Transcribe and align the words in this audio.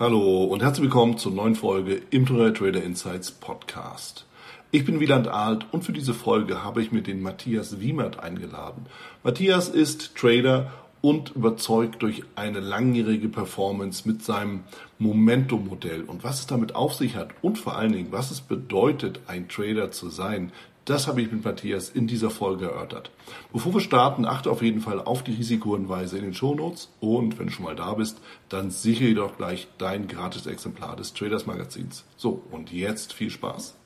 Hallo 0.00 0.44
und 0.44 0.62
herzlich 0.62 0.84
willkommen 0.84 1.18
zur 1.18 1.32
neuen 1.32 1.54
Folge 1.54 2.00
im 2.08 2.24
Trader 2.24 2.82
Insights 2.82 3.32
Podcast. 3.32 4.24
Ich 4.70 4.86
bin 4.86 4.98
Wieland 4.98 5.28
Alt 5.28 5.66
und 5.72 5.84
für 5.84 5.92
diese 5.92 6.14
Folge 6.14 6.64
habe 6.64 6.80
ich 6.80 6.90
mir 6.90 7.02
den 7.02 7.20
Matthias 7.20 7.80
Wiemert 7.80 8.18
eingeladen. 8.18 8.86
Matthias 9.22 9.68
ist 9.68 10.16
Trader 10.16 10.72
und 11.02 11.36
überzeugt 11.36 12.02
durch 12.02 12.22
eine 12.34 12.60
langjährige 12.60 13.28
Performance 13.28 14.08
mit 14.08 14.22
seinem 14.22 14.60
Momentum-Modell. 14.98 16.04
Und 16.04 16.24
was 16.24 16.40
es 16.40 16.46
damit 16.46 16.74
auf 16.74 16.94
sich 16.94 17.16
hat 17.16 17.32
und 17.42 17.58
vor 17.58 17.76
allen 17.76 17.92
Dingen, 17.92 18.10
was 18.10 18.30
es 18.30 18.40
bedeutet, 18.40 19.20
ein 19.26 19.50
Trader 19.50 19.90
zu 19.90 20.08
sein, 20.08 20.50
das 20.90 21.06
habe 21.06 21.22
ich 21.22 21.30
mit 21.30 21.44
Matthias 21.44 21.88
in 21.88 22.08
dieser 22.08 22.30
Folge 22.30 22.64
erörtert. 22.64 23.12
Bevor 23.52 23.72
wir 23.72 23.80
starten, 23.80 24.24
achte 24.24 24.50
auf 24.50 24.60
jeden 24.60 24.80
Fall 24.80 25.00
auf 25.00 25.22
die 25.22 25.34
Risikohinweise 25.34 26.18
in 26.18 26.24
den 26.24 26.34
Shownotes 26.34 26.92
und 26.98 27.38
wenn 27.38 27.46
du 27.46 27.52
schon 27.52 27.64
mal 27.64 27.76
da 27.76 27.94
bist, 27.94 28.20
dann 28.48 28.72
sichere 28.72 29.14
doch 29.14 29.36
gleich 29.36 29.68
dein 29.78 30.08
gratis 30.08 30.46
Exemplar 30.46 30.96
des 30.96 31.14
Traders 31.14 31.46
Magazins. 31.46 32.04
So, 32.16 32.42
und 32.50 32.72
jetzt 32.72 33.12
viel 33.12 33.30
Spaß. 33.30 33.76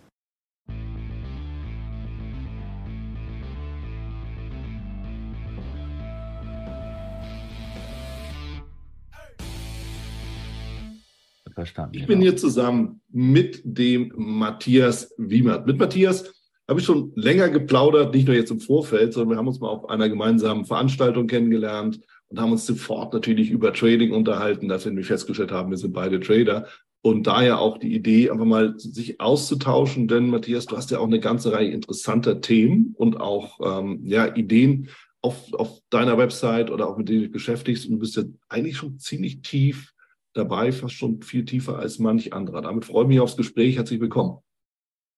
Verstanden. 11.52 11.96
Ich 11.96 12.06
bin 12.06 12.20
hier 12.20 12.36
zusammen 12.36 13.00
mit 13.10 13.62
dem 13.64 14.12
Matthias 14.16 15.14
Wiemert. 15.18 15.68
Mit 15.68 15.78
Matthias 15.78 16.32
habe 16.68 16.80
ich 16.80 16.86
schon 16.86 17.12
länger 17.14 17.48
geplaudert, 17.50 18.14
nicht 18.14 18.26
nur 18.26 18.36
jetzt 18.36 18.50
im 18.50 18.60
Vorfeld, 18.60 19.12
sondern 19.12 19.30
wir 19.30 19.36
haben 19.36 19.48
uns 19.48 19.60
mal 19.60 19.68
auf 19.68 19.88
einer 19.88 20.08
gemeinsamen 20.08 20.64
Veranstaltung 20.64 21.26
kennengelernt 21.26 22.00
und 22.28 22.40
haben 22.40 22.52
uns 22.52 22.66
sofort 22.66 23.12
natürlich 23.12 23.50
über 23.50 23.72
Trading 23.72 24.12
unterhalten, 24.12 24.68
dass 24.68 24.84
wir 24.84 24.90
nämlich 24.90 25.08
festgestellt 25.08 25.52
haben, 25.52 25.70
wir 25.70 25.76
sind 25.76 25.92
beide 25.92 26.20
Trader. 26.20 26.66
Und 27.02 27.26
daher 27.26 27.60
auch 27.60 27.76
die 27.76 27.94
Idee, 27.94 28.30
einfach 28.30 28.46
mal 28.46 28.78
sich 28.78 29.20
auszutauschen, 29.20 30.08
denn 30.08 30.30
Matthias, 30.30 30.64
du 30.64 30.76
hast 30.76 30.90
ja 30.90 31.00
auch 31.00 31.06
eine 31.06 31.20
ganze 31.20 31.52
Reihe 31.52 31.70
interessanter 31.70 32.40
Themen 32.40 32.94
und 32.96 33.20
auch 33.20 33.60
ähm, 33.62 34.00
ja, 34.06 34.34
Ideen 34.34 34.88
auf, 35.20 35.52
auf 35.52 35.80
deiner 35.90 36.16
Website 36.16 36.70
oder 36.70 36.88
auch 36.88 36.96
mit 36.96 37.10
denen 37.10 37.18
du 37.18 37.24
dich 37.24 37.32
beschäftigst. 37.32 37.84
Und 37.84 37.92
du 37.92 37.98
bist 37.98 38.16
ja 38.16 38.22
eigentlich 38.48 38.78
schon 38.78 38.98
ziemlich 38.98 39.42
tief 39.42 39.92
dabei, 40.32 40.72
fast 40.72 40.94
schon 40.94 41.20
viel 41.20 41.44
tiefer 41.44 41.78
als 41.78 41.98
manch 41.98 42.32
anderer. 42.32 42.62
Damit 42.62 42.86
freue 42.86 43.02
ich 43.04 43.08
mich 43.08 43.20
aufs 43.20 43.36
Gespräch. 43.36 43.76
Herzlich 43.76 44.00
willkommen. 44.00 44.38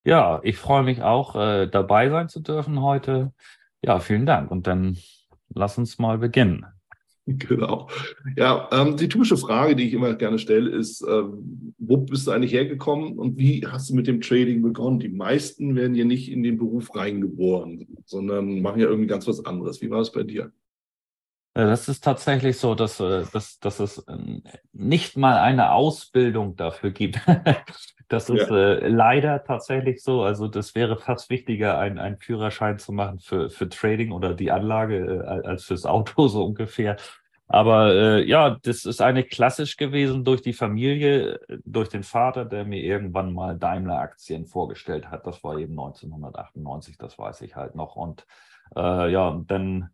Ja, 0.07 0.39
ich 0.41 0.57
freue 0.57 0.83
mich 0.83 1.01
auch, 1.01 1.35
äh, 1.35 1.67
dabei 1.67 2.09
sein 2.09 2.29
zu 2.29 2.39
dürfen 2.39 2.81
heute. 2.81 3.33
Ja, 3.83 3.99
vielen 3.99 4.25
Dank. 4.25 4.49
Und 4.51 4.65
dann 4.65 4.97
lass 5.53 5.77
uns 5.77 5.99
mal 5.99 6.17
beginnen. 6.17 6.65
Genau. 7.25 7.89
Ja, 8.37 8.69
ähm, 8.71 8.95
die 8.95 9.09
typische 9.09 9.35
Frage, 9.35 9.75
die 9.75 9.85
ich 9.85 9.93
immer 9.93 10.13
gerne 10.13 10.39
stelle, 10.39 10.69
ist, 10.69 11.01
ähm, 11.01 11.73
wo 11.77 11.97
bist 11.97 12.25
du 12.25 12.31
eigentlich 12.31 12.53
hergekommen 12.53 13.19
und 13.19 13.37
wie 13.37 13.67
hast 13.67 13.89
du 13.89 13.95
mit 13.95 14.07
dem 14.07 14.21
Trading 14.21 14.61
begonnen? 14.61 14.99
Die 14.99 15.09
meisten 15.09 15.75
werden 15.75 15.93
ja 15.93 16.05
nicht 16.05 16.31
in 16.31 16.41
den 16.41 16.57
Beruf 16.57 16.95
reingeboren, 16.95 17.85
sondern 18.05 18.61
machen 18.61 18.79
ja 18.79 18.87
irgendwie 18.87 19.09
ganz 19.09 19.27
was 19.27 19.45
anderes. 19.45 19.81
Wie 19.81 19.89
war 19.89 19.99
es 19.99 20.13
bei 20.13 20.23
dir? 20.23 20.53
Äh, 21.53 21.65
das 21.65 21.89
ist 21.89 22.01
tatsächlich 22.05 22.55
so, 22.55 22.75
dass, 22.75 23.01
äh, 23.01 23.25
dass, 23.33 23.59
dass 23.59 23.81
es 23.81 24.05
ähm, 24.07 24.41
nicht 24.71 25.17
mal 25.17 25.37
eine 25.37 25.73
Ausbildung 25.73 26.55
dafür 26.55 26.91
gibt. 26.91 27.19
Das 28.09 28.29
ist 28.29 28.49
ja. 28.49 28.55
äh, 28.55 28.87
leider 28.87 29.43
tatsächlich 29.43 30.01
so. 30.01 30.23
Also 30.23 30.47
das 30.47 30.75
wäre 30.75 30.97
fast 30.97 31.29
wichtiger, 31.29 31.77
einen, 31.77 31.99
einen 31.99 32.17
Führerschein 32.17 32.79
zu 32.79 32.93
machen 32.93 33.19
für, 33.19 33.49
für 33.49 33.67
Trading 33.67 34.11
oder 34.11 34.33
die 34.33 34.51
Anlage 34.51 35.23
äh, 35.25 35.47
als 35.47 35.65
fürs 35.65 35.85
Auto 35.85 36.27
so 36.27 36.45
ungefähr. 36.45 36.95
Aber 37.49 37.93
äh, 37.93 38.23
ja, 38.27 38.57
das 38.61 38.85
ist 38.85 39.01
eine 39.01 39.23
klassisch 39.23 39.77
gewesen 39.77 40.25
durch 40.25 40.41
die 40.41 40.53
Familie, 40.53 41.39
durch 41.63 41.87
den 41.87 42.03
Vater, 42.03 42.43
der 42.43 42.65
mir 42.65 42.81
irgendwann 42.81 43.33
mal 43.33 43.57
Daimler-Aktien 43.57 44.45
vorgestellt 44.45 45.09
hat. 45.09 45.25
Das 45.25 45.43
war 45.43 45.57
eben 45.57 45.71
1998, 45.71 46.97
das 46.97 47.17
weiß 47.17 47.41
ich 47.41 47.55
halt 47.55 47.75
noch. 47.75 47.95
Und 47.95 48.25
äh, 48.75 49.11
ja, 49.11 49.41
dann 49.47 49.89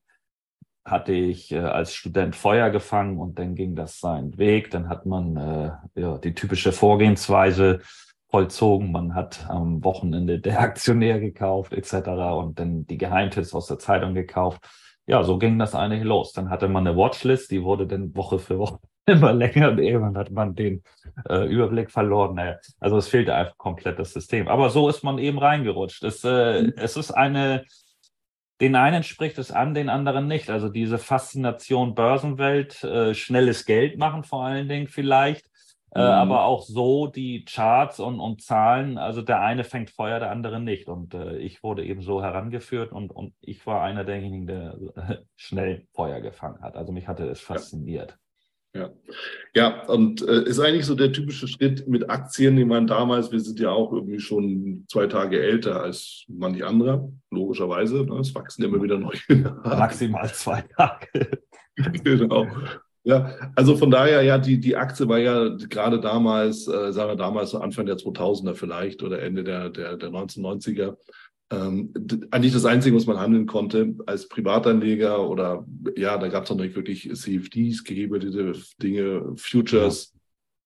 hatte 0.86 1.14
ich 1.14 1.52
äh, 1.52 1.60
als 1.60 1.94
Student 1.94 2.36
Feuer 2.36 2.70
gefangen 2.70 3.18
und 3.18 3.40
dann 3.40 3.56
ging 3.56 3.76
das 3.76 4.00
seinen 4.00 4.38
Weg. 4.38 4.72
Dann 4.72 4.90
hat 4.90 5.06
man 5.06 5.38
äh, 5.38 5.72
ja, 6.00 6.18
die 6.18 6.34
typische 6.34 6.72
Vorgehensweise 6.72 7.82
vollzogen. 8.34 8.92
Man 8.92 9.14
hat 9.14 9.46
am 9.48 9.84
Wochenende 9.84 10.40
der 10.40 10.60
Aktionär 10.60 11.20
gekauft 11.20 11.72
etc. 11.72 11.94
und 12.36 12.58
dann 12.58 12.88
die 12.88 12.98
Geheimtipps 12.98 13.54
aus 13.54 13.68
der 13.68 13.78
Zeitung 13.78 14.16
gekauft. 14.16 14.60
Ja, 15.06 15.24
so 15.24 15.38
ging 15.38 15.60
das 15.60 15.76
eigentlich 15.76 16.04
los. 16.04 16.34
Dann 16.34 16.50
hatte 16.50 16.68
man 16.68 16.88
eine 16.88 16.98
Watchlist, 16.98 17.52
die 17.52 17.62
wurde 17.62 17.86
dann 17.86 18.16
Woche 18.16 18.40
für 18.40 18.58
Woche 18.58 18.80
immer 19.06 19.34
länger 19.34 19.70
und 19.70 19.78
irgendwann 19.78 20.18
hat 20.18 20.32
man 20.32 20.56
den 20.56 20.82
äh, 21.30 21.46
Überblick 21.46 21.92
verloren. 21.92 22.34
Naja, 22.34 22.58
also 22.80 22.98
es 22.98 23.08
fehlte 23.08 23.36
einfach 23.36 23.58
komplett 23.58 24.00
das 24.00 24.14
System. 24.14 24.48
Aber 24.48 24.72
so 24.72 24.90
ist 24.90 25.04
man 25.04 25.20
eben 25.20 25.38
reingerutscht. 25.38 26.04
Es, 26.04 26.24
äh, 26.24 26.64
mhm. 26.64 26.74
es 26.78 26.98
ist 26.98 27.12
eine 27.12 27.66
den 28.62 28.76
einen 28.76 29.04
spricht 29.04 29.40
es 29.40 29.52
an, 29.52 29.74
den 29.74 29.90
anderen 29.90 30.28
nicht. 30.28 30.50
Also 30.50 30.70
diese 30.70 30.98
Faszination 30.98 31.96
Börsenwelt, 31.96 32.82
äh, 32.84 33.14
schnelles 33.14 33.66
Geld 33.66 33.98
machen 33.98 34.24
vor 34.24 34.46
allen 34.46 34.70
Dingen 34.70 34.88
vielleicht, 34.88 35.50
äh, 35.96 36.00
mhm. 36.00 36.06
aber 36.06 36.46
auch 36.46 36.64
so 36.64 37.08
die 37.08 37.46
Charts 37.46 38.00
und, 38.00 38.20
und 38.20 38.42
Zahlen. 38.42 38.98
Also 38.98 39.22
der 39.22 39.42
eine 39.42 39.64
fängt 39.64 39.92
Feuer, 39.92 40.20
der 40.20 40.32
andere 40.32 40.60
nicht. 40.60 40.88
Und 40.88 41.14
äh, 41.14 41.38
ich 41.38 41.62
wurde 41.62 41.86
eben 41.86 42.02
so 42.02 42.24
herangeführt 42.24 42.92
und, 42.92 43.12
und 43.12 43.34
ich 43.42 43.66
war 43.68 43.84
einer 43.84 44.04
derjenigen, 44.04 44.48
der 44.48 44.78
schnell 45.36 45.88
Feuer 45.94 46.20
gefangen 46.22 46.62
hat. 46.62 46.76
Also 46.76 46.92
mich 46.92 47.08
hatte 47.08 47.28
es 47.28 47.42
fasziniert. 47.42 48.12
Ja. 48.12 48.18
Ja, 48.76 48.90
ja 49.54 49.86
und 49.86 50.28
äh, 50.28 50.46
ist 50.46 50.60
eigentlich 50.60 50.88
so 50.88 50.96
der 50.96 51.12
typische 51.12 51.48
Schritt 51.48 51.88
mit 51.88 52.10
Aktien, 52.10 52.56
den 52.56 52.70
man 52.70 52.88
damals, 52.88 53.32
wir 53.32 53.40
sind 53.40 53.60
ja 53.60 53.70
auch 53.70 53.94
irgendwie 53.94 54.20
schon 54.20 54.86
zwei 54.90 55.06
Tage 55.06 55.40
älter 55.40 55.84
als 55.84 56.26
manch 56.28 56.66
anderer, 56.66 57.08
logischerweise. 57.30 58.04
Ne? 58.04 58.16
Es 58.16 58.34
wachsen 58.34 58.64
immer 58.64 58.82
wieder 58.82 58.98
neue. 58.98 59.20
Maximal 59.64 60.34
zwei 60.34 60.62
Tage. 60.76 61.40
genau. 62.04 62.48
Ja, 63.06 63.52
also 63.56 63.76
von 63.76 63.92
daher, 63.92 64.22
ja, 64.22 64.38
die, 64.38 64.60
die 64.60 64.78
Aktie 64.78 65.10
war 65.10 65.20
ja 65.20 65.50
gerade 65.50 66.00
damals, 66.00 66.68
äh, 66.68 66.94
sagen 66.94 67.12
wir 67.12 67.16
damals, 67.18 67.52
so 67.52 67.60
Anfang 67.60 67.86
der 67.86 67.98
2000er 67.98 68.56
vielleicht 68.56 69.04
oder 69.04 69.22
Ende 69.22 69.44
der, 69.44 69.70
der, 69.70 69.98
der 69.98 70.10
1990er, 70.10 70.96
ähm, 71.52 71.94
eigentlich 72.32 72.54
das 72.54 72.66
Einzige, 72.66 72.96
was 72.96 73.06
man 73.06 73.20
handeln 73.20 73.46
konnte 73.46 73.96
als 74.06 74.28
Privatanleger 74.28 75.30
oder 75.30 75.66
ja, 75.96 76.18
da 76.18 76.30
gab 76.30 76.46
es 76.46 76.50
noch 76.50 76.58
nicht 76.58 76.76
wirklich 76.76 77.12
CFDs, 77.14 77.84
gehebelte 77.84 78.54
Dinge, 78.82 79.34
Futures, 79.36 80.14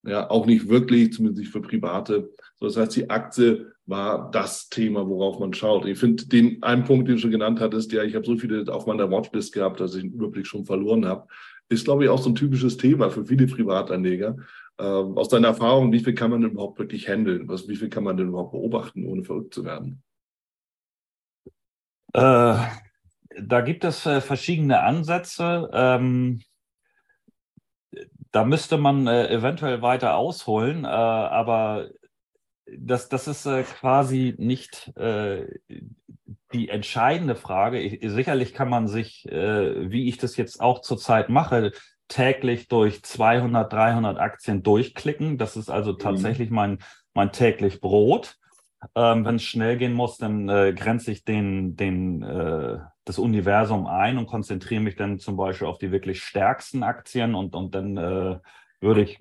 ja. 0.04 0.12
ja. 0.12 0.30
auch 0.30 0.46
nicht 0.46 0.68
wirklich, 0.68 1.12
zumindest 1.12 1.40
nicht 1.40 1.52
für 1.52 1.60
Private. 1.60 2.30
So, 2.60 2.66
das 2.66 2.76
heißt, 2.76 2.96
die 2.96 3.10
Aktie 3.10 3.72
war 3.86 4.30
das 4.30 4.68
Thema, 4.68 5.06
worauf 5.08 5.40
man 5.40 5.52
schaut. 5.52 5.86
Ich 5.86 5.98
finde 5.98 6.26
den 6.26 6.62
einen 6.62 6.84
Punkt, 6.84 7.08
den 7.08 7.16
du 7.16 7.20
schon 7.20 7.30
genannt 7.32 7.60
hattest, 7.60 7.90
ja, 7.92 8.04
ich 8.04 8.14
habe 8.14 8.24
so 8.24 8.36
viele 8.36 8.64
auf 8.72 8.86
meiner 8.86 9.10
Watchlist 9.10 9.52
gehabt, 9.52 9.80
dass 9.80 9.94
ich 9.94 10.02
den 10.02 10.12
Überblick 10.12 10.46
schon 10.46 10.64
verloren 10.64 11.04
habe, 11.04 11.26
ist, 11.68 11.84
glaube 11.84 12.04
ich, 12.04 12.10
auch 12.10 12.20
so 12.20 12.30
ein 12.30 12.34
typisches 12.34 12.76
Thema 12.76 13.10
für 13.10 13.24
viele 13.24 13.46
Privatanleger. 13.46 14.36
Ähm, 14.78 15.18
aus 15.18 15.28
deiner 15.28 15.48
Erfahrung, 15.48 15.92
wie 15.92 16.00
viel 16.00 16.14
kann 16.14 16.30
man 16.30 16.40
denn 16.40 16.52
überhaupt 16.52 16.78
wirklich 16.78 17.08
handeln? 17.08 17.48
Was, 17.48 17.68
wie 17.68 17.76
viel 17.76 17.88
kann 17.88 18.04
man 18.04 18.16
denn 18.16 18.28
überhaupt 18.28 18.52
beobachten, 18.52 19.06
ohne 19.06 19.24
verrückt 19.24 19.52
zu 19.52 19.64
werden? 19.64 20.02
Äh, 22.12 22.56
da 23.40 23.60
gibt 23.60 23.84
es 23.84 24.06
äh, 24.06 24.20
verschiedene 24.20 24.80
Ansätze. 24.80 25.68
Ähm, 25.72 26.40
da 28.30 28.44
müsste 28.44 28.78
man 28.78 29.06
äh, 29.06 29.28
eventuell 29.28 29.82
weiter 29.82 30.16
ausholen, 30.16 30.84
äh, 30.84 30.88
aber 30.88 31.88
das, 32.76 33.08
das 33.08 33.28
ist 33.28 33.46
äh, 33.46 33.62
quasi 33.62 34.34
nicht 34.38 34.96
äh, 34.96 35.46
die 36.52 36.68
entscheidende 36.68 37.36
Frage. 37.36 37.80
Ich, 37.80 38.00
sicherlich 38.10 38.54
kann 38.54 38.70
man 38.70 38.88
sich, 38.88 39.26
wie 39.26 40.08
ich 40.08 40.16
das 40.16 40.38
jetzt 40.38 40.62
auch 40.62 40.80
zurzeit 40.80 41.28
mache, 41.28 41.72
täglich 42.08 42.68
durch 42.68 43.02
200, 43.02 43.72
300 43.72 44.18
Aktien 44.18 44.62
durchklicken. 44.62 45.38
Das 45.38 45.56
ist 45.56 45.70
also 45.70 45.92
mhm. 45.92 45.98
tatsächlich 45.98 46.50
mein, 46.50 46.78
mein 47.14 47.32
täglich 47.32 47.80
Brot. 47.80 48.36
Ähm, 48.94 49.24
Wenn 49.24 49.36
es 49.36 49.42
schnell 49.42 49.76
gehen 49.76 49.92
muss, 49.92 50.18
dann 50.18 50.48
äh, 50.48 50.72
grenze 50.72 51.10
ich 51.10 51.24
den, 51.24 51.76
den, 51.76 52.22
äh, 52.22 52.78
das 53.04 53.18
Universum 53.18 53.86
ein 53.86 54.18
und 54.18 54.26
konzentriere 54.26 54.80
mich 54.80 54.96
dann 54.96 55.18
zum 55.18 55.36
Beispiel 55.36 55.66
auf 55.66 55.78
die 55.78 55.90
wirklich 55.90 56.22
stärksten 56.22 56.82
Aktien 56.82 57.34
und, 57.34 57.54
und 57.54 57.74
dann 57.74 57.96
äh, 57.96 58.38
würde 58.80 59.02
ich 59.02 59.18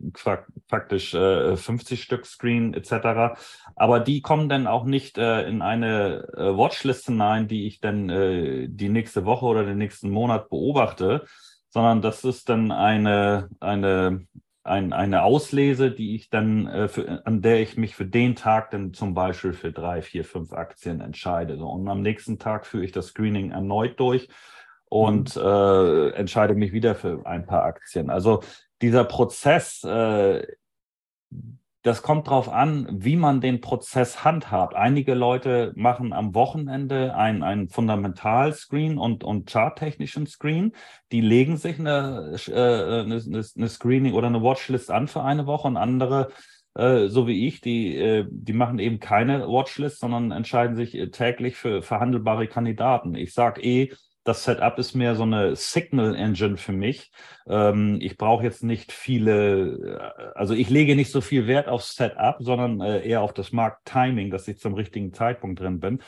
faktisch 0.67 1.13
äh, 1.13 1.55
50 1.55 2.01
Stück 2.01 2.25
Screen 2.25 2.73
etc. 2.73 3.39
Aber 3.75 3.99
die 3.99 4.21
kommen 4.21 4.49
dann 4.49 4.67
auch 4.67 4.85
nicht 4.85 5.17
äh, 5.17 5.47
in 5.47 5.61
eine 5.61 6.27
äh, 6.35 6.57
Watchlist 6.57 7.05
hinein, 7.05 7.47
die 7.47 7.67
ich 7.67 7.79
dann 7.79 8.09
äh, 8.09 8.67
die 8.69 8.89
nächste 8.89 9.25
Woche 9.25 9.45
oder 9.45 9.63
den 9.65 9.77
nächsten 9.77 10.09
Monat 10.09 10.49
beobachte, 10.49 11.25
sondern 11.69 12.01
das 12.01 12.23
ist 12.23 12.49
dann 12.49 12.71
eine, 12.71 13.49
eine 13.59 14.27
ein, 14.67 14.91
eine 14.93 15.23
Auslese, 15.23 15.91
die 15.91 16.15
ich 16.15 16.29
dann, 16.29 16.67
äh, 16.67 16.87
für, 16.87 17.25
an 17.25 17.41
der 17.41 17.61
ich 17.61 17.77
mich 17.77 17.95
für 17.95 18.05
den 18.05 18.35
Tag 18.35 18.71
dann 18.71 18.93
zum 18.93 19.13
Beispiel 19.13 19.53
für 19.53 19.71
drei, 19.71 20.01
vier, 20.01 20.25
fünf 20.25 20.51
Aktien 20.53 21.01
entscheide. 21.01 21.57
So, 21.57 21.67
und 21.67 21.87
am 21.87 22.01
nächsten 22.01 22.37
Tag 22.37 22.65
führe 22.65 22.83
ich 22.83 22.91
das 22.91 23.07
Screening 23.07 23.51
erneut 23.51 23.99
durch 23.99 24.27
und 24.89 25.35
mhm. 25.35 25.41
äh, 25.41 26.09
entscheide 26.11 26.53
mich 26.53 26.73
wieder 26.73 26.95
für 26.95 27.25
ein 27.25 27.45
paar 27.45 27.63
Aktien. 27.63 28.09
Also 28.09 28.41
dieser 28.81 29.03
Prozess, 29.03 29.83
äh, 29.83 30.45
das 31.83 32.01
kommt 32.01 32.27
darauf 32.27 32.49
an, 32.49 32.87
wie 32.91 33.15
man 33.15 33.39
den 33.39 33.61
Prozess 33.61 34.25
handhabt. 34.25 34.75
Einige 34.75 35.13
Leute 35.13 35.71
machen 35.75 36.11
am 36.11 36.35
Wochenende 36.35 37.15
ein, 37.15 37.43
ein 37.43 37.69
Fundamental-Screen 37.69 38.97
und, 38.97 39.23
und 39.23 39.49
charttechnischen 39.49 40.27
Screen. 40.27 40.73
Die 41.11 41.21
legen 41.21 41.55
sich 41.55 41.79
eine, 41.79 42.37
äh, 42.47 43.01
eine, 43.01 43.21
eine 43.55 43.69
Screening 43.69 44.13
oder 44.13 44.27
eine 44.27 44.43
Watchlist 44.43 44.91
an 44.91 45.07
für 45.07 45.23
eine 45.23 45.45
Woche 45.45 45.67
und 45.67 45.77
andere 45.77 46.29
äh, 46.75 47.07
so 47.07 47.25
wie 47.25 47.47
ich, 47.47 47.61
die, 47.61 48.25
die 48.29 48.53
machen 48.53 48.79
eben 48.79 48.99
keine 48.99 49.47
Watchlist, 49.47 49.99
sondern 49.99 50.31
entscheiden 50.31 50.75
sich 50.75 50.91
täglich 51.11 51.55
für 51.55 51.81
verhandelbare 51.81 52.47
Kandidaten. 52.47 53.15
Ich 53.15 53.33
sage 53.33 53.61
eh, 53.61 53.93
das 54.27 54.43
Setup 54.43 54.77
ist 54.77 54.93
mehr 54.93 55.15
so 55.15 55.23
eine 55.23 55.55
Signal 55.55 56.13
Engine 56.15 56.57
für 56.57 56.73
mich. 56.73 57.11
Ähm, 57.47 57.99
ich 58.01 58.17
brauche 58.17 58.43
jetzt 58.43 58.63
nicht 58.63 58.91
viele, 58.91 60.33
also 60.35 60.53
ich 60.53 60.69
lege 60.69 60.95
nicht 60.95 61.11
so 61.11 61.21
viel 61.21 61.47
Wert 61.47 61.69
auf 61.69 61.83
Setup, 61.83 62.35
sondern 62.39 62.81
äh, 62.81 63.07
eher 63.07 63.21
auf 63.21 63.33
das 63.33 63.53
Markttiming, 63.53 64.29
dass 64.29 64.47
ich 64.47 64.59
zum 64.59 64.73
richtigen 64.73 65.13
Zeitpunkt 65.13 65.61
drin 65.61 65.79
bin. 65.79 65.99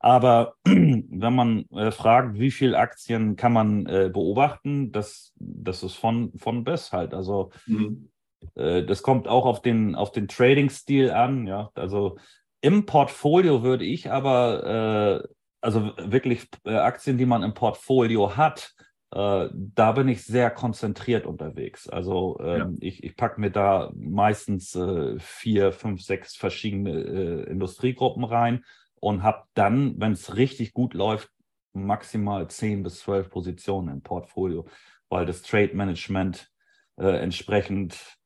Aber 0.00 0.54
wenn 0.64 1.34
man 1.34 1.66
äh, 1.70 1.90
fragt, 1.90 2.38
wie 2.38 2.50
viele 2.50 2.78
Aktien 2.78 3.36
kann 3.36 3.52
man 3.52 3.86
äh, 3.86 4.10
beobachten, 4.10 4.90
das, 4.92 5.34
das 5.36 5.82
ist 5.82 5.94
von, 5.94 6.32
von 6.38 6.64
bis 6.64 6.92
halt. 6.92 7.12
Also 7.12 7.50
mhm. 7.66 8.08
äh, 8.54 8.84
das 8.84 9.02
kommt 9.02 9.28
auch 9.28 9.44
auf 9.44 9.60
den, 9.60 9.94
auf 9.94 10.12
den 10.12 10.28
Trading-Stil 10.28 11.10
an. 11.10 11.46
Ja, 11.46 11.70
also 11.74 12.16
im 12.62 12.86
Portfolio 12.86 13.62
würde 13.62 13.84
ich 13.84 14.10
aber 14.10 15.24
äh, 15.24 15.28
also 15.60 15.92
wirklich 15.98 16.48
äh, 16.64 16.76
Aktien, 16.76 17.18
die 17.18 17.26
man 17.26 17.42
im 17.42 17.54
Portfolio 17.54 18.36
hat, 18.36 18.74
äh, 19.12 19.48
da 19.52 19.92
bin 19.92 20.08
ich 20.08 20.24
sehr 20.24 20.50
konzentriert 20.50 21.26
unterwegs. 21.26 21.88
Also 21.88 22.38
ähm, 22.40 22.58
ja. 22.58 22.70
ich, 22.80 23.04
ich 23.04 23.16
packe 23.16 23.40
mir 23.40 23.50
da 23.50 23.92
meistens 23.94 24.74
äh, 24.74 25.18
vier, 25.18 25.72
fünf, 25.72 26.02
sechs 26.02 26.36
verschiedene 26.36 26.90
äh, 26.90 27.50
Industriegruppen 27.50 28.24
rein 28.24 28.64
und 28.96 29.22
habe 29.22 29.44
dann, 29.54 29.98
wenn 30.00 30.12
es 30.12 30.36
richtig 30.36 30.72
gut 30.72 30.94
läuft, 30.94 31.30
maximal 31.72 32.48
zehn 32.48 32.82
bis 32.82 33.00
zwölf 33.00 33.30
Positionen 33.30 33.88
im 33.88 34.02
Portfolio, 34.02 34.66
weil 35.08 35.26
das 35.26 35.42
Trade 35.42 35.74
Management 35.74 36.50
entsprechend 36.96 38.16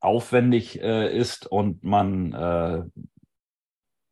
aufwendig 0.00 0.78
ist 0.78 1.46
und 1.46 1.84
man 1.84 2.90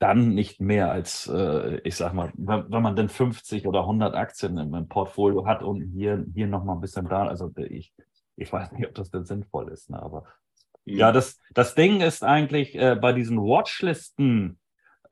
dann 0.02 0.34
nicht 0.34 0.60
mehr 0.60 0.90
als, 0.90 1.28
äh, 1.28 1.80
ich 1.84 1.94
sag 1.94 2.12
mal, 2.12 2.32
wenn, 2.34 2.70
wenn, 2.70 2.82
man 2.82 2.96
denn 2.96 3.08
50 3.08 3.68
oder 3.68 3.82
100 3.82 4.16
Aktien 4.16 4.58
im, 4.58 4.74
im 4.74 4.88
Portfolio 4.88 5.46
hat 5.46 5.62
und 5.62 5.80
hier, 5.92 6.26
hier 6.34 6.48
nochmal 6.48 6.76
ein 6.76 6.80
bisschen 6.80 7.08
da, 7.08 7.28
also 7.28 7.52
ich, 7.56 7.94
ich 8.36 8.52
weiß 8.52 8.72
nicht, 8.72 8.88
ob 8.88 8.94
das 8.94 9.10
denn 9.10 9.24
sinnvoll 9.24 9.70
ist, 9.70 9.90
ne, 9.90 10.02
aber 10.02 10.24
ja, 10.84 10.96
ja 10.96 11.12
das, 11.12 11.38
das 11.54 11.76
Ding 11.76 12.00
ist 12.00 12.24
eigentlich 12.24 12.74
äh, 12.74 12.96
bei 12.96 13.12
diesen 13.12 13.38
Watchlisten, 13.38 14.58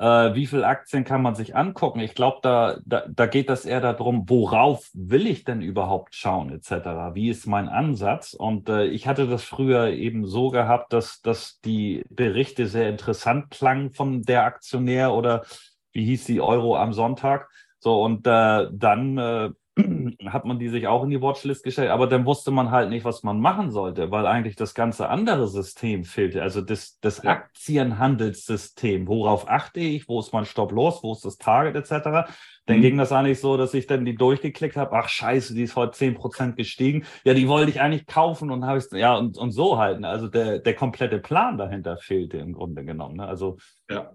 äh, 0.00 0.34
wie 0.34 0.46
viele 0.46 0.66
Aktien 0.66 1.04
kann 1.04 1.20
man 1.20 1.34
sich 1.34 1.54
angucken. 1.54 2.00
Ich 2.00 2.14
glaube, 2.14 2.38
da, 2.42 2.78
da, 2.86 3.04
da 3.06 3.26
geht 3.26 3.50
das 3.50 3.66
eher 3.66 3.82
darum, 3.82 4.24
worauf 4.28 4.88
will 4.94 5.26
ich 5.26 5.44
denn 5.44 5.60
überhaupt 5.60 6.14
schauen, 6.14 6.50
etc. 6.50 7.14
Wie 7.14 7.28
ist 7.28 7.46
mein 7.46 7.68
Ansatz? 7.68 8.32
Und 8.32 8.70
äh, 8.70 8.86
ich 8.86 9.06
hatte 9.06 9.26
das 9.26 9.44
früher 9.44 9.88
eben 9.88 10.26
so 10.26 10.48
gehabt, 10.48 10.94
dass, 10.94 11.20
dass 11.20 11.60
die 11.60 12.02
Berichte 12.08 12.66
sehr 12.66 12.88
interessant 12.88 13.50
klangen 13.50 13.92
von 13.92 14.22
der 14.22 14.44
Aktionär 14.44 15.12
oder 15.12 15.44
wie 15.92 16.06
hieß 16.06 16.24
die 16.24 16.40
Euro 16.40 16.76
am 16.76 16.94
Sonntag. 16.94 17.50
So, 17.78 18.02
und 18.02 18.26
äh, 18.26 18.68
dann 18.72 19.18
äh, 19.18 19.50
hat 20.26 20.44
man 20.44 20.58
die 20.58 20.68
sich 20.68 20.86
auch 20.86 21.04
in 21.04 21.10
die 21.10 21.22
Watchlist 21.22 21.62
gestellt, 21.62 21.90
aber 21.90 22.06
dann 22.06 22.26
wusste 22.26 22.50
man 22.50 22.70
halt 22.70 22.90
nicht, 22.90 23.04
was 23.04 23.22
man 23.22 23.40
machen 23.40 23.70
sollte, 23.70 24.10
weil 24.10 24.26
eigentlich 24.26 24.56
das 24.56 24.74
ganze 24.74 25.08
andere 25.08 25.46
System 25.46 26.04
fehlte, 26.04 26.42
also 26.42 26.60
das, 26.60 26.98
das. 27.00 27.24
Aktienhandelssystem. 27.24 29.06
Worauf 29.06 29.48
achte 29.48 29.80
ich? 29.80 30.08
Wo 30.08 30.18
ist 30.20 30.32
mein 30.32 30.44
Stop 30.44 30.72
los? 30.72 31.02
Wo 31.02 31.12
ist 31.12 31.24
das 31.24 31.38
Target 31.38 31.76
etc.? 31.76 32.30
Dann 32.66 32.78
mhm. 32.78 32.82
ging 32.82 32.98
das 32.98 33.12
eigentlich 33.12 33.40
so, 33.40 33.56
dass 33.56 33.74
ich 33.74 33.86
dann 33.86 34.04
die 34.04 34.14
durchgeklickt 34.14 34.76
habe. 34.76 34.96
Ach 34.96 35.08
scheiße, 35.08 35.54
die 35.54 35.62
ist 35.62 35.76
heute 35.76 35.96
10% 35.96 36.54
gestiegen. 36.54 37.04
Ja, 37.24 37.34
die 37.34 37.48
wollte 37.48 37.70
ich 37.70 37.80
eigentlich 37.80 38.06
kaufen 38.06 38.50
und 38.50 38.64
habe 38.64 38.78
ich, 38.78 38.84
ja, 38.92 39.16
und, 39.16 39.38
und 39.38 39.52
so 39.52 39.78
halten. 39.78 40.04
Also 40.04 40.28
der, 40.28 40.58
der 40.58 40.74
komplette 40.74 41.18
Plan 41.18 41.58
dahinter 41.58 41.96
fehlte 41.96 42.38
im 42.38 42.52
Grunde 42.52 42.84
genommen. 42.84 43.16
Ne? 43.16 43.26
Also 43.26 43.56
ja. 43.88 44.12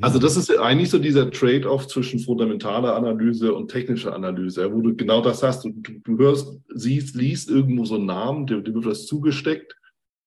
Also 0.00 0.18
das 0.18 0.36
ist 0.36 0.50
eigentlich 0.58 0.90
so 0.90 0.98
dieser 0.98 1.30
Trade-off 1.30 1.86
zwischen 1.86 2.18
fundamentaler 2.18 2.96
Analyse 2.96 3.52
und 3.54 3.70
technischer 3.70 4.14
Analyse, 4.14 4.72
wo 4.72 4.80
du 4.80 4.96
genau 4.96 5.20
das 5.20 5.42
hast. 5.42 5.64
Du, 5.64 5.70
du 5.70 6.18
hörst, 6.18 6.58
siehst, 6.74 7.14
liest 7.14 7.50
irgendwo 7.50 7.84
so 7.84 7.96
einen 7.96 8.06
Namen, 8.06 8.46
dem, 8.46 8.64
dem 8.64 8.74
wird 8.74 8.86
was 8.86 9.06
zugesteckt 9.06 9.76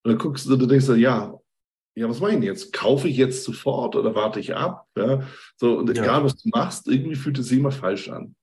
und 0.03 0.11
dann 0.11 0.17
guckst 0.17 0.47
du, 0.47 0.55
du 0.55 0.65
denkst 0.65 0.88
du, 0.88 0.93
ja, 0.93 1.38
ja, 1.95 2.07
was 2.07 2.21
mache 2.21 2.31
ich 2.31 2.38
denn 2.38 2.43
jetzt? 2.43 2.71
Kaufe 2.71 3.07
ich 3.09 3.17
jetzt 3.17 3.43
sofort 3.43 3.95
oder 3.95 4.15
warte 4.15 4.39
ich 4.39 4.55
ab? 4.55 4.88
Ja, 4.97 5.23
so, 5.57 5.79
und 5.79 5.95
ja. 5.95 6.03
egal 6.03 6.23
was 6.23 6.37
du 6.37 6.49
machst, 6.49 6.87
irgendwie 6.87 7.15
fühlt 7.15 7.37
es 7.37 7.47
sich 7.47 7.59
immer 7.59 7.71
falsch 7.71 8.09
an. 8.09 8.35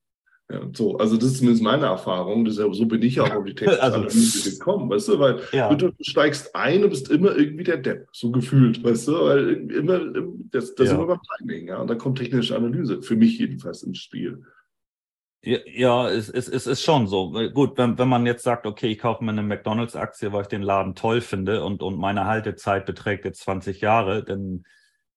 Ja, 0.51 0.67
so, 0.73 0.97
also 0.97 1.15
das 1.15 1.25
ist 1.25 1.37
zumindest 1.37 1.63
meine 1.63 1.85
Erfahrung. 1.85 2.43
Das 2.43 2.57
ja, 2.57 2.71
so 2.73 2.85
bin 2.87 3.03
ich 3.03 3.19
auch 3.21 3.31
auf 3.35 3.45
die 3.45 3.53
Textanalyse 3.53 4.49
also, 4.49 4.57
gekommen, 4.57 4.89
weißt 4.89 5.07
du, 5.09 5.19
weil 5.19 5.41
ja. 5.51 5.73
du, 5.75 5.91
steigst 6.01 6.55
ein 6.55 6.83
und 6.83 6.89
bist 6.89 7.11
immer 7.11 7.35
irgendwie 7.35 7.63
der 7.63 7.77
Depp, 7.77 8.07
so 8.11 8.31
gefühlt, 8.31 8.83
weißt 8.83 9.09
du, 9.09 9.13
weil 9.13 9.71
immer, 9.71 9.99
das, 10.49 10.73
das 10.73 10.87
ja. 10.87 10.93
ist 10.93 10.97
immer 10.97 11.05
beim 11.05 11.19
Timing, 11.37 11.67
ja, 11.67 11.77
und 11.77 11.87
da 11.87 11.93
kommt 11.93 12.17
technische 12.17 12.55
Analyse, 12.55 13.03
für 13.03 13.15
mich 13.15 13.37
jedenfalls 13.37 13.83
ins 13.83 13.99
Spiel. 13.99 14.43
Ja, 15.43 15.59
ja 15.67 16.09
es, 16.09 16.29
es, 16.29 16.47
es 16.47 16.65
ist 16.65 16.83
schon 16.83 17.05
so. 17.05 17.31
Gut, 17.53 17.77
wenn, 17.77 17.99
wenn 17.99 18.09
man 18.09 18.25
jetzt 18.25 18.43
sagt, 18.43 18.65
okay, 18.65 18.87
ich 18.87 18.97
kaufe 18.97 19.23
mir 19.23 19.31
eine 19.31 19.43
McDonalds-Aktie, 19.43 20.33
weil 20.33 20.41
ich 20.41 20.47
den 20.47 20.63
Laden 20.63 20.95
toll 20.95 21.21
finde 21.21 21.63
und, 21.63 21.83
und 21.83 21.99
meine 21.99 22.25
Haltezeit 22.25 22.87
beträgt 22.87 23.23
jetzt 23.23 23.41
20 23.41 23.81
Jahre, 23.81 24.23
dann, 24.23 24.63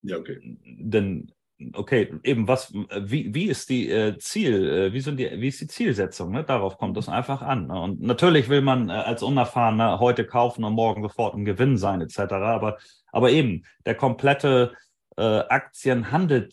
ja, 0.02 0.18
okay. 0.18 0.58
dann 0.78 1.32
okay, 1.74 2.12
eben 2.22 2.48
was, 2.48 2.72
wie, 2.72 3.34
wie 3.34 3.46
ist 3.46 3.68
die 3.68 3.90
äh, 3.90 4.18
Ziel, 4.18 4.68
äh, 4.68 4.92
wie 4.92 5.00
sind 5.00 5.18
die, 5.18 5.30
wie 5.40 5.48
ist 5.48 5.60
die 5.60 5.66
Zielsetzung? 5.66 6.32
Ne? 6.32 6.44
Darauf 6.44 6.78
kommt 6.78 6.96
es 6.96 7.08
einfach 7.08 7.42
an. 7.42 7.66
Ne? 7.68 7.80
Und 7.80 8.00
natürlich 8.00 8.48
will 8.48 8.62
man 8.62 8.88
äh, 8.88 8.92
als 8.92 9.22
Unerfahrener 9.22 10.00
heute 10.00 10.24
kaufen 10.24 10.64
und 10.64 10.74
morgen 10.74 11.02
sofort 11.02 11.34
im 11.34 11.44
Gewinn 11.44 11.76
sein, 11.76 12.00
etc. 12.00 12.18
Aber, 12.32 12.78
aber 13.12 13.30
eben, 13.30 13.64
der 13.86 13.94
komplette 13.94 14.72
äh, 15.16 15.22
Aktienhandel, 15.22 16.48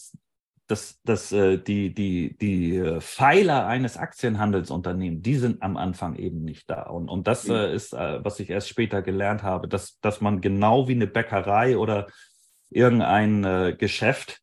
das, 0.68 1.00
das, 1.04 1.32
äh, 1.32 1.58
die, 1.58 1.94
die, 1.94 2.38
die 2.38 2.78
äh, 2.78 3.02
Pfeiler 3.02 3.66
eines 3.66 3.98
Aktienhandelsunternehmens, 3.98 5.24
die 5.24 5.36
sind 5.36 5.64
am 5.64 5.78
Anfang 5.78 6.16
eben 6.16 6.44
nicht 6.44 6.70
da. 6.70 6.84
Und, 6.84 7.10
und 7.10 7.28
das 7.28 7.50
äh, 7.50 7.74
ist, 7.74 7.94
äh, 7.94 8.24
was 8.24 8.40
ich 8.40 8.50
erst 8.50 8.70
später 8.70 9.02
gelernt 9.02 9.42
habe, 9.42 9.68
dass, 9.68 10.00
dass 10.02 10.22
man 10.22 10.42
genau 10.42 10.88
wie 10.88 10.94
eine 10.94 11.08
Bäckerei 11.08 11.78
oder 11.78 12.08
irgendein 12.70 13.44
äh, 13.44 13.76
Geschäft 13.78 14.42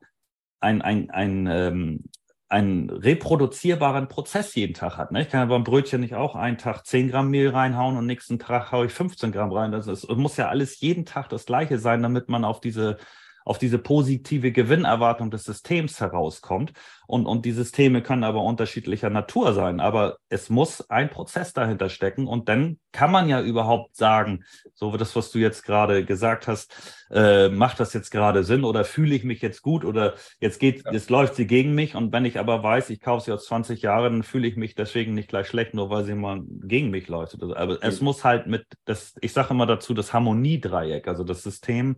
ein, 0.67 0.83
ein, 0.83 1.11
ein, 1.11 1.47
ähm, 1.47 2.05
einen 2.49 2.91
reproduzierbaren 2.91 4.09
Prozess 4.09 4.55
jeden 4.55 4.75
Tag 4.75 4.99
hat. 4.99 5.13
Ne? 5.13 5.23
Ich 5.23 5.31
kann 5.31 5.41
ja 5.41 5.47
beim 5.47 5.65
Brötchen 5.65 6.01
nicht 6.01 6.15
auch 6.15 6.35
einen 6.35 6.59
Tag 6.59 6.85
10 6.85 7.09
Gramm 7.09 7.31
Mehl 7.31 7.51
reinhauen 7.51 7.97
und 7.97 8.07
nächsten 8.07 8.39
Tag 8.39 8.73
haue 8.73 8.87
ich 8.87 8.93
15 8.93 9.33
Gramm 9.33 9.53
rein. 9.53 9.73
Das 9.73 9.87
ist, 9.87 10.09
muss 10.09 10.37
ja 10.37 10.49
alles 10.49 10.81
jeden 10.81 11.07
Tag 11.07 11.29
das 11.29 11.47
gleiche 11.47 11.79
sein, 11.79 12.03
damit 12.03 12.29
man 12.29 12.45
auf 12.45 12.61
diese 12.61 12.99
auf 13.47 13.59
diese 13.59 13.79
positive 13.79 14.51
Gewinnerwartung 14.51 15.31
des 15.31 15.45
Systems 15.45 16.01
herauskommt. 16.01 16.73
Und, 17.07 17.27
und 17.27 17.45
die 17.45 17.53
Systeme 17.53 18.03
können 18.03 18.25
aber 18.25 18.43
unterschiedlicher 18.43 19.09
Natur 19.09 19.55
sein. 19.55 19.79
Aber 19.79 20.19
es 20.29 20.51
muss 20.51 20.91
ein 20.91 21.09
Prozess 21.11 21.53
dahinter 21.53 21.89
stecken. 21.89 22.27
Und 22.27 22.49
dann 22.49 22.81
kann 22.91 23.13
man 23.13 23.29
ja 23.29 23.41
überhaupt 23.41 23.95
sagen, 23.95 24.43
so 24.75 24.93
wie 24.93 24.99
das, 24.99 25.15
was 25.15 25.31
du 25.31 25.39
jetzt 25.39 25.63
gerade 25.63 26.05
gesagt 26.05 26.49
hast, 26.49 26.75
äh, 27.13 27.49
macht 27.49 27.79
das 27.79 27.93
jetzt 27.93 28.11
gerade 28.11 28.43
Sinn 28.43 28.65
oder 28.65 28.85
fühle 28.85 29.15
ich 29.15 29.23
mich 29.23 29.41
jetzt 29.43 29.63
gut 29.63 29.85
oder 29.85 30.15
jetzt 30.41 30.59
geht, 30.59 30.85
ja. 30.85 30.93
jetzt 30.93 31.09
läuft 31.09 31.37
sie 31.37 31.47
gegen 31.47 31.73
mich. 31.73 31.95
Und 31.95 32.13
wenn 32.13 32.25
ich 32.25 32.41
aber 32.41 32.65
weiß, 32.65 32.91
ich 32.91 33.01
kaufe 33.01 33.27
sie 33.27 33.33
aus 33.33 33.45
20 33.45 33.81
Jahren, 33.81 34.13
dann 34.13 34.23
fühle 34.25 34.49
ich 34.49 34.57
mich 34.57 34.75
deswegen 34.75 35.15
nicht 35.15 35.29
gleich 35.29 35.47
schlecht, 35.47 35.73
nur 35.73 35.89
weil 35.89 36.03
sie 36.03 36.17
mal 36.17 36.43
gegen 36.65 36.91
mich 36.91 37.07
läuft. 37.07 37.41
Aber 37.41 37.75
mhm. 37.75 37.79
es 37.81 38.01
muss 38.01 38.25
halt 38.25 38.49
mit, 38.49 38.67
das, 38.87 39.15
ich 39.21 39.33
sage 39.33 39.51
immer 39.51 39.67
dazu, 39.67 39.95
das 39.95 40.13
Harmoniedreieck, 40.13 41.07
also 41.07 41.23
das 41.23 41.45
System 41.45 41.95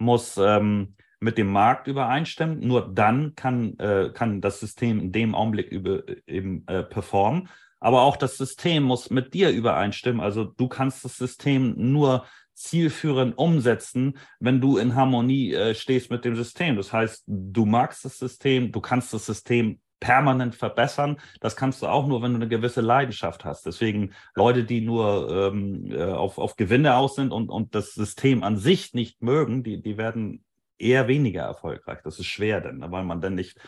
muss 0.00 0.36
ähm, 0.36 0.94
mit 1.20 1.38
dem 1.38 1.52
Markt 1.52 1.86
übereinstimmen. 1.86 2.60
Nur 2.60 2.92
dann 2.92 3.34
kann, 3.34 3.78
äh, 3.78 4.10
kann 4.12 4.40
das 4.40 4.60
System 4.60 5.00
in 5.00 5.12
dem 5.12 5.34
Augenblick 5.34 5.70
über, 5.70 6.02
eben 6.26 6.66
äh, 6.66 6.82
performen. 6.82 7.48
Aber 7.78 8.02
auch 8.02 8.16
das 8.16 8.36
System 8.36 8.82
muss 8.82 9.10
mit 9.10 9.32
dir 9.34 9.50
übereinstimmen. 9.50 10.20
Also 10.20 10.44
du 10.44 10.68
kannst 10.68 11.04
das 11.04 11.16
System 11.16 11.74
nur 11.76 12.26
zielführend 12.54 13.38
umsetzen, 13.38 14.18
wenn 14.38 14.60
du 14.60 14.76
in 14.76 14.94
Harmonie 14.94 15.54
äh, 15.54 15.74
stehst 15.74 16.10
mit 16.10 16.24
dem 16.24 16.36
System. 16.36 16.76
Das 16.76 16.92
heißt, 16.92 17.24
du 17.26 17.64
magst 17.64 18.04
das 18.04 18.18
System, 18.18 18.70
du 18.70 18.80
kannst 18.80 19.14
das 19.14 19.24
System 19.24 19.80
permanent 20.00 20.54
verbessern. 20.54 21.18
Das 21.40 21.56
kannst 21.56 21.82
du 21.82 21.86
auch 21.86 22.06
nur, 22.06 22.22
wenn 22.22 22.32
du 22.32 22.36
eine 22.36 22.48
gewisse 22.48 22.80
Leidenschaft 22.80 23.44
hast. 23.44 23.66
Deswegen 23.66 24.12
Leute, 24.34 24.64
die 24.64 24.80
nur 24.80 25.30
ähm, 25.30 25.90
äh, 25.90 26.02
auf, 26.04 26.38
auf 26.38 26.56
Gewinne 26.56 26.96
aus 26.96 27.14
sind 27.14 27.32
und, 27.32 27.50
und 27.50 27.74
das 27.74 27.92
System 27.94 28.42
an 28.42 28.56
sich 28.56 28.94
nicht 28.94 29.22
mögen, 29.22 29.62
die, 29.62 29.80
die 29.80 29.98
werden 29.98 30.44
eher 30.78 31.06
weniger 31.06 31.42
erfolgreich. 31.42 31.98
Das 32.02 32.18
ist 32.18 32.26
schwer 32.26 32.60
denn, 32.60 32.80
weil 32.90 33.04
man 33.04 33.20
dann 33.20 33.34
nicht 33.34 33.58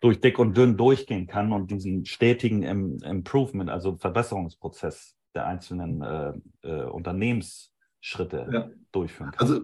durch 0.00 0.20
dick 0.20 0.38
und 0.38 0.56
dünn 0.56 0.76
durchgehen 0.76 1.26
kann 1.26 1.52
und 1.52 1.70
diesen 1.70 2.06
stetigen 2.06 2.62
Improvement, 2.62 3.68
also 3.68 3.96
Verbesserungsprozess 3.96 5.14
der 5.34 5.46
einzelnen 5.46 6.02
äh, 6.02 6.32
äh, 6.62 6.84
Unternehmensschritte 6.84 8.48
ja. 8.50 8.70
durchführen 8.92 9.32
kann. 9.32 9.40
Also 9.40 9.60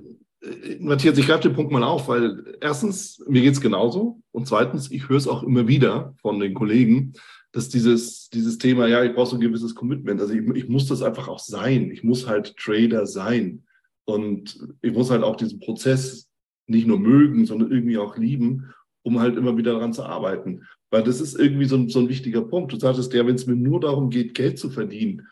Matthias, 0.81 1.19
ich 1.19 1.27
greife 1.27 1.49
den 1.49 1.55
Punkt 1.55 1.73
mal 1.73 1.83
auf, 1.83 2.09
weil 2.09 2.57
erstens, 2.61 3.23
mir 3.29 3.43
geht 3.43 3.55
es 3.55 3.61
genauso 3.61 4.21
und 4.33 4.47
zweitens, 4.47 4.91
ich 4.91 5.09
höre 5.09 5.17
es 5.17 5.29
auch 5.29 5.43
immer 5.43 5.69
wieder 5.69 6.15
von 6.21 6.41
den 6.41 6.55
Kollegen, 6.55 7.15
dass 7.53 7.69
dieses, 7.71 8.29
dieses 8.29 8.59
Thema, 8.59 8.87
ja, 8.87 9.03
ich 9.03 9.15
brauche 9.15 9.31
so 9.31 9.37
ein 9.37 9.41
gewisses 9.41 9.75
Commitment. 9.75 10.21
Also 10.21 10.35
ich, 10.35 10.47
ich 10.55 10.69
muss 10.69 10.89
das 10.89 11.03
einfach 11.03 11.27
auch 11.29 11.39
sein. 11.39 11.91
Ich 11.91 12.05
muss 12.05 12.27
halt 12.27 12.55
Trader 12.57 13.07
sein. 13.07 13.65
Und 14.05 14.59
ich 14.83 14.93
muss 14.93 15.11
halt 15.11 15.23
auch 15.23 15.37
diesen 15.37 15.59
Prozess 15.59 16.29
nicht 16.67 16.87
nur 16.87 16.99
mögen, 16.99 17.47
sondern 17.47 17.71
irgendwie 17.71 17.97
auch 17.97 18.19
lieben, 18.19 18.75
um 19.03 19.21
halt 19.21 19.39
immer 19.39 19.57
wieder 19.57 19.73
daran 19.73 19.95
zu 19.95 20.05
arbeiten. 20.05 20.65
Weil 20.91 21.03
das 21.03 21.21
ist 21.21 21.39
irgendwie 21.39 21.65
so 21.65 21.77
ein, 21.77 21.89
so 21.89 22.01
ein 22.01 22.11
wichtiger 22.11 22.43
Punkt. 22.43 22.73
Du 22.73 22.79
sagtest 22.79 23.13
ja, 23.15 23.27
wenn 23.27 23.37
es 23.37 23.47
mir 23.47 23.57
nur 23.57 23.81
darum 23.81 24.11
geht, 24.11 24.35
Geld 24.35 24.59
zu 24.59 24.69
verdienen, 24.69 25.27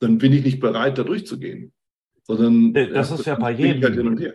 dann 0.00 0.16
bin 0.16 0.32
ich 0.32 0.44
nicht 0.44 0.60
bereit, 0.60 0.96
da 0.96 1.04
durchzugehen. 1.04 1.72
Sondern 2.22 2.72
das 2.72 3.10
ist 3.10 3.26
ja 3.26 3.34
bei 3.34 3.52
jedem. 3.52 3.82
Halt 3.82 4.34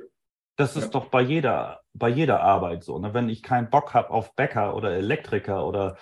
das 0.55 0.75
ist 0.75 0.85
ja. 0.85 0.89
doch 0.89 1.05
bei 1.07 1.21
jeder, 1.21 1.81
bei 1.93 2.09
jeder 2.09 2.41
Arbeit 2.41 2.83
so. 2.83 2.99
Ne? 2.99 3.13
Wenn 3.13 3.29
ich 3.29 3.41
keinen 3.41 3.69
Bock 3.69 3.93
habe 3.93 4.11
auf 4.11 4.35
Bäcker 4.35 4.75
oder 4.75 4.91
Elektriker 4.91 5.65
oder, 5.65 5.97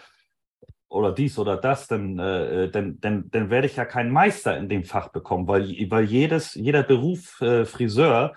oder 0.89 1.13
dies 1.13 1.39
oder 1.39 1.57
das, 1.57 1.87
dann, 1.87 2.19
äh, 2.19 2.69
dann, 2.69 2.99
dann, 2.99 3.29
dann 3.31 3.49
werde 3.49 3.67
ich 3.67 3.77
ja 3.77 3.85
keinen 3.85 4.11
Meister 4.11 4.57
in 4.57 4.67
dem 4.67 4.83
Fach 4.83 5.09
bekommen, 5.09 5.47
weil, 5.47 5.63
weil 5.89 6.03
jedes, 6.03 6.55
jeder 6.55 6.83
Beruf 6.83 7.39
äh, 7.41 7.65
Friseur 7.65 8.33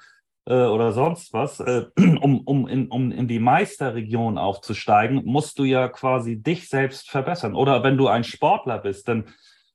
äh, 0.47 0.55
oder 0.55 0.93
sonst 0.93 1.33
was, 1.33 1.59
äh, 1.61 1.87
um, 1.97 2.43
um, 2.43 2.69
in, 2.69 2.89
um 2.89 3.11
in 3.11 3.27
die 3.27 3.41
Meisterregion 3.41 4.39
aufzusteigen, 4.39 5.23
musst 5.25 5.59
du 5.59 5.65
ja 5.65 5.89
quasi 5.89 6.41
dich 6.41 6.69
selbst 6.69 7.11
verbessern. 7.11 7.55
Oder 7.55 7.83
wenn 7.83 7.97
du 7.97 8.09
ein 8.09 8.25
Sportler 8.25 8.79
bist, 8.79 9.09
dann 9.09 9.25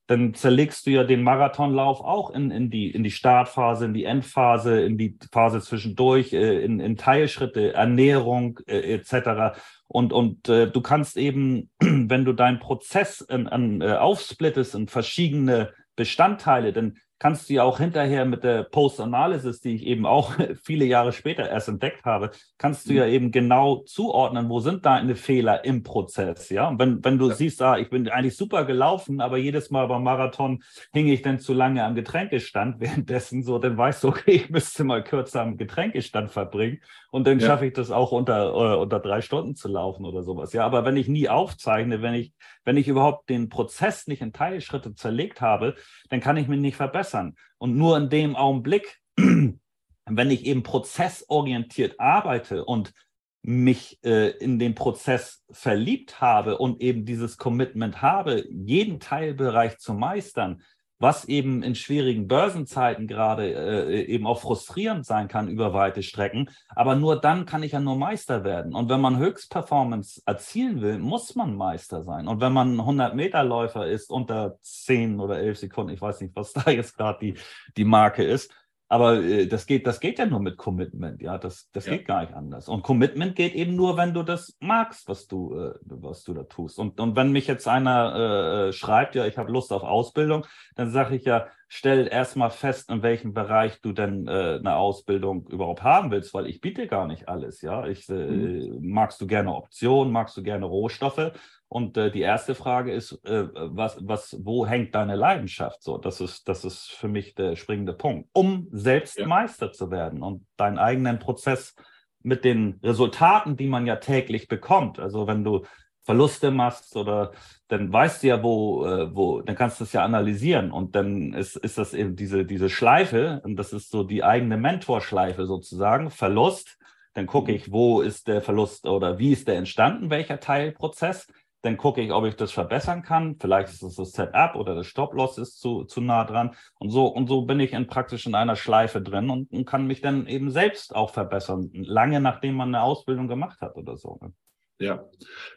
dann 0.09 0.33
zerlegst 0.33 0.87
du 0.87 0.89
ja 0.89 1.03
den 1.03 1.21
Marathonlauf 1.21 2.01
auch 2.01 2.31
in, 2.31 2.49
in, 2.49 2.71
die, 2.71 2.89
in 2.89 3.03
die 3.03 3.11
Startphase, 3.11 3.85
in 3.85 3.93
die 3.93 4.05
Endphase, 4.05 4.81
in 4.81 4.97
die 4.97 5.15
Phase 5.31 5.61
zwischendurch, 5.61 6.33
äh, 6.33 6.63
in, 6.63 6.79
in 6.79 6.97
Teilschritte, 6.97 7.75
Ernährung 7.75 8.59
äh, 8.65 8.95
etc. 8.95 9.59
Und, 9.87 10.11
und 10.11 10.49
äh, 10.49 10.71
du 10.71 10.81
kannst 10.81 11.15
eben, 11.15 11.69
wenn 11.79 12.25
du 12.25 12.33
deinen 12.33 12.57
Prozess 12.57 13.21
in, 13.21 13.45
in, 13.45 13.81
äh, 13.81 13.97
aufsplittest 13.97 14.73
in 14.73 14.87
verschiedene 14.87 15.73
Bestandteile, 15.95 16.73
dann 16.73 16.97
kannst 17.19 17.49
du 17.49 17.53
ja 17.53 17.63
auch 17.63 17.77
hinterher 17.77 18.25
mit 18.25 18.43
der 18.43 18.63
Post-Analysis, 18.63 19.59
die 19.59 19.75
ich 19.75 19.85
eben 19.85 20.05
auch 20.05 20.33
viele 20.63 20.85
Jahre 20.85 21.11
später 21.11 21.47
erst 21.47 21.67
entdeckt 21.67 22.05
habe, 22.05 22.31
kannst 22.57 22.89
du 22.89 22.93
ja 22.93 23.05
mhm. 23.05 23.13
eben 23.13 23.31
genau 23.31 23.83
zuordnen, 23.85 24.49
wo 24.49 24.61
sind 24.61 24.85
deine 24.85 25.15
Fehler 25.15 25.65
im 25.65 25.83
Prozess, 25.83 26.49
ja? 26.49 26.69
Und 26.69 26.79
wenn, 26.79 27.03
wenn 27.03 27.17
du 27.17 27.29
ja. 27.29 27.35
siehst, 27.35 27.61
ah, 27.61 27.77
ich 27.77 27.89
bin 27.89 28.07
eigentlich 28.07 28.37
super 28.37 28.63
gelaufen, 28.63 29.19
aber 29.19 29.37
jedes 29.37 29.69
Mal 29.69 29.87
beim 29.87 30.03
Marathon 30.03 30.63
hing 30.93 31.09
ich 31.09 31.21
dann 31.21 31.39
zu 31.39 31.53
lange 31.53 31.83
am 31.83 31.93
Getränkestand 31.93 32.79
währenddessen, 32.79 33.43
so, 33.43 33.59
dann 33.59 33.77
weißt 33.77 34.03
du, 34.03 34.07
okay, 34.07 34.31
ich 34.31 34.49
müsste 34.49 34.83
mal 34.85 35.03
kürzer 35.03 35.41
am 35.41 35.57
Getränkestand 35.57 36.31
verbringen 36.31 36.79
und 37.11 37.27
dann 37.27 37.39
ja. 37.39 37.47
schaffe 37.47 37.65
ich 37.65 37.73
das 37.73 37.91
auch 37.91 38.13
unter, 38.13 38.53
äh, 38.53 38.77
unter 38.77 38.99
drei 38.99 39.21
Stunden 39.21 39.55
zu 39.55 39.67
laufen 39.67 40.05
oder 40.05 40.23
sowas, 40.23 40.53
ja? 40.53 40.65
Aber 40.65 40.85
wenn 40.85 40.95
ich 40.95 41.09
nie 41.09 41.27
aufzeichne, 41.27 42.01
wenn 42.01 42.13
ich, 42.13 42.33
wenn 42.69 42.77
ich 42.77 42.87
überhaupt 42.87 43.31
den 43.31 43.49
Prozess 43.49 44.05
nicht 44.05 44.21
in 44.21 44.31
Teilschritte 44.31 44.93
zerlegt 44.93 45.41
habe, 45.41 45.73
dann 46.09 46.19
kann 46.19 46.37
ich 46.37 46.47
mich 46.47 46.59
nicht 46.59 46.75
verbessern. 46.75 47.35
Und 47.57 47.75
nur 47.75 47.97
in 47.97 48.11
dem 48.11 48.35
Augenblick, 48.35 48.99
wenn 49.17 50.29
ich 50.29 50.45
eben 50.45 50.61
prozessorientiert 50.61 51.99
arbeite 51.99 52.63
und 52.63 52.93
mich 53.41 53.97
äh, 54.03 54.37
in 54.37 54.59
den 54.59 54.75
Prozess 54.75 55.43
verliebt 55.49 56.21
habe 56.21 56.59
und 56.59 56.79
eben 56.79 57.05
dieses 57.05 57.39
Commitment 57.39 58.03
habe, 58.03 58.45
jeden 58.51 58.99
Teilbereich 58.99 59.79
zu 59.79 59.95
meistern, 59.95 60.61
was 60.99 61.25
eben 61.25 61.63
in 61.63 61.75
schwierigen 61.75 62.27
Börsenzeiten 62.27 63.07
gerade 63.07 63.51
äh, 63.51 64.03
eben 64.03 64.27
auch 64.27 64.41
frustrierend 64.41 65.05
sein 65.05 65.29
kann 65.29 65.47
über 65.47 65.73
weite 65.73 66.03
Strecken. 66.03 66.49
Aber 66.69 66.95
nur 66.95 67.19
dann 67.19 67.45
kann 67.45 67.63
ich 67.63 67.71
ja 67.71 67.79
nur 67.79 67.95
Meister 67.95 68.43
werden. 68.43 68.75
Und 68.75 68.89
wenn 68.89 68.99
man 68.99 69.17
Höchstperformance 69.17 70.21
erzielen 70.25 70.81
will, 70.81 70.99
muss 70.99 71.35
man 71.35 71.55
Meister 71.55 72.03
sein. 72.03 72.27
Und 72.27 72.41
wenn 72.41 72.51
man 72.51 72.79
100-Meter-Läufer 72.79 73.87
ist 73.87 74.11
unter 74.11 74.57
10 74.61 75.19
oder 75.21 75.39
11 75.39 75.59
Sekunden, 75.59 75.93
ich 75.93 76.01
weiß 76.01 76.19
nicht, 76.21 76.35
was 76.35 76.51
da 76.53 76.69
jetzt 76.69 76.97
gerade 76.97 77.19
die, 77.19 77.35
die 77.77 77.85
Marke 77.85 78.23
ist, 78.23 78.51
aber 78.91 79.21
äh, 79.21 79.45
das, 79.45 79.67
geht, 79.67 79.85
das 79.85 79.99
geht 79.99 80.17
ja 80.17 80.25
nur 80.25 80.39
mit 80.39 80.57
Commitment, 80.57 81.21
ja, 81.21 81.37
das, 81.37 81.69
das 81.71 81.85
ja. 81.85 81.93
geht 81.93 82.07
gar 82.07 82.21
nicht 82.21 82.33
anders. 82.33 82.67
Und 82.67 82.81
Commitment 82.81 83.35
geht 83.35 83.53
eben 83.53 83.75
nur, 83.75 83.95
wenn 83.97 84.15
du 84.15 84.23
das 84.23 84.57
magst, 84.59 85.07
was 85.07 85.27
du, 85.27 85.55
äh, 85.55 85.73
was 85.81 86.23
du 86.23 86.33
da 86.33 86.43
tust. 86.43 86.79
Und, 86.79 86.99
und 86.99 87.15
wenn 87.15 87.31
mich 87.31 87.45
jetzt 87.45 87.67
einer 87.67 88.15
äh, 88.15 88.69
äh 88.69 88.73
schreibt, 88.73 89.13
ja, 89.13 89.27
ich 89.27 89.37
habe 89.37 89.51
Lust 89.51 89.71
auf 89.71 89.83
Ausbildung, 89.83 90.45
dann 90.75 90.89
sage 90.89 91.15
ich 91.15 91.23
ja, 91.23 91.47
stell 91.67 92.07
erstmal 92.07 92.49
fest, 92.49 92.89
in 92.89 93.03
welchem 93.03 93.35
Bereich 93.35 93.79
du 93.81 93.93
denn 93.93 94.27
äh, 94.27 94.57
eine 94.59 94.75
Ausbildung 94.75 95.47
überhaupt 95.47 95.83
haben 95.83 96.09
willst, 96.09 96.33
weil 96.33 96.47
ich 96.47 96.59
biete 96.59 96.87
gar 96.87 97.05
nicht 97.05 97.29
alles, 97.29 97.61
ja. 97.61 97.85
Ich, 97.85 98.09
äh, 98.09 98.13
mhm. 98.13 98.79
Magst 98.81 99.21
du 99.21 99.27
gerne 99.27 99.53
Optionen, 99.53 100.11
magst 100.11 100.35
du 100.35 100.41
gerne 100.41 100.65
Rohstoffe? 100.65 101.31
Und 101.71 101.97
äh, 101.97 102.09
die 102.09 102.21
erste 102.21 102.55
Frage 102.55 102.91
ist, 102.91 103.13
äh, 103.25 103.47
was, 103.53 103.97
was, 104.01 104.35
wo 104.43 104.65
hängt 104.65 104.95
deine 104.95 105.15
Leidenschaft? 105.15 105.83
So, 105.83 105.99
das 105.99 106.19
ist, 106.19 106.49
das 106.49 106.65
ist 106.65 106.89
für 106.89 107.07
mich 107.07 107.35
der 107.35 107.55
springende 107.55 107.93
Punkt, 107.93 108.27
um 108.33 108.67
selbst 108.71 109.19
ja. 109.19 109.27
Meister 109.27 109.71
zu 109.71 109.91
werden 109.91 110.23
und 110.23 110.47
deinen 110.57 110.79
eigenen 110.79 111.19
Prozess 111.19 111.75
mit 112.23 112.43
den 112.43 112.79
Resultaten, 112.83 113.55
die 113.55 113.67
man 113.67 113.85
ja 113.85 113.97
täglich 113.97 114.47
bekommt. 114.47 114.99
Also 114.99 115.27
wenn 115.27 115.43
du 115.43 115.63
Verluste 116.01 116.49
machst 116.49 116.95
oder 116.95 117.33
dann 117.67 117.93
weißt 117.93 118.23
du 118.23 118.27
ja, 118.27 118.41
wo, 118.41 118.83
äh, 118.87 119.15
wo, 119.15 119.41
dann 119.41 119.55
kannst 119.55 119.79
du 119.79 119.83
es 119.83 119.93
ja 119.93 120.03
analysieren 120.03 120.71
und 120.71 120.95
dann 120.95 121.33
ist, 121.33 121.55
ist 121.55 121.77
das 121.77 121.93
eben 121.93 122.15
diese, 122.15 122.45
diese 122.45 122.69
Schleife 122.69 123.41
und 123.43 123.57
das 123.57 123.73
ist 123.73 123.91
so 123.91 124.03
die 124.03 124.23
eigene 124.23 124.57
Mentorschleife 124.57 125.45
sozusagen, 125.45 126.09
Verlust. 126.09 126.79
Dann 127.13 127.27
gucke 127.27 127.51
mhm. 127.51 127.57
ich, 127.57 127.71
wo 127.71 128.01
ist 128.01 128.27
der 128.27 128.41
Verlust 128.41 128.87
oder 128.87 129.19
wie 129.19 129.33
ist 129.33 129.47
der 129.47 129.57
entstanden, 129.57 130.09
welcher 130.09 130.39
Teilprozess 130.39 131.27
dann 131.61 131.77
gucke 131.77 132.01
ich, 132.01 132.11
ob 132.11 132.25
ich 132.25 132.35
das 132.35 132.51
verbessern 132.51 133.03
kann. 133.03 133.35
Vielleicht 133.39 133.69
ist 133.69 133.83
es 133.83 133.95
das 133.95 134.13
Setup 134.13 134.55
oder 134.55 134.75
das 134.75 134.87
Stop-Loss 134.87 135.37
ist 135.37 135.59
zu, 135.59 135.83
zu 135.83 135.99
nah 135.99 136.23
dran. 136.23 136.55
Und 136.79 136.89
so, 136.89 137.07
und 137.07 137.27
so 137.27 137.41
bin 137.41 137.59
ich 137.59 137.73
in 137.73 137.87
praktisch 137.87 138.25
in 138.25 138.35
einer 138.35 138.55
Schleife 138.55 139.01
drin 139.01 139.29
und, 139.29 139.51
und 139.51 139.65
kann 139.65 139.85
mich 139.85 140.01
dann 140.01 140.27
eben 140.27 140.51
selbst 140.51 140.95
auch 140.95 141.09
verbessern, 141.09 141.69
lange 141.73 142.21
nachdem 142.21 142.55
man 142.55 142.69
eine 142.73 142.83
Ausbildung 142.83 143.27
gemacht 143.27 143.59
hat 143.59 143.75
oder 143.75 143.97
so. 143.97 144.17
Ne? 144.21 144.33
Ja. 144.81 145.03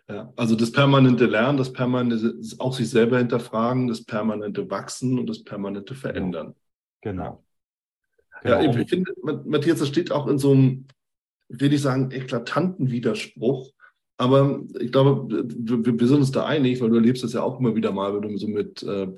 ja, 0.08 0.32
also 0.34 0.56
das 0.56 0.72
permanente 0.72 1.26
Lernen, 1.26 1.56
das 1.56 1.72
permanente 1.72 2.34
auch 2.58 2.72
sich 2.72 2.90
selber 2.90 3.18
hinterfragen, 3.18 3.86
das 3.86 4.04
permanente 4.04 4.68
Wachsen 4.68 5.16
und 5.16 5.28
das 5.28 5.44
permanente 5.44 5.94
Verändern. 5.94 6.56
Genau. 7.02 7.44
genau. 8.42 8.60
Ja, 8.60 8.80
ich 8.80 8.88
finde, 8.88 9.12
Matthias, 9.44 9.78
das 9.78 9.86
steht 9.86 10.10
auch 10.10 10.26
in 10.26 10.38
so 10.38 10.50
einem, 10.50 10.88
will 11.48 11.72
ich 11.72 11.82
sagen, 11.82 12.10
eklatanten 12.10 12.90
Widerspruch 12.90 13.70
aber 14.16 14.62
ich 14.78 14.92
glaube, 14.92 15.44
wir, 15.48 15.98
wir, 15.98 16.06
sind 16.06 16.18
uns 16.18 16.30
da 16.30 16.44
einig, 16.44 16.80
weil 16.80 16.90
du 16.90 16.96
erlebst 16.96 17.24
das 17.24 17.32
ja 17.32 17.42
auch 17.42 17.58
immer 17.58 17.74
wieder 17.74 17.92
mal, 17.92 18.14
wenn 18.14 18.30
du 18.30 18.36
so 18.36 18.46
mit 18.46 18.82
äh, 18.82 19.08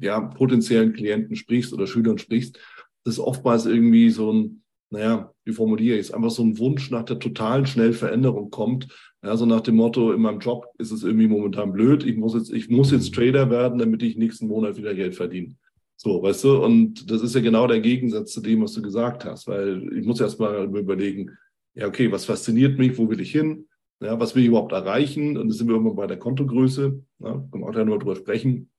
ja, 0.00 0.20
potenziellen 0.20 0.92
Klienten 0.92 1.36
sprichst 1.36 1.72
oder 1.72 1.86
Schülern 1.86 2.18
sprichst, 2.18 2.58
dass 3.04 3.18
oftmals 3.18 3.66
irgendwie 3.66 4.10
so 4.10 4.32
ein, 4.32 4.62
naja, 4.90 5.32
wie 5.44 5.52
formuliere 5.52 5.96
ich 5.96 6.06
es, 6.06 6.12
einfach 6.12 6.30
so 6.30 6.42
ein 6.42 6.58
Wunsch 6.58 6.90
nach 6.90 7.04
der 7.04 7.18
totalen 7.18 7.66
Schnellveränderung 7.66 8.50
kommt. 8.50 8.88
Ja, 9.22 9.36
so 9.36 9.46
nach 9.46 9.60
dem 9.60 9.76
Motto, 9.76 10.12
in 10.12 10.22
meinem 10.22 10.38
Job 10.38 10.66
ist 10.78 10.92
es 10.92 11.02
irgendwie 11.02 11.26
momentan 11.26 11.72
blöd, 11.72 12.04
ich 12.04 12.16
muss 12.16 12.34
jetzt, 12.34 12.52
ich 12.52 12.68
muss 12.68 12.92
jetzt 12.92 13.12
Trader 13.14 13.50
werden, 13.50 13.78
damit 13.78 14.02
ich 14.02 14.16
nächsten 14.16 14.46
Monat 14.46 14.76
wieder 14.76 14.94
Geld 14.94 15.16
verdiene. 15.16 15.56
So, 15.96 16.22
weißt 16.22 16.44
du, 16.44 16.64
und 16.64 17.10
das 17.10 17.22
ist 17.22 17.34
ja 17.34 17.40
genau 17.40 17.66
der 17.66 17.80
Gegensatz 17.80 18.32
zu 18.32 18.40
dem, 18.40 18.62
was 18.62 18.72
du 18.72 18.82
gesagt 18.82 19.24
hast, 19.24 19.48
weil 19.48 19.92
ich 19.98 20.06
muss 20.06 20.20
erst 20.20 20.38
mal 20.38 20.64
überlegen, 20.64 21.36
ja, 21.74 21.88
okay, 21.88 22.10
was 22.12 22.24
fasziniert 22.24 22.78
mich, 22.78 22.96
wo 22.96 23.10
will 23.10 23.20
ich 23.20 23.32
hin? 23.32 23.67
Ja, 24.00 24.18
was 24.20 24.34
will 24.34 24.42
ich 24.42 24.48
überhaupt 24.48 24.72
erreichen? 24.72 25.36
Und 25.36 25.48
dann 25.48 25.50
sind 25.50 25.66
wir 25.66 25.74
irgendwann 25.74 25.96
bei 25.96 26.06
der 26.06 26.18
Kontogröße. 26.18 27.02
Ja, 27.18 27.32
können 27.32 27.50
wir 27.52 27.66
auch 27.66 27.72
gleich 27.72 27.84
nochmal 27.84 27.98
drüber 27.98 28.16
sprechen. 28.16 28.70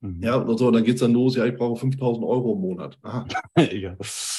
Mhm. 0.00 0.22
Ja, 0.22 0.36
und 0.36 0.58
so, 0.58 0.70
dann 0.70 0.84
geht 0.84 0.94
es 0.94 1.00
dann 1.00 1.12
los. 1.12 1.36
Ja, 1.36 1.46
ich 1.46 1.56
brauche 1.56 1.80
5000 1.80 2.24
Euro 2.24 2.52
im 2.52 2.60
Monat. 2.60 2.98
Aha. 3.02 3.26
ja. 3.72 3.96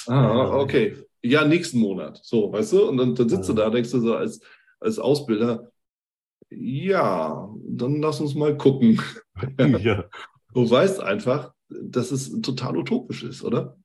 Ah, 0.07 0.57
okay. 0.57 0.95
Ja, 1.21 1.45
nächsten 1.45 1.79
Monat. 1.79 2.19
So, 2.23 2.51
weißt 2.51 2.73
du? 2.73 2.89
Und 2.89 2.97
dann, 2.97 3.15
dann 3.15 3.27
sitzt 3.27 3.49
ja. 3.49 3.55
du 3.55 3.61
da, 3.61 3.69
denkst 3.69 3.91
du 3.91 3.99
so 3.99 4.15
als, 4.15 4.39
als 4.79 4.99
Ausbilder, 4.99 5.71
ja, 6.49 7.53
dann 7.67 8.01
lass 8.01 8.21
uns 8.21 8.33
mal 8.33 8.57
gucken. 8.57 9.01
ja. 9.59 10.05
Du 10.53 10.69
weißt 10.69 11.01
einfach, 11.01 11.53
dass 11.69 12.11
es 12.11 12.41
total 12.41 12.77
utopisch 12.77 13.23
ist, 13.23 13.43
oder? 13.43 13.77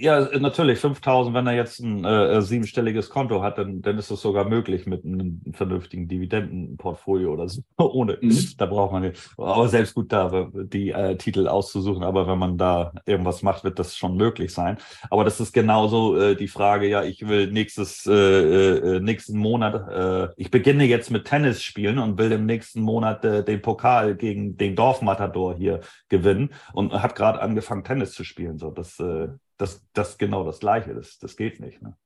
Ja, 0.00 0.30
natürlich, 0.38 0.78
5000, 0.78 1.34
wenn 1.34 1.46
er 1.46 1.52
jetzt 1.52 1.78
ein 1.80 2.06
äh, 2.06 2.40
siebenstelliges 2.40 3.10
Konto 3.10 3.42
hat, 3.42 3.58
dann, 3.58 3.82
dann 3.82 3.98
ist 3.98 4.10
es 4.10 4.22
sogar 4.22 4.48
möglich 4.48 4.86
mit 4.86 5.04
einem 5.04 5.42
vernünftigen 5.52 6.08
Dividendenportfolio 6.08 7.30
oder 7.30 7.50
so. 7.50 7.60
Ohne, 7.76 8.16
mhm. 8.18 8.34
da 8.56 8.64
braucht 8.64 8.92
man, 8.92 9.12
aber 9.36 9.68
selbst 9.68 9.94
gut 9.94 10.10
da 10.10 10.48
die 10.54 10.90
äh, 10.90 11.16
Titel 11.16 11.46
auszusuchen, 11.48 12.02
aber 12.02 12.26
wenn 12.26 12.38
man 12.38 12.56
da 12.56 12.92
irgendwas 13.04 13.42
macht, 13.42 13.62
wird 13.62 13.78
das 13.78 13.94
schon 13.94 14.16
möglich 14.16 14.54
sein. 14.54 14.78
Aber 15.10 15.22
das 15.22 15.38
ist 15.38 15.52
genauso 15.52 16.16
äh, 16.16 16.34
die 16.34 16.48
Frage, 16.48 16.88
ja, 16.88 17.02
ich 17.02 17.28
will 17.28 17.50
nächstes, 17.50 18.06
äh, 18.06 18.12
äh, 18.14 19.00
nächsten 19.00 19.36
Monat, 19.36 19.86
äh, 19.90 20.32
ich 20.38 20.50
beginne 20.50 20.84
jetzt 20.84 21.10
mit 21.10 21.26
Tennis 21.26 21.62
spielen 21.62 21.98
und 21.98 22.16
will 22.16 22.32
im 22.32 22.46
nächsten 22.46 22.80
Monat 22.80 23.22
äh, 23.26 23.44
den 23.44 23.60
Pokal 23.60 24.16
gegen 24.16 24.56
den 24.56 24.76
Dorfmatador 24.76 25.56
hier 25.56 25.80
gewinnen 26.08 26.54
und 26.72 26.94
habe 26.94 27.12
gerade 27.12 27.42
angefangen, 27.42 27.84
Tennis 27.84 28.12
zu 28.12 28.24
spielen. 28.24 28.56
So, 28.56 28.70
das, 28.70 28.98
äh, 28.98 29.28
das, 29.60 29.84
das 29.92 30.18
genau 30.18 30.44
das 30.44 30.60
Gleiche. 30.60 30.94
Das, 30.94 31.18
das 31.18 31.36
geht 31.36 31.60
nicht. 31.60 31.82
Ne? 31.82 31.96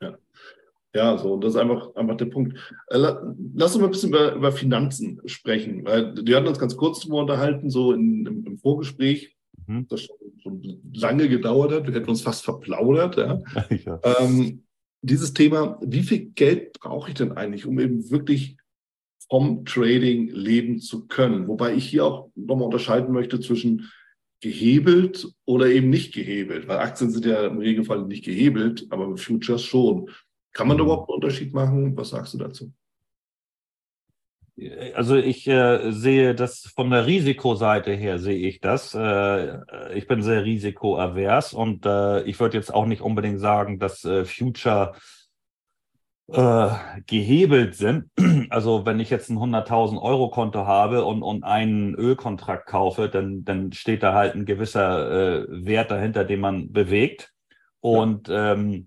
Ja. 0.00 0.18
Ja, 0.94 1.18
so, 1.18 1.36
das 1.36 1.54
ist 1.54 1.60
einfach, 1.60 1.94
einfach 1.94 2.16
der 2.16 2.24
Punkt. 2.24 2.56
Äh, 2.88 2.96
lass 3.54 3.74
uns 3.74 3.78
mal 3.78 3.84
ein 3.84 3.90
bisschen 3.90 4.08
über, 4.08 4.32
über 4.32 4.50
Finanzen 4.50 5.20
sprechen. 5.26 5.84
Weil 5.84 6.14
wir 6.24 6.36
hatten 6.36 6.46
uns 6.46 6.58
ganz 6.58 6.74
kurz 6.74 7.04
unterhalten, 7.04 7.68
so 7.68 7.92
in, 7.92 8.24
im, 8.24 8.46
im 8.46 8.58
Vorgespräch, 8.58 9.36
mhm. 9.66 9.86
das 9.88 10.04
schon, 10.04 10.16
schon, 10.42 10.80
lange 10.94 11.28
gedauert 11.28 11.72
hat. 11.72 11.86
Wir 11.86 11.94
hätten 11.94 12.08
uns 12.08 12.22
fast 12.22 12.44
verplaudert. 12.44 13.16
Ja. 13.18 13.42
ja. 13.84 14.00
Ähm, 14.20 14.64
dieses 15.02 15.34
Thema, 15.34 15.78
wie 15.82 16.02
viel 16.02 16.30
Geld 16.30 16.72
brauche 16.80 17.10
ich 17.10 17.14
denn 17.14 17.32
eigentlich, 17.32 17.66
um 17.66 17.78
eben 17.78 18.10
wirklich 18.10 18.56
vom 19.28 19.66
Trading 19.66 20.28
leben 20.28 20.80
zu 20.80 21.06
können? 21.08 21.46
Wobei 21.46 21.74
ich 21.74 21.84
hier 21.84 22.06
auch 22.06 22.30
nochmal 22.34 22.66
unterscheiden 22.66 23.12
möchte 23.12 23.38
zwischen 23.38 23.90
gehebelt 24.46 25.26
oder 25.44 25.66
eben 25.66 25.90
nicht 25.90 26.14
gehebelt, 26.14 26.68
weil 26.68 26.78
Aktien 26.78 27.10
sind 27.10 27.26
ja 27.26 27.46
im 27.46 27.58
Regelfall 27.58 28.02
nicht 28.04 28.24
gehebelt, 28.24 28.86
aber 28.90 29.16
Futures 29.16 29.64
schon. 29.64 30.08
Kann 30.52 30.68
man 30.68 30.76
da 30.76 30.84
mhm. 30.84 30.90
überhaupt 30.90 31.10
einen 31.10 31.16
Unterschied 31.16 31.52
machen? 31.52 31.96
Was 31.96 32.10
sagst 32.10 32.34
du 32.34 32.38
dazu? 32.38 32.72
Also 34.94 35.16
ich 35.16 35.46
äh, 35.48 35.90
sehe 35.90 36.34
das 36.34 36.72
von 36.74 36.90
der 36.90 37.06
Risikoseite 37.06 37.92
her 37.92 38.18
sehe 38.18 38.48
ich 38.48 38.60
das. 38.60 38.94
Äh, 38.94 39.58
ich 39.94 40.06
bin 40.06 40.22
sehr 40.22 40.44
risikoavers 40.44 41.52
und 41.52 41.84
äh, 41.84 42.22
ich 42.22 42.40
würde 42.40 42.56
jetzt 42.56 42.72
auch 42.72 42.86
nicht 42.86 43.02
unbedingt 43.02 43.40
sagen, 43.40 43.78
dass 43.78 44.04
äh, 44.04 44.24
Future 44.24 44.94
äh, 46.28 46.68
gehebelt 47.06 47.74
sind. 47.74 48.10
Also 48.48 48.86
wenn 48.86 49.00
ich 49.00 49.10
jetzt 49.10 49.28
ein 49.28 49.38
100.000 49.38 50.00
Euro 50.00 50.30
Konto 50.30 50.66
habe 50.66 51.04
und, 51.04 51.24
und 51.24 51.42
einen 51.42 51.96
Ölkontrakt 51.96 52.66
kaufe, 52.66 53.08
dann, 53.08 53.44
dann 53.44 53.72
steht 53.72 54.04
da 54.04 54.14
halt 54.14 54.36
ein 54.36 54.44
gewisser 54.44 55.42
äh, 55.42 55.46
Wert 55.48 55.90
dahinter, 55.90 56.24
den 56.24 56.38
man 56.38 56.70
bewegt. 56.70 57.32
Und 57.80 58.28
ja. 58.28 58.52
ähm, 58.52 58.86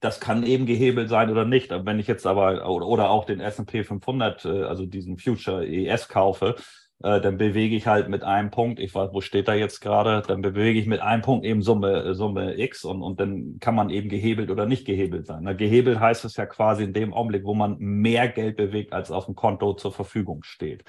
das 0.00 0.18
kann 0.18 0.44
eben 0.44 0.64
gehebelt 0.64 1.10
sein 1.10 1.30
oder 1.30 1.44
nicht. 1.44 1.70
Wenn 1.70 1.98
ich 1.98 2.06
jetzt 2.06 2.26
aber 2.26 2.66
oder 2.66 3.10
auch 3.10 3.26
den 3.26 3.40
S&P 3.40 3.84
500, 3.84 4.44
äh, 4.46 4.62
also 4.62 4.86
diesen 4.86 5.18
Future 5.18 5.66
ES 5.66 6.08
kaufe, 6.08 6.56
äh, 7.02 7.20
dann 7.20 7.36
bewege 7.36 7.76
ich 7.76 7.86
halt 7.86 8.08
mit 8.08 8.24
einem 8.24 8.50
Punkt, 8.50 8.80
ich 8.80 8.94
weiß, 8.94 9.10
wo 9.12 9.20
steht 9.20 9.48
da 9.48 9.54
jetzt 9.54 9.80
gerade, 9.80 10.22
dann 10.26 10.40
bewege 10.40 10.78
ich 10.78 10.86
mit 10.86 11.00
einem 11.00 11.22
Punkt 11.22 11.44
eben 11.44 11.60
Summe, 11.60 12.14
Summe 12.14 12.58
X 12.58 12.84
und, 12.84 13.02
und 13.02 13.20
dann 13.20 13.58
kann 13.60 13.74
man 13.74 13.90
eben 13.90 14.08
gehebelt 14.08 14.50
oder 14.50 14.66
nicht 14.66 14.86
gehebelt 14.86 15.26
sein. 15.26 15.40
Na, 15.42 15.52
gehebelt 15.52 16.00
heißt 16.00 16.24
es 16.24 16.36
ja 16.36 16.46
quasi 16.46 16.84
in 16.84 16.94
dem 16.94 17.12
Augenblick, 17.12 17.44
wo 17.44 17.54
man 17.54 17.76
mehr 17.78 18.28
Geld 18.28 18.56
bewegt, 18.56 18.92
als 18.92 19.10
auf 19.10 19.26
dem 19.26 19.34
Konto 19.34 19.74
zur 19.74 19.92
Verfügung 19.92 20.42
steht. 20.42 20.84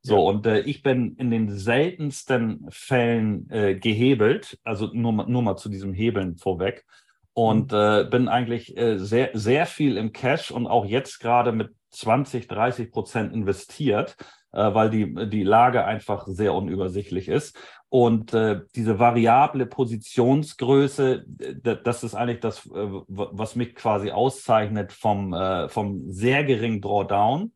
So, 0.00 0.16
ja. 0.16 0.22
und 0.22 0.46
äh, 0.46 0.60
ich 0.60 0.82
bin 0.82 1.16
in 1.16 1.30
den 1.30 1.50
seltensten 1.50 2.66
Fällen 2.70 3.50
äh, 3.50 3.74
gehebelt, 3.74 4.58
also 4.62 4.90
nur, 4.92 5.26
nur 5.26 5.42
mal 5.42 5.56
zu 5.56 5.68
diesem 5.68 5.92
Hebeln 5.92 6.36
vorweg 6.36 6.84
und 7.32 7.72
mhm. 7.72 7.78
äh, 7.78 8.04
bin 8.04 8.28
eigentlich 8.28 8.76
äh, 8.76 8.96
sehr, 8.98 9.30
sehr 9.34 9.66
viel 9.66 9.96
im 9.96 10.12
Cash 10.12 10.52
und 10.52 10.68
auch 10.68 10.86
jetzt 10.86 11.18
gerade 11.18 11.50
mit 11.50 11.70
20, 11.90 12.46
30 12.46 12.92
Prozent 12.92 13.32
investiert, 13.32 14.16
äh, 14.20 14.24
weil 14.52 14.90
die, 14.90 15.28
die 15.28 15.42
Lage 15.42 15.84
einfach 15.84 16.26
sehr 16.26 16.54
unübersichtlich 16.54 17.28
ist. 17.28 17.56
Und 17.90 18.34
äh, 18.34 18.60
diese 18.74 18.98
variable 18.98 19.64
Positionsgröße, 19.64 21.24
das 21.26 22.04
ist 22.04 22.14
eigentlich 22.14 22.40
das, 22.40 22.66
äh, 22.66 22.88
was 23.08 23.56
mich 23.56 23.74
quasi 23.74 24.10
auszeichnet 24.10 24.92
vom, 24.92 25.32
äh, 25.32 25.68
vom 25.68 26.10
sehr 26.10 26.44
geringen 26.44 26.82
Drawdown 26.82 27.52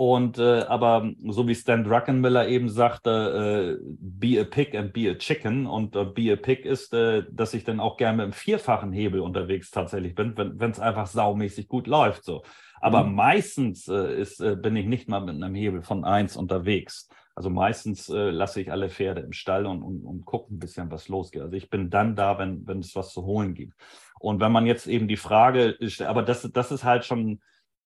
und 0.00 0.38
äh, 0.38 0.60
aber 0.62 1.12
so 1.28 1.46
wie 1.46 1.54
Stan 1.54 1.84
Druckenmiller 1.84 2.48
eben 2.48 2.70
sagte, 2.70 3.78
äh, 3.78 3.84
be 4.00 4.40
a 4.40 4.44
pig 4.44 4.74
and 4.74 4.94
be 4.94 5.10
a 5.10 5.14
chicken. 5.14 5.66
Und 5.66 5.94
äh, 5.94 6.06
be 6.06 6.32
a 6.32 6.36
pig 6.36 6.64
ist, 6.64 6.94
äh, 6.94 7.24
dass 7.30 7.52
ich 7.52 7.64
dann 7.64 7.80
auch 7.80 7.98
gerne 7.98 8.16
mit 8.16 8.24
einem 8.24 8.32
vierfachen 8.32 8.92
Hebel 8.92 9.20
unterwegs 9.20 9.70
tatsächlich 9.70 10.14
bin, 10.14 10.32
wenn 10.38 10.70
es 10.70 10.80
einfach 10.80 11.06
saumäßig 11.06 11.68
gut 11.68 11.86
läuft. 11.86 12.24
So. 12.24 12.42
Aber 12.80 13.04
mhm. 13.04 13.14
meistens 13.14 13.88
äh, 13.88 14.20
ist, 14.20 14.40
äh, 14.40 14.56
bin 14.56 14.76
ich 14.76 14.86
nicht 14.86 15.08
mal 15.08 15.20
mit 15.20 15.36
einem 15.36 15.54
Hebel 15.54 15.82
von 15.82 16.04
eins 16.04 16.36
unterwegs. 16.36 17.08
Also 17.34 17.48
meistens 17.48 18.08
äh, 18.08 18.30
lasse 18.30 18.60
ich 18.60 18.72
alle 18.72 18.90
Pferde 18.90 19.20
im 19.20 19.32
Stall 19.32 19.66
und, 19.66 19.82
und, 19.82 20.04
und 20.04 20.24
gucke 20.24 20.52
ein 20.52 20.58
bisschen, 20.58 20.90
was 20.90 21.08
losgeht. 21.08 21.42
Also 21.42 21.56
ich 21.56 21.70
bin 21.70 21.90
dann 21.90 22.16
da, 22.16 22.38
wenn, 22.38 22.66
wenn 22.66 22.80
es 22.80 22.96
was 22.96 23.12
zu 23.12 23.24
holen 23.24 23.54
gibt. 23.54 23.74
Und 24.18 24.40
wenn 24.40 24.52
man 24.52 24.66
jetzt 24.66 24.86
eben 24.86 25.08
die 25.08 25.16
Frage, 25.16 25.78
aber 26.06 26.22
das, 26.22 26.48
das 26.52 26.72
ist 26.72 26.84
halt 26.84 27.04
schon 27.04 27.40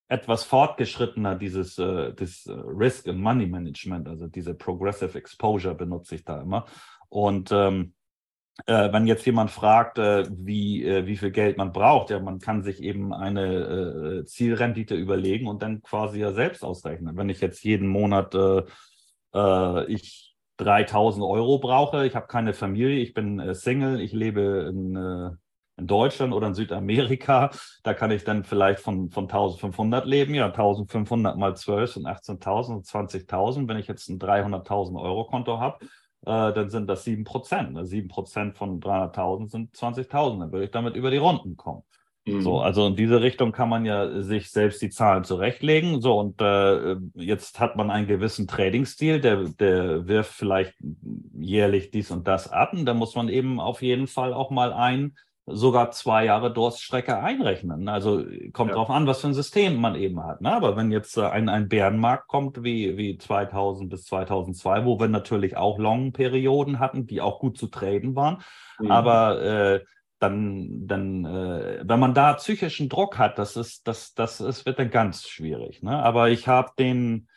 etwas 0.08 0.44
fortgeschrittener 0.44 1.36
dieses 1.36 1.78
äh, 1.78 2.12
das 2.14 2.46
äh, 2.46 2.52
Risk 2.52 3.08
and 3.08 3.20
Money 3.20 3.46
Management, 3.46 4.08
also 4.08 4.26
diese 4.26 4.54
Progressive 4.54 5.16
Exposure 5.16 5.74
benutze 5.74 6.16
ich 6.16 6.24
da 6.24 6.40
immer. 6.42 6.66
Und 7.08 7.50
ähm, 7.52 7.94
äh, 8.66 8.92
wenn 8.92 9.06
jetzt 9.06 9.26
jemand 9.26 9.50
fragt, 9.50 9.98
äh, 9.98 10.24
wie, 10.30 10.84
äh, 10.84 11.06
wie 11.06 11.16
viel 11.16 11.30
Geld 11.30 11.58
man 11.58 11.72
braucht, 11.72 12.10
ja, 12.10 12.20
man 12.20 12.38
kann 12.38 12.62
sich 12.62 12.82
eben 12.82 13.12
eine 13.12 14.20
äh, 14.22 14.24
Zielrendite 14.24 14.94
überlegen 14.94 15.48
und 15.48 15.62
dann 15.62 15.82
quasi 15.82 16.20
ja 16.20 16.32
selbst 16.32 16.64
ausrechnen. 16.64 17.16
Wenn 17.16 17.28
ich 17.28 17.40
jetzt 17.40 17.64
jeden 17.64 17.88
Monat 17.88 18.34
äh, 18.34 18.62
äh, 19.34 19.92
ich 19.92 20.36
3000 20.58 21.24
Euro 21.24 21.58
brauche, 21.58 22.06
ich 22.06 22.14
habe 22.14 22.28
keine 22.28 22.54
Familie, 22.54 23.00
ich 23.00 23.12
bin 23.12 23.54
Single, 23.54 24.00
ich 24.00 24.12
lebe 24.12 24.70
in 24.70 25.38
in 25.76 25.86
Deutschland 25.86 26.32
oder 26.32 26.46
in 26.46 26.54
Südamerika, 26.54 27.50
da 27.82 27.94
kann 27.94 28.10
ich 28.10 28.24
dann 28.24 28.44
vielleicht 28.44 28.80
von, 28.80 29.10
von 29.10 29.24
1500 29.24 30.06
leben. 30.06 30.34
Ja, 30.34 30.46
1500 30.46 31.36
mal 31.36 31.56
12 31.56 31.94
sind 31.94 32.06
18.000 32.06 32.74
und 32.74 32.86
20.000. 32.86 33.68
Wenn 33.68 33.78
ich 33.78 33.88
jetzt 33.88 34.08
ein 34.08 34.18
300.000 34.18 35.00
Euro 35.00 35.24
Konto 35.24 35.58
habe, 35.58 35.84
äh, 36.26 36.52
dann 36.52 36.70
sind 36.70 36.88
das 36.88 37.04
7 37.04 37.24
Prozent. 37.24 37.78
7 37.82 38.08
Prozent 38.08 38.56
von 38.56 38.80
300.000 38.80 39.50
sind 39.50 39.74
20.000. 39.74 40.40
Dann 40.40 40.52
würde 40.52 40.64
ich 40.64 40.70
damit 40.70 40.96
über 40.96 41.10
die 41.10 41.18
Runden 41.18 41.56
kommen. 41.56 41.82
Mhm. 42.26 42.40
So, 42.40 42.60
also 42.60 42.86
in 42.86 42.96
diese 42.96 43.20
Richtung 43.20 43.52
kann 43.52 43.68
man 43.68 43.84
ja 43.84 44.22
sich 44.22 44.50
selbst 44.50 44.80
die 44.80 44.90
Zahlen 44.90 45.24
zurechtlegen. 45.24 46.00
So, 46.00 46.18
und 46.18 46.40
äh, 46.40 46.96
jetzt 47.14 47.60
hat 47.60 47.76
man 47.76 47.90
einen 47.90 48.06
gewissen 48.06 48.46
Trading-Stil, 48.46 49.20
der, 49.20 49.44
der 49.44 50.08
wirft 50.08 50.32
vielleicht 50.32 50.74
jährlich 51.38 51.90
dies 51.90 52.10
und 52.10 52.26
das 52.26 52.50
ab. 52.50 52.72
Und 52.72 52.86
da 52.86 52.94
muss 52.94 53.14
man 53.14 53.28
eben 53.28 53.60
auf 53.60 53.82
jeden 53.82 54.06
Fall 54.06 54.32
auch 54.32 54.50
mal 54.50 54.72
ein 54.72 55.16
sogar 55.46 55.90
zwei 55.90 56.24
Jahre 56.24 56.52
Durststrecke 56.52 57.18
einrechnen. 57.18 57.88
Also 57.88 58.24
kommt 58.52 58.70
ja. 58.70 58.76
drauf 58.76 58.90
an, 58.90 59.06
was 59.06 59.20
für 59.20 59.28
ein 59.28 59.34
System 59.34 59.76
man 59.76 59.94
eben 59.94 60.24
hat. 60.24 60.40
Ne? 60.40 60.52
Aber 60.52 60.76
wenn 60.76 60.90
jetzt 60.90 61.16
äh, 61.18 61.26
ein, 61.26 61.48
ein 61.48 61.68
Bärenmarkt 61.68 62.28
kommt 62.28 62.62
wie, 62.62 62.96
wie 62.96 63.18
2000 63.18 63.90
bis 63.90 64.04
2002, 64.04 64.84
wo 64.86 64.98
wir 64.98 65.08
natürlich 65.08 65.56
auch 65.56 65.78
Long-Perioden 65.78 66.78
hatten, 66.78 67.06
die 67.06 67.20
auch 67.20 67.40
gut 67.40 67.58
zu 67.58 67.66
traden 67.66 68.16
waren, 68.16 68.42
mhm. 68.78 68.90
aber 68.90 69.42
äh, 69.42 69.84
dann, 70.18 70.86
dann 70.86 71.24
äh, 71.26 71.82
wenn 71.84 72.00
man 72.00 72.14
da 72.14 72.32
psychischen 72.34 72.88
Druck 72.88 73.18
hat, 73.18 73.38
das 73.38 73.56
ist, 73.56 73.86
das, 73.86 74.14
das 74.14 74.40
ist, 74.40 74.64
wird 74.64 74.78
dann 74.78 74.90
ganz 74.90 75.28
schwierig. 75.28 75.82
Ne? 75.82 76.02
Aber 76.02 76.30
ich 76.30 76.48
habe 76.48 76.70
den 76.78 77.28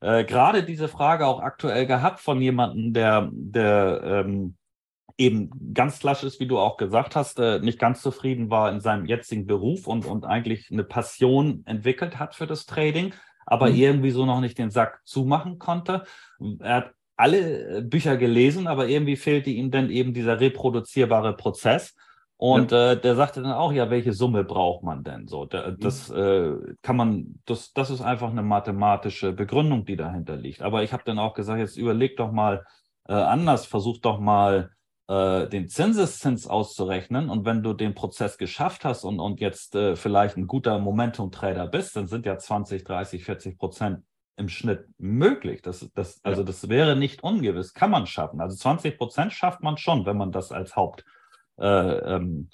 äh, 0.00 0.24
gerade 0.24 0.62
diese 0.62 0.88
Frage 0.88 1.26
auch 1.26 1.40
aktuell 1.40 1.86
gehabt 1.86 2.20
von 2.20 2.40
jemandem, 2.40 2.94
der, 2.94 3.28
der 3.32 4.00
ähm, 4.02 4.56
eben 5.20 5.74
ganz 5.74 6.00
klassisch, 6.00 6.40
wie 6.40 6.46
du 6.46 6.58
auch 6.58 6.78
gesagt 6.78 7.14
hast, 7.14 7.38
äh, 7.38 7.60
nicht 7.60 7.78
ganz 7.78 8.00
zufrieden 8.00 8.50
war 8.50 8.72
in 8.72 8.80
seinem 8.80 9.04
jetzigen 9.04 9.46
Beruf 9.46 9.86
und, 9.86 10.06
und 10.06 10.24
eigentlich 10.24 10.70
eine 10.70 10.82
Passion 10.82 11.62
entwickelt 11.66 12.18
hat 12.18 12.34
für 12.34 12.46
das 12.46 12.64
Trading, 12.64 13.12
aber 13.44 13.68
mhm. 13.68 13.76
irgendwie 13.76 14.10
so 14.10 14.24
noch 14.24 14.40
nicht 14.40 14.56
den 14.56 14.70
Sack 14.70 15.00
zumachen 15.04 15.58
konnte. 15.58 16.04
Er 16.60 16.74
hat 16.74 16.90
alle 17.16 17.78
äh, 17.78 17.82
Bücher 17.82 18.16
gelesen, 18.16 18.66
aber 18.66 18.88
irgendwie 18.88 19.16
fehlte 19.16 19.50
ihm 19.50 19.70
dann 19.70 19.90
eben 19.90 20.14
dieser 20.14 20.40
reproduzierbare 20.40 21.36
Prozess. 21.36 21.94
Und 22.38 22.72
ja. 22.72 22.92
äh, 22.92 23.00
der 23.00 23.14
sagte 23.14 23.42
dann 23.42 23.52
auch, 23.52 23.72
ja, 23.74 23.90
welche 23.90 24.14
Summe 24.14 24.42
braucht 24.42 24.82
man 24.82 25.04
denn? 25.04 25.28
So, 25.28 25.44
der, 25.44 25.72
mhm. 25.72 25.80
das 25.80 26.08
äh, 26.08 26.54
kann 26.80 26.96
man, 26.96 27.40
das, 27.44 27.74
das 27.74 27.90
ist 27.90 28.00
einfach 28.00 28.30
eine 28.30 28.42
mathematische 28.42 29.32
Begründung, 29.32 29.84
die 29.84 29.96
dahinter 29.96 30.36
liegt. 30.36 30.62
Aber 30.62 30.82
ich 30.82 30.94
habe 30.94 31.02
dann 31.04 31.18
auch 31.18 31.34
gesagt, 31.34 31.58
jetzt 31.58 31.76
überleg 31.76 32.16
doch 32.16 32.32
mal 32.32 32.64
äh, 33.06 33.12
anders, 33.12 33.66
versuch 33.66 33.98
doch 33.98 34.18
mal 34.18 34.70
äh, 35.10 35.48
den 35.48 35.68
Zinseszins 35.68 36.46
auszurechnen. 36.46 37.30
Und 37.30 37.44
wenn 37.44 37.64
du 37.64 37.72
den 37.72 37.94
Prozess 37.94 38.38
geschafft 38.38 38.84
hast 38.84 39.02
und, 39.02 39.18
und 39.18 39.40
jetzt 39.40 39.74
äh, 39.74 39.96
vielleicht 39.96 40.36
ein 40.36 40.46
guter 40.46 40.78
Momentum-Trader 40.78 41.66
bist, 41.66 41.96
dann 41.96 42.06
sind 42.06 42.26
ja 42.26 42.38
20, 42.38 42.84
30, 42.84 43.24
40 43.24 43.58
Prozent 43.58 44.04
im 44.36 44.48
Schnitt 44.48 44.86
möglich. 44.98 45.62
Das, 45.62 45.90
das, 45.94 46.20
also 46.22 46.44
das 46.44 46.68
wäre 46.68 46.94
nicht 46.94 47.24
ungewiss, 47.24 47.74
kann 47.74 47.90
man 47.90 48.06
schaffen. 48.06 48.40
Also 48.40 48.56
20 48.56 48.98
Prozent 48.98 49.32
schafft 49.32 49.62
man 49.62 49.76
schon, 49.78 50.06
wenn 50.06 50.16
man 50.16 50.30
das 50.30 50.52
als 50.52 50.76
Haupt 50.76 51.04
äh, 51.58 51.66
ähm, 51.66 52.48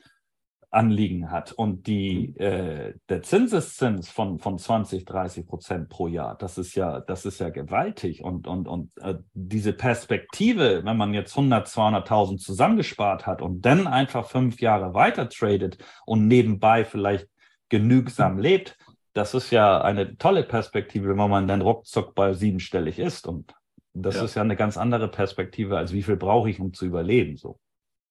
Anliegen 0.70 1.30
hat. 1.30 1.52
Und 1.52 1.86
die, 1.86 2.34
mhm. 2.36 2.44
äh, 2.44 2.94
der 3.08 3.22
Zinseszins 3.22 4.10
von, 4.10 4.38
von 4.38 4.58
20, 4.58 5.04
30 5.04 5.46
Prozent 5.46 5.88
pro 5.88 6.08
Jahr, 6.08 6.36
das 6.36 6.58
ist 6.58 6.74
ja, 6.74 7.00
das 7.00 7.24
ist 7.24 7.40
ja 7.40 7.50
gewaltig. 7.50 8.22
Und, 8.22 8.46
und, 8.46 8.68
und 8.68 8.90
äh, 9.00 9.14
diese 9.32 9.72
Perspektive, 9.72 10.84
wenn 10.84 10.96
man 10.96 11.14
jetzt 11.14 11.36
100, 11.36 11.66
200.000 11.68 12.38
zusammengespart 12.38 13.26
hat 13.26 13.42
und 13.42 13.62
dann 13.62 13.86
einfach 13.86 14.28
fünf 14.28 14.60
Jahre 14.60 14.94
weiter 14.94 15.28
tradet 15.28 15.78
und 16.04 16.26
nebenbei 16.26 16.84
vielleicht 16.84 17.28
genügsam 17.68 18.34
mhm. 18.34 18.40
lebt, 18.40 18.78
das 19.14 19.32
ist 19.32 19.50
ja 19.50 19.80
eine 19.80 20.18
tolle 20.18 20.42
Perspektive, 20.42 21.08
wenn 21.08 21.30
man 21.30 21.48
dann 21.48 21.62
ruckzuck 21.62 22.14
bei 22.14 22.34
siebenstellig 22.34 22.98
ist. 22.98 23.26
Und 23.26 23.54
das 23.94 24.16
ja. 24.16 24.24
ist 24.24 24.34
ja 24.34 24.42
eine 24.42 24.56
ganz 24.56 24.76
andere 24.76 25.08
Perspektive, 25.08 25.78
als 25.78 25.92
wie 25.92 26.02
viel 26.02 26.16
brauche 26.16 26.50
ich, 26.50 26.60
um 26.60 26.74
zu 26.74 26.84
überleben, 26.84 27.36
so. 27.36 27.58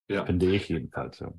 Ja. 0.08 0.26
Finde 0.26 0.48
ich 0.48 0.70
jedenfalls, 0.70 1.20
ja. 1.20 1.32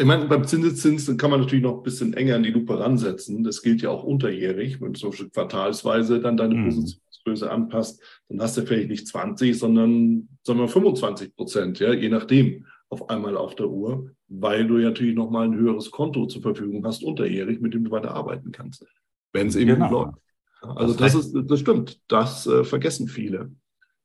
Ich 0.00 0.06
meine, 0.06 0.24
beim 0.24 0.46
Zinseszins 0.46 1.14
kann 1.18 1.30
man 1.30 1.40
natürlich 1.40 1.62
noch 1.62 1.76
ein 1.76 1.82
bisschen 1.82 2.14
enger 2.14 2.36
an 2.36 2.42
die 2.42 2.52
Lupe 2.52 2.80
ransetzen. 2.80 3.44
Das 3.44 3.60
gilt 3.60 3.82
ja 3.82 3.90
auch 3.90 4.02
unterjährig, 4.02 4.80
wenn 4.80 4.94
du 4.94 5.06
Beispiel 5.10 5.28
quartalsweise 5.28 6.22
dann 6.22 6.38
deine 6.38 6.54
mhm. 6.54 6.64
Positionsgröße 6.64 7.50
anpasst, 7.50 8.02
dann 8.30 8.40
hast 8.40 8.56
du 8.56 8.62
vielleicht 8.62 8.88
nicht 8.88 9.06
20, 9.06 9.58
sondern, 9.58 10.26
sondern 10.42 10.68
25 10.68 11.36
Prozent, 11.36 11.80
ja, 11.80 11.92
je 11.92 12.08
nachdem, 12.08 12.64
auf 12.88 13.10
einmal 13.10 13.36
auf 13.36 13.56
der 13.56 13.68
Uhr, 13.68 14.10
weil 14.28 14.66
du 14.66 14.78
ja 14.78 14.88
natürlich 14.88 15.14
nochmal 15.14 15.44
ein 15.44 15.54
höheres 15.54 15.90
Konto 15.90 16.24
zur 16.24 16.40
Verfügung 16.40 16.82
hast, 16.86 17.04
unterjährig, 17.04 17.60
mit 17.60 17.74
dem 17.74 17.84
du 17.84 17.90
weiter 17.90 18.14
arbeiten 18.14 18.52
kannst, 18.52 18.86
wenn 19.34 19.48
es 19.48 19.56
eben 19.56 19.74
genau. 19.74 19.90
läuft. 19.90 20.18
Also 20.62 20.94
das, 20.94 21.12
das 21.12 21.26
ist, 21.26 21.36
das 21.44 21.60
stimmt, 21.60 22.00
das 22.08 22.46
äh, 22.46 22.64
vergessen 22.64 23.06
viele, 23.06 23.52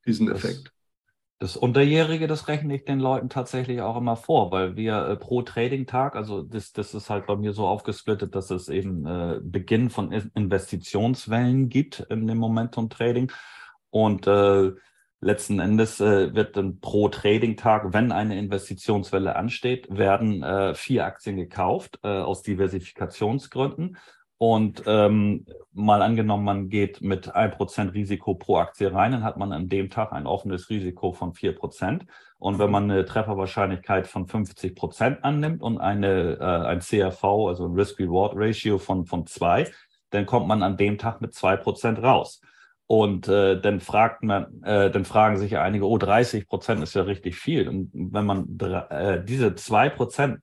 diesen 0.06 0.28
das, 0.28 0.44
Effekt. 0.44 0.74
Das 1.38 1.58
Unterjährige, 1.58 2.28
das 2.28 2.48
rechne 2.48 2.76
ich 2.76 2.86
den 2.86 3.00
Leuten 3.00 3.28
tatsächlich 3.28 3.82
auch 3.82 3.98
immer 3.98 4.16
vor, 4.16 4.52
weil 4.52 4.78
wir 4.78 5.06
äh, 5.06 5.16
pro 5.18 5.42
Trading-Tag, 5.42 6.16
also 6.16 6.42
das, 6.42 6.72
das 6.72 6.94
ist 6.94 7.10
halt 7.10 7.26
bei 7.26 7.36
mir 7.36 7.52
so 7.52 7.68
aufgesplittet, 7.68 8.36
dass 8.36 8.52
es 8.52 8.70
eben 8.70 9.06
äh, 9.06 9.42
Beginn 9.44 9.90
von 9.90 10.14
Investitionswellen 10.14 11.68
gibt 11.68 12.00
in 12.10 12.26
dem 12.26 12.38
Momentum-Trading. 12.38 13.34
Und 13.90 14.28
äh, 14.28 14.72
letzten 15.20 15.60
Endes 15.60 16.00
äh, 16.00 16.34
wird 16.34 16.56
dann 16.56 16.80
pro 16.80 17.10
Trading-Tag, 17.10 17.94
wenn 17.94 18.14
eine 18.14 18.40
Investitionswelle 18.40 19.36
ansteht, 19.36 19.88
werden 19.90 20.42
äh, 20.42 20.74
vier 20.74 21.06
Aktien 21.06 21.36
gekauft 21.36 22.00
äh, 22.04 22.08
aus 22.08 22.44
Diversifikationsgründen. 22.44 23.98
Und 24.38 24.84
ähm, 24.86 25.46
mal 25.72 26.02
angenommen, 26.02 26.44
man 26.44 26.70
geht 26.70 27.02
mit 27.02 27.34
1% 27.34 27.94
Risiko 27.94 28.36
pro 28.36 28.58
Aktie 28.58 28.94
rein, 28.94 29.14
dann 29.14 29.24
hat 29.24 29.38
man 29.38 29.54
an 29.54 29.70
dem 29.70 29.90
Tag 29.90 30.12
ein 30.12 30.28
offenes 30.28 30.70
Risiko 30.70 31.14
von 31.14 31.34
4%. 31.34 32.02
Und 32.38 32.60
wenn 32.60 32.70
man 32.70 32.92
eine 32.92 33.06
Trefferwahrscheinlichkeit 33.06 34.08
von 34.08 34.28
50% 34.28 35.22
annimmt 35.22 35.62
und 35.62 35.78
eine, 35.78 36.38
äh, 36.40 36.68
ein 36.68 36.80
CRV, 36.80 37.24
also 37.48 37.66
ein 37.66 37.76
Risk-Reward-Ratio 37.76 38.78
von, 38.78 39.06
von 39.06 39.26
2, 39.26 39.72
dann 40.10 40.26
kommt 40.26 40.48
man 40.48 40.64
an 40.64 40.76
dem 40.78 40.98
Tag 40.98 41.22
mit 41.22 41.32
2% 41.32 42.02
raus. 42.02 42.42
Und 42.88 43.28
äh, 43.28 43.60
dann 43.60 43.80
fragt 43.80 44.22
man, 44.22 44.62
äh, 44.64 44.92
dann 44.92 45.06
fragen 45.06 45.38
sich 45.38 45.58
einige, 45.58 45.88
oh, 45.88 45.98
30 45.98 46.48
Prozent 46.48 46.84
ist 46.84 46.94
ja 46.94 47.02
richtig 47.04 47.36
viel. 47.36 47.68
Und 47.68 47.90
wenn 47.94 48.26
man 48.26 48.58
äh, 48.90 49.24
diese 49.24 49.56
zwei 49.56 49.90
Prozent 49.90 50.40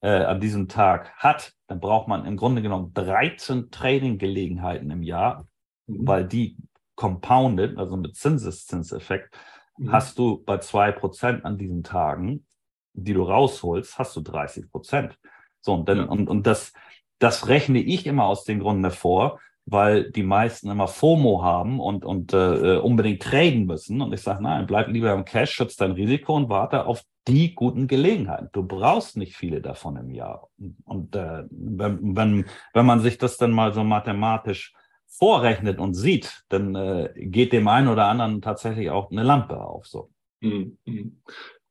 äh, 0.00 0.24
an 0.24 0.40
diesem 0.40 0.68
Tag 0.68 1.12
hat, 1.16 1.52
dann 1.66 1.80
braucht 1.80 2.08
man 2.08 2.24
im 2.24 2.36
Grunde 2.36 2.62
genommen 2.62 2.92
13 2.94 3.70
Trading-Gelegenheiten 3.70 4.90
im 4.90 5.02
Jahr, 5.02 5.46
mhm. 5.86 6.06
weil 6.06 6.26
die 6.26 6.56
compounded, 6.94 7.78
also 7.78 7.96
mit 7.96 8.16
Zinseszinseffekt, 8.16 9.34
mhm. 9.78 9.92
hast 9.92 10.18
du 10.18 10.42
bei 10.44 10.58
zwei 10.58 10.92
Prozent 10.92 11.44
an 11.44 11.58
diesen 11.58 11.82
Tagen, 11.82 12.46
die 12.92 13.14
du 13.14 13.22
rausholst, 13.22 13.98
hast 13.98 14.16
du 14.16 14.20
30 14.20 14.70
Prozent. 14.70 15.18
So, 15.60 15.74
und, 15.74 15.88
dann, 15.88 15.98
ja. 15.98 16.04
und, 16.04 16.28
und 16.28 16.46
das, 16.46 16.72
das 17.18 17.48
rechne 17.48 17.78
ich 17.78 18.06
immer 18.06 18.24
aus 18.24 18.44
den 18.44 18.60
Gründen 18.60 18.90
vor, 18.90 19.40
weil 19.66 20.10
die 20.10 20.22
meisten 20.22 20.70
immer 20.70 20.88
FOMO 20.88 21.42
haben 21.42 21.78
und, 21.78 22.04
und 22.04 22.32
äh, 22.32 22.78
unbedingt 22.78 23.22
traden 23.22 23.66
müssen. 23.66 24.00
Und 24.00 24.12
ich 24.12 24.22
sage, 24.22 24.42
nein, 24.42 24.66
bleib 24.66 24.88
lieber 24.88 25.12
im 25.12 25.24
Cash, 25.24 25.52
schütze 25.52 25.76
dein 25.78 25.92
Risiko 25.92 26.34
und 26.34 26.48
warte 26.48 26.86
auf 26.86 27.04
die 27.30 27.54
guten 27.54 27.86
Gelegenheiten. 27.86 28.48
Du 28.52 28.64
brauchst 28.64 29.16
nicht 29.16 29.36
viele 29.36 29.60
davon 29.60 29.96
im 29.96 30.10
Jahr. 30.10 30.48
Und 30.84 31.14
äh, 31.14 31.44
wenn, 31.50 32.16
wenn, 32.16 32.44
wenn 32.74 32.86
man 32.86 33.00
sich 33.00 33.18
das 33.18 33.36
dann 33.36 33.52
mal 33.52 33.72
so 33.72 33.84
mathematisch 33.84 34.74
vorrechnet 35.06 35.78
und 35.78 35.94
sieht, 35.94 36.44
dann 36.48 36.74
äh, 36.74 37.12
geht 37.14 37.52
dem 37.52 37.68
einen 37.68 37.88
oder 37.88 38.06
anderen 38.06 38.42
tatsächlich 38.42 38.90
auch 38.90 39.10
eine 39.10 39.22
Lampe 39.22 39.60
auf. 39.60 39.86
So. 39.86 40.10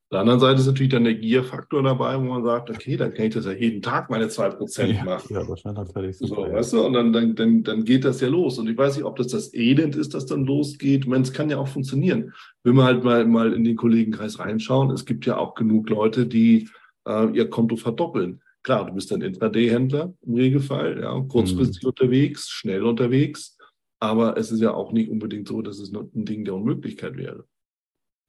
Auf 0.09 0.13
der 0.13 0.21
anderen 0.21 0.39
Seite 0.39 0.59
ist 0.59 0.65
natürlich 0.65 0.91
dann 0.91 1.03
der 1.03 1.13
Gierfaktor 1.13 1.83
dabei, 1.83 2.17
wo 2.17 2.23
man 2.23 2.43
sagt, 2.43 2.71
okay, 2.71 2.97
dann 2.97 3.13
kann 3.13 3.27
ich 3.27 3.35
das 3.35 3.45
ja 3.45 3.51
jeden 3.51 3.83
Tag 3.83 4.09
meine 4.09 4.25
2% 4.25 4.85
ja, 4.87 5.03
machen. 5.03 5.35
Ja, 5.35 5.71
natürlich 5.71 6.17
super. 6.17 6.35
So, 6.35 6.45
ja. 6.47 6.53
weißt 6.53 6.73
du, 6.73 6.83
und 6.83 6.93
dann, 6.93 7.13
dann, 7.13 7.35
dann, 7.35 7.61
dann 7.61 7.85
geht 7.85 8.05
das 8.05 8.19
ja 8.19 8.27
los. 8.27 8.57
Und 8.57 8.67
ich 8.67 8.75
weiß 8.75 8.95
nicht, 8.95 9.05
ob 9.05 9.17
das 9.17 9.27
das 9.27 9.53
Elend 9.53 9.95
ist, 9.95 10.15
das 10.15 10.25
dann 10.25 10.45
losgeht. 10.45 11.01
Ich 11.01 11.07
meine, 11.07 11.21
es 11.21 11.31
kann 11.31 11.51
ja 11.51 11.59
auch 11.59 11.67
funktionieren. 11.67 12.33
Wenn 12.63 12.73
wir 12.73 12.85
halt 12.85 13.03
mal, 13.03 13.23
mal 13.25 13.53
in 13.53 13.63
den 13.63 13.75
Kollegenkreis 13.75 14.39
reinschauen, 14.39 14.89
es 14.89 15.05
gibt 15.05 15.27
ja 15.27 15.37
auch 15.37 15.53
genug 15.53 15.91
Leute, 15.91 16.25
die 16.25 16.67
äh, 17.07 17.29
ihr 17.29 17.47
Konto 17.47 17.75
verdoppeln. 17.75 18.41
Klar, 18.63 18.87
du 18.87 18.93
bist 18.93 19.13
ein 19.13 19.21
Intraday-Händler 19.21 20.15
im 20.25 20.33
Regelfall, 20.33 21.01
ja, 21.03 21.19
kurzfristig 21.21 21.83
mhm. 21.83 21.89
unterwegs, 21.89 22.49
schnell 22.49 22.81
unterwegs. 22.81 23.59
Aber 23.99 24.37
es 24.37 24.51
ist 24.51 24.61
ja 24.61 24.73
auch 24.73 24.91
nicht 24.91 25.11
unbedingt 25.11 25.47
so, 25.47 25.61
dass 25.61 25.77
es 25.77 25.93
ein 25.93 26.25
Ding 26.25 26.45
der 26.45 26.55
Unmöglichkeit 26.55 27.15
wäre. 27.15 27.45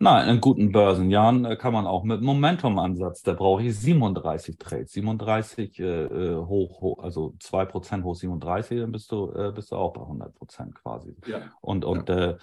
Nein, 0.03 0.31
in 0.31 0.41
guten 0.41 0.73
Börsenjahren 0.73 1.45
äh, 1.45 1.57
kann 1.57 1.75
man 1.75 1.87
auch 1.87 2.05
mit 2.05 2.23
Momentum-Ansatz, 2.23 3.21
da 3.21 3.35
brauche 3.35 3.63
ich 3.63 3.79
37 3.79 4.57
Trades. 4.57 4.93
37 4.93 5.79
äh, 5.79 5.85
äh, 5.85 6.37
hoch, 6.37 6.81
hoch, 6.81 7.05
also 7.05 7.35
2% 7.39 8.03
hoch 8.03 8.15
37, 8.15 8.81
dann 8.81 8.93
bist 8.93 9.13
du, 9.13 9.31
äh, 9.33 9.53
bist 9.53 9.73
du 9.73 9.77
auch 9.77 9.93
bei 9.93 10.01
100% 10.01 10.73
quasi. 10.73 11.15
Ja. 11.27 11.53
Und, 11.61 11.85
und 11.85 12.09
ja. 12.09 12.31
äh, 12.31 12.39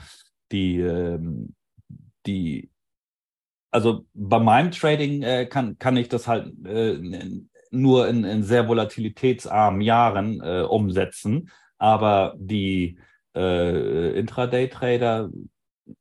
die, 0.51 0.81
äh, 0.81 1.17
die, 2.27 2.69
also 3.71 4.05
bei 4.13 4.37
meinem 4.37 4.69
Trading 4.69 5.23
äh, 5.23 5.47
kann, 5.47 5.79
kann 5.79 5.97
ich 5.97 6.09
das 6.09 6.27
halt 6.27 6.53
nur 7.71 8.07
in, 8.07 8.23
in 8.23 8.43
sehr 8.43 8.67
volatilitätsarmen 8.67 9.81
Jahren 9.81 10.41
umsetzen. 10.41 11.49
Aber 11.79 12.35
die 12.37 12.99
Intraday-Trader 13.33 15.29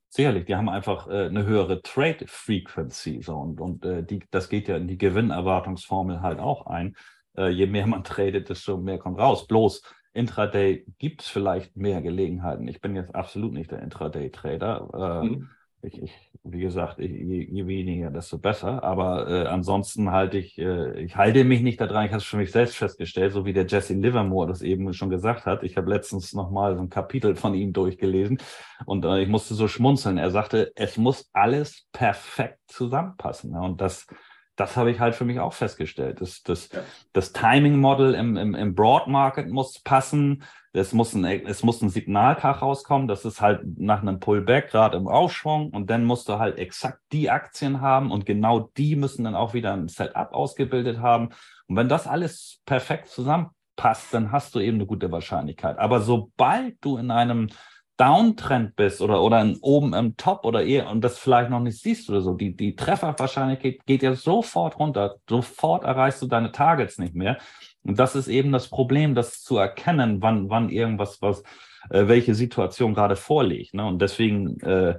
Sicherlich, 0.09 0.45
die 0.47 0.57
haben 0.57 0.69
einfach 0.69 1.09
äh, 1.09 1.27
eine 1.27 1.45
höhere 1.45 1.83
Trade 1.83 2.27
Frequency 2.27 3.21
so, 3.23 3.37
und, 3.37 3.61
und 3.61 3.85
äh, 3.85 4.03
die, 4.03 4.21
das 4.31 4.49
geht 4.49 4.69
ja 4.69 4.77
in 4.77 4.88
die 4.88 4.99
Gewinnerwartungsformel 4.99 6.23
halt 6.23 6.38
auch 6.38 6.66
ein. 6.66 6.97
Äh, 7.37 7.49
je 7.49 7.66
mehr 7.66 7.87
man 7.87 8.05
tradet, 8.05 8.49
desto 8.49 8.79
mehr 8.79 8.99
kommt 8.99 9.19
raus. 9.19 9.47
Bloß 9.47 9.83
Intraday 10.12 10.87
gibt 10.99 11.23
es 11.23 11.29
vielleicht 11.29 11.77
mehr 11.77 12.01
Gelegenheiten. 12.01 12.66
Ich 12.69 12.81
bin 12.81 12.97
jetzt 12.97 13.14
absolut 13.14 13.53
nicht 13.53 13.71
der 13.71 13.83
Intraday-Trader. 13.83 15.23
Äh, 15.23 15.27
mhm. 15.27 15.51
Ich, 15.87 16.03
ich, 16.03 16.12
wie 16.42 16.61
gesagt, 16.61 16.99
ich, 16.99 17.12
je, 17.12 17.44
je, 17.49 17.66
weniger, 17.66 18.11
desto 18.11 18.38
besser. 18.38 18.83
Aber 18.83 19.29
äh, 19.29 19.46
ansonsten 19.46 20.11
halte 20.11 20.37
ich, 20.37 20.59
äh, 20.59 21.01
ich 21.01 21.14
halte 21.14 21.44
mich 21.44 21.62
nicht 21.62 21.81
daran. 21.81 22.07
Ich 22.07 22.11
habe 22.11 22.18
es 22.18 22.25
für 22.25 22.37
mich 22.37 22.51
selbst 22.51 22.77
festgestellt, 22.77 23.33
so 23.33 23.44
wie 23.44 23.53
der 23.53 23.66
Jesse 23.66 23.94
Livermore 23.94 24.49
das 24.49 24.62
eben 24.62 24.92
schon 24.94 25.11
gesagt 25.11 25.46
hat. 25.46 25.62
Ich 25.62 25.77
habe 25.77 25.88
letztens 25.88 26.33
nochmal 26.35 26.75
so 26.75 26.83
ein 26.83 26.90
Kapitel 26.90 27.37
von 27.37 27.55
ihm 27.55 27.72
durchgelesen 27.72 28.38
und 28.85 29.05
äh, 29.05 29.22
ich 29.22 29.29
musste 29.29 29.55
so 29.55 29.68
schmunzeln. 29.68 30.18
Er 30.18 30.33
sagte, 30.33 30.72
es 30.75 30.96
muss 30.96 31.31
alles 31.33 31.87
perfekt 31.92 32.59
zusammenpassen. 32.66 33.55
Und 33.55 33.81
das, 33.81 34.07
das 34.57 34.77
habe 34.77 34.90
ich 34.90 35.01
halt 35.01 35.14
für 35.14 35.25
mich 35.25 35.38
auch 35.38 35.53
festgestellt. 35.53 36.21
Das, 36.21 36.42
das, 36.42 36.71
ja. 36.73 36.81
das 37.12 37.33
Timing-Model 37.33 38.14
im, 38.14 38.37
im, 38.37 38.55
im 38.55 38.75
Broad 38.75 39.07
Market 39.07 39.49
muss 39.49 39.79
passen. 39.81 40.42
Es 40.73 40.92
muss, 40.92 41.14
ein, 41.14 41.25
es 41.25 41.62
muss 41.62 41.81
ein 41.81 41.88
Signaltag 41.88 42.61
rauskommen, 42.61 43.09
das 43.09 43.25
ist 43.25 43.40
halt 43.40 43.61
nach 43.79 44.03
einem 44.03 44.21
Pullback 44.21 44.71
gerade 44.71 44.99
im 44.99 45.09
Aufschwung 45.09 45.71
und 45.71 45.88
dann 45.88 46.05
musst 46.05 46.29
du 46.29 46.38
halt 46.38 46.59
exakt 46.59 47.01
die 47.12 47.31
Aktien 47.31 47.81
haben 47.81 48.11
und 48.11 48.27
genau 48.27 48.71
die 48.77 48.95
müssen 48.95 49.25
dann 49.25 49.35
auch 49.35 49.55
wieder 49.55 49.73
ein 49.73 49.88
Setup 49.88 50.33
ausgebildet 50.33 50.99
haben. 50.99 51.31
Und 51.66 51.77
wenn 51.77 51.88
das 51.88 52.07
alles 52.07 52.61
perfekt 52.66 53.09
zusammenpasst, 53.09 54.12
dann 54.12 54.33
hast 54.33 54.55
du 54.55 54.61
eben 54.61 54.77
eine 54.77 54.87
gute 54.87 55.11
Wahrscheinlichkeit. 55.11 55.79
Aber 55.79 56.01
sobald 56.01 56.77
du 56.83 56.99
in 56.99 57.11
einem 57.11 57.49
Downtrend 57.96 58.76
bist 58.76 59.00
oder, 59.00 59.22
oder 59.22 59.40
in, 59.40 59.56
oben 59.62 59.94
im 59.94 60.16
Top 60.16 60.44
oder 60.44 60.64
eher 60.64 60.90
und 60.90 61.02
das 61.02 61.18
vielleicht 61.18 61.50
noch 61.50 61.61
nicht 61.61 61.80
siehst 61.80 62.11
oder 62.11 62.20
so, 62.20 62.35
die, 62.35 62.54
die 62.54 62.76
Trefferwahrscheinlichkeit 62.76 63.87
geht 63.87 64.02
ja 64.02 64.14
sofort 64.14 64.78
runter. 64.78 65.16
Sofort 65.28 65.85
erreichst 65.85 66.20
du 66.20 66.26
deine 66.26 66.52
Targets 66.52 66.98
nicht 66.98 67.14
mehr. 67.14 67.38
Und 67.82 67.98
das 67.98 68.14
ist 68.14 68.28
eben 68.28 68.52
das 68.52 68.68
Problem, 68.68 69.14
das 69.14 69.42
zu 69.42 69.56
erkennen, 69.56 70.20
wann, 70.20 70.50
wann 70.50 70.68
irgendwas, 70.68 71.22
was, 71.22 71.42
äh, 71.88 72.06
welche 72.09 72.35
Situation 72.35 72.94
gerade 72.94 73.16
vorliegt. 73.16 73.74
Ne? 73.74 73.87
Und 73.87 74.02
deswegen, 74.02 74.61
äh, 74.61 74.98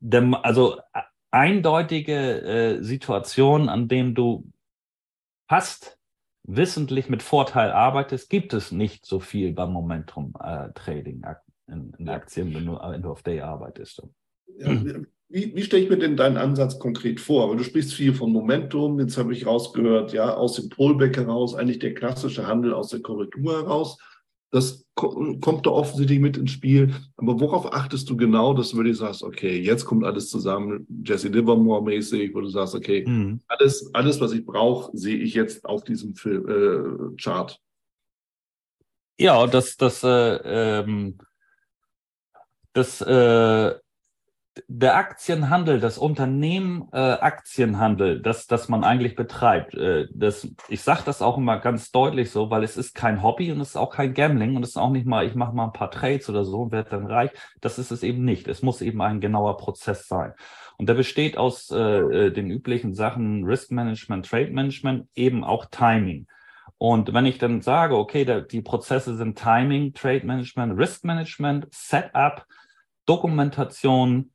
der, 0.00 0.40
also 0.44 0.78
äh, 0.94 1.02
eindeutige 1.30 2.42
äh, 2.42 2.82
Situationen, 2.82 3.68
an 3.68 3.86
denen 3.86 4.14
du 4.14 4.50
fast 5.48 5.98
wissentlich 6.42 7.08
mit 7.08 7.22
Vorteil 7.22 7.70
arbeitest, 7.70 8.30
gibt 8.30 8.54
es 8.54 8.72
nicht 8.72 9.04
so 9.04 9.20
viel 9.20 9.52
beim 9.52 9.72
Momentum 9.72 10.34
äh, 10.42 10.70
Trading 10.74 11.24
in, 11.68 11.92
in 11.98 12.08
Aktien, 12.08 12.54
wenn 12.54 12.66
du 12.66 12.74
End 12.76 13.06
of 13.06 13.22
Day 13.22 13.40
arbeitest. 13.40 14.02
Ja, 14.58 14.82
wie, 15.30 15.54
wie 15.54 15.62
stelle 15.62 15.82
ich 15.82 15.90
mir 15.90 15.98
denn 15.98 16.16
deinen 16.16 16.38
Ansatz 16.38 16.78
konkret 16.78 17.20
vor? 17.20 17.50
Weil 17.50 17.58
du 17.58 17.64
sprichst 17.64 17.92
viel 17.92 18.14
von 18.14 18.32
Momentum, 18.32 18.98
jetzt 18.98 19.18
habe 19.18 19.34
ich 19.34 19.46
rausgehört, 19.46 20.12
ja, 20.12 20.34
aus 20.34 20.54
dem 20.54 20.70
Pullback 20.70 21.18
heraus, 21.18 21.54
eigentlich 21.54 21.80
der 21.80 21.94
klassische 21.94 22.46
Handel 22.46 22.72
aus 22.72 22.88
der 22.88 23.00
Korrektur 23.00 23.58
heraus. 23.62 23.98
Das 24.50 24.86
kommt 24.94 25.66
da 25.66 25.70
offensichtlich 25.70 26.20
mit 26.20 26.38
ins 26.38 26.52
Spiel. 26.52 26.94
Aber 27.18 27.38
worauf 27.38 27.70
achtest 27.74 28.08
du 28.08 28.16
genau, 28.16 28.54
dass 28.54 28.70
du 28.70 28.78
wirklich 28.78 28.96
sagst, 28.96 29.22
okay, 29.22 29.60
jetzt 29.60 29.84
kommt 29.84 30.04
alles 30.04 30.30
zusammen, 30.30 30.86
Jesse 31.04 31.28
Livermore-mäßig, 31.28 32.34
wo 32.34 32.40
du 32.40 32.48
sagst, 32.48 32.74
okay, 32.74 33.04
mhm. 33.06 33.40
alles, 33.48 33.90
alles, 33.92 34.18
was 34.22 34.32
ich 34.32 34.46
brauche, 34.46 34.96
sehe 34.96 35.18
ich 35.18 35.34
jetzt 35.34 35.66
auf 35.66 35.84
diesem 35.84 36.14
Film, 36.14 36.48
äh, 36.48 37.16
Chart. 37.22 37.60
Ja, 39.20 39.46
das, 39.46 39.76
das, 39.76 40.02
äh, 40.02 40.80
ähm, 40.80 41.18
das, 42.78 43.00
äh, 43.00 43.74
der 44.66 44.96
Aktienhandel, 44.96 45.80
das 45.80 45.98
Unternehmen 45.98 46.88
äh, 46.92 46.96
Aktienhandel, 46.96 48.20
das, 48.20 48.46
das 48.46 48.68
man 48.68 48.82
eigentlich 48.82 49.14
betreibt, 49.14 49.74
äh, 49.74 50.08
das, 50.12 50.48
ich 50.68 50.82
sage 50.82 51.02
das 51.04 51.22
auch 51.22 51.38
immer 51.38 51.58
ganz 51.58 51.90
deutlich 51.90 52.30
so, 52.30 52.50
weil 52.50 52.64
es 52.64 52.76
ist 52.76 52.94
kein 52.94 53.22
Hobby 53.22 53.52
und 53.52 53.60
es 53.60 53.70
ist 53.70 53.76
auch 53.76 53.90
kein 53.90 54.14
Gambling 54.14 54.56
und 54.56 54.62
es 54.62 54.70
ist 54.70 54.76
auch 54.76 54.90
nicht 54.90 55.06
mal, 55.06 55.26
ich 55.26 55.34
mache 55.34 55.54
mal 55.54 55.66
ein 55.66 55.72
paar 55.72 55.90
Trades 55.90 56.28
oder 56.28 56.44
so 56.44 56.62
und 56.62 56.72
werde 56.72 56.90
dann 56.90 57.06
reich. 57.06 57.30
Das 57.60 57.78
ist 57.78 57.90
es 57.90 58.02
eben 58.02 58.24
nicht. 58.24 58.48
Es 58.48 58.62
muss 58.62 58.80
eben 58.80 59.00
ein 59.02 59.20
genauer 59.20 59.56
Prozess 59.56 60.08
sein. 60.08 60.32
Und 60.76 60.88
der 60.88 60.94
besteht 60.94 61.36
aus 61.36 61.70
äh, 61.70 61.76
äh 61.76 62.30
den 62.30 62.50
üblichen 62.50 62.94
Sachen 62.94 63.44
Risk 63.44 63.72
Management, 63.72 64.26
Trade 64.26 64.50
Management, 64.50 65.08
eben 65.14 65.44
auch 65.44 65.66
Timing. 65.66 66.26
Und 66.78 67.12
wenn 67.12 67.26
ich 67.26 67.38
dann 67.38 67.60
sage, 67.60 67.96
okay, 67.96 68.24
der, 68.24 68.42
die 68.42 68.62
Prozesse 68.62 69.16
sind 69.16 69.36
Timing, 69.36 69.94
Trade 69.94 70.24
Management, 70.24 70.78
Risk 70.78 71.04
Management, 71.04 71.66
Setup, 71.72 72.46
Dokumentation, 73.08 74.32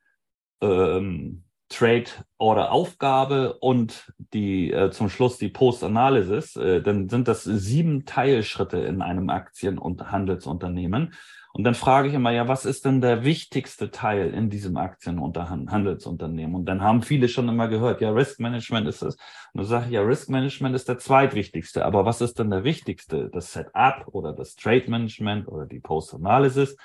ähm, 0.60 1.44
Trade 1.70 2.04
Order 2.38 2.72
Aufgabe 2.72 3.54
und 3.54 4.12
die 4.32 4.70
äh, 4.70 4.90
zum 4.90 5.08
Schluss 5.08 5.38
die 5.38 5.48
Post-Analysis, 5.48 6.56
äh, 6.56 6.82
dann 6.82 7.08
sind 7.08 7.26
das 7.26 7.44
sieben 7.44 8.04
Teilschritte 8.04 8.78
in 8.78 9.02
einem 9.02 9.30
Aktien- 9.30 9.78
und 9.78 10.12
Handelsunternehmen. 10.12 11.14
Und 11.52 11.62
dann 11.62 11.74
frage 11.74 12.08
ich 12.08 12.14
immer, 12.14 12.32
ja, 12.32 12.48
was 12.48 12.64
ist 12.64 12.84
denn 12.84 13.00
der 13.00 13.24
wichtigste 13.24 13.92
Teil 13.92 14.34
in 14.34 14.50
diesem 14.50 14.76
Aktien- 14.76 15.20
und 15.20 15.38
Handelsunternehmen? 15.38 16.56
Und 16.56 16.64
dann 16.66 16.82
haben 16.82 17.02
viele 17.02 17.28
schon 17.28 17.48
immer 17.48 17.68
gehört, 17.68 18.00
ja, 18.00 18.10
Risk 18.10 18.40
Management 18.40 18.88
ist 18.88 19.02
es. 19.02 19.14
Und 19.52 19.60
dann 19.60 19.64
sage 19.64 19.86
ich, 19.86 19.92
ja, 19.92 20.02
Risk 20.02 20.30
Management 20.30 20.74
ist 20.74 20.88
der 20.88 20.98
zweitwichtigste. 20.98 21.84
Aber 21.84 22.04
was 22.04 22.20
ist 22.20 22.40
denn 22.40 22.50
der 22.50 22.64
wichtigste? 22.64 23.30
Das 23.30 23.52
Setup 23.52 24.08
oder 24.08 24.32
das 24.32 24.56
Trade 24.56 24.90
Management 24.90 25.46
oder 25.46 25.66
die 25.66 25.78
Post-Analysis? 25.78 26.76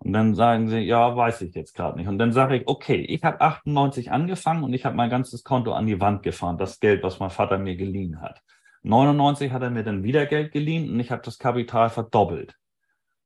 Und 0.00 0.12
dann 0.12 0.34
sagen 0.34 0.68
sie, 0.68 0.78
ja, 0.78 1.16
weiß 1.16 1.42
ich 1.42 1.54
jetzt 1.54 1.74
gerade 1.74 1.98
nicht. 1.98 2.08
Und 2.08 2.18
dann 2.18 2.32
sage 2.32 2.56
ich, 2.56 2.68
okay, 2.68 3.00
ich 3.00 3.22
habe 3.24 3.40
98 3.40 4.12
angefangen 4.12 4.62
und 4.62 4.72
ich 4.72 4.84
habe 4.84 4.96
mein 4.96 5.10
ganzes 5.10 5.42
Konto 5.42 5.72
an 5.72 5.86
die 5.86 6.00
Wand 6.00 6.22
gefahren, 6.22 6.56
das 6.56 6.78
Geld, 6.78 7.02
was 7.02 7.18
mein 7.18 7.30
Vater 7.30 7.58
mir 7.58 7.76
geliehen 7.76 8.20
hat. 8.20 8.40
99 8.82 9.52
hat 9.52 9.62
er 9.62 9.70
mir 9.70 9.82
dann 9.82 10.04
wieder 10.04 10.26
Geld 10.26 10.52
geliehen 10.52 10.90
und 10.90 11.00
ich 11.00 11.10
habe 11.10 11.22
das 11.22 11.38
Kapital 11.38 11.90
verdoppelt. 11.90 12.54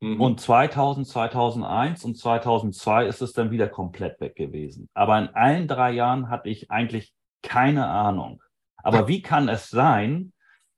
Mhm. 0.00 0.20
Und 0.20 0.40
2000, 0.40 1.06
2001 1.06 2.04
und 2.04 2.16
2002 2.16 3.06
ist 3.06 3.20
es 3.20 3.32
dann 3.32 3.50
wieder 3.50 3.68
komplett 3.68 4.20
weg 4.20 4.34
gewesen. 4.34 4.88
Aber 4.94 5.18
in 5.18 5.28
allen 5.28 5.68
drei 5.68 5.92
Jahren 5.92 6.30
hatte 6.30 6.48
ich 6.48 6.70
eigentlich 6.70 7.12
keine 7.42 7.86
Ahnung. 7.86 8.42
Aber 8.82 9.08
wie 9.08 9.22
kann 9.22 9.48
es 9.48 9.68
sein, 9.68 10.32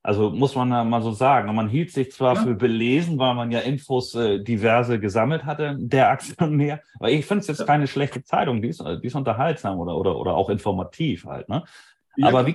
also 0.05 0.29
muss 0.29 0.55
man 0.55 0.71
ja 0.71 0.85
mal 0.85 1.01
so 1.01 1.13
sagen. 1.13 1.53
man 1.55 1.67
hielt 1.67 1.91
sich 1.91 2.13
zwar 2.13 2.35
ja. 2.35 2.43
für 2.43 2.55
belesen, 2.55 3.19
weil 3.19 3.35
man 3.35 3.51
ja 3.51 3.61
Infos 3.61 4.15
äh, 4.15 4.39
diverse 4.39 5.01
gesammelt 5.01 5.47
hatte, 5.47 5.77
der 5.79 6.11
Aktionär. 6.11 6.83
Aber 6.99 7.11
ich 7.11 7.25
finde 7.25 7.41
es 7.41 7.47
jetzt 7.49 7.61
ja. 7.61 7.65
keine 7.65 7.87
schlechte 7.87 8.23
Zeitung, 8.23 8.61
die 8.61 8.69
ist, 8.69 8.85
die 9.03 9.07
ist 9.07 9.15
unterhaltsam 9.15 9.79
oder, 9.79 9.97
oder, 9.97 10.17
oder 10.17 10.35
auch 10.35 10.51
informativ 10.51 11.25
halt. 11.25 11.49
Ne? 11.49 11.65
Ja, 12.17 12.29
Aber 12.29 12.47
wie, 12.47 12.55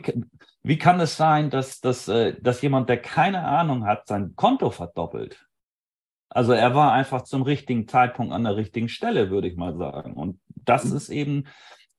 wie 0.61 0.77
kann 0.77 0.99
es 0.99 1.17
sein, 1.17 1.49
dass, 1.49 1.81
dass, 1.81 2.07
äh, 2.07 2.35
dass 2.39 2.61
jemand, 2.61 2.87
der 2.87 3.01
keine 3.01 3.43
Ahnung 3.43 3.83
hat, 3.83 4.07
sein 4.07 4.35
Konto 4.35 4.69
verdoppelt? 4.69 5.43
Also 6.29 6.53
er 6.53 6.75
war 6.75 6.93
einfach 6.93 7.23
zum 7.23 7.41
richtigen 7.41 7.87
Zeitpunkt 7.87 8.31
an 8.31 8.43
der 8.43 8.57
richtigen 8.57 8.89
Stelle, 8.89 9.31
würde 9.31 9.47
ich 9.47 9.57
mal 9.57 9.75
sagen. 9.75 10.13
Und 10.13 10.39
das 10.53 10.85
mhm. 10.85 10.97
ist 10.97 11.09
eben 11.09 11.45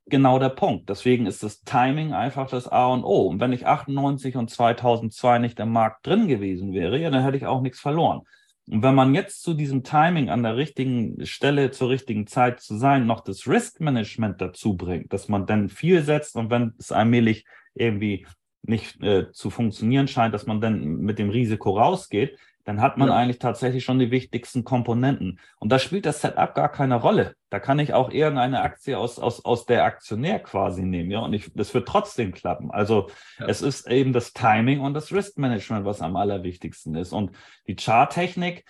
genau 0.07 0.39
der 0.39 0.49
Punkt. 0.51 0.89
Deswegen 0.89 1.27
ist 1.27 1.43
das 1.43 1.63
Timing 1.63 2.13
einfach 2.13 2.49
das 2.49 2.69
A 2.69 2.87
und 2.87 3.05
O. 3.05 3.27
Und 3.27 3.41
wenn 3.41 3.53
ich 3.53 3.67
98 3.67 4.37
und 4.37 4.51
2002 4.51 5.39
nicht 5.39 5.61
im 5.61 5.73
Markt 5.73 6.07
drin 6.07 6.29
gewesen 6.29 6.73
wäre, 6.73 6.99
ja, 6.99 7.11
dann 7.11 7.23
hätte 7.23 7.37
ich 7.37 7.47
auch 7.47 7.61
nichts 7.61 7.81
verloren. 7.81 8.23
Und 8.71 8.83
wenn 8.83 8.95
man 8.95 9.15
jetzt 9.15 9.43
zu 9.43 9.55
diesem 9.55 9.83
Timing 9.83 10.31
an 10.31 10.43
der 10.43 10.57
richtigen 10.57 11.27
Stelle 11.27 11.71
zur 11.73 11.89
richtigen 11.89 12.27
Zeit 12.27 12.61
zu 12.61 12.77
sein, 12.77 13.07
noch 13.07 13.21
das 13.21 13.49
Risk 13.49 13.81
Management 13.81 14.41
dazu 14.41 14.77
bringt, 14.77 15.13
dass 15.13 15.29
man 15.29 15.47
dann 15.47 15.69
viel 15.69 16.03
setzt 16.03 16.37
und 16.37 16.51
wenn 16.51 16.75
es 16.79 16.93
allmählich 16.93 17.45
irgendwie 17.75 18.27
nicht 18.63 19.03
äh, 19.03 19.33
zu 19.33 19.51
funktionieren 19.51 20.07
scheint, 20.07 20.35
dass 20.35 20.47
man 20.47 20.61
dann 20.61 20.99
mit 20.99 21.19
dem 21.19 21.31
Risiko 21.31 21.79
rausgeht, 21.79 22.39
dann 22.65 22.81
hat 22.81 22.99
man 22.99 23.09
ja. 23.09 23.17
eigentlich 23.17 23.39
tatsächlich 23.39 23.85
schon 23.85 23.99
die 23.99 24.11
wichtigsten 24.11 24.65
Komponenten. 24.65 25.41
Und 25.59 25.73
da 25.73 25.79
spielt 25.79 26.07
das 26.07 26.21
Setup 26.21 26.55
gar 26.55 26.71
keine 26.71 26.97
Rolle. 26.97 27.35
Da 27.49 27.59
kann 27.59 27.79
ich 27.79 27.95
auch 27.95 28.11
irgendeine 28.11 28.63
Aktie 28.63 28.99
aus, 28.99 29.19
aus, 29.19 29.45
aus 29.45 29.67
der 29.67 29.85
Aktionär 29.85 30.39
quasi 30.39 30.83
nehmen, 30.83 31.11
ja, 31.11 31.21
und 31.21 31.33
ich, 31.33 31.51
das 31.55 31.75
wird 31.75 31.89
trotzdem 31.89 32.33
klappen. 32.33 32.71
Also 32.71 33.09
ja. 33.39 33.47
es 33.47 33.63
ist 33.63 33.89
eben 33.89 34.13
das 34.13 34.33
Timing 34.33 34.81
und 34.81 34.95
das 34.95 35.13
Risk 35.13 35.39
Management, 35.39 35.85
was 35.85 36.03
am 36.03 36.17
allerwichtigsten 36.17 36.95
ist. 36.95 37.13
Und 37.13 37.33
die 37.67 37.77
Charttechnik, 37.77 38.65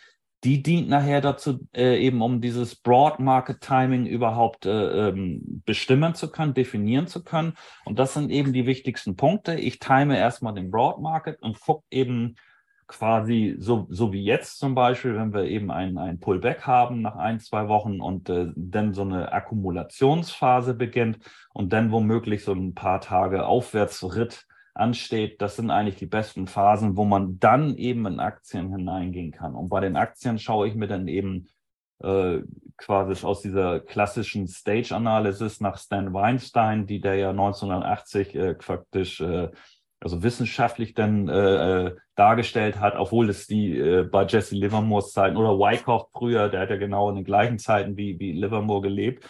die 0.44 0.62
dient 0.62 0.88
nachher 0.88 1.20
dazu, 1.20 1.68
äh, 1.74 1.98
eben 1.98 2.22
um 2.22 2.40
dieses 2.40 2.76
Broad 2.76 3.18
Market 3.18 3.60
Timing 3.60 4.06
überhaupt 4.06 4.64
äh, 4.64 5.08
ähm, 5.08 5.62
bestimmen 5.66 6.14
zu 6.14 6.30
können, 6.30 6.54
definieren 6.54 7.06
zu 7.06 7.22
können. 7.22 7.54
Und 7.84 7.98
das 7.98 8.14
sind 8.14 8.30
eben 8.30 8.54
die 8.54 8.64
wichtigsten 8.64 9.16
Punkte. 9.16 9.56
Ich 9.56 9.78
time 9.80 10.16
erstmal 10.16 10.54
den 10.54 10.70
Broad 10.70 11.00
Market 11.00 11.42
und 11.42 11.60
gucke 11.60 11.84
eben, 11.90 12.36
quasi 12.90 13.54
so, 13.58 13.86
so 13.88 14.12
wie 14.12 14.24
jetzt 14.24 14.58
zum 14.58 14.74
Beispiel, 14.74 15.14
wenn 15.14 15.32
wir 15.32 15.44
eben 15.44 15.70
ein, 15.70 15.96
ein 15.96 16.18
Pullback 16.18 16.66
haben 16.66 17.02
nach 17.02 17.14
ein, 17.14 17.38
zwei 17.38 17.68
Wochen 17.68 18.00
und 18.00 18.28
äh, 18.28 18.48
dann 18.56 18.94
so 18.94 19.02
eine 19.02 19.32
Akkumulationsphase 19.32 20.74
beginnt 20.74 21.20
und 21.54 21.72
dann 21.72 21.92
womöglich 21.92 22.42
so 22.42 22.52
ein 22.52 22.74
paar 22.74 23.00
Tage 23.00 23.46
Aufwärtsritt 23.46 24.44
ansteht, 24.74 25.40
das 25.40 25.54
sind 25.54 25.70
eigentlich 25.70 25.96
die 25.96 26.06
besten 26.06 26.48
Phasen, 26.48 26.96
wo 26.96 27.04
man 27.04 27.38
dann 27.38 27.76
eben 27.76 28.06
in 28.06 28.18
Aktien 28.18 28.74
hineingehen 28.74 29.30
kann. 29.30 29.54
Und 29.54 29.68
bei 29.68 29.78
den 29.78 29.94
Aktien 29.96 30.40
schaue 30.40 30.66
ich 30.66 30.74
mir 30.74 30.88
dann 30.88 31.06
eben 31.06 31.48
äh, 32.02 32.40
quasi 32.76 33.24
aus 33.24 33.40
dieser 33.40 33.78
klassischen 33.78 34.48
Stage-Analysis 34.48 35.60
nach 35.60 35.78
Stan 35.78 36.12
Weinstein, 36.12 36.86
die 36.86 37.00
der 37.00 37.14
ja 37.14 37.30
1980 37.30 38.34
äh, 38.34 38.56
faktisch 38.58 39.20
äh, 39.20 39.50
also 40.00 40.22
wissenschaftlich 40.22 40.94
dann 40.94 41.28
äh, 41.28 41.86
äh, 41.86 41.96
dargestellt 42.14 42.80
hat, 42.80 42.96
obwohl 42.96 43.28
es 43.28 43.46
die 43.46 43.78
äh, 43.78 44.02
bei 44.02 44.24
Jesse 44.24 44.54
Livermores 44.54 45.12
Zeiten 45.12 45.36
oder 45.36 45.58
Wyckoff 45.58 46.08
früher, 46.12 46.48
der 46.48 46.60
hat 46.60 46.70
ja 46.70 46.76
genau 46.76 47.10
in 47.10 47.16
den 47.16 47.24
gleichen 47.24 47.58
Zeiten 47.58 47.96
wie, 47.96 48.18
wie 48.18 48.32
Livermore 48.32 48.80
gelebt, 48.80 49.28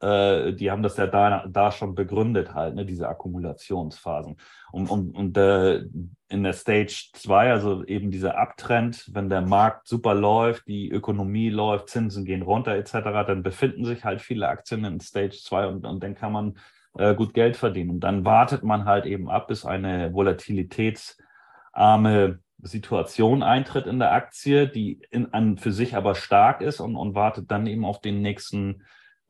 äh, 0.00 0.52
die 0.52 0.70
haben 0.70 0.82
das 0.82 0.96
ja 0.96 1.06
da, 1.06 1.44
da 1.48 1.72
schon 1.72 1.94
begründet 1.94 2.54
halt, 2.54 2.74
ne, 2.74 2.86
diese 2.86 3.08
Akkumulationsphasen. 3.08 4.36
Und, 4.70 4.90
und, 4.90 5.14
und 5.16 5.36
äh, 5.36 5.84
in 6.28 6.44
der 6.44 6.52
Stage 6.52 7.10
2, 7.14 7.50
also 7.50 7.84
eben 7.84 8.10
dieser 8.10 8.38
Abtrend, 8.38 9.10
wenn 9.12 9.28
der 9.28 9.42
Markt 9.42 9.88
super 9.88 10.14
läuft, 10.14 10.68
die 10.68 10.90
Ökonomie 10.90 11.50
läuft, 11.50 11.90
Zinsen 11.90 12.24
gehen 12.24 12.42
runter 12.42 12.76
etc., 12.76 12.92
dann 13.26 13.42
befinden 13.42 13.84
sich 13.84 14.04
halt 14.04 14.20
viele 14.20 14.48
Aktien 14.48 14.84
in 14.84 15.00
Stage 15.00 15.38
2 15.42 15.66
und, 15.66 15.84
und 15.84 16.02
dann 16.02 16.14
kann 16.14 16.32
man 16.32 16.58
äh, 16.98 17.14
gut 17.14 17.34
Geld 17.34 17.56
verdienen. 17.56 17.90
Und 17.90 18.00
dann 18.00 18.24
wartet 18.24 18.62
man 18.62 18.84
halt 18.84 19.06
eben 19.06 19.30
ab, 19.30 19.48
bis 19.48 19.64
eine 19.64 20.12
volatilitätsarme 20.12 22.38
Situation 22.62 23.42
eintritt 23.42 23.86
in 23.86 23.98
der 23.98 24.12
Aktie, 24.12 24.68
die 24.68 25.00
in, 25.10 25.32
an 25.32 25.58
für 25.58 25.72
sich 25.72 25.96
aber 25.96 26.14
stark 26.14 26.60
ist 26.60 26.80
und, 26.80 26.96
und 26.96 27.14
wartet 27.14 27.50
dann 27.50 27.66
eben 27.66 27.84
auf 27.84 28.00
den 28.00 28.22
nächsten 28.22 28.82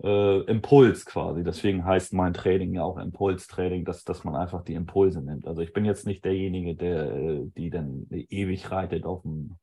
äh, 0.03 0.41
Impuls 0.43 1.07
quasi. 1.07 1.45
Deswegen 1.45 1.85
heißt 1.85 2.13
mein 2.13 2.35
Trading 2.35 2.75
ja 2.75 2.83
auch 2.83 2.99
Impulstrading, 2.99 3.85
dass, 3.85 4.05
dass 4.05 4.25
man 4.25 4.37
einfach 4.37 4.63
die 4.63 4.75
Impulse 4.75 5.23
nimmt. 5.23 5.47
Also 5.47 5.63
ich 5.63 5.73
bin 5.73 5.85
jetzt 5.85 6.07
nicht 6.07 6.25
derjenige, 6.25 6.75
der 6.75 7.13
äh, 7.13 7.41
die 7.57 7.71
dann 7.71 8.07
ewig 8.11 8.71
reitet 8.71 9.07
auf 9.07 9.23
dem 9.23 9.57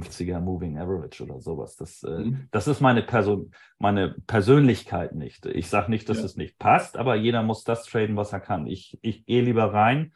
50er 0.00 0.40
Moving 0.40 0.78
Average 0.78 1.24
oder 1.24 1.40
sowas. 1.40 1.76
Das, 1.76 2.02
äh, 2.04 2.10
mhm. 2.10 2.48
das 2.50 2.68
ist 2.68 2.80
meine, 2.80 3.02
Person, 3.02 3.50
meine 3.78 4.14
Persönlichkeit 4.26 5.14
nicht. 5.14 5.44
Ich 5.46 5.68
sage 5.68 5.90
nicht, 5.90 6.08
dass 6.08 6.18
ja. 6.18 6.24
es 6.24 6.36
nicht 6.36 6.58
passt, 6.58 6.96
aber 6.96 7.16
jeder 7.16 7.42
muss 7.42 7.64
das 7.64 7.84
traden, 7.84 8.16
was 8.16 8.32
er 8.32 8.40
kann. 8.40 8.66
Ich, 8.66 8.98
ich 9.02 9.26
gehe 9.26 9.42
lieber 9.42 9.72
rein, 9.72 10.14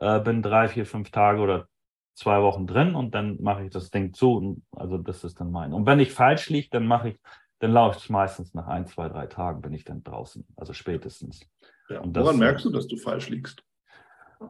äh, 0.00 0.20
bin 0.20 0.42
drei, 0.42 0.68
vier, 0.68 0.86
fünf 0.86 1.10
Tage 1.10 1.40
oder 1.40 1.66
zwei 2.14 2.42
Wochen 2.42 2.66
drin 2.66 2.94
und 2.94 3.14
dann 3.14 3.40
mache 3.40 3.64
ich 3.64 3.70
das 3.70 3.90
Ding 3.90 4.12
zu. 4.12 4.34
Und, 4.34 4.62
also 4.72 4.98
das 4.98 5.24
ist 5.24 5.40
dann 5.40 5.50
mein. 5.50 5.72
Und 5.72 5.86
wenn 5.86 6.00
ich 6.00 6.12
falsch 6.12 6.48
liege, 6.50 6.68
dann 6.70 6.86
mache 6.86 7.10
ich, 7.10 7.20
dann 7.60 7.72
laufe 7.72 7.98
ich 7.98 8.10
meistens 8.10 8.54
nach 8.54 8.66
ein, 8.66 8.86
zwei, 8.86 9.08
drei 9.08 9.26
Tagen 9.26 9.62
bin 9.62 9.72
ich 9.72 9.84
dann 9.84 10.02
draußen. 10.02 10.46
Also 10.56 10.72
spätestens. 10.72 11.40
Ja. 11.88 12.00
Und 12.00 12.16
Woran 12.16 12.26
das, 12.26 12.36
merkst 12.36 12.64
du, 12.64 12.70
dass 12.70 12.86
du 12.86 12.96
falsch 12.96 13.28
liegst? 13.28 13.62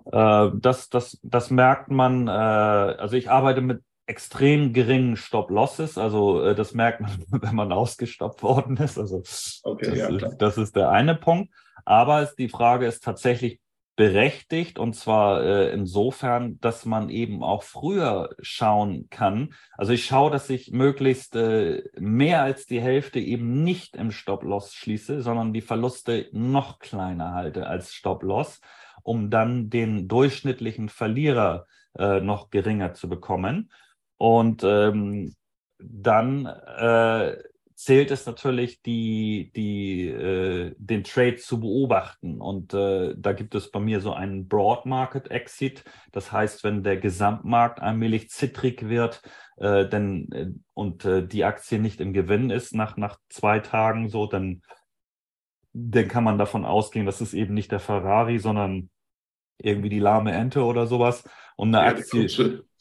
Äh, 0.07 0.51
das, 0.55 0.89
das, 0.89 1.21
das 1.23 1.51
merkt 1.51 1.91
man, 1.91 2.29
äh, 2.29 2.31
also 2.31 3.17
ich 3.17 3.31
arbeite 3.31 3.61
mit 3.61 3.83
extrem 4.07 4.73
geringen 4.73 5.17
Stop-Losses. 5.17 5.99
Also 5.99 6.43
äh, 6.43 6.55
das 6.55 6.75
merkt 6.75 7.01
man, 7.01 7.25
wenn 7.29 7.55
man 7.55 7.73
ausgestoppt 7.73 8.43
worden 8.43 8.77
ist. 8.77 8.99
Also 8.99 9.23
okay, 9.65 9.91
das, 9.91 9.99
ja, 9.99 10.09
ist, 10.09 10.37
das, 10.39 10.59
ist, 10.59 10.77
der 10.77 10.91
eine 10.91 11.15
Punkt. 11.15 11.53
Aber 11.85 12.23
es, 12.23 12.35
die 12.35 12.49
Frage 12.49 12.87
ist 12.87 13.05
tatsächlich 13.05 13.61
berechtigt 13.97 14.79
und 14.79 14.95
zwar 14.95 15.43
äh, 15.43 15.73
insofern, 15.73 16.61
dass 16.61 16.85
man 16.85 17.09
eben 17.09 17.43
auch 17.43 17.63
früher 17.63 18.29
schauen 18.41 19.09
kann. 19.09 19.55
Also 19.77 19.95
ich 19.95 20.05
schaue, 20.05 20.31
dass 20.31 20.51
ich 20.51 20.71
möglichst 20.71 21.35
äh, 21.35 21.83
mehr 21.99 22.43
als 22.43 22.67
die 22.67 22.81
Hälfte 22.81 23.21
eben 23.21 23.65
nicht 23.65 23.97
im 23.97 24.11
Stop-Loss 24.11 24.75
schließe, 24.75 25.23
sondern 25.23 25.55
die 25.55 25.63
Verluste 25.63 26.29
noch 26.33 26.79
kleiner 26.79 27.33
halte 27.33 27.67
als 27.67 27.95
Stop-Loss, 27.95 28.61
um 29.03 29.31
dann 29.31 29.71
den 29.71 30.09
durchschnittlichen 30.09 30.91
Verlierer 30.91 31.67
äh, 31.99 32.21
noch 32.21 32.51
geringer 32.51 32.93
zu 32.93 33.09
bekommen. 33.09 33.71
Und 34.19 34.65
ähm, 34.65 35.35
dann 35.79 36.47
äh, 36.47 37.37
zählt 37.77 38.11
es 38.11 38.25
natürlich, 38.25 38.81
die, 38.81 39.53
die, 39.55 40.09
äh, 40.09 40.75
den 40.79 41.05
Trade 41.05 41.37
zu 41.37 41.61
beobachten. 41.61 42.41
Und 42.41 42.73
äh, 42.73 43.15
da 43.17 43.33
gibt 43.33 43.55
es 43.55 43.71
bei 43.71 43.81
mir 43.81 44.01
so 44.01 44.15
einen 44.15 44.49
Broad 44.49 44.87
Market 44.87 45.31
Exit. 45.31 45.85
Das 46.13 46.33
heißt, 46.33 46.65
wenn 46.65 46.83
der 46.83 46.97
Gesamtmarkt 46.97 47.81
allmählich 47.81 48.31
zittrig 48.31 48.89
wird, 48.89 49.23
äh, 49.59 49.87
denn, 49.87 50.33
äh, 50.33 50.49
und 50.73 51.05
äh, 51.05 51.27
die 51.27 51.45
Aktie 51.45 51.79
nicht 51.79 52.01
im 52.01 52.15
Gewinn 52.15 52.49
ist 52.49 52.75
nach, 52.75 52.97
nach 52.97 53.19
zwei 53.29 53.61
Tagen 53.61 54.09
so, 54.09 54.27
dann, 54.27 54.63
dann 55.75 56.09
kann 56.09 56.25
man 56.25 56.39
davon 56.39 56.65
ausgehen, 56.65 57.05
das 57.05 57.21
ist 57.21 57.35
eben 57.35 57.53
nicht 57.53 57.73
der 57.73 57.81
Ferrari, 57.81 58.39
sondern 58.39 58.89
irgendwie 59.59 59.91
die 59.91 60.01
lahme 60.01 60.33
Ente 60.33 60.65
oder 60.65 60.87
sowas. 60.87 61.25
Und 61.57 61.75
eine 61.75 61.87
Aktie, 61.87 62.29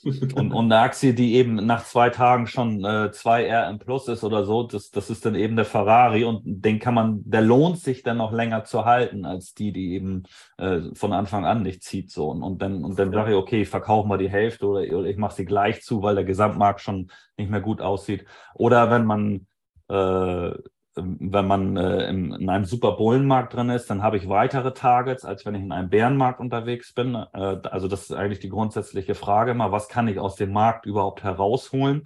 und, 0.03 0.53
und 0.53 0.71
eine 0.71 0.79
Aktie, 0.79 1.13
die 1.13 1.35
eben 1.35 1.55
nach 1.55 1.83
zwei 1.85 2.09
Tagen 2.09 2.47
schon 2.47 2.83
äh, 2.83 3.11
2 3.11 3.45
R 3.45 3.69
im 3.69 3.79
Plus 3.79 4.07
ist 4.07 4.23
oder 4.23 4.45
so, 4.45 4.63
das, 4.63 4.91
das 4.91 5.09
ist 5.09 5.25
dann 5.25 5.35
eben 5.35 5.55
der 5.55 5.65
Ferrari 5.65 6.23
und 6.23 6.41
den 6.45 6.79
kann 6.79 6.93
man, 6.93 7.21
der 7.25 7.41
lohnt 7.41 7.79
sich 7.79 8.03
dann 8.03 8.17
noch 8.17 8.31
länger 8.31 8.65
zu 8.65 8.85
halten, 8.85 9.25
als 9.25 9.53
die, 9.53 9.71
die 9.71 9.93
eben 9.93 10.23
äh, 10.57 10.81
von 10.93 11.13
Anfang 11.13 11.45
an 11.45 11.63
nicht 11.63 11.83
zieht. 11.83 12.11
So. 12.11 12.29
Und, 12.29 12.43
und 12.43 12.61
dann, 12.61 12.83
und 12.83 12.99
dann 12.99 13.11
sage 13.11 13.31
ich, 13.31 13.37
okay, 13.37 13.61
ich 13.61 13.69
verkaufe 13.69 14.07
mal 14.07 14.17
die 14.17 14.29
Hälfte 14.29 14.67
oder, 14.67 14.81
oder 14.97 15.07
ich 15.07 15.17
mache 15.17 15.35
sie 15.35 15.45
gleich 15.45 15.81
zu, 15.81 16.03
weil 16.03 16.15
der 16.15 16.25
Gesamtmarkt 16.25 16.81
schon 16.81 17.09
nicht 17.37 17.49
mehr 17.49 17.61
gut 17.61 17.81
aussieht. 17.81 18.25
Oder 18.53 18.91
wenn 18.91 19.05
man 19.05 19.47
äh, 19.89 20.51
wenn 20.95 21.47
man 21.47 21.77
äh, 21.77 22.09
in, 22.09 22.31
in, 22.31 22.49
einem 22.49 22.65
super 22.65 22.93
Bullenmarkt 22.93 23.53
drin 23.53 23.69
ist, 23.69 23.89
dann 23.89 24.01
habe 24.01 24.17
ich 24.17 24.29
weitere 24.29 24.73
Targets, 24.73 25.25
als 25.25 25.45
wenn 25.45 25.55
ich 25.55 25.61
in 25.61 25.71
einem 25.71 25.89
Bärenmarkt 25.89 26.39
unterwegs 26.39 26.93
bin. 26.93 27.15
Äh, 27.15 27.59
also 27.63 27.87
das 27.87 28.03
ist 28.03 28.13
eigentlich 28.13 28.39
die 28.39 28.49
grundsätzliche 28.49 29.15
Frage 29.15 29.51
immer, 29.51 29.71
was 29.71 29.89
kann 29.89 30.07
ich 30.07 30.19
aus 30.19 30.35
dem 30.35 30.53
Markt 30.53 30.85
überhaupt 30.85 31.23
herausholen? 31.23 32.03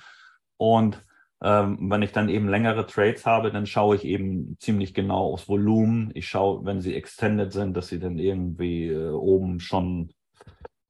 Und 0.58 1.04
ähm, 1.41 1.78
wenn 1.89 2.02
ich 2.02 2.12
dann 2.12 2.30
eben 2.30 2.49
längere 2.49 2.86
Trades 2.86 3.25
habe, 3.25 3.52
dann 3.52 3.65
schaue 3.65 3.95
ich 3.95 4.04
eben 4.04 4.58
ziemlich 4.60 4.93
genau 4.93 5.34
aufs 5.34 5.47
Volumen. 5.47 6.12
Ich 6.15 6.28
schaue, 6.28 6.65
wenn 6.65 6.82
sie 6.82 6.95
extended 6.95 7.54
sind, 7.54 7.78
dass 7.78 7.88
sie 7.88 7.99
dann 7.99 8.17
irgendwie 8.17 8.88
äh, 8.88 9.12
oben 9.12 9.60
schon 9.60 10.12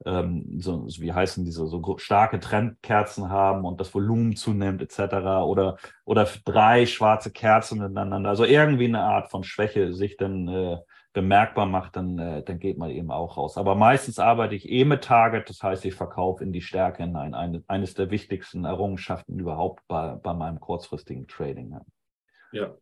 ähm, 0.06 0.60
so, 0.60 0.88
wie 0.88 1.12
heißen 1.12 1.44
diese, 1.44 1.68
so 1.68 1.98
starke 1.98 2.40
Trendkerzen 2.40 3.30
haben 3.30 3.66
und 3.66 3.80
das 3.82 3.94
Volumen 3.94 4.36
zunimmt 4.36 4.82
etc. 4.82 5.16
Oder, 5.46 5.78
oder 6.06 6.28
drei 6.46 6.86
schwarze 6.86 7.32
Kerzen 7.32 7.80
miteinander. 7.80 8.30
Also 8.30 8.46
irgendwie 8.46 8.86
eine 8.86 9.02
Art 9.02 9.30
von 9.30 9.44
Schwäche 9.44 9.94
sich 9.94 10.16
dann 10.18 10.48
äh, 10.48 10.78
bemerkbar 11.12 11.66
macht, 11.66 11.96
dann, 11.96 12.18
äh, 12.18 12.44
dann 12.44 12.60
geht 12.60 12.78
man 12.78 12.92
eben 12.92 13.12
auch 13.12 13.36
raus. 13.36 13.58
Aber 13.58 13.76
meistens 13.76 14.20
arbeite 14.20 14.56
ich 14.56 14.70
eh 14.70 14.86
mit 14.86 15.04
Target, 15.04 15.50
das 15.50 15.62
heißt, 15.62 15.84
ich 15.86 15.96
verkaufe 15.96 16.44
in 16.44 16.54
die 16.54 16.62
Stärke 16.62 17.04
hinein. 17.04 17.34
Eine, 17.34 17.64
eines 17.68 17.94
der 17.94 18.10
wichtigsten 18.10 18.64
Errungenschaften 18.64 19.38
überhaupt 19.38 19.86
bei, 19.88 20.16
bei 20.16 20.34
meinem 20.34 20.60
kurzfristigen 20.60 21.28
Trading. 21.28 21.78
Ja. 22.52 22.76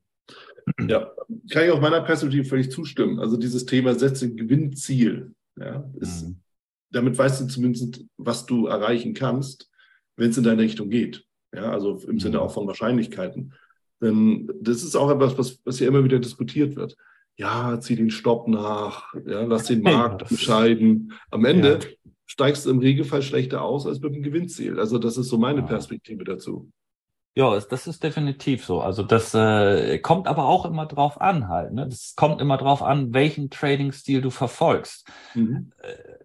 Ja, 0.85 1.09
kann 1.49 1.63
ich 1.63 1.71
aus 1.71 1.79
meiner 1.79 2.01
Perspektive 2.01 2.43
völlig 2.43 2.69
zustimmen. 2.69 3.21
Also 3.21 3.37
dieses 3.37 3.65
Thema 3.65 3.95
setze 3.95 4.35
Gewinnziel, 4.35 5.33
ja, 5.55 5.89
ist, 5.97 6.27
mhm 6.27 6.41
damit 6.89 7.17
weißt 7.17 7.41
du 7.41 7.47
zumindest, 7.47 8.03
was 8.17 8.45
du 8.45 8.67
erreichen 8.67 9.13
kannst, 9.13 9.69
wenn 10.15 10.29
es 10.29 10.37
in 10.37 10.43
deine 10.43 10.61
Richtung 10.61 10.89
geht. 10.89 11.25
Ja, 11.53 11.71
also 11.71 11.97
im 12.07 12.19
Sinne 12.19 12.37
mhm. 12.37 12.43
auch 12.43 12.51
von 12.53 12.67
Wahrscheinlichkeiten. 12.67 13.53
Denn 14.01 14.51
das 14.61 14.83
ist 14.83 14.95
auch 14.95 15.09
etwas, 15.09 15.37
was, 15.37 15.59
was 15.65 15.79
ja 15.79 15.87
immer 15.87 16.03
wieder 16.03 16.19
diskutiert 16.19 16.75
wird. 16.75 16.95
Ja, 17.35 17.79
zieh 17.79 17.95
den 17.95 18.09
Stopp 18.09 18.47
nach, 18.47 19.13
ja, 19.25 19.43
lass 19.43 19.65
den 19.65 19.81
Markt 19.83 20.29
entscheiden. 20.29 21.13
Am 21.31 21.45
Ende 21.45 21.79
ja. 21.81 22.11
steigst 22.25 22.65
du 22.65 22.69
im 22.71 22.79
Regelfall 22.79 23.21
schlechter 23.21 23.61
aus 23.61 23.85
als 23.85 23.99
mit 23.99 24.13
dem 24.13 24.23
Gewinnziel. 24.23 24.79
Also 24.79 24.97
das 24.97 25.17
ist 25.17 25.29
so 25.29 25.37
meine 25.37 25.63
Perspektive 25.63 26.23
dazu. 26.23 26.69
Ja, 27.35 27.59
das 27.59 27.85
ist 27.85 28.03
definitiv 28.03 28.65
so. 28.65 28.81
Also 28.81 29.03
das 29.03 29.35
äh, 29.35 29.99
kommt 29.99 30.27
aber 30.27 30.45
auch 30.45 30.65
immer 30.65 30.87
drauf 30.87 31.21
an 31.21 31.47
halt. 31.47 31.71
Ne? 31.71 31.87
Das 31.87 32.15
kommt 32.15 32.41
immer 32.41 32.57
drauf 32.57 32.81
an, 32.81 33.13
welchen 33.13 33.51
Trading-Stil 33.51 34.21
du 34.21 34.31
verfolgst. 34.31 35.07
Mhm. 35.35 35.71
Äh, 35.83 36.17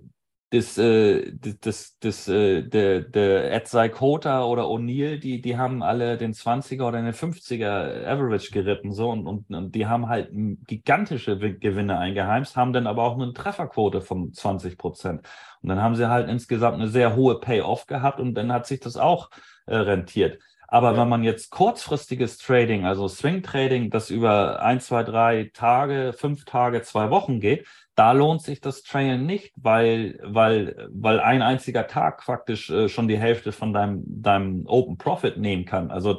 das, 0.52 0.76
äh, 0.76 1.32
das, 1.62 1.96
das, 1.98 2.28
äh, 2.28 2.62
der, 2.62 3.00
der 3.00 3.52
Ed 3.52 3.92
Kota 3.92 4.44
oder 4.44 4.64
O'Neill, 4.64 5.18
die, 5.18 5.40
die 5.40 5.56
haben 5.56 5.82
alle 5.82 6.18
den 6.18 6.34
20er 6.34 6.86
oder 6.86 7.00
den 7.00 7.14
50er 7.14 8.06
Average 8.06 8.50
geritten, 8.50 8.92
so, 8.92 9.08
und, 9.08 9.26
und, 9.26 9.50
und 9.50 9.74
die 9.74 9.86
haben 9.86 10.10
halt 10.10 10.28
gigantische 10.66 11.38
Gewinne 11.38 11.98
eingeheimst, 11.98 12.54
haben 12.54 12.74
dann 12.74 12.86
aber 12.86 13.02
auch 13.02 13.18
eine 13.18 13.32
Trefferquote 13.32 14.02
von 14.02 14.34
20 14.34 14.76
Prozent. 14.76 15.26
Und 15.62 15.70
dann 15.70 15.80
haben 15.80 15.96
sie 15.96 16.10
halt 16.10 16.28
insgesamt 16.28 16.74
eine 16.74 16.88
sehr 16.88 17.16
hohe 17.16 17.40
Payoff 17.40 17.86
gehabt 17.86 18.20
und 18.20 18.34
dann 18.34 18.52
hat 18.52 18.66
sich 18.66 18.80
das 18.80 18.98
auch 18.98 19.30
äh, 19.64 19.76
rentiert. 19.76 20.38
Aber 20.68 20.96
wenn 20.96 21.08
man 21.08 21.22
jetzt 21.22 21.50
kurzfristiges 21.50 22.38
Trading, 22.38 22.86
also 22.86 23.06
Swing 23.06 23.42
Trading, 23.42 23.90
das 23.90 24.10
über 24.10 24.62
ein, 24.62 24.80
zwei, 24.80 25.02
drei 25.02 25.50
Tage, 25.52 26.14
fünf 26.14 26.44
Tage, 26.46 26.82
zwei 26.82 27.10
Wochen 27.10 27.40
geht, 27.40 27.66
da 27.94 28.12
lohnt 28.12 28.42
sich 28.42 28.61
das 28.61 28.83
Trailen 28.83 29.26
nicht, 29.26 29.52
weil, 29.57 30.18
weil, 30.22 30.88
weil 30.90 31.20
ein 31.20 31.42
einziger 31.42 31.87
Tag 31.87 32.22
faktisch 32.22 32.70
äh, 32.70 32.88
schon 32.88 33.09
die 33.09 33.18
Hälfte 33.18 33.52
von 33.52 33.72
deinem, 33.72 34.02
deinem 34.07 34.66
Open 34.66 34.96
Profit 34.96 35.37
nehmen 35.37 35.64
kann. 35.64 35.90
Also 35.90 36.18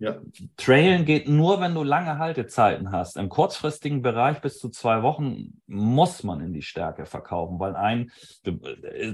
ja. 0.00 0.16
Trailen 0.56 1.04
geht 1.04 1.28
nur, 1.28 1.60
wenn 1.60 1.74
du 1.74 1.82
lange 1.82 2.18
Haltezeiten 2.18 2.92
hast. 2.92 3.16
Im 3.16 3.28
kurzfristigen 3.28 4.00
Bereich 4.00 4.40
bis 4.40 4.60
zu 4.60 4.68
zwei 4.68 5.02
Wochen 5.02 5.60
muss 5.66 6.22
man 6.22 6.40
in 6.40 6.52
die 6.52 6.62
Stärke 6.62 7.04
verkaufen, 7.04 7.58
weil 7.58 7.74
ein, 7.74 8.12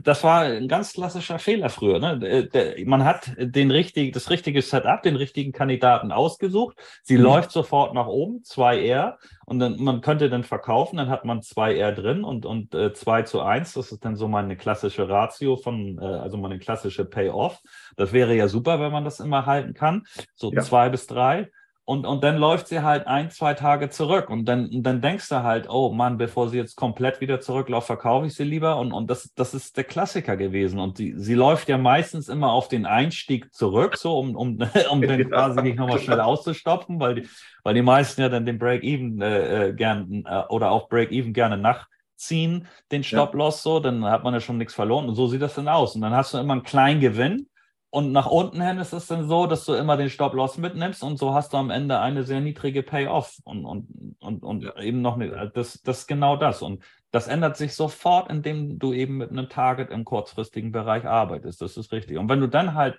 das 0.03 0.23
war 0.25 0.43
ein 0.43 0.69
ganz 0.69 0.93
klassischer 0.93 1.39
Fehler 1.39 1.71
früher. 1.71 2.01
Ne? 2.01 2.51
Man 2.85 3.05
hat 3.05 3.33
den 3.39 3.71
richtig, 3.71 4.13
das 4.13 4.29
richtige 4.29 4.61
Setup, 4.61 5.03
den 5.03 5.17
richtigen 5.17 5.53
Kandidaten 5.53 6.13
ausgesucht. 6.13 6.77
Sie 7.03 7.17
mhm. 7.17 7.23
läuft 7.23 7.51
sofort 7.51 7.95
nach 7.95 8.07
oben, 8.07 8.43
2R, 8.43 9.15
und 9.47 9.59
dann 9.59 9.83
man 9.83 10.01
könnte 10.01 10.31
dann 10.31 10.45
verkaufen, 10.45 10.97
dann 10.97 11.09
hat 11.09 11.25
man 11.25 11.41
2R 11.41 11.93
drin 11.93 12.25
und, 12.25 12.47
und 12.47 12.75
äh, 12.75 12.93
2 12.93 13.23
zu 13.23 13.41
1. 13.43 13.75
Das 13.75 13.93
ist 13.93 14.05
dann 14.05 14.17
so 14.17 14.29
meine 14.29 14.57
klassische 14.57 15.09
Ratio 15.09 15.57
von, 15.57 15.99
äh, 15.99 16.05
also 16.05 16.37
meine 16.37 16.59
klassische 16.59 17.05
Payoff. 17.05 17.61
Das 17.97 18.13
wäre 18.13 18.35
ja 18.35 18.49
super, 18.49 18.81
wenn 18.81 18.93
man 18.93 19.05
das 19.05 19.21
immer 19.21 19.47
halten 19.47 19.75
kann. 19.75 20.05
So 20.35 20.53
ja 20.53 20.63
zwei 20.63 20.89
bis 20.89 21.07
drei. 21.07 21.51
Und, 21.87 22.07
und 22.07 22.25
dann 22.25 22.39
läuft 22.39 22.69
sie 22.69 22.83
halt 22.83 23.07
ein, 23.07 23.31
zwei 23.31 23.53
Tage 23.53 23.91
zurück. 23.91 24.31
Und 24.31 24.47
dann, 24.47 24.71
und 24.71 24.85
dann 24.85 25.03
denkst 25.03 25.29
du 25.29 25.43
halt, 25.43 25.69
oh 25.69 25.93
Mann, 25.93 26.17
bevor 26.17 26.49
sie 26.49 26.57
jetzt 26.57 26.77
komplett 26.77 27.21
wieder 27.21 27.41
zurückläuft, 27.41 27.89
verkaufe 27.89 28.27
ich 28.27 28.35
sie 28.35 28.45
lieber. 28.45 28.79
Und, 28.79 28.93
und 28.93 29.11
das, 29.11 29.31
das 29.35 29.53
ist 29.53 29.77
der 29.77 29.85
Klassiker 29.85 30.39
gewesen. 30.39 30.81
Und 30.81 30.99
die, 30.99 31.13
sie 31.19 31.35
läuft 31.35 31.69
ja 31.69 31.77
meistens 31.77 32.31
immer 32.31 32.53
auf 32.53 32.69
den 32.69 32.87
Einstieg 32.87 33.53
zurück, 33.53 33.99
so 33.99 34.19
um, 34.19 34.35
um, 34.35 34.59
um 34.91 35.03
dann 35.03 35.29
quasi 35.29 35.61
nicht 35.61 35.77
nochmal 35.77 35.99
schnell 35.99 36.21
auszustopfen, 36.21 36.99
weil 37.01 37.17
die, 37.17 37.29
weil 37.65 37.75
die 37.75 37.83
meisten 37.83 38.23
ja 38.23 38.31
dann 38.31 38.47
den 38.47 38.59
Break-Even 38.59 39.21
äh, 39.21 39.69
äh 39.69 39.73
gern 39.75 40.25
äh, 40.27 40.45
oder 40.49 40.71
auch 40.71 40.89
Break-Even 40.89 41.35
gerne 41.35 41.59
nachziehen, 41.59 42.67
den 42.93 43.05
Stop-Loss 43.05 43.63
so, 43.63 43.79
dann 43.79 44.07
hat 44.07 44.25
man 44.25 44.33
ja 44.33 44.41
schon 44.41 44.57
nichts 44.57 44.73
verloren. 44.73 45.07
Und 45.07 45.17
so 45.17 45.27
sieht 45.27 45.43
das 45.43 45.55
dann 45.55 45.69
aus. 45.69 45.95
Und 45.95 46.01
dann 46.01 46.15
hast 46.15 46.33
du 46.33 46.39
immer 46.39 46.55
einen 46.55 46.63
kleinen 46.63 47.01
Gewinn 47.01 47.47
und 47.95 48.11
nach 48.11 48.27
unten 48.27 48.61
hin 48.61 48.79
ist 48.79 48.93
es 48.93 49.07
dann 49.07 49.29
so, 49.29 49.47
dass 49.47 49.67
du 49.67 49.75
immer 49.75 49.97
den 49.97 50.11
Stop-Loss 50.11 50.59
mitnimmst 50.59 51.05
und 51.05 51.17
so 51.17 51.33
hast 51.33 51.53
du 51.53 51.59
am 51.59 51.71
Ende 51.71 52.01
eine 52.01 52.25
sehr 52.25 52.41
niedrige 52.41 52.83
Payoff 52.83 53.39
und, 53.45 53.65
und, 53.65 54.17
und, 54.19 54.43
und 54.43 54.65
ja. 54.65 54.77
eben 54.81 55.01
noch 55.01 55.17
nicht, 55.17 55.33
das, 55.55 55.81
das 55.81 56.01
ist 56.01 56.09
genau 56.09 56.37
das. 56.37 56.61
Und 56.61 56.83
das 57.13 57.29
ändert 57.29 57.57
sich 57.57 57.77
sofort, 57.77 58.33
indem 58.33 58.81
du 58.81 58.93
eben 58.93 59.19
mit 59.19 59.31
einem 59.31 59.49
Target 59.49 59.91
im 59.91 60.05
kurzfristigen 60.05 60.73
Bereich 60.73 61.05
arbeitest. 61.05 61.63
Das 61.63 61.77
ist 61.77 61.93
richtig. 61.93 62.19
Und 62.19 62.29
wenn 62.29 62.41
du 62.41 62.49
dann 62.49 62.75
halt 62.75 62.99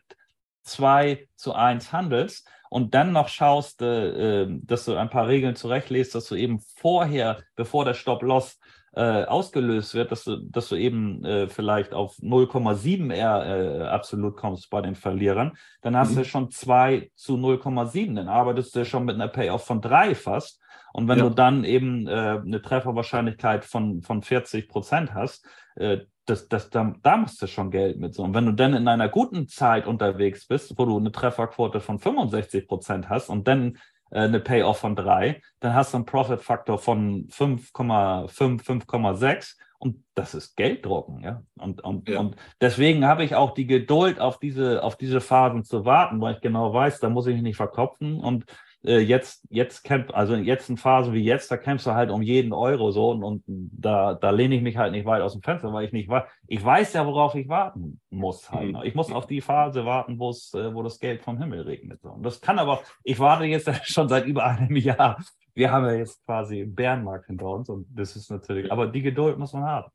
zwei 0.64 1.28
zu 1.36 1.54
eins 1.54 1.92
handelst 1.92 2.48
und 2.70 2.96
dann 2.96 3.12
noch 3.12 3.28
schaust, 3.28 3.82
äh, 3.82 4.44
äh 4.44 4.48
dass 4.50 4.86
du 4.86 4.96
ein 4.96 5.10
paar 5.10 5.28
Regeln 5.28 5.58
zurechtlegst, 5.58 6.16
dass 6.16 6.30
du 6.30 6.36
eben 6.36 6.62
vorher, 6.78 7.44
bevor 7.58 7.84
der 7.84 7.96
Stop-Loss 7.96 8.60
äh, 8.96 9.26
ausgelöst 9.26 9.94
wird, 9.94 10.12
dass 10.12 10.24
du, 10.24 10.38
dass 10.38 10.70
du 10.70 10.76
eben 10.76 11.24
äh, 11.26 11.48
vielleicht 11.48 11.94
auf 11.94 12.16
0,7 12.20 13.14
R 13.14 13.46
äh, 13.46 13.88
absolut 13.88 14.38
kommst 14.38 14.70
bei 14.70 14.82
den 14.82 14.96
Verlierern, 14.96 15.58
dann 15.82 15.98
hast 15.98 16.12
mhm. 16.12 16.16
du 16.18 16.26
schon 16.26 16.50
2 16.50 17.12
zu 17.16 17.36
0,7. 17.36 18.16
Dann 18.16 18.30
arbeitest 18.30 18.76
du 18.76 18.86
schon 18.86 19.06
mit 19.06 19.16
einer 19.16 19.28
Payoff 19.28 19.66
von 19.66 19.82
3 19.82 20.16
fast. 20.16 20.62
Und 20.94 21.10
wenn 21.10 21.20
ja. 21.20 21.26
du 21.26 21.36
dann 21.36 21.66
eben 21.66 22.08
äh, 22.08 22.40
eine 22.42 22.62
Trefferwahrscheinlichkeit 22.62 23.66
von, 23.66 24.02
von 24.02 24.22
40 24.22 24.70
Prozent 24.70 25.14
hast, 25.14 25.46
äh, 25.76 26.00
das, 26.26 26.48
das, 26.48 26.70
da, 26.70 26.94
da 27.04 27.18
musst 27.18 27.42
du 27.42 27.48
schon 27.48 27.72
Geld 27.72 28.00
mit 28.00 28.16
so. 28.16 28.24
Und 28.24 28.34
wenn 28.34 28.46
du 28.46 28.54
dann 28.54 28.74
in 28.74 28.88
einer 28.88 29.10
guten 29.10 29.48
Zeit 29.48 29.88
unterwegs 29.88 30.48
bist, 30.48 30.74
wo 30.78 30.86
du 30.86 30.98
eine 30.98 31.12
Trefferquote 31.12 31.82
von 31.82 32.00
65 32.00 32.68
Prozent 32.68 33.10
hast 33.10 33.30
und 33.30 33.48
dann 33.48 33.78
eine 34.12 34.40
Payoff 34.40 34.80
von 34.80 34.96
drei, 34.96 35.42
dann 35.60 35.74
hast 35.74 35.94
du 35.94 35.98
einen 35.98 36.06
Profit-Faktor 36.06 36.78
von 36.78 37.28
5,5, 37.28 38.64
5,6 38.64 39.56
und 39.78 40.04
das 40.16 40.34
ist 40.34 40.56
Gelddrucken, 40.56 41.22
ja. 41.22 41.44
Und, 41.60 41.84
und, 41.84 42.08
ja. 42.08 42.20
und 42.20 42.36
deswegen 42.62 43.06
habe 43.06 43.24
ich 43.24 43.36
auch 43.36 43.54
die 43.54 43.68
Geduld, 43.68 44.20
auf 44.20 44.40
diese, 44.40 44.84
auf 44.84 44.96
diese 44.96 45.22
Phasen 45.22 45.64
zu 45.64 45.86
warten, 45.86 46.22
weil 46.22 46.36
ich 46.36 46.42
genau 46.42 46.74
weiß, 46.74 47.00
da 47.00 47.10
muss 47.10 47.28
ich 47.28 47.34
mich 47.34 47.44
nicht 47.44 47.58
verkopfen 47.58 48.20
und 48.20 48.44
äh, 48.44 48.54
jetzt, 48.92 49.46
jetzt 49.50 49.84
camp, 49.84 50.16
also 50.16 50.36
jetzt 50.36 50.70
in 50.70 50.78
Phasen 50.78 51.14
wie 51.14 51.24
jetzt, 51.24 51.52
da 51.52 51.58
kämpfst 51.58 51.88
du 51.88 51.94
halt 51.94 52.10
um 52.12 52.22
jeden 52.22 52.54
Euro 52.54 52.92
so 52.92 53.12
und, 53.12 53.24
und 53.24 53.44
da, 53.48 54.14
da 54.14 54.30
lehne 54.30 54.56
ich 54.56 54.62
mich 54.62 54.78
halt 54.78 54.92
nicht 54.92 55.06
weit 55.06 55.22
aus 55.22 55.34
dem 55.34 55.42
Fenster, 55.42 55.72
weil 55.74 55.86
ich 55.86 55.92
nicht 55.92 56.10
weiß, 56.10 56.24
ich 56.48 56.64
weiß 56.64 56.94
ja, 56.94 57.06
worauf 57.06 57.36
ich 57.36 57.48
warten 57.48 58.00
muss 58.10 58.52
halt. 58.52 58.72
Ne? 58.72 58.86
Ich 58.86 58.96
muss 58.96 59.12
auf 59.12 59.28
die 59.28 59.42
Phase 59.42 59.86
warten, 59.86 60.20
wo 60.20 60.30
es, 60.30 60.54
äh, 60.54 60.74
wo 60.74 60.84
das 60.84 61.00
Geld 61.00 61.22
vom 61.22 61.38
Himmel 61.38 61.62
regnet. 61.62 62.04
Und 62.04 62.24
das 62.24 62.42
kann 62.42 62.60
aber, 62.60 62.82
ich 63.04 63.20
warte 63.20 63.46
jetzt 63.46 63.70
schon 63.92 64.10
seit 64.10 64.26
über 64.26 64.46
einem 64.46 64.76
Jahr. 64.76 65.18
Wir 65.54 65.72
haben 65.72 65.86
ja 65.86 65.94
jetzt 65.94 66.26
quasi 66.26 66.62
einen 66.62 66.76
Bärenmarkt 66.76 67.28
hinter 67.28 67.48
uns 67.48 67.70
und 67.70 67.88
das 67.90 68.16
ist 68.16 68.30
natürlich, 68.30 68.72
aber 68.72 68.88
die 68.88 69.02
Geduld 69.02 69.38
muss 69.38 69.54
man 69.54 69.64
haben. 69.64 69.92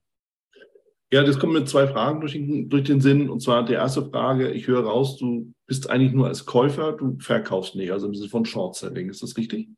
Ja, 1.13 1.25
das 1.25 1.41
kommt 1.41 1.55
mit 1.55 1.69
zwei 1.69 1.89
Fragen 1.89 2.21
durch 2.21 2.35
den, 2.35 2.69
durch 2.69 2.85
den 2.85 3.01
Sinn. 3.01 3.29
Und 3.31 3.41
zwar 3.41 3.65
die 3.65 3.73
erste 3.73 4.05
Frage, 4.05 4.51
ich 4.53 4.69
höre 4.69 4.85
raus, 4.85 5.17
du 5.17 5.53
bist 5.67 5.91
eigentlich 5.91 6.13
nur 6.13 6.29
als 6.29 6.47
Käufer, 6.47 6.93
du 6.93 7.19
verkaufst 7.19 7.75
nicht, 7.75 7.91
also 7.91 8.07
im 8.07 8.15
Sinne 8.15 8.29
von 8.29 8.45
Short 8.45 8.77
Selling. 8.77 9.11
Ist 9.11 9.23
das 9.23 9.37
richtig? 9.37 9.69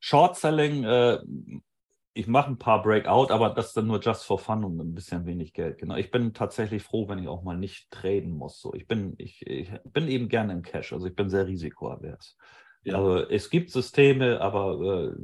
Short 0.00 0.36
Selling, 0.36 0.82
äh, 0.82 1.18
ich 2.14 2.26
mache 2.26 2.50
ein 2.50 2.58
paar 2.58 2.82
Breakout, 2.82 3.30
aber 3.30 3.50
das 3.50 3.68
ist 3.68 3.76
dann 3.76 3.86
nur 3.86 4.00
just 4.00 4.24
for 4.24 4.38
fun 4.38 4.64
und 4.64 4.80
ein 4.80 4.94
bisschen 4.94 5.26
wenig 5.26 5.52
Geld. 5.52 5.78
Genau. 5.78 5.96
Ich 5.96 6.10
bin 6.10 6.32
tatsächlich 6.32 6.82
froh, 6.82 7.08
wenn 7.08 7.18
ich 7.18 7.28
auch 7.28 7.44
mal 7.44 7.56
nicht 7.56 7.90
traden 7.90 8.30
muss. 8.30 8.60
So, 8.60 8.74
ich 8.74 8.88
bin, 8.88 9.14
ich, 9.18 9.46
ich 9.46 9.70
bin 9.84 10.08
eben 10.08 10.28
gerne 10.28 10.52
im 10.54 10.62
Cash, 10.62 10.92
also 10.92 11.06
ich 11.06 11.14
bin 11.14 11.28
sehr 11.28 11.46
risikoavers. 11.46 12.36
Ja. 12.82 12.96
Also 12.96 13.18
es 13.28 13.50
gibt 13.50 13.70
Systeme, 13.70 14.40
aber 14.40 15.12
äh, 15.12 15.16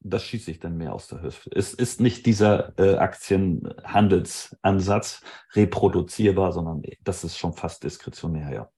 das 0.00 0.24
schieße 0.24 0.50
ich 0.50 0.58
dann 0.60 0.76
mehr 0.76 0.92
aus 0.94 1.08
der 1.08 1.22
Hüfte. 1.22 1.50
Es 1.54 1.72
ist 1.74 2.00
nicht 2.00 2.24
dieser 2.26 2.78
äh, 2.78 2.96
Aktienhandelsansatz 2.96 5.22
reproduzierbar, 5.54 6.52
sondern 6.52 6.82
das 7.02 7.24
ist 7.24 7.38
schon 7.38 7.54
fast 7.54 7.82
diskretionär, 7.84 8.52
ja. 8.52 8.70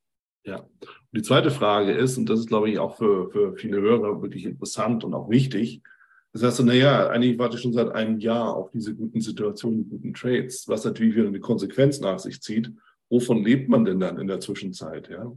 Ja. 0.44 0.60
Und 0.60 0.88
die 1.12 1.22
zweite 1.22 1.50
Frage 1.50 1.90
ist, 1.92 2.16
und 2.16 2.30
das 2.30 2.38
ist, 2.40 2.48
glaube 2.48 2.70
ich, 2.70 2.78
auch 2.78 2.96
für, 2.96 3.30
für 3.30 3.54
viele 3.56 3.80
Hörer 3.80 4.22
wirklich 4.22 4.46
interessant 4.46 5.04
und 5.04 5.14
auch 5.14 5.28
wichtig, 5.28 5.82
das 6.32 6.42
heißt, 6.42 6.64
naja, 6.64 7.08
eigentlich 7.08 7.38
warte 7.38 7.56
ich 7.56 7.62
schon 7.62 7.72
seit 7.72 7.90
einem 7.90 8.18
Jahr 8.18 8.54
auf 8.54 8.70
diese 8.70 8.94
guten 8.94 9.20
Situationen, 9.20 9.88
guten 9.88 10.14
Trades, 10.14 10.68
was 10.68 10.84
natürlich 10.84 11.16
wieder 11.16 11.28
eine 11.28 11.40
Konsequenz 11.40 12.00
nach 12.00 12.18
sich 12.18 12.42
zieht. 12.42 12.72
Wovon 13.10 13.42
lebt 13.42 13.68
man 13.68 13.84
denn 13.84 13.98
dann 13.98 14.18
in 14.18 14.26
der 14.26 14.38
Zwischenzeit? 14.38 15.08
Ja? 15.08 15.32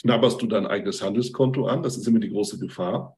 Knabberst 0.00 0.42
du 0.42 0.46
dein 0.46 0.66
eigenes 0.66 1.02
Handelskonto 1.02 1.66
an? 1.66 1.82
Das 1.82 1.96
ist 1.96 2.08
immer 2.08 2.18
die 2.18 2.30
große 2.30 2.58
Gefahr. 2.58 3.16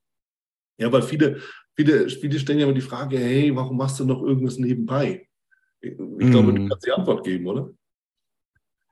Ja, 0.78 0.92
weil 0.92 1.02
viele, 1.02 1.40
viele, 1.74 2.08
viele 2.08 2.38
stellen 2.38 2.58
ja 2.58 2.64
immer 2.64 2.74
die 2.74 2.80
Frage, 2.80 3.18
hey, 3.18 3.54
warum 3.54 3.76
machst 3.76 4.00
du 4.00 4.04
noch 4.04 4.22
irgendwas 4.22 4.58
nebenbei? 4.58 5.28
Ich, 5.80 5.92
ich 5.92 6.30
glaube, 6.30 6.52
du 6.52 6.62
mhm. 6.62 6.68
kannst 6.68 6.86
die 6.86 6.92
Antwort 6.92 7.24
geben, 7.24 7.46
oder? 7.46 7.70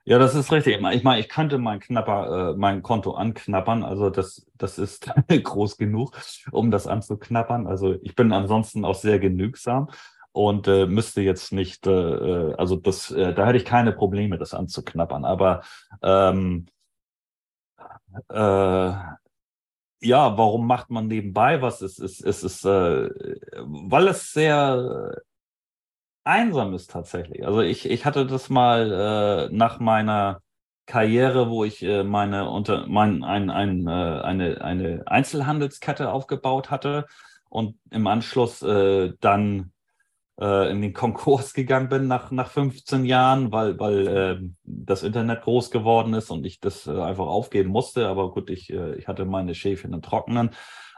Ja, 0.05 0.19
das 0.19 0.35
ist 0.35 0.51
richtig. 0.51 0.75
Ich 0.75 1.03
meine, 1.03 1.19
ich 1.19 1.29
könnte 1.29 1.57
mein 1.57 1.79
Knapper, 1.79 2.51
äh, 2.51 2.57
mein 2.57 2.83
Konto 2.83 3.13
anknappern. 3.13 3.83
Also 3.83 4.09
das, 4.09 4.45
das 4.55 4.77
ist 4.77 5.09
groß 5.29 5.77
genug, 5.77 6.11
um 6.51 6.71
das 6.71 6.87
anzuknappern. 6.87 7.67
Also 7.67 7.95
ich 8.01 8.13
bin 8.13 8.33
ansonsten 8.33 8.83
auch 8.83 8.95
sehr 8.95 9.19
genügsam 9.19 9.89
und 10.33 10.67
äh, 10.67 10.87
müsste 10.87 11.21
jetzt 11.21 11.53
nicht, 11.53 11.87
äh, 11.87 11.91
äh 11.91 12.55
also 12.55 12.75
das, 12.75 13.11
äh, 13.11 13.33
da 13.33 13.47
hätte 13.47 13.57
ich 13.57 13.65
keine 13.65 13.93
Probleme, 13.93 14.37
das 14.37 14.53
anzuknappern. 14.53 15.23
Aber 15.23 15.61
ähm, 16.01 16.65
äh, 18.29 18.93
ja, 20.03 20.37
warum 20.37 20.67
macht 20.67 20.89
man 20.89 21.07
nebenbei 21.07 21.61
was? 21.61 21.81
Es 21.81 21.99
ist, 21.99 22.21
es 22.25 22.43
ist, 22.43 22.65
äh, 22.65 23.09
weil 23.59 24.07
es 24.07 24.33
sehr 24.33 25.13
einsam 26.23 26.73
ist 26.73 26.91
tatsächlich. 26.91 27.45
Also 27.45 27.61
ich, 27.61 27.89
ich 27.89 28.05
hatte 28.05 28.25
das 28.25 28.49
mal 28.49 29.49
äh, 29.49 29.55
nach 29.55 29.79
meiner 29.79 30.41
Karriere, 30.85 31.49
wo 31.49 31.63
ich 31.63 31.83
äh, 31.83 32.03
meine 32.03 32.49
unter 32.49 32.87
mein, 32.87 33.23
ein, 33.23 33.49
ein, 33.49 33.87
äh, 33.87 33.91
eine, 33.91 34.61
eine 34.61 35.03
Einzelhandelskette 35.05 36.11
aufgebaut 36.11 36.71
hatte 36.71 37.05
und 37.49 37.77
im 37.91 38.07
Anschluss 38.07 38.61
äh, 38.61 39.13
dann 39.19 39.72
äh, 40.39 40.71
in 40.71 40.81
den 40.81 40.93
Konkurs 40.93 41.53
gegangen 41.53 41.89
bin 41.89 42.07
nach, 42.07 42.31
nach 42.31 42.49
15 42.49 43.05
Jahren, 43.05 43.51
weil, 43.51 43.79
weil 43.79 44.07
äh, 44.07 44.39
das 44.63 45.03
Internet 45.03 45.41
groß 45.41 45.71
geworden 45.71 46.13
ist 46.13 46.31
und 46.31 46.45
ich 46.45 46.59
das 46.59 46.87
äh, 46.87 46.91
einfach 46.91 47.27
aufgeben 47.27 47.69
musste. 47.69 48.07
Aber 48.07 48.31
gut, 48.31 48.49
ich, 48.49 48.71
äh, 48.71 48.95
ich 48.95 49.07
hatte 49.07 49.25
meine 49.25 49.55
Schäfchen 49.55 49.93
im 49.93 50.01
Trockenen. 50.01 50.51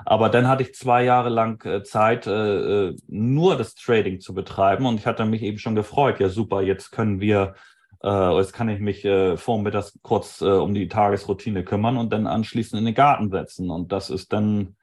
Aber 0.05 0.29
dann 0.29 0.47
hatte 0.47 0.63
ich 0.63 0.73
zwei 0.73 1.03
Jahre 1.03 1.29
lang 1.29 1.63
äh, 1.65 1.83
Zeit, 1.83 2.27
äh, 2.27 2.89
äh, 2.89 2.95
nur 3.07 3.57
das 3.57 3.75
Trading 3.75 4.19
zu 4.19 4.33
betreiben 4.33 4.85
und 4.85 4.99
ich 4.99 5.05
hatte 5.05 5.25
mich 5.25 5.41
eben 5.41 5.57
schon 5.57 5.75
gefreut. 5.75 6.19
Ja, 6.19 6.29
super, 6.29 6.61
jetzt 6.61 6.91
können 6.91 7.21
wir 7.21 7.55
äh, 8.03 8.37
jetzt 8.37 8.53
kann 8.53 8.69
ich 8.69 8.79
mich 8.79 9.03
äh, 9.05 9.37
vormittags 9.37 9.97
kurz 10.01 10.41
äh, 10.41 10.45
um 10.45 10.73
die 10.73 10.87
Tagesroutine 10.87 11.63
kümmern 11.63 11.97
und 11.97 12.13
dann 12.13 12.27
anschließend 12.27 12.79
in 12.79 12.85
den 12.85 12.93
Garten 12.93 13.29
setzen. 13.31 13.71
Und 13.71 13.91
das 13.91 14.09
ist 14.09 14.31
dann 14.33 14.75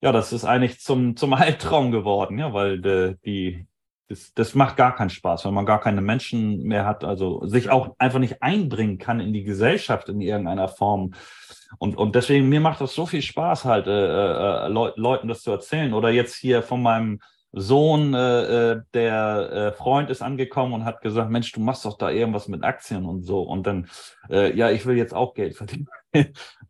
ja, 0.00 0.12
das 0.12 0.32
ist 0.32 0.44
eigentlich 0.44 0.80
zum, 0.80 1.16
zum 1.16 1.32
Albtraum 1.34 1.90
geworden, 1.90 2.38
ja, 2.38 2.52
weil 2.52 2.80
de, 2.80 3.16
die, 3.24 3.66
das, 4.08 4.32
das 4.34 4.54
macht 4.54 4.76
gar 4.76 4.94
keinen 4.94 5.10
Spaß, 5.10 5.44
wenn 5.44 5.54
man 5.54 5.66
gar 5.66 5.80
keine 5.80 6.00
Menschen 6.00 6.62
mehr 6.62 6.84
hat, 6.84 7.04
also 7.04 7.44
sich 7.46 7.70
auch 7.70 7.94
einfach 7.98 8.18
nicht 8.18 8.42
einbringen 8.42 8.98
kann 8.98 9.20
in 9.20 9.32
die 9.32 9.44
Gesellschaft 9.44 10.08
in 10.08 10.20
irgendeiner 10.20 10.68
Form. 10.68 11.14
Und, 11.78 11.96
und 11.96 12.14
deswegen, 12.14 12.48
mir 12.48 12.60
macht 12.60 12.80
das 12.80 12.94
so 12.94 13.06
viel 13.06 13.22
Spaß, 13.22 13.64
halt 13.64 13.86
äh, 13.86 14.66
äh, 14.66 14.68
Leuten 14.68 15.28
das 15.28 15.42
zu 15.42 15.50
erzählen. 15.50 15.94
Oder 15.94 16.10
jetzt 16.10 16.36
hier 16.36 16.62
von 16.62 16.82
meinem 16.82 17.20
Sohn, 17.56 18.14
äh, 18.14 18.72
äh, 18.72 18.82
der 18.94 19.52
äh, 19.52 19.72
Freund 19.72 20.10
ist 20.10 20.22
angekommen 20.22 20.72
und 20.72 20.84
hat 20.84 21.00
gesagt, 21.00 21.30
Mensch, 21.30 21.52
du 21.52 21.60
machst 21.60 21.84
doch 21.84 21.96
da 21.96 22.10
irgendwas 22.10 22.48
mit 22.48 22.64
Aktien 22.64 23.04
und 23.04 23.22
so. 23.22 23.42
Und 23.42 23.66
dann, 23.66 23.88
äh, 24.28 24.54
ja, 24.56 24.70
ich 24.70 24.86
will 24.86 24.96
jetzt 24.96 25.14
auch 25.14 25.34
Geld 25.34 25.56
verdienen. 25.56 25.86
da 26.12 26.20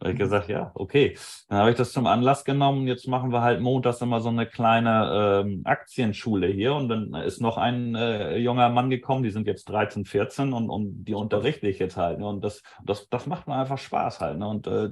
habe 0.00 0.12
ich 0.12 0.18
gesagt, 0.18 0.48
ja, 0.48 0.72
okay. 0.74 1.16
Dann 1.48 1.58
habe 1.58 1.70
ich 1.70 1.76
das 1.76 1.92
zum 1.92 2.06
Anlass 2.06 2.44
genommen. 2.44 2.86
Jetzt 2.86 3.08
machen 3.08 3.32
wir 3.32 3.40
halt 3.40 3.60
montags 3.60 4.02
immer 4.02 4.20
so 4.20 4.28
eine 4.28 4.46
kleine 4.46 5.42
ähm, 5.46 5.62
Aktienschule 5.64 6.48
hier. 6.48 6.74
Und 6.74 6.90
dann 6.90 7.14
ist 7.14 7.40
noch 7.40 7.56
ein 7.56 7.94
äh, 7.94 8.36
junger 8.36 8.68
Mann 8.68 8.90
gekommen, 8.90 9.22
die 9.22 9.30
sind 9.30 9.46
jetzt 9.46 9.68
13, 9.70 10.04
14 10.04 10.52
und, 10.52 10.68
und 10.68 11.04
die 11.04 11.14
unterrichte 11.14 11.66
ich 11.66 11.78
jetzt 11.78 11.96
halt. 11.96 12.18
Ne? 12.18 12.26
Und 12.26 12.44
das, 12.44 12.62
das, 12.84 13.08
das 13.08 13.26
macht 13.26 13.48
mir 13.48 13.56
einfach 13.56 13.78
Spaß 13.78 14.20
halt. 14.20 14.38
Ne? 14.38 14.46
Und 14.46 14.66
äh, 14.66 14.90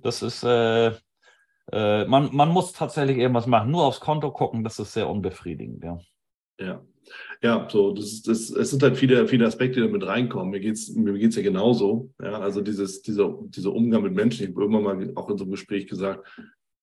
das 0.00 0.22
ist, 0.22 0.44
äh, 0.44 0.92
äh, 1.72 2.04
man, 2.06 2.34
man 2.34 2.48
muss 2.50 2.72
tatsächlich 2.72 3.18
irgendwas 3.18 3.46
machen. 3.46 3.70
Nur 3.70 3.84
aufs 3.84 4.00
Konto 4.00 4.30
gucken, 4.30 4.64
das 4.64 4.78
ist 4.78 4.92
sehr 4.92 5.08
unbefriedigend, 5.08 5.84
ja. 5.84 5.98
Ja. 6.60 6.82
Ja, 7.42 7.68
so, 7.70 7.92
das, 7.92 8.22
das, 8.22 8.50
es 8.50 8.70
sind 8.70 8.82
halt 8.82 8.96
viele, 8.96 9.26
viele 9.28 9.46
Aspekte, 9.46 9.80
die 9.80 9.86
damit 9.86 10.06
reinkommen. 10.06 10.50
Mir 10.50 10.60
geht's, 10.60 10.90
mir 10.90 11.14
geht's 11.14 11.36
ja 11.36 11.42
genauso. 11.42 12.12
Ja, 12.22 12.38
also 12.40 12.60
dieses, 12.60 13.00
dieser, 13.00 13.38
dieser 13.44 13.72
Umgang 13.72 14.02
mit 14.02 14.14
Menschen. 14.14 14.42
Ich 14.42 14.50
habe 14.50 14.60
irgendwann 14.60 14.82
mal 14.82 15.12
auch 15.14 15.30
in 15.30 15.38
so 15.38 15.44
einem 15.44 15.52
Gespräch 15.52 15.86
gesagt, 15.86 16.26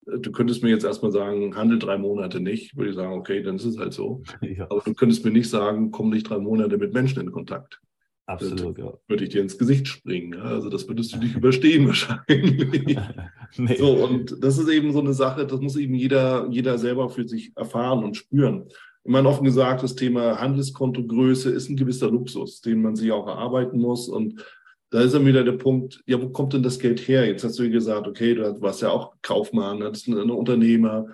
äh, 0.08 0.18
du 0.18 0.32
könntest 0.32 0.64
mir 0.64 0.70
jetzt 0.70 0.86
erstmal 0.86 1.12
sagen, 1.12 1.56
handel 1.56 1.78
drei 1.78 1.98
Monate 1.98 2.40
nicht. 2.40 2.76
Würde 2.76 2.90
ich 2.90 2.96
sagen, 2.96 3.14
okay, 3.14 3.44
dann 3.44 3.58
ist 3.58 3.66
es 3.66 3.78
halt 3.78 3.94
so. 3.94 4.24
Ja. 4.42 4.66
Aber 4.70 4.82
du 4.84 4.94
könntest 4.94 5.26
mir 5.26 5.32
nicht 5.32 5.50
sagen, 5.50 5.92
komm 5.92 6.10
nicht 6.10 6.30
drei 6.30 6.40
Monate 6.40 6.78
mit 6.78 6.94
Menschen 6.94 7.22
in 7.22 7.32
Kontakt. 7.32 7.82
Absolut, 8.28 8.78
ja. 8.78 8.94
Würde 9.08 9.24
ich 9.24 9.30
dir 9.30 9.42
ins 9.42 9.58
Gesicht 9.58 9.88
springen. 9.88 10.40
Also 10.40 10.70
das 10.70 10.88
würdest 10.88 11.14
du 11.14 11.20
nicht 11.20 11.36
überstehen 11.36 11.88
wahrscheinlich. 11.88 12.98
nee. 13.58 13.76
So, 13.78 13.94
und 14.04 14.44
das 14.44 14.58
ist 14.58 14.70
eben 14.70 14.92
so 14.94 15.00
eine 15.00 15.14
Sache, 15.14 15.46
das 15.46 15.60
muss 15.60 15.76
eben 15.76 15.94
jeder, 15.94 16.48
jeder 16.50 16.78
selber 16.78 17.10
für 17.10 17.28
sich 17.28 17.52
erfahren 17.56 18.04
und 18.04 18.18
spüren. 18.18 18.66
Ich 19.04 19.12
meine, 19.12 19.30
offen 19.30 19.44
gesagt, 19.44 19.84
das 19.84 19.94
Thema 19.94 20.40
Handelskonto-Größe 20.40 21.52
ist 21.52 21.70
ein 21.70 21.78
gewisser 21.78 22.10
Luxus, 22.10 22.62
den 22.62 22.82
man 22.82 22.96
sich 22.96 23.12
auch 23.12 23.28
erarbeiten 23.28 23.80
muss. 23.80 24.10
Und 24.10 24.44
da 24.90 25.02
ist 25.02 25.14
dann 25.14 25.28
wieder 25.28 25.44
der 25.44 25.52
Punkt, 25.52 26.02
ja, 26.08 26.20
wo 26.20 26.30
kommt 26.30 26.54
denn 26.54 26.64
das 26.64 26.80
Geld 26.80 27.08
her? 27.08 27.28
Jetzt 27.28 27.44
hast 27.44 27.60
du 27.60 27.70
gesagt, 27.70 28.08
okay, 28.08 28.34
du 28.34 28.62
warst 28.62 28.82
ja 28.82 28.90
auch 28.90 29.14
Kaufmann, 29.22 29.82
du 29.82 29.92
bist 29.92 30.08
ein 30.08 30.32
Unternehmer, 30.32 31.06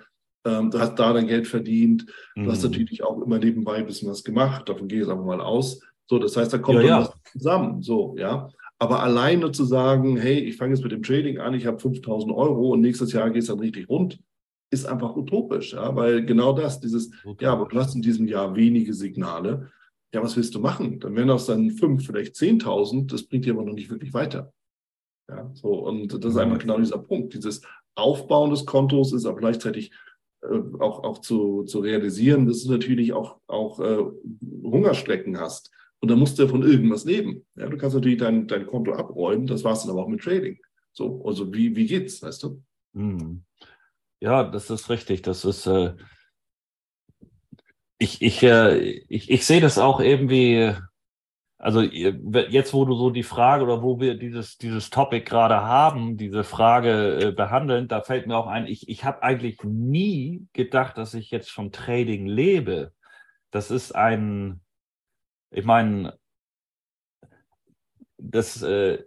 ähm, 0.46 0.70
du 0.70 0.78
hast 0.78 0.94
da 0.94 1.12
dein 1.12 1.26
Geld 1.26 1.46
verdient. 1.46 2.06
Du 2.34 2.42
mhm. 2.42 2.50
hast 2.50 2.62
natürlich 2.62 3.02
auch 3.02 3.20
immer 3.20 3.38
nebenbei 3.38 3.74
ein 3.74 3.86
bisschen 3.86 4.08
was 4.08 4.24
gemacht, 4.24 4.70
davon 4.70 4.88
gehe 4.88 5.00
ich 5.00 5.04
jetzt 5.04 5.12
einfach 5.12 5.26
mal 5.26 5.42
aus. 5.42 5.80
So, 6.12 6.18
das 6.18 6.36
heißt, 6.36 6.52
da 6.52 6.58
kommt 6.58 6.82
ja, 6.82 6.86
ja. 6.86 7.00
was 7.00 7.32
zusammen. 7.32 7.80
So, 7.80 8.14
ja. 8.18 8.50
Aber 8.78 9.02
alleine 9.02 9.50
zu 9.50 9.64
sagen, 9.64 10.18
hey, 10.18 10.40
ich 10.40 10.58
fange 10.58 10.74
jetzt 10.74 10.82
mit 10.82 10.92
dem 10.92 11.02
Trading 11.02 11.38
an, 11.38 11.54
ich 11.54 11.64
habe 11.64 11.78
5000 11.78 12.30
Euro 12.34 12.68
und 12.72 12.82
nächstes 12.82 13.14
Jahr 13.14 13.30
geht 13.30 13.40
es 13.40 13.48
dann 13.48 13.60
richtig 13.60 13.88
rund, 13.88 14.20
ist 14.70 14.84
einfach 14.84 15.16
utopisch, 15.16 15.72
ja, 15.72 15.96
weil 15.96 16.26
genau 16.26 16.52
das, 16.52 16.80
dieses, 16.80 17.08
utopisch. 17.24 17.42
ja, 17.44 17.54
aber 17.54 17.66
du 17.66 17.78
hast 17.78 17.94
in 17.94 18.02
diesem 18.02 18.28
Jahr 18.28 18.54
wenige 18.54 18.92
Signale. 18.92 19.70
Ja, 20.12 20.22
was 20.22 20.36
willst 20.36 20.54
du 20.54 20.60
machen? 20.60 21.00
Dann 21.00 21.16
werden 21.16 21.28
das 21.28 21.46
dann 21.46 21.70
fünf, 21.70 22.04
vielleicht 22.04 22.34
10.000, 22.34 23.10
das 23.10 23.22
bringt 23.22 23.46
dir 23.46 23.54
aber 23.54 23.64
noch 23.64 23.72
nicht 23.72 23.88
wirklich 23.88 24.12
weiter. 24.12 24.52
Ja, 25.30 25.50
so, 25.54 25.86
und 25.86 26.12
das 26.12 26.34
ist 26.34 26.36
einfach 26.36 26.58
genau 26.58 26.76
dieser 26.76 26.98
Punkt. 26.98 27.32
Dieses 27.32 27.62
Aufbauen 27.94 28.50
des 28.50 28.66
Kontos 28.66 29.14
ist 29.14 29.24
aber 29.24 29.38
gleichzeitig 29.38 29.92
äh, 30.42 30.60
auch, 30.78 31.04
auch 31.04 31.22
zu, 31.22 31.62
zu 31.62 31.78
realisieren, 31.78 32.46
dass 32.46 32.64
du 32.64 32.70
natürlich 32.70 33.14
auch, 33.14 33.38
auch 33.46 33.80
äh, 33.80 34.04
Hungerstrecken 34.62 35.40
hast. 35.40 35.70
Und 36.02 36.10
dann 36.10 36.18
musst 36.18 36.36
du 36.38 36.48
von 36.48 36.62
irgendwas 36.62 37.04
leben. 37.04 37.46
Ja, 37.54 37.68
du 37.68 37.76
kannst 37.76 37.94
natürlich 37.94 38.18
dein, 38.18 38.48
dein 38.48 38.66
Konto 38.66 38.92
abräumen, 38.92 39.46
das 39.46 39.62
war 39.62 39.72
es 39.72 39.82
dann 39.82 39.90
aber 39.90 40.02
auch 40.02 40.08
mit 40.08 40.20
Trading. 40.20 40.58
So, 40.92 41.24
also 41.24 41.54
wie, 41.54 41.76
wie 41.76 41.86
geht's, 41.86 42.20
weißt 42.20 42.42
du? 42.42 42.62
Hm. 42.94 43.44
Ja, 44.18 44.42
das 44.42 44.68
ist 44.68 44.90
richtig. 44.90 45.22
Das 45.22 45.44
ist, 45.44 45.66
äh, 45.66 45.94
ich, 47.98 48.20
ich, 48.20 48.42
äh, 48.42 48.78
ich, 49.08 49.30
ich 49.30 49.46
sehe 49.46 49.60
das 49.60 49.78
auch 49.78 50.00
irgendwie, 50.00 50.74
also 51.56 51.80
jetzt, 51.82 52.74
wo 52.74 52.84
du 52.84 52.96
so 52.96 53.10
die 53.10 53.22
Frage 53.22 53.62
oder 53.62 53.80
wo 53.80 54.00
wir 54.00 54.18
dieses, 54.18 54.58
dieses 54.58 54.90
Topic 54.90 55.24
gerade 55.24 55.60
haben, 55.60 56.16
diese 56.16 56.42
Frage 56.42 57.28
äh, 57.28 57.30
behandeln, 57.30 57.86
da 57.86 58.00
fällt 58.00 58.26
mir 58.26 58.36
auch 58.36 58.48
ein, 58.48 58.66
ich, 58.66 58.88
ich 58.88 59.04
habe 59.04 59.22
eigentlich 59.22 59.62
nie 59.62 60.48
gedacht, 60.52 60.98
dass 60.98 61.14
ich 61.14 61.30
jetzt 61.30 61.52
vom 61.52 61.70
Trading 61.70 62.26
lebe. 62.26 62.92
Das 63.52 63.70
ist 63.70 63.94
ein, 63.94 64.62
ich 65.52 65.64
meine, 65.64 66.18
das, 68.18 68.62
äh, 68.62 69.04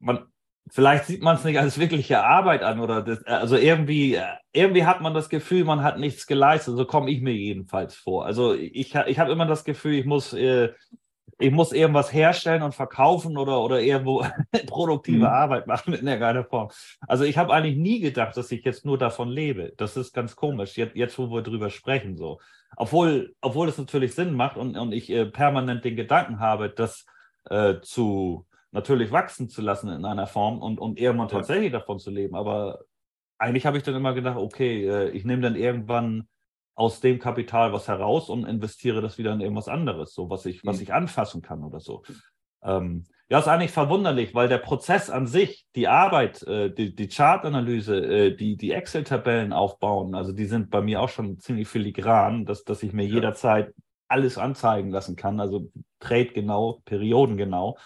man, 0.00 0.26
vielleicht 0.70 1.06
sieht 1.06 1.22
man 1.22 1.36
es 1.36 1.44
nicht 1.44 1.58
als 1.58 1.78
wirkliche 1.78 2.22
Arbeit 2.24 2.62
an 2.62 2.80
oder 2.80 3.02
das, 3.02 3.24
also 3.24 3.56
irgendwie, 3.56 4.20
irgendwie 4.52 4.84
hat 4.84 5.00
man 5.00 5.14
das 5.14 5.28
Gefühl, 5.28 5.64
man 5.64 5.82
hat 5.82 5.98
nichts 5.98 6.26
geleistet. 6.26 6.76
So 6.76 6.84
komme 6.84 7.10
ich 7.10 7.20
mir 7.20 7.34
jedenfalls 7.34 7.94
vor. 7.94 8.26
Also 8.26 8.54
ich, 8.54 8.94
ich 8.94 9.18
habe 9.18 9.32
immer 9.32 9.46
das 9.46 9.64
Gefühl, 9.64 9.94
ich 9.94 10.06
muss, 10.06 10.32
äh, 10.32 10.72
ich 11.38 11.50
muss 11.50 11.72
irgendwas 11.72 12.12
herstellen 12.12 12.62
und 12.62 12.74
verkaufen 12.74 13.36
oder, 13.36 13.60
oder 13.60 13.80
irgendwo 13.80 14.24
produktive 14.66 15.18
mhm. 15.18 15.24
Arbeit 15.24 15.66
machen 15.66 15.94
in 15.94 16.06
irgendeiner 16.06 16.44
Form. 16.44 16.70
Also 17.06 17.24
ich 17.24 17.38
habe 17.38 17.52
eigentlich 17.52 17.76
nie 17.76 18.00
gedacht, 18.00 18.36
dass 18.36 18.52
ich 18.52 18.64
jetzt 18.64 18.84
nur 18.84 18.98
davon 18.98 19.28
lebe. 19.28 19.72
Das 19.76 19.96
ist 19.96 20.12
ganz 20.12 20.36
komisch, 20.36 20.76
jetzt, 20.76 20.96
jetzt 20.96 21.18
wo 21.18 21.30
wir 21.30 21.42
drüber 21.42 21.70
sprechen. 21.70 22.16
so. 22.16 22.40
Obwohl, 22.76 23.34
obwohl 23.40 23.68
es 23.68 23.78
natürlich 23.78 24.14
Sinn 24.14 24.34
macht 24.34 24.56
und, 24.56 24.76
und 24.76 24.92
ich 24.92 25.10
äh, 25.10 25.26
permanent 25.26 25.84
den 25.84 25.96
Gedanken 25.96 26.40
habe, 26.40 26.70
das 26.70 27.06
äh, 27.50 27.80
zu 27.80 28.46
natürlich 28.72 29.12
wachsen 29.12 29.48
zu 29.48 29.62
lassen 29.62 29.88
in 29.88 30.04
einer 30.04 30.26
Form 30.26 30.60
und, 30.60 30.80
und 30.80 30.98
irgendwann 30.98 31.28
tatsächlich 31.28 31.70
davon 31.70 32.00
zu 32.00 32.10
leben. 32.10 32.34
Aber 32.34 32.80
eigentlich 33.38 33.66
habe 33.66 33.76
ich 33.76 33.84
dann 33.84 33.94
immer 33.94 34.14
gedacht, 34.14 34.36
okay, 34.36 34.86
äh, 34.86 35.10
ich 35.10 35.24
nehme 35.24 35.42
dann 35.42 35.54
irgendwann 35.54 36.28
aus 36.74 37.00
dem 37.00 37.18
Kapital 37.18 37.72
was 37.72 37.88
heraus 37.88 38.28
und 38.28 38.44
investiere 38.44 39.00
das 39.00 39.18
wieder 39.18 39.32
in 39.32 39.40
irgendwas 39.40 39.68
anderes, 39.68 40.12
so 40.12 40.30
was 40.30 40.44
ich, 40.46 40.64
was 40.64 40.76
mhm. 40.76 40.82
ich 40.82 40.92
anfassen 40.92 41.42
kann 41.42 41.62
oder 41.62 41.80
so. 41.80 42.02
Ähm, 42.62 43.04
ja, 43.28 43.38
ist 43.38 43.48
eigentlich 43.48 43.70
verwunderlich, 43.70 44.34
weil 44.34 44.48
der 44.48 44.58
Prozess 44.58 45.08
an 45.08 45.26
sich, 45.26 45.66
die 45.76 45.88
Arbeit, 45.88 46.42
äh, 46.42 46.70
die, 46.72 46.94
die 46.94 47.08
Chartanalyse, 47.08 47.96
äh, 47.96 48.36
die, 48.36 48.56
die 48.56 48.72
Excel-Tabellen 48.72 49.52
aufbauen, 49.52 50.14
also 50.14 50.32
die 50.32 50.44
sind 50.46 50.70
bei 50.70 50.82
mir 50.82 51.00
auch 51.00 51.08
schon 51.08 51.38
ziemlich 51.38 51.68
filigran, 51.68 52.44
dass, 52.44 52.64
dass 52.64 52.82
ich 52.82 52.92
mir 52.92 53.06
ja. 53.06 53.14
jederzeit 53.14 53.72
alles 54.08 54.36
anzeigen 54.36 54.90
lassen 54.90 55.16
kann, 55.16 55.40
also 55.40 55.70
Trade 56.00 56.32
genau, 56.34 56.82
Perioden 56.84 57.36
genau. 57.36 57.78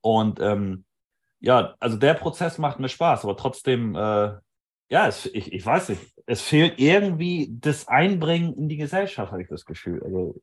Und 0.00 0.40
ähm, 0.40 0.84
ja, 1.40 1.74
also 1.78 1.96
der 1.96 2.14
Prozess 2.14 2.58
macht 2.58 2.80
mir 2.80 2.88
Spaß, 2.88 3.24
aber 3.24 3.36
trotzdem, 3.36 3.94
äh, 3.94 4.32
ja, 4.90 5.06
es, 5.06 5.26
ich, 5.26 5.52
ich 5.52 5.64
weiß 5.64 5.90
nicht, 5.90 6.02
es 6.26 6.42
fehlt 6.42 6.78
irgendwie 6.78 7.48
das 7.60 7.86
Einbringen 7.88 8.54
in 8.54 8.68
die 8.68 8.76
Gesellschaft, 8.76 9.30
habe 9.30 9.42
ich 9.42 9.48
das 9.48 9.64
Gefühl. 9.64 10.02
Also 10.02 10.40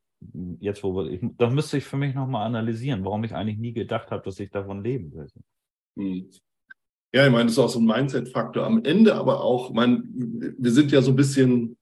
jetzt, 0.60 0.82
wo 0.82 1.02
ich, 1.04 1.20
das 1.36 1.52
müsste 1.52 1.78
ich 1.78 1.84
für 1.84 1.98
mich 1.98 2.14
nochmal 2.14 2.46
analysieren, 2.46 3.04
warum 3.04 3.24
ich 3.24 3.34
eigentlich 3.34 3.58
nie 3.58 3.72
gedacht 3.72 4.10
habe, 4.10 4.22
dass 4.24 4.40
ich 4.40 4.50
davon 4.50 4.82
leben 4.82 5.12
will. 5.12 5.28
Hm. 5.96 6.30
Ja, 7.12 7.26
ich 7.26 7.32
meine, 7.32 7.44
das 7.44 7.52
ist 7.52 7.58
auch 7.58 7.68
so 7.68 7.78
ein 7.78 7.86
Mindset-Faktor. 7.86 8.64
Am 8.64 8.84
Ende 8.84 9.14
aber 9.14 9.42
auch, 9.42 9.70
ich 9.70 9.74
meine, 9.74 10.02
wir 10.04 10.70
sind 10.70 10.92
ja 10.92 11.00
so 11.00 11.12
ein 11.12 11.16
bisschen 11.16 11.76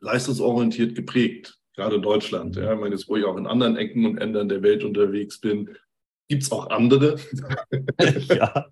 leistungsorientiert 0.00 0.94
geprägt, 0.94 1.58
gerade 1.74 1.96
in 1.96 2.02
Deutschland. 2.02 2.56
Ja, 2.56 2.74
ich 2.74 2.80
meine, 2.80 2.94
jetzt, 2.94 3.08
wo 3.08 3.16
ich 3.16 3.24
auch 3.24 3.36
in 3.36 3.46
anderen 3.46 3.76
Ecken 3.76 4.06
und 4.06 4.18
Ändern 4.18 4.48
der 4.48 4.62
Welt 4.62 4.84
unterwegs 4.84 5.40
bin, 5.40 5.76
Gibt 6.28 6.42
es 6.42 6.52
auch 6.52 6.68
andere. 6.68 7.16
ja. 8.28 8.66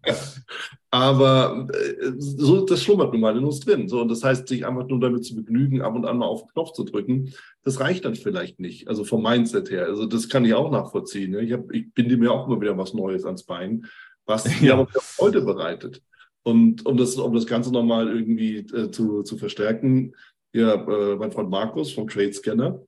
Aber 0.91 1.67
äh, 1.73 2.13
so, 2.19 2.67
das 2.67 2.83
schlummert 2.83 3.13
nun 3.13 3.23
mal 3.23 3.37
in 3.37 3.45
uns 3.45 3.61
drin. 3.61 3.89
So, 3.89 4.03
und 4.03 4.09
das 4.09 4.23
heißt, 4.23 4.47
sich 4.47 4.67
einfach 4.67 4.87
nur 4.87 5.01
damit 5.01 5.25
zu 5.25 5.35
begnügen, 5.35 5.81
ab 5.81 5.95
und 5.95 6.05
an 6.05 6.19
mal 6.19 6.27
auf 6.27 6.43
den 6.43 6.53
Knopf 6.53 6.73
zu 6.73 6.85
drücken, 6.85 7.33
das 7.63 7.81
reicht 7.81 8.05
dann 8.05 8.15
vielleicht 8.15 8.61
nicht. 8.61 8.89
Also 8.89 9.05
vom 9.05 9.23
Mindset 9.23 9.71
her. 9.71 9.87
Also 9.87 10.05
das 10.05 10.29
kann 10.29 10.45
ich 10.45 10.53
auch 10.53 10.71
nachvollziehen. 10.71 11.35
Ich, 11.39 11.53
hab, 11.53 11.73
ich 11.73 11.93
binde 11.95 12.19
mir 12.19 12.31
auch 12.31 12.47
immer 12.47 12.61
wieder 12.61 12.77
was 12.77 12.93
Neues 12.93 13.25
ans 13.25 13.45
Bein, 13.45 13.87
was 14.27 14.45
mir 14.61 14.75
aber 14.75 14.87
Freude 14.93 15.41
bereitet. 15.41 16.03
Und 16.43 16.85
um 16.85 16.97
das, 16.97 17.17
um 17.17 17.35
das 17.35 17.47
Ganze 17.47 17.73
nochmal 17.73 18.07
irgendwie 18.09 18.59
äh, 18.59 18.91
zu, 18.91 19.23
zu 19.23 19.39
verstärken, 19.39 20.15
ja, 20.53 20.75
äh, 20.75 21.17
mein 21.17 21.33
Freund 21.33 21.51
Markus 21.51 21.93
vom 21.93 22.07
Trade 22.07 22.33
Scanner, 22.33 22.83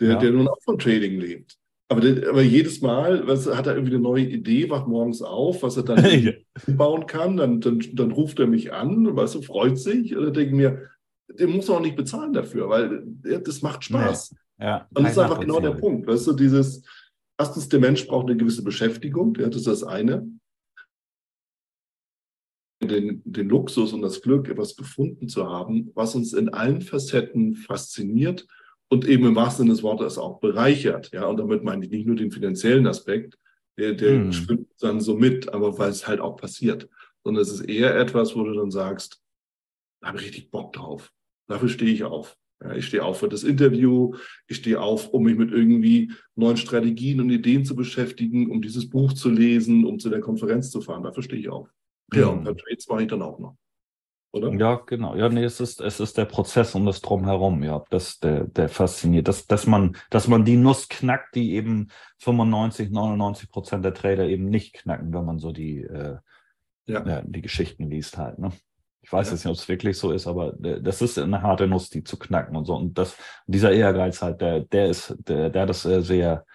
der, 0.00 0.10
ja. 0.10 0.18
der 0.18 0.30
nun 0.30 0.48
auch 0.48 0.62
von 0.62 0.78
Trading 0.78 1.18
lebt. 1.18 1.58
Aber, 1.88 2.00
aber 2.00 2.42
jedes 2.42 2.80
Mal 2.80 3.26
was, 3.26 3.46
hat 3.46 3.66
er 3.66 3.74
irgendwie 3.74 3.94
eine 3.94 4.02
neue 4.02 4.24
Idee, 4.24 4.70
wacht 4.70 4.88
morgens 4.88 5.20
auf, 5.20 5.62
was 5.62 5.76
er 5.76 5.82
dann 5.82 6.34
bauen 6.76 7.06
kann. 7.06 7.36
Dann, 7.36 7.60
dann, 7.60 7.82
dann 7.92 8.10
ruft 8.10 8.38
er 8.38 8.46
mich 8.46 8.72
an, 8.72 9.14
weißt 9.14 9.34
du, 9.34 9.42
freut 9.42 9.78
sich. 9.78 10.16
Oder 10.16 10.30
denke 10.30 10.54
mir, 10.54 10.90
den 11.28 11.50
muss 11.50 11.68
man 11.68 11.78
auch 11.78 11.82
nicht 11.82 11.96
bezahlen 11.96 12.32
dafür, 12.32 12.68
weil 12.68 13.06
ja, 13.24 13.38
das 13.38 13.62
macht 13.62 13.84
Spaß. 13.84 14.34
Ja. 14.58 14.66
ja. 14.66 14.88
Und 14.94 15.04
das 15.04 15.12
ist 15.12 15.18
einfach 15.18 15.40
genau 15.40 15.60
der 15.60 15.72
Punkt. 15.72 16.06
Weißt 16.06 16.26
du, 16.26 16.32
dieses, 16.32 16.82
erstens, 17.38 17.68
der 17.68 17.80
Mensch 17.80 18.06
braucht 18.06 18.28
eine 18.28 18.36
gewisse 18.36 18.64
Beschäftigung, 18.64 19.34
ja, 19.38 19.48
das 19.48 19.58
ist 19.58 19.66
das 19.66 19.84
eine. 19.84 20.26
Den, 22.82 23.22
den 23.24 23.48
Luxus 23.48 23.92
und 23.94 24.02
das 24.02 24.20
Glück, 24.20 24.48
etwas 24.48 24.76
gefunden 24.76 25.28
zu 25.28 25.48
haben, 25.48 25.90
was 25.94 26.14
uns 26.14 26.34
in 26.34 26.50
allen 26.50 26.82
Facetten 26.82 27.54
fasziniert 27.54 28.46
und 28.88 29.06
eben 29.06 29.26
im 29.26 29.36
wahrsten 29.36 29.64
Sinne 29.64 29.74
des 29.74 29.82
Wortes 29.82 30.18
auch 30.18 30.40
bereichert. 30.40 31.10
Ja, 31.12 31.26
und 31.26 31.38
damit 31.38 31.64
meine 31.64 31.84
ich 31.84 31.90
nicht 31.90 32.06
nur 32.06 32.16
den 32.16 32.30
finanziellen 32.30 32.86
Aspekt, 32.86 33.38
der, 33.78 33.94
der 33.94 34.10
hm. 34.10 34.32
schwimmt 34.32 34.68
dann 34.80 35.00
so 35.00 35.16
mit, 35.16 35.52
aber 35.52 35.78
weil 35.78 35.90
es 35.90 36.06
halt 36.06 36.20
auch 36.20 36.36
passiert. 36.36 36.88
Sondern 37.24 37.42
es 37.42 37.50
ist 37.50 37.62
eher 37.62 37.96
etwas, 37.98 38.36
wo 38.36 38.44
du 38.44 38.52
dann 38.52 38.70
sagst, 38.70 39.20
da 40.00 40.08
habe 40.08 40.18
ich 40.18 40.26
richtig 40.26 40.50
Bock 40.50 40.72
drauf. 40.74 41.10
Dafür 41.48 41.68
stehe 41.68 41.90
ich 41.90 42.04
auf. 42.04 42.36
Ja, 42.62 42.74
ich 42.74 42.86
stehe 42.86 43.02
auf 43.02 43.18
für 43.18 43.28
das 43.28 43.42
Interview, 43.42 44.14
ich 44.46 44.58
stehe 44.58 44.80
auf, 44.80 45.08
um 45.08 45.24
mich 45.24 45.36
mit 45.36 45.50
irgendwie 45.50 46.12
neuen 46.36 46.56
Strategien 46.56 47.20
und 47.20 47.30
Ideen 47.30 47.64
zu 47.64 47.74
beschäftigen, 47.74 48.50
um 48.50 48.62
dieses 48.62 48.88
Buch 48.88 49.12
zu 49.12 49.28
lesen, 49.28 49.84
um 49.84 49.98
zu 49.98 50.08
der 50.08 50.20
Konferenz 50.20 50.70
zu 50.70 50.80
fahren. 50.80 51.02
Dafür 51.02 51.22
stehe 51.22 51.40
ich 51.40 51.48
auf. 51.48 51.68
Ja, 52.12 52.28
und 52.28 52.44
bei 52.44 52.52
Trades 52.52 52.86
mache 52.88 53.02
ich 53.02 53.08
dann 53.08 53.22
auch 53.22 53.38
noch 53.38 53.56
oder? 54.34 54.52
Ja, 54.52 54.82
genau. 54.84 55.14
Ja, 55.14 55.28
nee, 55.28 55.44
es 55.44 55.60
ist, 55.60 55.80
es 55.80 56.00
ist 56.00 56.18
der 56.18 56.24
Prozess 56.24 56.74
und 56.74 56.86
das 56.86 57.00
Drumherum, 57.00 57.62
ja, 57.62 57.84
das, 57.90 58.18
der, 58.18 58.44
der 58.44 58.68
fasziniert. 58.68 59.28
Dass, 59.28 59.46
dass 59.46 59.66
man, 59.66 59.96
dass 60.10 60.26
man 60.26 60.44
die 60.44 60.56
Nuss 60.56 60.88
knackt, 60.88 61.36
die 61.36 61.54
eben 61.54 61.88
95, 62.18 62.90
99 62.90 63.48
Prozent 63.48 63.84
der 63.84 63.94
Trader 63.94 64.26
eben 64.26 64.46
nicht 64.46 64.74
knacken, 64.74 65.14
wenn 65.14 65.24
man 65.24 65.38
so 65.38 65.52
die, 65.52 65.82
äh, 65.82 66.16
ja. 66.86 67.06
ja. 67.06 67.22
die 67.24 67.42
Geschichten 67.42 67.88
liest 67.88 68.18
halt, 68.18 68.38
ne? 68.38 68.50
Ich 69.02 69.12
weiß 69.12 69.28
ja. 69.28 69.34
jetzt 69.34 69.44
nicht, 69.44 69.52
ob 69.52 69.58
es 69.58 69.68
wirklich 69.68 69.98
so 69.98 70.12
ist, 70.12 70.26
aber 70.26 70.54
das 70.54 71.02
ist 71.02 71.18
eine 71.18 71.42
harte 71.42 71.66
Nuss, 71.66 71.90
die 71.90 72.02
zu 72.02 72.18
knacken 72.18 72.56
und 72.56 72.64
so. 72.64 72.74
Und 72.74 72.96
das, 72.96 73.16
dieser 73.46 73.70
Ehrgeiz 73.70 74.22
halt, 74.22 74.40
der, 74.40 74.60
der 74.60 74.86
ist, 74.86 75.14
der, 75.28 75.50
der 75.50 75.62
hat 75.62 75.68
das 75.68 75.84
äh, 75.84 76.00
sehr, 76.00 76.46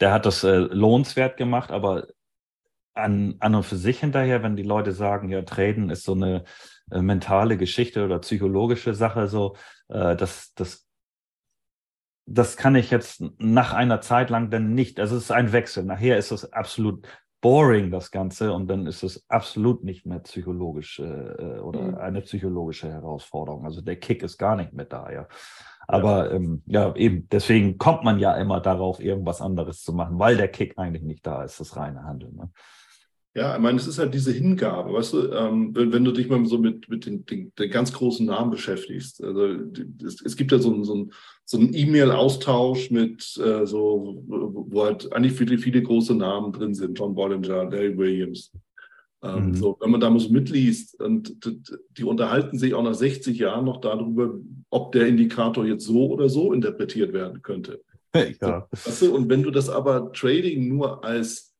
der 0.00 0.12
hat 0.12 0.26
das 0.26 0.42
äh, 0.42 0.56
lohnenswert 0.56 1.36
gemacht, 1.36 1.70
aber 1.70 2.08
an, 2.92 3.36
an 3.38 3.54
und 3.54 3.62
für 3.62 3.76
sich 3.76 4.00
hinterher, 4.00 4.42
wenn 4.42 4.56
die 4.56 4.64
Leute 4.64 4.92
sagen, 4.92 5.28
ja, 5.28 5.42
Traden 5.42 5.90
ist 5.90 6.02
so 6.02 6.12
eine 6.12 6.44
äh, 6.90 7.02
mentale 7.02 7.56
Geschichte 7.56 8.04
oder 8.04 8.18
psychologische 8.18 8.94
Sache, 8.94 9.28
so, 9.28 9.56
äh, 9.88 10.16
das, 10.16 10.52
das, 10.54 10.88
das 12.26 12.56
kann 12.56 12.74
ich 12.74 12.90
jetzt 12.90 13.22
nach 13.38 13.72
einer 13.72 14.00
Zeit 14.00 14.30
lang 14.30 14.50
dann 14.50 14.74
nicht. 14.74 15.00
Also 15.00 15.16
es 15.16 15.24
ist 15.24 15.30
ein 15.32 15.52
Wechsel. 15.52 15.84
Nachher 15.84 16.18
ist 16.18 16.30
es 16.30 16.52
absolut 16.52 17.06
boring, 17.40 17.90
das 17.90 18.12
Ganze, 18.12 18.52
und 18.52 18.68
dann 18.68 18.86
ist 18.86 19.02
es 19.02 19.28
absolut 19.28 19.82
nicht 19.82 20.06
mehr 20.06 20.20
psychologisch 20.20 21.00
äh, 21.00 21.02
äh 21.02 21.58
oder 21.58 21.82
mhm. 21.82 21.94
eine 21.96 22.20
psychologische 22.22 22.88
Herausforderung. 22.88 23.66
Also 23.66 23.80
der 23.80 23.96
Kick 23.96 24.22
ist 24.22 24.38
gar 24.38 24.56
nicht 24.56 24.72
mehr 24.72 24.86
da, 24.86 25.10
ja. 25.10 25.26
Aber 25.88 26.30
ja. 26.30 26.36
Ähm, 26.36 26.62
ja, 26.66 26.94
eben, 26.94 27.28
deswegen 27.28 27.76
kommt 27.76 28.04
man 28.04 28.18
ja 28.20 28.34
immer 28.36 28.60
darauf, 28.60 29.00
irgendwas 29.00 29.40
anderes 29.40 29.82
zu 29.82 29.92
machen, 29.92 30.18
weil 30.18 30.36
der 30.36 30.48
Kick 30.48 30.78
eigentlich 30.78 31.02
nicht 31.02 31.26
da 31.26 31.42
ist, 31.42 31.58
das 31.58 31.76
reine 31.76 32.04
Handeln. 32.04 32.36
Ne? 32.36 32.50
Ja, 33.34 33.54
ich 33.54 33.62
meine, 33.62 33.78
es 33.78 33.86
ist 33.86 33.98
halt 33.98 34.12
diese 34.12 34.30
Hingabe, 34.30 34.92
weißt 34.92 35.12
du, 35.14 35.32
ähm, 35.32 35.74
wenn, 35.74 35.90
wenn, 35.90 36.04
du 36.04 36.12
dich 36.12 36.28
mal 36.28 36.44
so 36.44 36.58
mit, 36.58 36.90
mit 36.90 37.06
den, 37.06 37.24
den, 37.24 37.50
den 37.58 37.70
ganz 37.70 37.90
großen 37.92 38.26
Namen 38.26 38.50
beschäftigst. 38.50 39.24
Also 39.24 39.56
es, 40.04 40.20
es 40.20 40.36
gibt 40.36 40.52
ja 40.52 40.58
so, 40.58 40.72
einen 40.72 40.84
so, 40.84 40.94
ein, 40.96 41.12
so 41.46 41.58
einen 41.58 41.72
E-Mail-Austausch 41.72 42.90
mit 42.90 43.40
äh, 43.42 43.66
so, 43.66 44.22
wo 44.26 44.84
halt 44.84 45.10
eigentlich 45.14 45.32
viele, 45.32 45.56
viele 45.56 45.82
große 45.82 46.14
Namen 46.14 46.52
drin 46.52 46.74
sind, 46.74 46.98
John 46.98 47.14
Bollinger, 47.14 47.64
Larry 47.64 47.96
Williams. 47.96 48.52
Ähm, 49.22 49.46
mhm. 49.46 49.54
So, 49.54 49.78
wenn 49.80 49.90
man 49.90 50.00
da 50.00 50.10
mal 50.10 50.18
so 50.18 50.28
mitliest 50.28 51.00
und 51.00 51.34
die 51.96 52.04
unterhalten 52.04 52.58
sich 52.58 52.74
auch 52.74 52.82
nach 52.82 52.94
60 52.94 53.38
Jahren 53.38 53.64
noch 53.64 53.80
darüber, 53.80 54.34
ob 54.68 54.92
der 54.92 55.06
Indikator 55.06 55.64
jetzt 55.64 55.86
so 55.86 56.10
oder 56.10 56.28
so 56.28 56.52
interpretiert 56.52 57.14
werden 57.14 57.40
könnte. 57.40 57.80
Ja. 58.42 58.68
Weißt 58.70 59.02
du, 59.02 59.14
und 59.14 59.30
wenn 59.30 59.42
du 59.42 59.50
das 59.50 59.70
aber 59.70 60.12
Trading 60.12 60.68
nur 60.68 61.02
als 61.02 61.51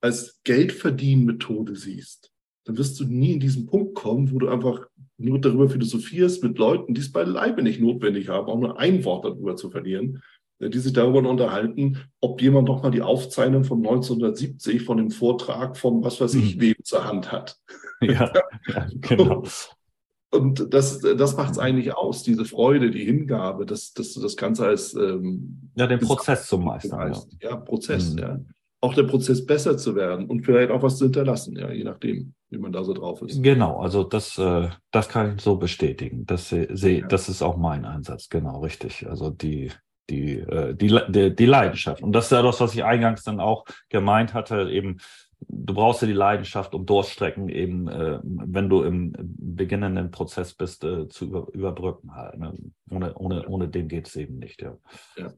als 0.00 0.40
Geldverdienmethode 0.44 1.76
siehst, 1.76 2.32
dann 2.64 2.78
wirst 2.78 2.98
du 3.00 3.04
nie 3.04 3.32
in 3.32 3.40
diesen 3.40 3.66
Punkt 3.66 3.94
kommen, 3.94 4.32
wo 4.32 4.38
du 4.38 4.48
einfach 4.48 4.86
nur 5.18 5.40
darüber 5.40 5.68
philosophierst 5.68 6.42
mit 6.42 6.58
Leuten, 6.58 6.94
die 6.94 7.00
es 7.00 7.12
beileibe 7.12 7.62
nicht 7.62 7.80
notwendig 7.80 8.28
haben, 8.28 8.48
auch 8.48 8.58
nur 8.58 8.78
ein 8.78 9.04
Wort 9.04 9.24
darüber 9.24 9.56
zu 9.56 9.70
verlieren, 9.70 10.22
äh, 10.58 10.70
die 10.70 10.78
sich 10.78 10.92
darüber 10.92 11.28
unterhalten, 11.28 11.98
ob 12.20 12.40
jemand 12.40 12.68
noch 12.68 12.82
mal 12.82 12.90
die 12.90 13.02
Aufzeichnung 13.02 13.64
von 13.64 13.78
1970 13.78 14.82
von 14.82 14.96
dem 14.96 15.10
Vortrag 15.10 15.76
von 15.76 16.02
was 16.02 16.20
weiß 16.20 16.34
ich 16.34 16.54
hm. 16.54 16.60
wem 16.60 16.74
zur 16.82 17.04
Hand 17.04 17.32
hat. 17.32 17.56
Ja, 18.02 18.32
ja 18.66 18.88
genau. 19.02 19.44
Und 20.30 20.72
das, 20.72 21.00
das 21.00 21.36
macht 21.36 21.50
es 21.50 21.58
eigentlich 21.58 21.94
aus, 21.94 22.22
diese 22.22 22.46
Freude, 22.46 22.90
die 22.90 23.04
Hingabe, 23.04 23.66
dass, 23.66 23.92
dass 23.92 24.14
du 24.14 24.22
das 24.22 24.36
Ganze 24.36 24.64
als 24.64 24.94
ähm, 24.94 25.70
ja, 25.74 25.86
den 25.86 25.98
Prozess 25.98 26.46
zum 26.46 26.64
Meistern. 26.64 27.12
Ja. 27.12 27.50
ja, 27.50 27.56
Prozess, 27.56 28.14
mhm. 28.14 28.18
ja. 28.18 28.40
Auch 28.80 28.94
der 28.94 29.02
Prozess 29.02 29.44
besser 29.44 29.76
zu 29.76 29.94
werden 29.94 30.26
und 30.26 30.42
vielleicht 30.42 30.70
auch 30.70 30.82
was 30.82 30.96
zu 30.96 31.04
hinterlassen, 31.04 31.56
ja, 31.56 31.70
je 31.70 31.84
nachdem, 31.84 32.34
wie 32.48 32.58
man 32.58 32.72
da 32.72 32.82
so 32.82 32.94
drauf 32.94 33.20
ist. 33.22 33.42
Genau, 33.42 33.78
also 33.78 34.04
das, 34.04 34.38
äh, 34.38 34.68
das 34.90 35.08
kann 35.08 35.34
ich 35.36 35.42
so 35.42 35.56
bestätigen. 35.56 36.24
Das, 36.26 36.48
seh, 36.48 37.04
das 37.06 37.28
ist 37.28 37.42
auch 37.42 37.56
mein 37.56 37.84
Einsatz, 37.84 38.28
genau, 38.28 38.60
richtig. 38.60 39.06
Also 39.06 39.30
die, 39.30 39.70
die, 40.08 40.38
äh, 40.38 40.74
die, 40.74 40.98
die, 41.08 41.34
die 41.34 41.46
Leidenschaft. 41.46 42.02
Und 42.02 42.12
das 42.12 42.26
ist 42.26 42.32
ja 42.32 42.42
das, 42.42 42.60
was 42.60 42.74
ich 42.74 42.82
eingangs 42.82 43.22
dann 43.22 43.38
auch 43.38 43.66
gemeint 43.90 44.32
hatte, 44.32 44.70
eben, 44.70 44.96
du 45.46 45.74
brauchst 45.74 46.00
ja 46.00 46.08
die 46.08 46.14
Leidenschaft, 46.14 46.74
um 46.74 46.86
Durststrecken 46.86 47.50
eben, 47.50 47.86
äh, 47.86 48.18
wenn 48.22 48.70
du 48.70 48.82
im 48.82 49.12
beginnenden 49.18 50.10
Prozess 50.10 50.54
bist, 50.54 50.84
äh, 50.84 51.06
zu 51.08 51.26
über, 51.26 51.48
überbrücken 51.52 52.14
halt. 52.14 52.38
Ne? 52.38 52.54
Ohne, 52.90 53.14
ohne, 53.14 53.46
ohne 53.46 53.68
den 53.68 53.88
geht 53.88 54.08
es 54.08 54.16
eben 54.16 54.38
nicht, 54.38 54.62
ja. 54.62 54.76
ja. 55.18 55.32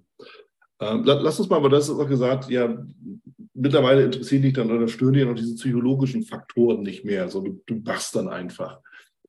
Ähm, 0.82 1.02
lass 1.04 1.38
uns 1.38 1.48
mal, 1.48 1.56
aber 1.56 1.68
das 1.68 1.88
ist 1.88 1.98
auch 1.98 2.08
gesagt, 2.08 2.50
ja, 2.50 2.76
mittlerweile 3.62 4.04
interessieren 4.04 4.42
dich 4.42 4.54
dann 4.54 4.70
oder 4.70 4.88
stören 4.88 5.14
dich 5.14 5.24
noch 5.24 5.34
diese 5.34 5.54
psychologischen 5.54 6.24
Faktoren 6.24 6.82
nicht 6.82 7.04
mehr. 7.04 7.28
So, 7.28 7.40
du, 7.40 7.62
du 7.66 7.76
machst 7.76 8.16
dann 8.16 8.28
einfach. 8.28 8.80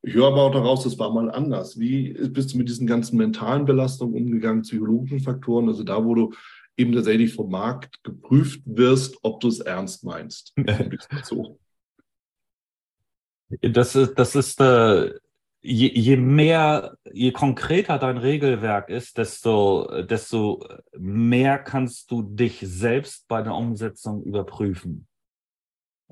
Ich 0.01 0.15
höre 0.15 0.27
aber 0.27 0.41
auch 0.43 0.51
daraus, 0.51 0.83
das 0.83 0.97
war 0.97 1.13
mal 1.13 1.31
anders. 1.31 1.79
Wie 1.79 2.13
bist 2.29 2.53
du 2.53 2.57
mit 2.57 2.67
diesen 2.67 2.87
ganzen 2.87 3.15
mentalen 3.17 3.65
Belastungen 3.65 4.15
umgegangen, 4.15 4.63
psychologischen 4.63 5.19
Faktoren, 5.19 5.69
also 5.69 5.83
da, 5.83 6.03
wo 6.03 6.15
du 6.15 6.33
eben 6.75 6.93
tatsächlich 6.93 7.33
vom 7.33 7.51
Markt 7.51 8.03
geprüft 8.03 8.63
wirst, 8.65 9.17
ob 9.21 9.39
du 9.39 9.47
es 9.47 9.59
ernst 9.59 10.03
meinst? 10.03 10.53
so. 11.23 11.59
Das 13.61 13.95
ist, 13.95 14.15
das 14.15 14.35
ist 14.35 14.59
äh, 14.59 15.13
je, 15.63 15.89
je 16.01 16.17
mehr, 16.17 16.97
je 17.13 17.31
konkreter 17.31 17.97
dein 17.97 18.17
Regelwerk 18.17 18.89
ist, 18.89 19.17
desto, 19.17 20.03
desto 20.03 20.63
mehr 20.97 21.57
kannst 21.57 22.11
du 22.11 22.21
dich 22.21 22.59
selbst 22.61 23.27
bei 23.27 23.41
der 23.41 23.55
Umsetzung 23.55 24.23
überprüfen. 24.23 25.07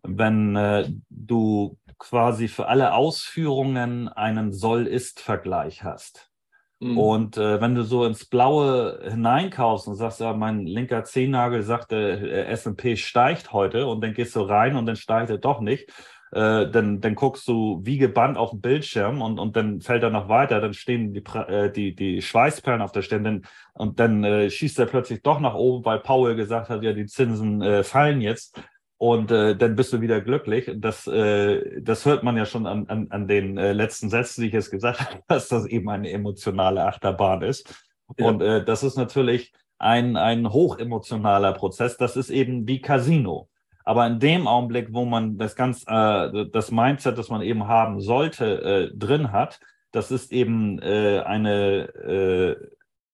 Wenn 0.04 0.56
äh, 0.56 0.90
du 1.10 1.78
quasi 2.00 2.48
für 2.48 2.68
alle 2.68 2.94
Ausführungen 2.94 4.08
einen 4.08 4.52
Soll-Ist-Vergleich 4.52 5.84
hast. 5.84 6.32
Mhm. 6.80 6.98
Und 6.98 7.38
äh, 7.38 7.62
wenn 7.62 7.76
du 7.76 7.84
so 7.84 8.06
ins 8.06 8.26
Blaue 8.26 9.00
hineinkaufst 9.04 9.88
und 9.88 9.96
sagst, 9.96 10.22
ja, 10.22 10.34
mein 10.34 10.66
linker 10.66 11.04
Zehennagel 11.04 11.62
sagt, 11.62 11.92
äh, 11.92 12.46
S&P 12.46 12.96
steigt 12.96 13.54
heute 13.54 13.86
und 13.86 14.02
dann 14.02 14.14
gehst 14.14 14.36
du 14.36 14.42
rein 14.42 14.76
und 14.76 14.88
dann 14.88 14.96
steigt 14.96 15.30
er 15.30 15.38
doch 15.38 15.62
nicht, 15.62 15.92
äh, 16.32 16.70
dann, 16.70 17.02
dann 17.02 17.16
guckst 17.16 17.48
du 17.48 17.82
wie 17.84 17.98
gebannt 17.98 18.38
auf 18.38 18.52
den 18.52 18.62
Bildschirm 18.62 19.22
und, 19.22 19.40
und 19.40 19.56
dann 19.56 19.82
fällt 19.82 20.04
er 20.04 20.10
noch 20.10 20.30
weiter, 20.30 20.62
dann 20.62 20.74
stehen 20.74 21.14
die, 21.14 21.24
äh, 21.36 21.72
die, 21.72 21.96
die 21.96 22.22
Schweißperlen 22.22 22.82
auf 22.82 22.92
der 22.92 23.02
Stirn 23.02 23.46
und 23.74 24.00
dann 24.00 24.24
äh, 24.24 24.50
schießt 24.50 24.80
er 24.80 24.86
plötzlich 24.86 25.22
doch 25.22 25.40
nach 25.40 25.56
oben, 25.56 25.84
weil 25.86 26.00
Paul 26.00 26.36
gesagt 26.36 26.70
hat, 26.70 26.84
ja, 26.84 26.94
die 26.94 27.06
Zinsen 27.06 27.62
äh, 27.62 27.84
fallen 27.84 28.22
jetzt 28.22 28.60
und 29.02 29.32
äh, 29.32 29.56
dann 29.56 29.76
bist 29.76 29.92
du 29.94 30.00
wieder 30.00 30.22
glücklich. 30.22 30.72
Das, 30.76 31.08
äh, 31.08 31.82
das 31.82 32.06
hört 32.06 32.22
man 32.22 32.38
ja 32.38 32.46
schon 32.46 32.68
an, 32.68 32.86
an, 32.88 33.08
an 33.10 33.28
den 33.28 33.58
äh, 33.58 33.74
letzten 33.74 34.12
Sätzen, 34.12 34.42
die 34.42 34.48
ich 34.48 34.54
jetzt 34.54 34.70
gesagt 34.70 35.02
habe, 35.02 35.24
dass 35.28 35.48
das 35.48 35.66
eben 35.66 35.90
eine 35.90 36.12
emotionale 36.12 36.86
Achterbahn 36.86 37.42
ist. 37.42 37.74
Ja. 38.18 38.28
Und 38.28 38.42
äh, 38.42 38.64
das 38.64 38.84
ist 38.84 38.98
natürlich 38.98 39.54
ein, 39.80 40.16
ein 40.18 40.54
hochemotionaler 40.54 41.54
Prozess. 41.54 41.98
Das 41.98 42.16
ist 42.16 42.30
eben 42.30 42.68
wie 42.68 42.80
Casino. 42.80 43.50
Aber 43.84 44.06
in 44.08 44.20
dem 44.20 44.48
Augenblick, 44.48 44.94
wo 44.94 45.06
man 45.06 45.38
das 45.38 45.56
ganz, 45.56 45.84
äh, 45.88 46.46
das 46.52 46.72
Mindset, 46.72 47.18
das 47.18 47.30
man 47.30 47.42
eben 47.42 47.68
haben 47.68 48.00
sollte, 48.02 48.92
äh, 48.92 48.98
drin 48.98 49.32
hat, 49.32 49.60
das 49.92 50.12
ist 50.12 50.32
eben 50.32 50.80
äh, 50.80 51.22
eine, 51.26 51.90
äh, 51.96 52.56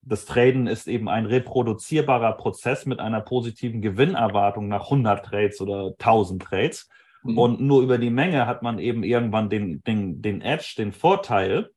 das 0.02 0.26
Traden 0.26 0.68
ist 0.68 0.88
eben 0.88 1.10
ein 1.10 1.26
reproduzierbarer 1.26 2.34
Prozess 2.34 2.86
mit 2.86 3.00
einer 3.00 3.22
positiven 3.22 3.82
Gewinnerwartung 3.82 4.68
nach 4.68 4.86
100 4.86 5.26
Trades 5.26 5.60
oder 5.60 5.94
1000 6.00 6.42
Trades. 6.42 6.90
Mhm. 7.24 7.38
Und 7.38 7.62
nur 7.62 7.82
über 7.82 7.98
die 7.98 8.10
Menge 8.10 8.46
hat 8.46 8.62
man 8.62 8.80
eben 8.80 9.04
irgendwann 9.04 9.50
den, 9.50 9.84
den, 9.84 10.22
den 10.22 10.42
Edge, 10.42 10.76
den 10.78 10.94
Vorteil. 10.94 11.72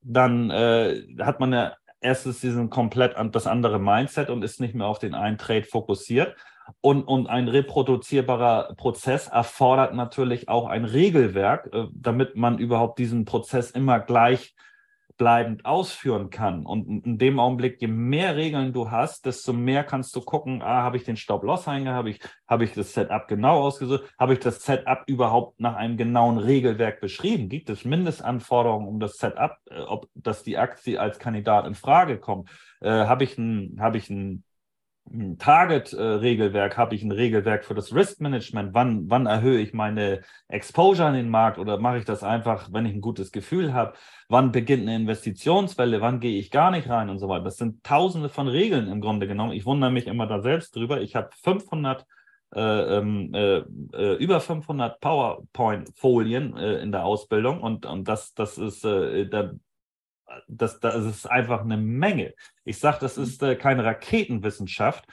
Dann 0.00 0.50
äh, 0.50 1.02
hat 1.20 1.40
man 1.40 1.52
ja 1.52 1.74
erstens 2.00 2.40
diesen 2.40 2.70
komplett 2.70 3.16
das 3.32 3.46
andere 3.46 3.78
Mindset 3.78 4.30
und 4.30 4.42
ist 4.42 4.60
nicht 4.60 4.74
mehr 4.74 4.86
auf 4.86 4.98
den 4.98 5.14
einen 5.14 5.38
Trade 5.38 5.64
fokussiert. 5.64 6.36
Und, 6.80 7.04
und 7.04 7.28
ein 7.28 7.48
reproduzierbarer 7.48 8.74
Prozess 8.76 9.28
erfordert 9.28 9.94
natürlich 9.94 10.48
auch 10.48 10.66
ein 10.66 10.84
Regelwerk, 10.84 11.72
äh, 11.72 11.86
damit 11.92 12.36
man 12.36 12.58
überhaupt 12.58 12.98
diesen 12.98 13.24
Prozess 13.24 13.70
immer 13.70 14.00
gleichbleibend 14.00 15.64
ausführen 15.64 16.30
kann. 16.30 16.66
Und 16.66 17.06
in 17.06 17.18
dem 17.18 17.38
Augenblick, 17.38 17.80
je 17.80 17.86
mehr 17.86 18.36
Regeln 18.36 18.72
du 18.72 18.90
hast, 18.90 19.26
desto 19.26 19.52
mehr 19.52 19.84
kannst 19.84 20.14
du 20.16 20.20
gucken, 20.20 20.60
ah, 20.62 20.82
habe 20.82 20.96
ich 20.96 21.04
den 21.04 21.16
Stop-Loss-Hänger, 21.16 21.94
habe 21.94 22.10
ich, 22.10 22.20
habe 22.48 22.64
ich 22.64 22.72
das 22.72 22.92
Setup 22.92 23.28
genau 23.28 23.62
ausgesucht, 23.62 24.04
habe 24.18 24.32
ich 24.32 24.40
das 24.40 24.62
Setup 24.62 25.04
überhaupt 25.06 25.60
nach 25.60 25.76
einem 25.76 25.96
genauen 25.96 26.38
Regelwerk 26.38 27.00
beschrieben? 27.00 27.48
Gibt 27.48 27.70
es 27.70 27.84
Mindestanforderungen 27.84 28.88
um 28.88 28.98
das 28.98 29.16
Setup, 29.18 29.56
äh, 29.70 29.80
ob 29.80 30.08
dass 30.14 30.42
die 30.42 30.58
Aktie 30.58 31.00
als 31.00 31.18
Kandidat 31.18 31.66
in 31.66 31.74
Frage 31.74 32.18
kommt? 32.18 32.50
Äh, 32.80 32.90
habe 32.90 33.24
ich 33.24 33.38
ein, 33.38 33.78
habe 33.80 33.98
ich 33.98 34.10
ein 34.10 34.42
Target-Regelwerk, 35.38 36.76
habe 36.76 36.94
ich 36.94 37.02
ein 37.02 37.12
Regelwerk 37.12 37.64
für 37.64 37.74
das 37.74 37.94
Risk-Management, 37.94 38.74
wann, 38.74 39.08
wann 39.08 39.26
erhöhe 39.26 39.60
ich 39.60 39.72
meine 39.72 40.20
Exposure 40.48 41.08
an 41.08 41.14
den 41.14 41.28
Markt 41.28 41.58
oder 41.58 41.78
mache 41.78 41.98
ich 41.98 42.04
das 42.04 42.22
einfach, 42.22 42.72
wenn 42.72 42.86
ich 42.86 42.94
ein 42.94 43.00
gutes 43.00 43.32
Gefühl 43.32 43.72
habe, 43.72 43.94
wann 44.28 44.52
beginnt 44.52 44.82
eine 44.82 44.96
Investitionswelle, 44.96 46.00
wann 46.00 46.20
gehe 46.20 46.38
ich 46.38 46.50
gar 46.50 46.70
nicht 46.70 46.88
rein 46.88 47.08
und 47.08 47.18
so 47.18 47.28
weiter. 47.28 47.44
Das 47.44 47.56
sind 47.56 47.84
tausende 47.84 48.28
von 48.28 48.48
Regeln 48.48 48.88
im 48.88 49.00
Grunde 49.00 49.26
genommen. 49.26 49.52
Ich 49.52 49.64
wundere 49.64 49.90
mich 49.90 50.06
immer 50.06 50.26
da 50.26 50.40
selbst 50.40 50.74
drüber. 50.74 51.00
Ich 51.00 51.14
habe 51.14 51.30
500 51.42 52.04
äh, 52.54 52.60
ähm, 52.60 53.34
äh, 53.34 53.58
äh, 53.92 54.14
über 54.16 54.40
500 54.40 55.00
PowerPoint-Folien 55.00 56.56
äh, 56.56 56.78
in 56.78 56.92
der 56.92 57.04
Ausbildung 57.04 57.60
und, 57.60 57.86
und 57.86 58.06
das, 58.06 58.34
das 58.34 58.56
ist, 58.56 58.84
äh, 58.84 59.26
da 59.26 59.52
das, 60.48 60.80
das 60.80 61.04
ist 61.04 61.30
einfach 61.30 61.62
eine 61.62 61.76
Menge. 61.76 62.34
Ich 62.64 62.78
sage, 62.78 62.98
das 63.00 63.18
ist 63.18 63.42
äh, 63.42 63.56
keine 63.56 63.84
Raketenwissenschaft, 63.84 65.04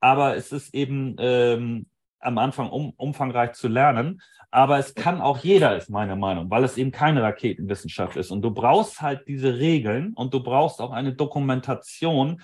aber 0.00 0.36
es 0.36 0.52
ist 0.52 0.74
eben 0.74 1.16
ähm, 1.18 1.86
am 2.20 2.38
Anfang 2.38 2.70
um, 2.70 2.90
umfangreich 2.96 3.52
zu 3.52 3.68
lernen. 3.68 4.20
Aber 4.50 4.78
es 4.78 4.94
kann 4.94 5.22
auch 5.22 5.38
jeder, 5.38 5.76
ist 5.76 5.88
meine 5.88 6.14
Meinung, 6.14 6.50
weil 6.50 6.62
es 6.62 6.76
eben 6.76 6.90
keine 6.90 7.22
Raketenwissenschaft 7.22 8.16
ist. 8.16 8.30
Und 8.30 8.42
du 8.42 8.50
brauchst 8.50 9.00
halt 9.00 9.26
diese 9.26 9.58
Regeln 9.58 10.12
und 10.12 10.34
du 10.34 10.42
brauchst 10.42 10.80
auch 10.80 10.90
eine 10.90 11.14
Dokumentation, 11.14 12.42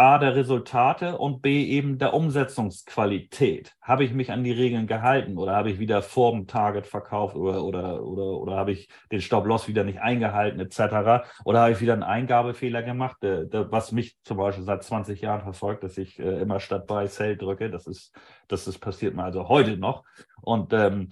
A, 0.00 0.16
der 0.16 0.34
Resultate 0.34 1.18
und 1.18 1.42
B, 1.42 1.62
eben 1.62 1.98
der 1.98 2.14
Umsetzungsqualität. 2.14 3.74
Habe 3.82 4.02
ich 4.02 4.14
mich 4.14 4.32
an 4.32 4.42
die 4.42 4.50
Regeln 4.50 4.86
gehalten 4.86 5.36
oder 5.36 5.54
habe 5.54 5.70
ich 5.70 5.78
wieder 5.78 6.00
vor 6.00 6.32
dem 6.32 6.46
Target 6.46 6.86
verkauft 6.86 7.36
oder, 7.36 7.62
oder, 7.62 8.02
oder, 8.02 8.22
oder 8.22 8.56
habe 8.56 8.72
ich 8.72 8.88
den 9.12 9.20
Stop-Loss 9.20 9.68
wieder 9.68 9.84
nicht 9.84 10.00
eingehalten 10.00 10.58
etc. 10.58 11.28
Oder 11.44 11.60
habe 11.60 11.72
ich 11.72 11.82
wieder 11.82 11.92
einen 11.92 12.02
Eingabefehler 12.02 12.82
gemacht, 12.82 13.18
was 13.20 13.92
mich 13.92 14.16
zum 14.22 14.38
Beispiel 14.38 14.64
seit 14.64 14.82
20 14.82 15.20
Jahren 15.20 15.42
verfolgt, 15.42 15.84
dass 15.84 15.98
ich 15.98 16.18
äh, 16.18 16.40
immer 16.40 16.60
statt 16.60 16.86
Buy 16.86 17.06
Sell 17.06 17.36
drücke. 17.36 17.70
Das 17.70 17.86
ist, 17.86 18.16
das 18.48 18.66
ist 18.66 18.78
passiert 18.78 19.14
mir 19.14 19.24
also 19.24 19.50
heute 19.50 19.76
noch. 19.76 20.04
Und 20.40 20.72
ähm, 20.72 21.10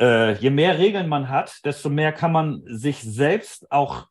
äh, 0.00 0.34
je 0.34 0.50
mehr 0.50 0.78
Regeln 0.78 1.08
man 1.08 1.30
hat, 1.30 1.64
desto 1.64 1.90
mehr 1.90 2.12
kann 2.12 2.30
man 2.30 2.62
sich 2.66 3.02
selbst 3.02 3.72
auch 3.72 4.06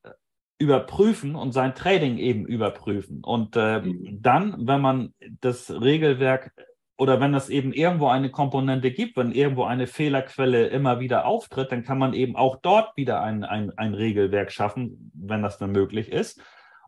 überprüfen 0.57 1.35
und 1.35 1.51
sein 1.51 1.75
Trading 1.75 2.17
eben 2.17 2.45
überprüfen. 2.45 3.23
Und 3.23 3.55
äh, 3.55 3.81
mhm. 3.81 4.19
dann, 4.21 4.67
wenn 4.67 4.81
man 4.81 5.13
das 5.41 5.69
Regelwerk 5.71 6.51
oder 6.97 7.19
wenn 7.19 7.33
es 7.33 7.49
eben 7.49 7.73
irgendwo 7.73 8.07
eine 8.07 8.29
Komponente 8.29 8.91
gibt, 8.91 9.17
wenn 9.17 9.31
irgendwo 9.31 9.63
eine 9.63 9.87
Fehlerquelle 9.87 10.67
immer 10.67 10.99
wieder 10.99 11.25
auftritt, 11.25 11.71
dann 11.71 11.83
kann 11.83 11.97
man 11.97 12.13
eben 12.13 12.35
auch 12.35 12.57
dort 12.61 12.95
wieder 12.95 13.21
ein, 13.21 13.43
ein, 13.43 13.71
ein 13.77 13.93
Regelwerk 13.93 14.51
schaffen, 14.51 15.11
wenn 15.13 15.41
das 15.41 15.57
dann 15.57 15.71
möglich 15.71 16.11
ist. 16.11 16.41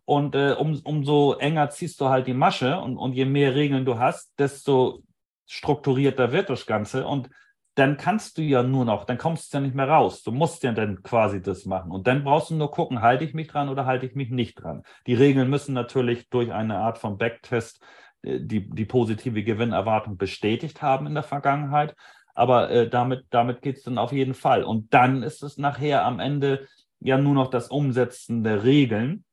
Und 0.05 0.35
äh, 0.35 0.55
um, 0.57 0.79
umso 0.83 1.33
enger 1.33 1.71
ziehst 1.71 1.99
du 1.99 2.09
halt 2.09 2.27
die 2.27 2.35
Masche 2.35 2.79
und, 2.79 2.97
und 2.97 3.13
je 3.13 3.25
mehr 3.25 3.55
Regeln 3.55 3.85
du 3.85 3.97
hast, 3.97 4.31
desto 4.39 5.01
strukturierter 5.47 6.31
wird 6.31 6.49
das 6.49 6.67
Ganze. 6.67 7.07
Und 7.07 7.29
dann 7.75 7.97
kannst 7.97 8.37
du 8.37 8.41
ja 8.41 8.63
nur 8.63 8.85
noch, 8.85 9.03
dann 9.03 9.17
kommst 9.17 9.53
du 9.53 9.57
ja 9.57 9.61
nicht 9.61 9.75
mehr 9.75 9.89
raus. 9.89 10.23
Du 10.23 10.31
musst 10.31 10.63
ja 10.63 10.71
dann 10.71 11.03
quasi 11.03 11.41
das 11.41 11.65
machen. 11.65 11.91
Und 11.91 12.07
dann 12.07 12.23
brauchst 12.23 12.49
du 12.49 12.55
nur 12.55 12.71
gucken, 12.71 13.01
halte 13.01 13.25
ich 13.25 13.33
mich 13.33 13.47
dran 13.47 13.67
oder 13.67 13.85
halte 13.85 14.05
ich 14.05 14.15
mich 14.15 14.29
nicht 14.29 14.55
dran. 14.55 14.83
Die 15.07 15.13
Regeln 15.13 15.49
müssen 15.49 15.73
natürlich 15.73 16.29
durch 16.29 16.53
eine 16.53 16.77
Art 16.77 16.97
von 16.97 17.17
Backtest 17.17 17.83
äh, 18.23 18.39
die, 18.39 18.69
die 18.69 18.85
positive 18.85 19.43
Gewinnerwartung 19.43 20.17
bestätigt 20.17 20.81
haben 20.81 21.05
in 21.05 21.15
der 21.15 21.23
Vergangenheit. 21.23 21.95
Aber 22.33 22.71
äh, 22.71 22.89
damit, 22.89 23.25
damit 23.29 23.61
geht 23.61 23.77
es 23.77 23.83
dann 23.83 23.97
auf 23.97 24.13
jeden 24.13 24.35
Fall. 24.35 24.63
Und 24.63 24.93
dann 24.93 25.21
ist 25.21 25.43
es 25.43 25.57
nachher 25.57 26.05
am 26.05 26.21
Ende 26.21 26.67
ja 26.99 27.17
nur 27.17 27.33
noch 27.33 27.49
das 27.49 27.67
Umsetzen 27.67 28.43
der 28.43 28.63
Regeln. 28.63 29.25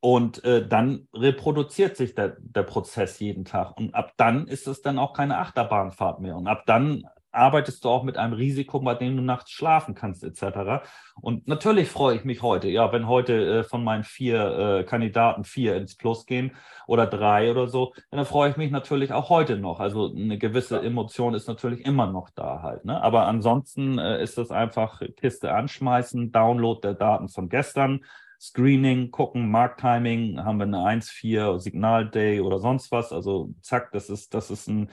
Und 0.00 0.44
äh, 0.44 0.66
dann 0.66 1.08
reproduziert 1.14 1.96
sich 1.96 2.14
der, 2.14 2.36
der 2.40 2.64
Prozess 2.64 3.20
jeden 3.20 3.44
Tag. 3.44 3.76
Und 3.78 3.94
ab 3.94 4.12
dann 4.16 4.48
ist 4.48 4.66
es 4.66 4.82
dann 4.82 4.98
auch 4.98 5.12
keine 5.12 5.38
Achterbahnfahrt 5.38 6.20
mehr. 6.20 6.36
Und 6.36 6.48
ab 6.48 6.64
dann 6.66 7.04
arbeitest 7.32 7.84
du 7.84 7.88
auch 7.88 8.02
mit 8.02 8.16
einem 8.16 8.32
Risiko, 8.32 8.80
bei 8.80 8.94
dem 8.94 9.16
du 9.16 9.22
nachts 9.22 9.50
schlafen 9.50 9.94
kannst, 9.94 10.24
etc. 10.24 10.84
Und 11.20 11.46
natürlich 11.46 11.88
freue 11.88 12.16
ich 12.16 12.24
mich 12.24 12.42
heute, 12.42 12.68
ja, 12.68 12.92
wenn 12.92 13.06
heute 13.06 13.60
äh, 13.60 13.64
von 13.64 13.84
meinen 13.84 14.04
vier 14.04 14.80
äh, 14.80 14.84
Kandidaten 14.84 15.44
vier 15.44 15.76
ins 15.76 15.96
Plus 15.96 16.26
gehen 16.26 16.52
oder 16.86 17.06
drei 17.06 17.50
oder 17.50 17.68
so, 17.68 17.92
dann 18.10 18.24
freue 18.24 18.50
ich 18.50 18.56
mich 18.56 18.70
natürlich 18.70 19.12
auch 19.12 19.28
heute 19.28 19.58
noch. 19.58 19.80
Also 19.80 20.12
eine 20.14 20.38
gewisse 20.38 20.80
Emotion 20.80 21.34
ist 21.34 21.48
natürlich 21.48 21.84
immer 21.84 22.06
noch 22.06 22.30
da 22.30 22.62
halt. 22.62 22.84
Ne? 22.84 23.00
Aber 23.02 23.26
ansonsten 23.26 23.98
äh, 23.98 24.22
ist 24.22 24.38
das 24.38 24.50
einfach 24.50 25.02
Kiste 25.16 25.52
anschmeißen, 25.52 26.32
Download 26.32 26.80
der 26.80 26.94
Daten 26.94 27.28
von 27.28 27.48
gestern. 27.48 28.00
Screening, 28.40 29.10
gucken, 29.10 29.50
Markttiming, 29.50 30.44
haben 30.44 30.58
wir 30.58 30.66
eine 30.66 30.78
1-4 30.78 31.58
Signal-Day 31.58 32.40
oder 32.40 32.60
sonst 32.60 32.92
was. 32.92 33.12
Also 33.12 33.52
zack, 33.62 33.90
das 33.90 34.08
ist, 34.10 34.32
das 34.32 34.52
ist 34.52 34.68
ein 34.68 34.90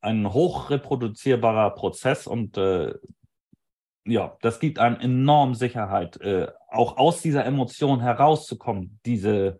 ein 0.00 0.32
hochreproduzierbarer 0.32 1.70
Prozess 1.70 2.26
und 2.26 2.56
äh, 2.56 2.94
ja, 4.06 4.36
das 4.40 4.60
gibt 4.60 4.78
einem 4.78 5.00
enorm 5.00 5.54
Sicherheit, 5.54 6.20
äh, 6.20 6.48
auch 6.68 6.96
aus 6.96 7.22
dieser 7.22 7.44
Emotion 7.44 8.00
herauszukommen, 8.00 9.00
diese, 9.04 9.58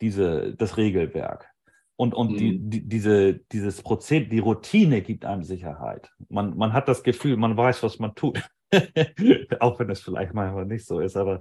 diese, 0.00 0.54
das 0.54 0.76
Regelwerk. 0.76 1.50
Und, 1.96 2.14
und 2.14 2.32
mhm. 2.32 2.36
die, 2.36 2.58
die, 2.58 2.88
diese, 2.88 3.34
dieses 3.34 3.82
Prozess, 3.82 4.28
die 4.28 4.38
Routine 4.38 5.02
gibt 5.02 5.24
einem 5.24 5.44
Sicherheit. 5.44 6.10
Man, 6.28 6.56
man 6.56 6.72
hat 6.72 6.88
das 6.88 7.02
Gefühl, 7.02 7.36
man 7.36 7.56
weiß, 7.56 7.82
was 7.82 7.98
man 7.98 8.14
tut. 8.14 8.42
auch 9.60 9.78
wenn 9.78 9.90
es 9.90 10.00
vielleicht 10.00 10.34
manchmal 10.34 10.66
nicht 10.66 10.86
so 10.86 10.98
ist, 10.98 11.16
aber 11.16 11.40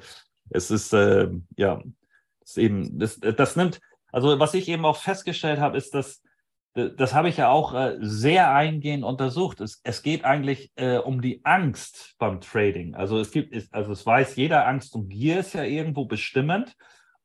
es 0.50 0.70
ist, 0.70 0.94
äh, 0.94 1.30
ja, 1.58 1.82
ist 2.44 2.58
eben, 2.58 3.00
das, 3.00 3.20
das 3.20 3.56
nimmt, 3.56 3.80
also 4.12 4.40
was 4.40 4.54
ich 4.54 4.68
eben 4.68 4.86
auch 4.86 4.98
festgestellt 4.98 5.60
habe, 5.60 5.78
ist, 5.78 5.96
dass 5.96 6.22
das 6.74 7.14
habe 7.14 7.30
ich 7.30 7.38
ja 7.38 7.50
auch 7.50 7.74
äh, 7.76 7.98
sehr 8.00 8.54
eingehend 8.54 9.04
untersucht. 9.04 9.62
Es, 9.62 9.80
es 9.84 10.02
geht 10.02 10.26
eigentlich 10.26 10.72
äh, 10.76 10.98
um 10.98 11.22
die 11.22 11.46
Angst 11.46 12.16
beim 12.18 12.42
Trading. 12.42 12.96
Also 12.96 13.20
es 13.20 13.32
gibt, 13.32 13.54
also 13.74 13.92
es 13.92 14.06
weiß 14.06 14.36
jeder, 14.36 14.68
Angst 14.68 14.96
und 14.96 15.10
Gier 15.10 15.40
ist 15.40 15.54
ja 15.54 15.64
irgendwo 15.64 16.06
bestimmend. 16.06 16.76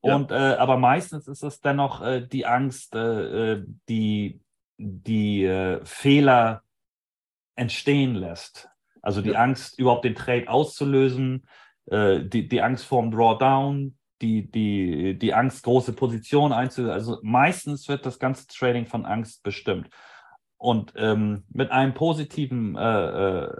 Ja. 0.02 0.16
Und 0.16 0.30
äh, 0.30 0.34
aber 0.34 0.76
meistens 0.76 1.28
ist 1.28 1.42
es 1.42 1.60
dennoch 1.60 2.02
äh, 2.02 2.26
die 2.26 2.44
Angst, 2.44 2.94
äh, 2.94 3.52
äh, 3.54 3.64
die 3.88 4.40
die 4.80 5.78
Fehler 5.82 6.62
entstehen 7.56 8.14
lässt. 8.14 8.68
Also 9.02 9.22
die 9.22 9.30
ja. 9.30 9.40
Angst, 9.40 9.76
überhaupt 9.76 10.04
den 10.04 10.14
Trade 10.14 10.48
auszulösen, 10.48 11.48
die, 11.90 12.48
die 12.48 12.62
Angst 12.62 12.84
vorm 12.84 13.10
Drawdown, 13.10 13.97
die, 14.20 14.50
die, 14.50 15.18
die 15.18 15.34
Angst, 15.34 15.62
große 15.62 15.92
Positionen 15.92 16.52
einzunehmen. 16.52 16.94
Also 16.94 17.18
meistens 17.22 17.88
wird 17.88 18.06
das 18.06 18.18
ganze 18.18 18.46
Trading 18.46 18.86
von 18.86 19.06
Angst 19.06 19.42
bestimmt. 19.42 19.88
Und 20.56 20.92
ähm, 20.96 21.44
mit 21.50 21.70
einem 21.70 21.94
positiven 21.94 22.76
äh, 22.76 23.44
äh, 23.44 23.54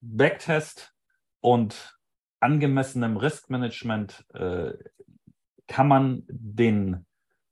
Backtest 0.00 0.94
und 1.40 1.98
angemessenem 2.40 3.18
Riskmanagement 3.18 4.24
äh, 4.32 4.72
kann 5.66 5.88
man 5.88 6.22
den 6.28 7.06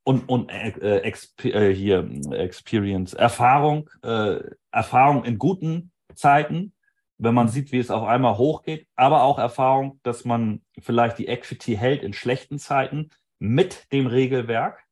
und, 0.05 0.27
und 0.31 0.49
äh, 0.51 1.01
exp 1.01 1.45
äh, 1.45 1.75
hier 1.75 2.09
Experience, 2.33 3.13
Erfahrung, 3.13 3.91
äh, 4.03 4.41
Erfahrung 4.73 5.25
in 5.25 5.39
guten 5.39 5.93
Zeiten 6.15 6.73
wenn 7.19 7.35
man 7.35 7.49
sieht, 7.49 7.73
wie 7.73 7.79
es 7.79 7.91
auf 7.91 8.07
einmal 8.07 8.39
hochgeht, 8.39 8.87
aber 8.95 9.25
auch 9.25 9.39
Erfahrung, 9.39 10.01
dass 10.05 10.25
man 10.25 10.63
vielleicht 10.79 11.19
die 11.19 11.27
Equity 11.27 11.77
hält 11.77 12.03
in 12.03 12.13
schlechten 12.13 12.59
Zeiten 12.59 13.11
mit 13.41 13.93
dem 13.93 14.07
Regelwerk, 14.07 14.85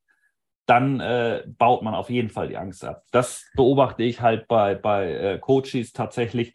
dann 0.66 0.98
äh, 0.98 1.44
baut 1.46 1.82
man 1.82 1.94
auf 1.94 2.10
jeden 2.10 2.28
Fall 2.28 2.48
die 2.48 2.56
Angst 2.56 2.84
ab. 2.84 3.04
Das 3.12 3.46
beobachte 3.54 4.02
ich 4.02 4.20
halt 4.20 4.48
bei, 4.48 4.74
bei 4.74 5.12
äh, 5.12 5.38
Coaches 5.38 5.92
tatsächlich. 5.92 6.54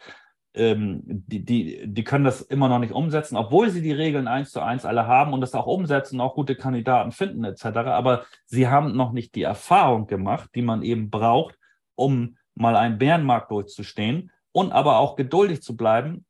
Ähm, 0.53 1.01
die, 1.05 1.45
die, 1.45 1.82
die 1.88 2.03
können 2.03 2.26
das 2.26 2.41
immer 2.41 2.67
noch 2.67 2.80
nicht 2.80 2.91
umsetzen, 2.91 3.38
obwohl 3.38 3.69
sie 3.69 3.82
die 3.82 3.93
Regeln 3.93 4.28
eins 4.28 4.51
zu 4.51 4.59
eins 4.59 4.84
alle 4.84 5.07
haben 5.07 5.32
und 5.32 5.39
das 5.39 5.55
auch 5.55 5.65
umsetzen, 5.65 6.19
auch 6.19 6.36
gute 6.36 6.57
Kandidaten 6.57 7.13
finden 7.13 7.45
etc. 7.45 7.63
Aber 7.63 8.26
sie 8.45 8.67
haben 8.67 8.97
noch 8.97 9.13
nicht 9.13 9.34
die 9.36 9.43
Erfahrung 9.43 10.07
gemacht, 10.07 10.49
die 10.53 10.61
man 10.61 10.84
eben 10.84 11.09
braucht, 11.09 11.57
um 11.95 12.36
mal 12.53 12.76
einen 12.76 12.97
Bärenmarkt 12.97 13.49
durchzustehen 13.49 14.30
und 14.51 14.71
aber 14.71 14.99
auch 14.99 15.15
geduldig 15.15 15.61
zu 15.61 15.75
bleiben, 15.75 16.25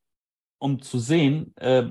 um 0.60 0.82
zu 0.82 1.00
sehen, 1.00 1.56
äh, 1.58 1.90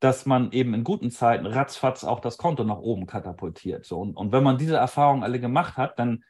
dass 0.00 0.26
man 0.26 0.52
eben 0.52 0.74
in 0.74 0.84
guten 0.84 1.10
Zeiten 1.10 1.46
ratzfatz 1.46 2.04
auch 2.04 2.20
das 2.20 2.36
Konto 2.36 2.64
nach 2.64 2.78
oben 2.78 3.06
katapultiert. 3.06 3.84
So. 3.84 4.00
Und, 4.00 4.16
und 4.16 4.32
wenn 4.32 4.44
man 4.44 4.58
diese 4.58 4.76
Erfahrungen 4.76 5.22
alle 5.22 5.40
gemacht 5.40 5.76
hat, 5.76 5.98
dann, 5.98 6.24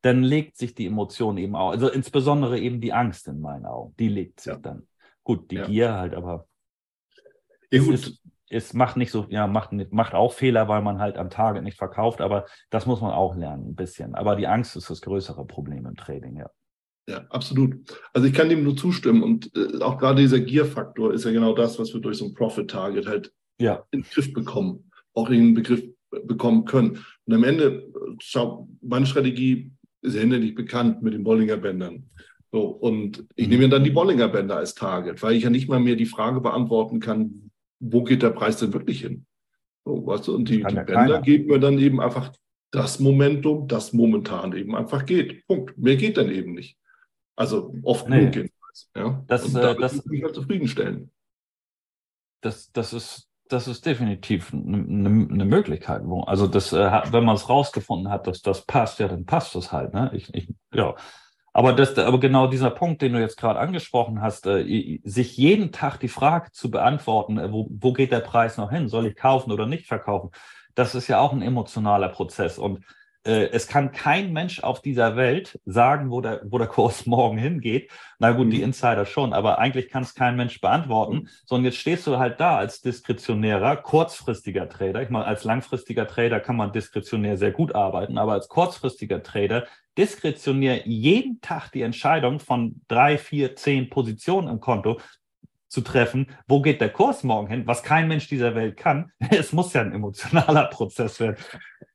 dann 0.00 0.22
legt 0.22 0.56
sich 0.56 0.74
die 0.74 0.86
Emotion 0.86 1.36
eben 1.36 1.54
auch, 1.54 1.70
also 1.70 1.88
insbesondere 1.88 2.58
eben 2.58 2.80
die 2.80 2.92
Angst 2.92 3.28
in 3.28 3.40
meinen 3.40 3.66
Augen, 3.66 3.94
die 3.98 4.08
legt 4.08 4.40
sich 4.40 4.52
ja. 4.52 4.58
dann. 4.58 4.86
Gut, 5.24 5.50
die 5.50 5.56
ja. 5.56 5.66
Gier 5.66 5.94
halt, 5.94 6.14
aber 6.14 6.46
ja. 7.70 7.82
Es, 7.92 8.18
es 8.48 8.74
macht 8.74 8.96
nicht 8.96 9.10
so, 9.10 9.26
ja, 9.30 9.46
macht, 9.46 9.72
macht 9.92 10.14
auch 10.14 10.32
Fehler, 10.32 10.68
weil 10.68 10.82
man 10.82 10.98
halt 10.98 11.16
am 11.16 11.30
Tage 11.30 11.62
nicht 11.62 11.78
verkauft, 11.78 12.20
aber 12.20 12.46
das 12.70 12.86
muss 12.86 13.00
man 13.00 13.12
auch 13.12 13.34
lernen, 13.34 13.70
ein 13.70 13.74
bisschen. 13.74 14.14
Aber 14.14 14.36
die 14.36 14.46
Angst 14.46 14.76
ist 14.76 14.90
das 14.90 15.00
größere 15.00 15.46
Problem 15.46 15.86
im 15.86 15.96
Trading, 15.96 16.36
ja. 16.36 16.50
Ja, 17.08 17.26
absolut. 17.30 17.76
Also 18.12 18.28
ich 18.28 18.34
kann 18.34 18.48
dem 18.48 18.62
nur 18.62 18.76
zustimmen. 18.76 19.22
Und 19.22 19.50
äh, 19.56 19.82
auch 19.82 19.98
gerade 19.98 20.22
dieser 20.22 20.40
Gier-Faktor 20.40 21.12
ist 21.12 21.24
ja 21.24 21.32
genau 21.32 21.54
das, 21.54 21.78
was 21.78 21.92
wir 21.92 22.00
durch 22.00 22.18
so 22.18 22.26
ein 22.26 22.34
Profit-Target 22.34 23.06
halt 23.06 23.32
ja. 23.58 23.84
in 23.90 24.02
den 24.02 24.10
Griff 24.10 24.32
bekommen, 24.32 24.90
auch 25.14 25.28
in 25.30 25.38
den 25.38 25.54
Begriff 25.54 25.82
bekommen 26.24 26.64
können. 26.64 27.04
Und 27.24 27.34
am 27.34 27.44
Ende, 27.44 27.90
schau, 28.20 28.68
meine 28.80 29.06
Strategie 29.06 29.72
ist 30.02 30.14
ja 30.14 30.20
hinderlich 30.20 30.54
bekannt 30.54 31.02
mit 31.02 31.14
den 31.14 31.24
Bollinger 31.24 31.56
Bändern. 31.56 32.10
So, 32.52 32.66
und 32.66 33.24
ich 33.34 33.48
nehme 33.48 33.68
dann 33.68 33.84
die 33.84 33.90
Bollinger 33.90 34.28
Bänder 34.28 34.56
als 34.56 34.74
Target, 34.74 35.22
weil 35.22 35.34
ich 35.34 35.44
ja 35.44 35.50
nicht 35.50 35.68
mal 35.68 35.80
mehr 35.80 35.96
die 35.96 36.06
Frage 36.06 36.40
beantworten 36.40 37.00
kann, 37.00 37.50
wo 37.80 38.04
geht 38.04 38.22
der 38.22 38.30
Preis 38.30 38.58
denn 38.58 38.74
wirklich 38.74 39.00
hin? 39.00 39.24
So, 39.84 40.06
weißt 40.06 40.28
du, 40.28 40.34
und 40.34 40.48
die, 40.48 40.58
die 40.58 40.62
Bänder 40.62 40.84
keiner. 40.84 41.20
geben 41.22 41.46
mir 41.48 41.58
dann 41.58 41.78
eben 41.78 42.00
einfach 42.00 42.32
das 42.70 43.00
Momentum, 43.00 43.68
das 43.68 43.92
momentan 43.92 44.56
eben 44.56 44.76
einfach 44.76 45.06
geht. 45.06 45.46
Punkt. 45.46 45.76
Mehr 45.78 45.96
geht 45.96 46.16
dann 46.16 46.30
eben 46.30 46.54
nicht. 46.54 46.76
Also 47.36 47.74
oft 47.82 48.08
nee. 48.08 48.20
genug 48.20 48.36
jedenfalls. 48.36 48.90
Ja? 48.94 49.24
Das, 49.26 49.44
Und 49.44 49.54
damit 49.54 49.78
äh, 49.78 49.80
das, 49.80 50.04
mich 50.04 50.22
halt 50.22 50.34
zufriedenstellen. 50.34 51.10
Das, 52.40 52.72
das 52.72 52.92
ist 52.92 53.32
das 53.52 53.68
ist 53.68 53.84
definitiv 53.84 54.52
eine, 54.52 55.28
eine 55.30 55.44
Möglichkeit. 55.44 56.02
Also 56.26 56.46
das, 56.46 56.72
äh, 56.72 57.02
wenn 57.10 57.24
man 57.24 57.36
es 57.36 57.48
rausgefunden 57.48 58.10
hat, 58.10 58.26
dass 58.26 58.40
das 58.40 58.64
passt, 58.64 58.98
ja, 58.98 59.08
dann 59.08 59.26
passt 59.26 59.54
das 59.54 59.72
halt. 59.72 59.92
Ne? 59.92 60.10
Ich, 60.14 60.32
ich, 60.34 60.48
ja. 60.72 60.94
Aber, 61.52 61.74
das, 61.74 61.98
aber 61.98 62.18
genau 62.18 62.46
dieser 62.46 62.70
Punkt, 62.70 63.02
den 63.02 63.12
du 63.12 63.20
jetzt 63.20 63.36
gerade 63.36 63.60
angesprochen 63.60 64.22
hast, 64.22 64.46
äh, 64.46 65.00
sich 65.04 65.36
jeden 65.36 65.70
Tag 65.70 65.98
die 66.00 66.08
Frage 66.08 66.50
zu 66.52 66.70
beantworten, 66.70 67.38
äh, 67.38 67.52
wo, 67.52 67.68
wo 67.70 67.92
geht 67.92 68.10
der 68.10 68.20
Preis 68.20 68.56
noch 68.56 68.70
hin? 68.70 68.88
Soll 68.88 69.06
ich 69.06 69.16
kaufen 69.16 69.52
oder 69.52 69.66
nicht 69.66 69.86
verkaufen? 69.86 70.30
Das 70.74 70.94
ist 70.94 71.08
ja 71.08 71.20
auch 71.20 71.32
ein 71.32 71.42
emotionaler 71.42 72.08
Prozess. 72.08 72.58
Und 72.58 72.84
es 73.24 73.68
kann 73.68 73.92
kein 73.92 74.32
Mensch 74.32 74.60
auf 74.60 74.82
dieser 74.82 75.14
Welt 75.14 75.60
sagen, 75.64 76.10
wo 76.10 76.20
der, 76.20 76.40
wo 76.44 76.58
der 76.58 76.66
Kurs 76.66 77.06
morgen 77.06 77.38
hingeht. 77.38 77.90
Na 78.18 78.32
gut, 78.32 78.46
mhm. 78.46 78.50
die 78.50 78.62
Insider 78.62 79.06
schon, 79.06 79.32
aber 79.32 79.58
eigentlich 79.58 79.88
kann 79.88 80.02
es 80.02 80.14
kein 80.14 80.36
Mensch 80.36 80.60
beantworten. 80.60 81.14
Mhm. 81.14 81.28
Sondern 81.44 81.66
jetzt 81.66 81.78
stehst 81.78 82.06
du 82.06 82.18
halt 82.18 82.40
da 82.40 82.56
als 82.56 82.80
diskretionärer, 82.80 83.76
kurzfristiger 83.76 84.68
Trader. 84.68 85.02
Ich 85.02 85.10
meine, 85.10 85.24
als 85.24 85.44
langfristiger 85.44 86.08
Trader 86.08 86.40
kann 86.40 86.56
man 86.56 86.72
diskretionär 86.72 87.36
sehr 87.36 87.52
gut 87.52 87.74
arbeiten, 87.74 88.18
aber 88.18 88.32
als 88.32 88.48
kurzfristiger 88.48 89.22
Trader 89.22 89.66
diskretionär 89.96 90.86
jeden 90.88 91.40
Tag 91.40 91.70
die 91.70 91.82
Entscheidung 91.82 92.40
von 92.40 92.80
drei, 92.88 93.18
vier, 93.18 93.54
zehn 93.56 93.90
Positionen 93.90 94.48
im 94.48 94.58
Konto 94.58 94.98
zu 95.68 95.80
treffen, 95.80 96.26
wo 96.46 96.60
geht 96.60 96.80
der 96.80 96.90
Kurs 96.90 97.24
morgen 97.24 97.48
hin, 97.48 97.66
was 97.66 97.82
kein 97.82 98.08
Mensch 98.08 98.28
dieser 98.28 98.54
Welt 98.54 98.76
kann. 98.76 99.10
Es 99.30 99.52
muss 99.52 99.72
ja 99.72 99.80
ein 99.80 99.92
emotionaler 99.92 100.66
Prozess 100.66 101.18
werden 101.20 101.36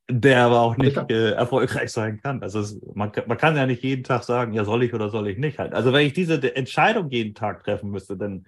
der 0.09 0.45
aber 0.45 0.61
auch 0.61 0.77
nicht 0.77 0.97
äh, 1.09 1.31
erfolgreich 1.31 1.91
sein 1.91 2.21
kann. 2.21 2.41
Also 2.41 2.61
es, 2.61 2.79
man, 2.93 3.11
man 3.27 3.37
kann 3.37 3.57
ja 3.57 3.65
nicht 3.65 3.83
jeden 3.83 4.03
Tag 4.03 4.23
sagen, 4.23 4.53
ja, 4.53 4.63
soll 4.63 4.83
ich 4.83 4.93
oder 4.93 5.09
soll 5.09 5.27
ich 5.27 5.37
nicht 5.37 5.59
halt. 5.59 5.73
Also 5.73 5.91
wenn 5.91 6.07
ich 6.07 6.13
diese 6.13 6.55
Entscheidung 6.55 7.09
jeden 7.09 7.35
Tag 7.35 7.63
treffen 7.63 7.91
müsste, 7.91 8.15
dann, 8.15 8.47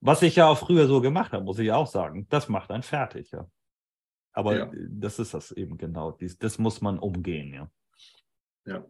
was 0.00 0.22
ich 0.22 0.36
ja 0.36 0.46
auch 0.46 0.58
früher 0.58 0.86
so 0.86 1.00
gemacht 1.00 1.32
habe, 1.32 1.44
muss 1.44 1.58
ich 1.58 1.72
auch 1.72 1.86
sagen, 1.86 2.26
das 2.28 2.48
macht 2.48 2.70
einen 2.70 2.82
fertig, 2.82 3.30
ja. 3.30 3.48
Aber 4.34 4.56
ja. 4.56 4.70
das 4.90 5.18
ist 5.18 5.32
das 5.32 5.52
eben 5.52 5.78
genau. 5.78 6.10
Dies, 6.10 6.38
das 6.38 6.58
muss 6.58 6.80
man 6.80 6.98
umgehen, 6.98 7.54
ja. 7.54 7.70
Ja. 8.66 8.84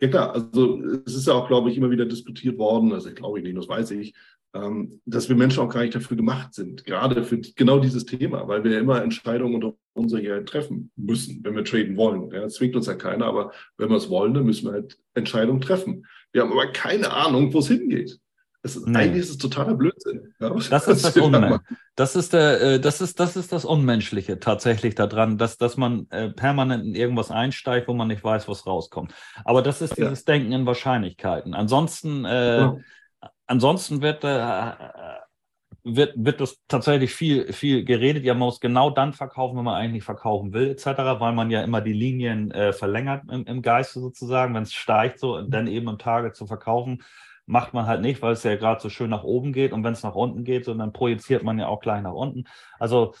ja, 0.00 0.08
klar. 0.08 0.32
Also 0.34 0.82
es 1.06 1.14
ist 1.14 1.26
ja 1.26 1.34
auch, 1.34 1.48
glaube 1.48 1.70
ich, 1.70 1.76
immer 1.76 1.90
wieder 1.90 2.04
diskutiert 2.04 2.58
worden, 2.58 2.92
also 2.92 3.08
ich 3.08 3.14
glaube 3.14 3.40
nicht, 3.40 3.56
das 3.56 3.68
weiß 3.68 3.92
ich, 3.92 4.14
dass 4.52 5.28
wir 5.28 5.36
Menschen 5.36 5.62
auch 5.62 5.72
gar 5.72 5.82
nicht 5.82 5.94
dafür 5.94 6.16
gemacht 6.16 6.54
sind, 6.54 6.84
gerade 6.84 7.22
für 7.22 7.38
genau 7.38 7.78
dieses 7.78 8.04
Thema, 8.04 8.48
weil 8.48 8.64
wir 8.64 8.72
ja 8.72 8.80
immer 8.80 9.00
Entscheidungen 9.00 9.54
unter 9.54 9.74
Unsicherheit 9.92 10.46
treffen 10.46 10.90
müssen, 10.96 11.40
wenn 11.44 11.54
wir 11.54 11.64
traden 11.64 11.96
wollen. 11.96 12.30
Ja, 12.32 12.40
das 12.40 12.54
zwingt 12.54 12.74
uns 12.74 12.86
ja 12.86 12.94
keiner, 12.94 13.26
aber 13.26 13.52
wenn 13.76 13.90
wir 13.90 13.96
es 13.96 14.10
wollen, 14.10 14.34
dann 14.34 14.44
müssen 14.44 14.66
wir 14.66 14.72
halt 14.72 14.98
Entscheidungen 15.14 15.60
treffen. 15.60 16.04
Wir 16.32 16.42
haben 16.42 16.52
aber 16.52 16.66
keine 16.72 17.12
Ahnung, 17.12 17.52
wo 17.54 17.60
es 17.60 17.68
hingeht. 17.68 18.18
Das 18.62 18.76
ist. 18.76 18.86
Eigentlich 18.88 19.22
ist 19.22 19.30
es 19.30 19.38
totaler 19.38 19.74
Blödsinn. 19.74 20.34
Ja, 20.40 20.50
das 20.50 20.88
ist 20.88 21.04
das, 21.04 21.16
Unmen 21.16 21.60
das 21.94 22.16
ist 22.16 22.32
der, 22.32 22.60
äh, 22.60 22.80
das 22.80 23.00
ist, 23.00 23.18
das 23.18 23.36
ist 23.36 23.52
das 23.52 23.64
Unmenschliche 23.64 24.38
tatsächlich 24.38 24.96
daran, 24.96 25.38
dass, 25.38 25.58
dass 25.58 25.76
man 25.76 26.08
äh, 26.10 26.28
permanent 26.30 26.84
in 26.84 26.94
irgendwas 26.94 27.30
einsteigt, 27.30 27.88
wo 27.88 27.94
man 27.94 28.08
nicht 28.08 28.22
weiß, 28.22 28.48
was 28.48 28.66
rauskommt. 28.66 29.14
Aber 29.44 29.62
das 29.62 29.80
ist 29.80 29.96
dieses 29.96 30.26
ja. 30.26 30.34
Denken 30.34 30.52
in 30.52 30.66
Wahrscheinlichkeiten. 30.66 31.54
Ansonsten, 31.54 32.24
äh, 32.24 32.58
ja 32.58 32.76
ansonsten 33.50 34.00
wird, 34.00 34.24
äh, 34.24 34.72
wird, 35.82 36.14
wird 36.16 36.40
das 36.40 36.58
tatsächlich 36.68 37.12
viel, 37.12 37.52
viel 37.52 37.84
geredet. 37.84 38.24
Ja, 38.24 38.34
man 38.34 38.46
muss 38.46 38.60
genau 38.60 38.90
dann 38.90 39.12
verkaufen, 39.12 39.56
wenn 39.58 39.64
man 39.64 39.74
eigentlich 39.74 40.04
verkaufen 40.04 40.52
will, 40.52 40.70
etc., 40.70 40.86
weil 41.20 41.32
man 41.32 41.50
ja 41.50 41.62
immer 41.62 41.80
die 41.80 41.92
Linien 41.92 42.50
äh, 42.52 42.72
verlängert 42.72 43.24
im, 43.30 43.44
im 43.44 43.62
Geiste 43.62 44.00
sozusagen, 44.00 44.54
wenn 44.54 44.62
es 44.62 44.72
steigt, 44.72 45.18
so 45.18 45.42
dann 45.42 45.66
eben 45.66 45.88
im 45.88 45.98
Tage 45.98 46.32
zu 46.32 46.46
verkaufen 46.46 47.02
macht 47.46 47.74
man 47.74 47.86
halt 47.86 48.00
nicht, 48.00 48.22
weil 48.22 48.34
es 48.34 48.44
ja 48.44 48.54
gerade 48.54 48.80
so 48.80 48.88
schön 48.88 49.10
nach 49.10 49.24
oben 49.24 49.52
geht 49.52 49.72
und 49.72 49.82
wenn 49.82 49.92
es 49.92 50.04
nach 50.04 50.14
unten 50.14 50.44
geht, 50.44 50.64
so, 50.64 50.72
dann 50.72 50.92
projiziert 50.92 51.42
man 51.42 51.58
ja 51.58 51.66
auch 51.66 51.80
gleich 51.80 52.00
nach 52.00 52.12
unten. 52.12 52.44
Also 52.78 53.14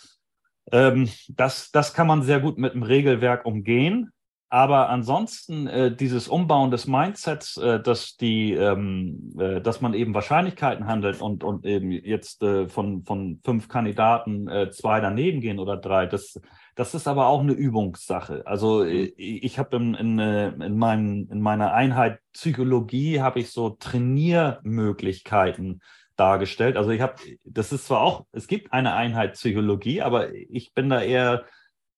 ähm, 0.70 1.08
das, 1.28 1.72
das 1.72 1.94
kann 1.94 2.06
man 2.06 2.22
sehr 2.22 2.38
gut 2.38 2.56
mit 2.56 2.74
dem 2.74 2.84
Regelwerk 2.84 3.44
umgehen. 3.44 4.12
Aber 4.52 4.88
ansonsten 4.88 5.68
äh, 5.68 5.94
dieses 5.94 6.26
Umbauen 6.26 6.72
des 6.72 6.88
Mindsets, 6.88 7.56
äh, 7.56 7.80
dass 7.80 8.16
die, 8.16 8.52
ähm, 8.52 9.32
äh, 9.38 9.60
dass 9.60 9.80
man 9.80 9.94
eben 9.94 10.12
Wahrscheinlichkeiten 10.12 10.88
handelt 10.88 11.22
und, 11.22 11.44
und 11.44 11.64
eben 11.64 11.92
jetzt 11.92 12.42
äh, 12.42 12.68
von, 12.68 13.04
von 13.04 13.38
fünf 13.44 13.68
Kandidaten 13.68 14.48
äh, 14.48 14.72
zwei 14.72 14.98
daneben 14.98 15.40
gehen 15.40 15.60
oder 15.60 15.76
drei, 15.76 16.06
das, 16.06 16.40
das 16.74 16.94
ist 16.94 17.06
aber 17.06 17.28
auch 17.28 17.42
eine 17.42 17.52
Übungssache. 17.52 18.44
Also 18.44 18.82
mhm. 18.82 18.90
äh, 18.90 19.04
ich 19.16 19.60
habe 19.60 19.76
in, 19.76 19.94
in, 19.94 20.18
in, 20.18 20.76
mein, 20.76 21.28
in 21.30 21.40
meiner 21.40 21.72
Einheit 21.72 22.18
Psychologie 22.32 23.20
habe 23.20 23.38
ich 23.38 23.52
so 23.52 23.70
Trainiermöglichkeiten 23.70 25.80
dargestellt. 26.16 26.76
Also 26.76 26.90
ich 26.90 27.00
habe, 27.00 27.14
das 27.44 27.70
ist 27.70 27.86
zwar 27.86 28.00
auch, 28.00 28.26
es 28.32 28.48
gibt 28.48 28.72
eine 28.72 28.94
Einheit 28.94 29.34
Psychologie, 29.34 30.02
aber 30.02 30.34
ich 30.34 30.74
bin 30.74 30.90
da 30.90 31.00
eher 31.00 31.44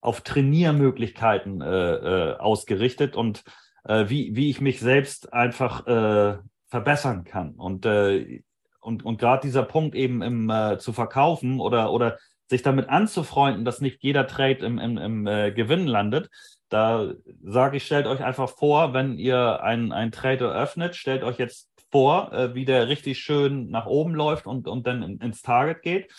auf 0.03 0.20
Trainiermöglichkeiten 0.20 1.62
äh, 1.62 1.94
äh, 1.94 2.36
ausgerichtet 2.36 3.16
und 3.16 3.44
äh, 3.84 4.05
wie, 4.09 4.36
wie 4.36 4.50
ich 4.50 4.61
mich 4.61 4.80
selbst 4.80 5.32
einfach 5.32 5.86
äh, 5.86 6.38
verbessern 6.68 7.24
kann. 7.24 7.55
Und, 7.55 7.86
äh, 7.86 8.42
und, 8.80 9.05
und 9.05 9.18
gerade 9.18 9.42
dieser 9.46 9.62
Punkt 9.62 9.94
eben 9.94 10.20
im, 10.20 10.50
äh, 10.50 10.76
zu 10.78 10.92
verkaufen 10.92 11.61
oder, 11.61 11.92
oder 11.92 12.18
sich 12.50 12.62
damit 12.62 12.88
anzufreunden, 12.88 13.64
dass 13.64 13.80
nicht 13.80 14.03
jeder 14.03 14.26
Trade 14.26 14.66
im, 14.66 14.78
im, 14.78 14.98
im 14.98 15.26
äh, 15.26 15.53
Gewinn 15.53 15.86
landet, 15.86 16.28
da 16.68 17.12
sage 17.42 17.76
ich, 17.76 17.86
stellt 17.86 18.07
euch 18.07 18.24
einfach 18.24 18.48
vor, 18.48 18.94
wenn 18.94 19.18
ihr 19.18 19.62
ein, 19.62 19.92
ein 19.92 20.11
Trade 20.11 20.46
eröffnet, 20.46 20.96
stellt 20.96 21.22
euch 21.22 21.38
jetzt 21.38 21.70
vor, 21.90 22.32
äh, 22.32 22.55
wie 22.55 22.64
der 22.64 22.88
richtig 22.88 23.18
schön 23.18 23.70
nach 23.70 23.86
oben 23.86 24.14
läuft 24.14 24.46
und, 24.46 24.66
und 24.66 24.86
dann 24.86 25.03
in, 25.03 25.18
ins 25.18 25.42
Target 25.42 25.82
geht. 25.82 26.11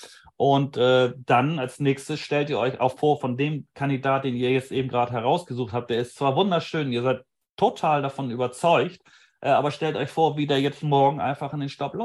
Und 0.44 0.76
äh, 0.76 1.14
dann 1.26 1.58
als 1.58 1.80
nächstes 1.80 2.20
stellt 2.20 2.50
ihr 2.50 2.60
euch 2.60 2.82
auch 2.82 2.98
vor, 2.98 3.18
von 3.18 3.38
dem 3.38 3.66
Kandidat, 3.76 4.26
den 4.26 4.36
ihr 4.36 4.52
jetzt 4.52 4.74
eben 4.74 4.90
gerade 4.90 5.14
herausgesucht 5.14 5.72
habt, 5.72 5.90
der 5.90 6.00
ist 6.00 6.18
zwar 6.18 6.36
wunderschön, 6.36 6.92
ihr 6.92 7.02
seid 7.02 7.24
total 7.56 8.02
davon 8.02 8.30
überzeugt, 8.30 9.00
äh, 9.40 9.48
aber 9.48 9.72
stellt 9.72 9.96
euch 9.96 10.10
vor, 10.10 10.36
wie 10.36 10.46
der 10.46 10.60
jetzt 10.60 10.84
morgen 10.84 11.22
einfach 11.22 11.54
in 11.54 11.62
den 11.62 11.70
Stopp 11.70 11.96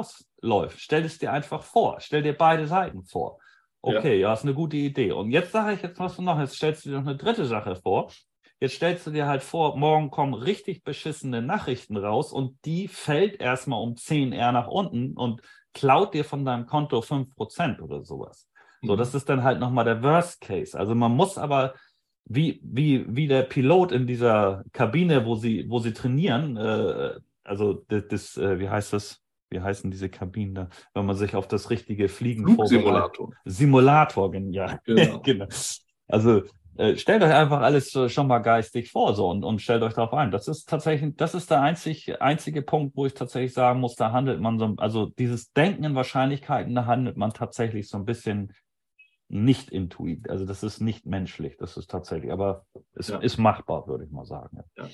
läuft. 0.41 0.79
Stellt 0.79 1.05
es 1.05 1.19
dir 1.19 1.33
einfach 1.33 1.65
vor. 1.65 1.99
Stellt 1.99 2.27
dir 2.27 2.39
beide 2.39 2.69
Seiten 2.69 3.03
vor. 3.03 3.41
Okay, 3.83 4.21
ja, 4.21 4.29
ja 4.29 4.35
ist 4.35 4.45
eine 4.45 4.55
gute 4.55 4.77
Idee. 4.77 5.11
Und 5.11 5.33
jetzt 5.33 5.51
sage 5.51 5.75
ich 5.75 5.83
jetzt 5.83 5.99
was 5.99 6.17
noch, 6.21 6.39
jetzt 6.39 6.55
stellst 6.55 6.85
du 6.85 6.91
dir 6.91 7.01
noch 7.01 7.09
eine 7.09 7.17
dritte 7.17 7.45
Sache 7.45 7.75
vor. 7.75 8.13
Jetzt 8.61 8.75
stellst 8.75 9.05
du 9.05 9.11
dir 9.11 9.27
halt 9.27 9.43
vor, 9.43 9.77
morgen 9.77 10.13
kommen 10.13 10.35
richtig 10.35 10.85
beschissene 10.85 11.43
Nachrichten 11.43 11.97
raus 11.97 12.33
und 12.33 12.57
die 12.65 12.87
fällt 12.87 13.41
erstmal 13.41 13.83
um 13.83 13.97
10 13.97 14.33
R 14.33 14.53
nach 14.53 14.69
unten 14.69 15.15
und 15.17 15.43
klaut 15.79 16.13
dir 16.13 16.25
von 16.25 16.45
deinem 16.45 16.67
Konto 16.67 16.99
5% 16.99 17.81
oder 17.81 18.03
sowas. 18.05 18.49
So, 18.83 18.95
mhm. 18.95 18.99
das 18.99 19.15
ist 19.15 19.29
dann 19.29 19.45
halt 19.45 19.61
nochmal 19.61 19.85
der 19.85 20.03
Worst 20.03 20.41
Case. 20.41 20.77
Also 20.77 20.95
man 20.95 21.13
muss 21.13 21.39
aber, 21.39 21.75
wie, 22.25 22.61
wie, 22.65 23.05
wie 23.09 23.29
der 23.29 23.43
Pilot 23.43 23.93
in 23.93 24.07
dieser 24.07 24.65
Kabine, 24.73 25.25
wo 25.25 25.37
sie, 25.37 25.67
wo 25.69 25.79
sie 25.79 25.93
trainieren, 25.93 26.57
äh, 26.57 27.15
also 27.45 27.85
das, 27.89 28.09
das 28.09 28.37
äh, 28.37 28.59
wie 28.59 28.69
heißt 28.69 28.93
das? 28.93 29.21
Wie 29.51 29.61
heißen 29.61 29.91
diese 29.91 30.11
Kabinen 30.11 30.55
da? 30.55 30.69
Wenn 30.93 31.07
man 31.07 31.17
sich 31.17 31.35
auf 31.35 31.49
das 31.49 31.71
richtige 31.71 32.09
Fliegen 32.09 32.45
Simulator. 32.67 33.33
Simulator, 33.47 34.35
ja. 34.51 34.79
Genau. 34.85 35.21
genau. 35.21 35.47
Also 36.07 36.43
äh, 36.79 36.97
stellt 36.97 37.25
euch 37.25 37.35
einfach 37.35 37.61
alles 37.61 37.93
äh, 37.97 38.09
schon 38.09 38.29
mal 38.29 38.39
geistig 38.39 38.93
vor 38.93 39.13
so 39.13 39.29
und, 39.29 39.43
und 39.43 39.61
stellt 39.61 39.83
euch 39.83 39.95
darauf 39.95 40.15
ein. 40.15 40.31
Das 40.31 40.47
ist 40.47 40.69
tatsächlich, 40.69 41.17
das 41.17 41.35
ist 41.35 41.51
der 41.51 41.61
einzig, 41.61 42.23
einzige 42.23 42.63
Punkt, 42.63 42.97
wo 42.97 43.05
ich 43.05 43.15
tatsächlich 43.15 43.53
sagen 43.53 43.81
muss, 43.81 43.97
da 43.97 44.13
handelt 44.13 44.41
man 44.41 44.61
so, 44.61 44.75
also 44.77 45.07
dieses 45.07 45.53
Denken 45.53 45.83
in 45.83 45.97
Wahrscheinlichkeiten, 45.97 46.77
da 46.77 46.87
handelt 46.87 47.17
man 47.17 47.33
tatsächlich 47.33 47.89
so 47.89 47.99
ein 47.99 48.05
bisschen 48.05 48.53
nicht 49.29 49.71
intuit. 49.71 50.31
Also 50.31 50.47
das 50.47 50.63
ist 50.63 50.81
nicht 50.81 51.05
menschlich, 51.05 51.57
das 51.59 51.77
ist 51.77 51.91
tatsächlich, 51.91 52.31
aber 52.31 52.65
es 52.95 53.09
ja. 53.09 53.19
ist 53.19 53.39
machbar, 53.39 53.89
würde 53.89 54.05
ich 54.05 54.13
mal 54.13 54.25
sagen. 54.25 54.61
Ja. 54.77 54.89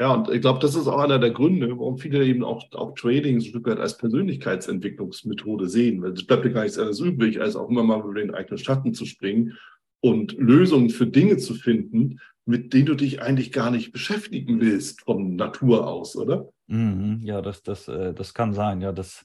Ja, 0.00 0.14
und 0.14 0.30
ich 0.30 0.40
glaube, 0.40 0.58
das 0.58 0.74
ist 0.74 0.88
auch 0.88 0.98
einer 0.98 1.18
der 1.18 1.30
Gründe, 1.30 1.68
warum 1.78 1.98
viele 1.98 2.24
eben 2.24 2.42
auch, 2.42 2.64
auch 2.72 2.94
Trading 2.94 3.38
so 3.38 3.46
ein 3.46 3.50
Stück 3.50 3.66
weit 3.66 3.78
als 3.78 3.98
Persönlichkeitsentwicklungsmethode 3.98 5.68
sehen. 5.68 6.02
Weil 6.02 6.12
es 6.12 6.26
bleibt 6.26 6.44
ja 6.44 6.50
gar 6.50 6.62
nichts 6.62 6.78
anderes 6.78 6.98
übrig, 6.98 7.40
als 7.40 7.54
auch 7.54 7.68
immer 7.68 7.84
mal 7.84 8.00
über 8.00 8.14
den 8.14 8.34
eigenen 8.34 8.58
Schatten 8.58 8.94
zu 8.94 9.04
springen 9.04 9.56
und 10.02 10.32
Lösungen 10.32 10.90
für 10.90 11.06
Dinge 11.06 11.38
zu 11.38 11.54
finden, 11.54 12.18
mit 12.44 12.74
denen 12.74 12.86
du 12.86 12.94
dich 12.94 13.22
eigentlich 13.22 13.52
gar 13.52 13.70
nicht 13.70 13.92
beschäftigen 13.92 14.60
willst 14.60 15.02
von 15.02 15.36
Natur 15.36 15.86
aus, 15.86 16.16
oder? 16.16 16.48
Mhm, 16.66 17.20
ja, 17.22 17.40
das, 17.40 17.62
das, 17.62 17.86
äh, 17.88 18.12
das 18.12 18.34
kann 18.34 18.52
sein. 18.52 18.80
Ja, 18.80 18.92
das, 18.92 19.24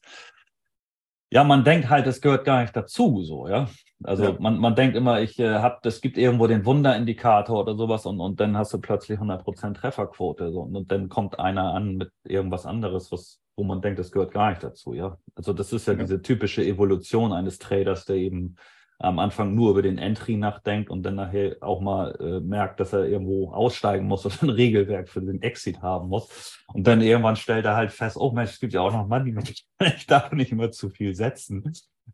ja, 1.31 1.43
man 1.43 1.63
denkt 1.63 1.89
halt, 1.89 2.05
es 2.05 2.21
gehört 2.21 2.45
gar 2.45 2.61
nicht 2.61 2.75
dazu, 2.75 3.23
so, 3.23 3.47
ja. 3.47 3.67
Also 4.03 4.23
ja. 4.25 4.35
man, 4.39 4.59
man 4.59 4.75
denkt 4.75 4.95
immer, 4.95 5.21
ich 5.21 5.39
äh, 5.39 5.55
habe, 5.55 5.79
es 5.83 5.99
gibt 6.01 6.19
irgendwo 6.19 6.45
den 6.45 6.63
Wunderindikator 6.63 7.59
oder 7.59 7.75
sowas 7.75 8.05
und, 8.05 8.19
und 8.19 8.39
dann 8.39 8.55
hast 8.55 8.71
du 8.71 8.79
plötzlich 8.79 9.19
100% 9.19 9.73
Trefferquote 9.73 10.51
so, 10.51 10.61
und, 10.61 10.75
und 10.75 10.91
dann 10.91 11.09
kommt 11.09 11.39
einer 11.39 11.73
an 11.73 11.95
mit 11.95 12.11
irgendwas 12.23 12.67
anderes, 12.67 13.11
was, 13.11 13.41
wo 13.55 13.63
man 13.63 13.81
denkt, 13.81 13.97
das 13.97 14.11
gehört 14.11 14.31
gar 14.31 14.51
nicht 14.51 14.63
dazu, 14.63 14.93
ja. 14.93 15.17
Also 15.33 15.53
das 15.53 15.73
ist 15.73 15.87
ja, 15.87 15.93
ja. 15.93 15.99
diese 15.99 16.21
typische 16.21 16.63
Evolution 16.63 17.33
eines 17.33 17.57
Traders, 17.57 18.05
der 18.05 18.17
eben 18.17 18.57
am 18.99 19.19
Anfang 19.19 19.53
nur 19.53 19.71
über 19.71 19.81
den 19.81 19.97
Entry 19.97 20.37
nachdenkt 20.37 20.89
und 20.89 21.03
dann 21.03 21.15
nachher 21.15 21.57
auch 21.61 21.81
mal 21.81 22.15
äh, 22.19 22.39
merkt, 22.39 22.79
dass 22.79 22.93
er 22.93 23.05
irgendwo 23.05 23.51
aussteigen 23.51 24.07
muss 24.07 24.25
oder 24.25 24.35
ein 24.41 24.49
Regelwerk 24.49 25.09
für 25.09 25.21
den 25.21 25.41
Exit 25.41 25.81
haben 25.81 26.09
muss. 26.09 26.63
Und 26.73 26.87
dann 26.87 27.01
irgendwann 27.01 27.35
stellt 27.35 27.65
er 27.65 27.75
halt 27.75 27.91
fest, 27.91 28.17
oh 28.17 28.31
Mensch, 28.31 28.51
es 28.51 28.59
gibt 28.59 28.73
ja 28.73 28.81
auch 28.81 28.91
noch 28.91 29.07
Money, 29.07 29.35
ich 29.79 30.07
darf 30.07 30.31
nicht 30.31 30.51
immer 30.51 30.71
zu 30.71 30.89
viel 30.89 31.13
setzen. 31.13 31.63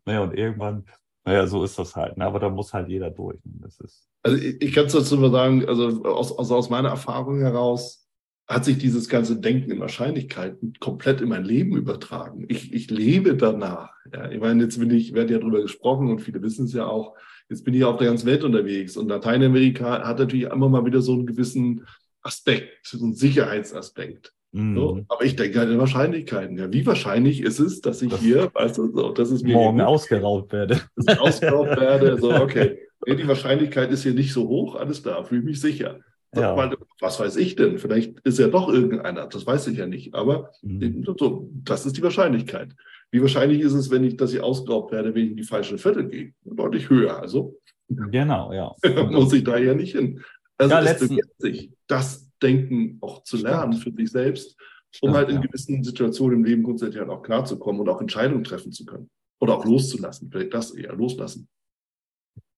Naja, 0.04 0.20
und 0.20 0.34
irgendwann, 0.34 0.84
naja, 1.24 1.46
so 1.46 1.64
ist 1.64 1.78
das 1.78 1.96
halt. 1.96 2.16
Ne? 2.16 2.26
Aber 2.26 2.38
da 2.38 2.50
muss 2.50 2.72
halt 2.74 2.88
jeder 2.88 3.10
durch. 3.10 3.38
Das 3.44 3.80
ist 3.80 4.08
also 4.24 4.38
ich, 4.38 4.60
ich 4.60 4.72
kann 4.72 4.86
es 4.86 4.92
dazu 4.92 5.18
mal 5.18 5.30
sagen, 5.30 5.68
also 5.68 6.02
aus, 6.04 6.36
also 6.36 6.56
aus 6.56 6.70
meiner 6.70 6.88
Erfahrung 6.88 7.40
heraus, 7.40 8.03
hat 8.46 8.64
sich 8.64 8.78
dieses 8.78 9.08
ganze 9.08 9.40
Denken 9.40 9.70
in 9.70 9.80
Wahrscheinlichkeiten 9.80 10.74
komplett 10.78 11.20
in 11.20 11.28
mein 11.30 11.44
Leben 11.44 11.76
übertragen. 11.76 12.44
Ich, 12.48 12.72
ich 12.74 12.90
lebe 12.90 13.36
danach. 13.36 13.90
Ja, 14.12 14.30
ich 14.30 14.40
meine, 14.40 14.64
jetzt 14.64 14.78
bin 14.78 14.90
ich, 14.90 15.14
werde 15.14 15.32
ja 15.32 15.38
darüber 15.38 15.62
gesprochen 15.62 16.10
und 16.10 16.20
viele 16.20 16.42
wissen 16.42 16.66
es 16.66 16.74
ja 16.74 16.86
auch. 16.86 17.14
Jetzt 17.48 17.64
bin 17.64 17.74
ich 17.74 17.84
auf 17.84 17.96
der 17.96 18.08
ganzen 18.08 18.26
Welt 18.26 18.44
unterwegs 18.44 18.96
und 18.96 19.08
Lateinamerika 19.08 20.06
hat 20.06 20.18
natürlich 20.18 20.44
immer 20.44 20.68
mal 20.68 20.84
wieder 20.84 21.00
so 21.00 21.14
einen 21.14 21.26
gewissen 21.26 21.86
Aspekt, 22.22 22.86
so 22.86 23.02
einen 23.02 23.14
Sicherheitsaspekt. 23.14 24.32
Mhm. 24.52 24.76
So, 24.76 25.00
aber 25.08 25.24
ich 25.24 25.36
denke 25.36 25.58
halt 25.58 25.70
in 25.70 25.78
Wahrscheinlichkeiten. 25.78 26.56
Ja, 26.56 26.72
wie 26.72 26.86
wahrscheinlich 26.86 27.42
ist 27.42 27.58
es, 27.58 27.80
dass 27.80 28.00
ich 28.02 28.10
das 28.10 28.20
hier, 28.20 28.50
weißt 28.54 28.78
du, 28.78 28.92
so, 28.92 29.10
das 29.10 29.30
ist 29.30 29.42
mir 29.42 29.54
morgen 29.54 29.80
ausgeraubt 29.80 30.52
werde. 30.52 30.80
Dass 30.96 31.16
ich 31.16 31.20
ausgeraubt 31.20 31.80
werde. 31.80 32.18
So, 32.18 32.32
okay. 32.32 32.78
Die 33.06 33.28
Wahrscheinlichkeit 33.28 33.90
ist 33.90 34.04
hier 34.04 34.14
nicht 34.14 34.32
so 34.32 34.48
hoch, 34.48 34.76
alles 34.76 35.02
da, 35.02 35.24
fühle 35.24 35.40
ich 35.40 35.46
mich 35.46 35.60
sicher. 35.60 36.00
Ja. 36.36 36.56
Weil, 36.56 36.76
was 37.00 37.20
weiß 37.20 37.36
ich 37.36 37.56
denn? 37.56 37.78
Vielleicht 37.78 38.20
ist 38.20 38.38
ja 38.38 38.48
doch 38.48 38.68
irgendeiner, 38.68 39.26
das 39.26 39.46
weiß 39.46 39.66
ich 39.68 39.78
ja 39.78 39.86
nicht. 39.86 40.14
Aber 40.14 40.50
mhm. 40.62 41.04
so, 41.18 41.50
das 41.52 41.86
ist 41.86 41.96
die 41.96 42.02
Wahrscheinlichkeit. 42.02 42.74
Wie 43.10 43.20
wahrscheinlich 43.20 43.60
ist 43.60 43.74
es, 43.74 43.90
wenn 43.90 44.04
ich, 44.04 44.16
dass 44.16 44.32
ich 44.32 44.40
ausgeraubt 44.40 44.92
werde, 44.92 45.14
wenn 45.14 45.24
ich 45.24 45.30
in 45.30 45.36
die 45.36 45.44
falsche 45.44 45.78
Viertel 45.78 46.08
gehe? 46.08 46.34
Deutlich 46.44 46.90
höher. 46.90 47.20
Also 47.20 47.60
genau, 47.88 48.52
ja. 48.52 48.74
muss 49.10 49.32
ich 49.32 49.44
da 49.44 49.56
ja 49.56 49.74
nicht 49.74 49.94
hin. 49.94 50.20
Also 50.58 50.74
ja, 50.74 50.80
es 50.80 51.00
letzten... 51.00 51.18
sich, 51.38 51.70
das 51.86 52.30
Denken 52.42 52.98
auch 53.00 53.22
zu 53.22 53.36
lernen 53.36 53.74
Stimmt. 53.74 53.96
für 53.96 54.02
sich 54.02 54.10
selbst, 54.10 54.56
um 54.58 55.10
Stimmt, 55.10 55.14
halt 55.14 55.28
in 55.28 55.36
ja. 55.36 55.40
gewissen 55.42 55.82
Situationen 55.82 56.38
im 56.38 56.44
Leben 56.44 56.62
grundsätzlich 56.62 57.00
halt 57.00 57.10
auch 57.10 57.22
klarzukommen 57.22 57.80
und 57.80 57.88
auch 57.88 58.00
Entscheidungen 58.00 58.44
treffen 58.44 58.72
zu 58.72 58.84
können. 58.84 59.08
Oder 59.40 59.56
auch 59.56 59.64
loszulassen, 59.64 60.30
vielleicht 60.30 60.54
das 60.54 60.72
eher 60.72 60.94
loslassen. 60.94 61.48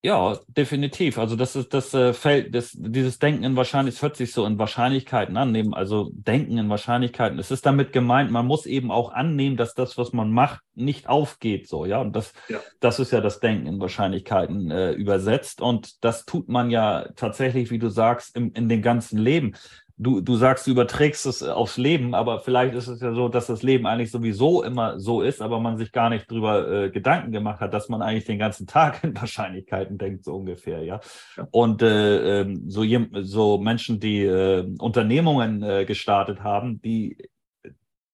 Ja, 0.06 0.38
definitiv. 0.46 1.18
Also 1.18 1.34
das 1.34 1.56
ist 1.56 1.74
das 1.74 1.92
äh, 1.92 2.12
Feld, 2.12 2.54
das, 2.54 2.70
dieses 2.78 3.18
Denken 3.18 3.42
in 3.42 3.56
Wahrscheinlichkeiten, 3.56 3.96
es 3.96 4.02
hört 4.02 4.16
sich 4.16 4.32
so 4.32 4.46
in 4.46 4.56
Wahrscheinlichkeiten 4.56 5.36
annehmen, 5.36 5.74
also 5.74 6.12
Denken 6.12 6.58
in 6.58 6.68
Wahrscheinlichkeiten. 6.68 7.40
Es 7.40 7.50
ist 7.50 7.66
damit 7.66 7.92
gemeint, 7.92 8.30
man 8.30 8.46
muss 8.46 8.66
eben 8.66 8.92
auch 8.92 9.12
annehmen, 9.12 9.56
dass 9.56 9.74
das, 9.74 9.98
was 9.98 10.12
man 10.12 10.30
macht, 10.30 10.60
nicht 10.76 11.08
aufgeht. 11.08 11.68
So, 11.68 11.86
ja. 11.86 12.00
Und 12.00 12.14
das, 12.14 12.34
ja. 12.48 12.60
das 12.78 13.00
ist 13.00 13.10
ja 13.10 13.20
das 13.20 13.40
Denken 13.40 13.66
in 13.66 13.80
Wahrscheinlichkeiten 13.80 14.70
äh, 14.70 14.92
übersetzt. 14.92 15.60
Und 15.60 16.04
das 16.04 16.24
tut 16.24 16.48
man 16.48 16.70
ja 16.70 17.08
tatsächlich, 17.16 17.72
wie 17.72 17.80
du 17.80 17.88
sagst, 17.88 18.36
im, 18.36 18.52
in 18.52 18.68
dem 18.68 18.82
ganzen 18.82 19.18
Leben 19.18 19.56
du, 19.98 20.20
du 20.20 20.36
sagst, 20.36 20.66
du 20.66 20.72
überträgst 20.72 21.24
es 21.26 21.42
aufs 21.42 21.78
Leben, 21.78 22.14
aber 22.14 22.40
vielleicht 22.40 22.74
ist 22.74 22.86
es 22.86 23.00
ja 23.00 23.14
so, 23.14 23.28
dass 23.28 23.46
das 23.46 23.62
Leben 23.62 23.86
eigentlich 23.86 24.10
sowieso 24.10 24.62
immer 24.62 25.00
so 25.00 25.22
ist, 25.22 25.40
aber 25.40 25.58
man 25.58 25.78
sich 25.78 25.90
gar 25.92 26.10
nicht 26.10 26.30
drüber 26.30 26.70
äh, 26.70 26.90
Gedanken 26.90 27.32
gemacht 27.32 27.60
hat, 27.60 27.72
dass 27.72 27.88
man 27.88 28.02
eigentlich 28.02 28.26
den 28.26 28.38
ganzen 28.38 28.66
Tag 28.66 29.02
in 29.04 29.16
Wahrscheinlichkeiten 29.16 29.96
denkt, 29.96 30.24
so 30.24 30.36
ungefähr, 30.36 30.82
ja. 30.82 31.00
ja. 31.36 31.48
Und 31.50 31.82
äh, 31.82 32.42
äh, 32.42 32.58
so, 32.66 32.84
so 33.22 33.58
Menschen, 33.58 33.98
die 33.98 34.24
äh, 34.24 34.66
Unternehmungen 34.78 35.62
äh, 35.62 35.84
gestartet 35.86 36.42
haben, 36.42 36.80
die, 36.82 37.16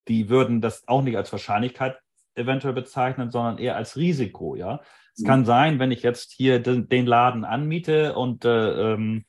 die 0.09 0.29
würden 0.29 0.61
das 0.61 0.87
auch 0.87 1.03
nicht 1.03 1.17
als 1.17 1.33
Wahrscheinlichkeit 1.33 1.97
eventuell 2.35 2.75
bezeichnen, 2.75 3.31
sondern 3.31 3.59
eher 3.59 3.77
als 3.77 3.97
Risiko, 3.97 4.55
ja. 4.55 4.81
Es 5.15 5.23
mhm. 5.23 5.27
kann 5.27 5.45
sein, 5.45 5.79
wenn 5.79 5.91
ich 5.91 6.03
jetzt 6.03 6.33
hier 6.33 6.61
den, 6.61 6.89
den 6.89 7.07
Laden 7.07 7.45
anmiete 7.45 8.15
und 8.15 8.45
äh, 8.45 8.95
ähm, 8.95 9.25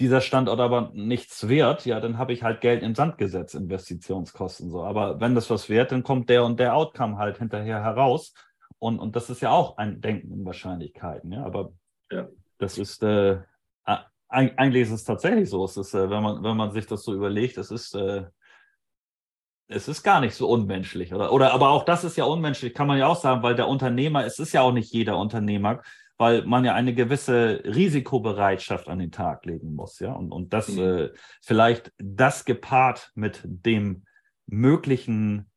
dieser 0.00 0.20
Standort 0.20 0.60
aber 0.60 0.90
nichts 0.94 1.48
wert, 1.48 1.84
ja, 1.84 2.00
dann 2.00 2.18
habe 2.18 2.32
ich 2.32 2.42
halt 2.42 2.60
Geld 2.60 2.82
in 2.82 2.94
Sand 2.94 3.18
gesetzt, 3.18 3.54
Investitionskosten 3.54 4.70
so. 4.70 4.84
Aber 4.84 5.20
wenn 5.20 5.34
das 5.34 5.50
was 5.50 5.68
wert, 5.68 5.90
dann 5.92 6.04
kommt 6.04 6.28
der 6.28 6.44
und 6.44 6.60
der 6.60 6.74
Outcome 6.74 7.18
halt 7.18 7.38
hinterher 7.38 7.82
heraus. 7.82 8.32
Und, 8.78 9.00
und 9.00 9.16
das 9.16 9.28
ist 9.28 9.40
ja 9.40 9.50
auch 9.50 9.76
ein 9.76 10.00
Denken 10.00 10.32
in 10.32 10.44
Wahrscheinlichkeiten, 10.44 11.32
ja. 11.32 11.44
Aber 11.44 11.72
ja. 12.12 12.28
das 12.58 12.78
ist 12.78 13.02
äh, 13.02 13.38
eigentlich 14.28 14.82
ist 14.82 14.92
es 14.92 15.04
tatsächlich 15.04 15.48
so. 15.48 15.64
Es 15.64 15.76
ist, 15.76 15.94
äh, 15.94 16.10
wenn 16.10 16.22
man, 16.22 16.42
wenn 16.42 16.56
man 16.56 16.72
sich 16.72 16.86
das 16.86 17.02
so 17.02 17.14
überlegt, 17.14 17.58
es 17.58 17.70
ist, 17.70 17.94
äh, 17.94 18.26
es 19.68 19.88
ist 19.88 20.02
gar 20.02 20.20
nicht 20.20 20.34
so 20.34 20.48
unmenschlich, 20.48 21.12
oder? 21.14 21.32
Oder 21.32 21.52
aber 21.52 21.70
auch 21.70 21.84
das 21.84 22.04
ist 22.04 22.16
ja 22.16 22.24
unmenschlich, 22.24 22.74
kann 22.74 22.86
man 22.86 22.98
ja 22.98 23.06
auch 23.06 23.20
sagen, 23.20 23.42
weil 23.42 23.54
der 23.54 23.68
Unternehmer, 23.68 24.24
es 24.24 24.38
ist 24.38 24.52
ja 24.52 24.62
auch 24.62 24.72
nicht 24.72 24.92
jeder 24.92 25.18
Unternehmer, 25.18 25.82
weil 26.18 26.44
man 26.44 26.64
ja 26.64 26.74
eine 26.74 26.94
gewisse 26.94 27.62
Risikobereitschaft 27.64 28.88
an 28.88 28.98
den 28.98 29.12
Tag 29.12 29.46
legen 29.46 29.74
muss, 29.74 30.00
ja. 30.00 30.12
Und, 30.12 30.32
und 30.32 30.52
das 30.52 30.68
mhm. 30.68 30.78
äh, 30.78 31.10
vielleicht 31.40 31.92
das 31.98 32.44
gepaart 32.44 33.12
mit 33.14 33.40
dem 33.44 34.04
möglichen 34.46 35.48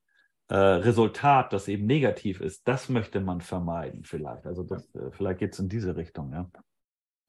äh, 0.49 0.55
Resultat, 0.55 1.51
das 1.51 1.67
eben 1.67 1.87
negativ 1.87 2.41
ist, 2.41 2.67
das 2.67 2.89
möchte 2.89 3.21
man 3.21 3.41
vermeiden, 3.41 4.03
vielleicht. 4.03 4.45
Also 4.45 4.63
das, 4.63 4.93
äh, 4.93 5.09
vielleicht 5.11 5.39
geht 5.39 5.53
es 5.53 5.59
in 5.59 5.67
diese 5.67 5.95
Richtung, 5.95 6.31
ja. 6.31 6.49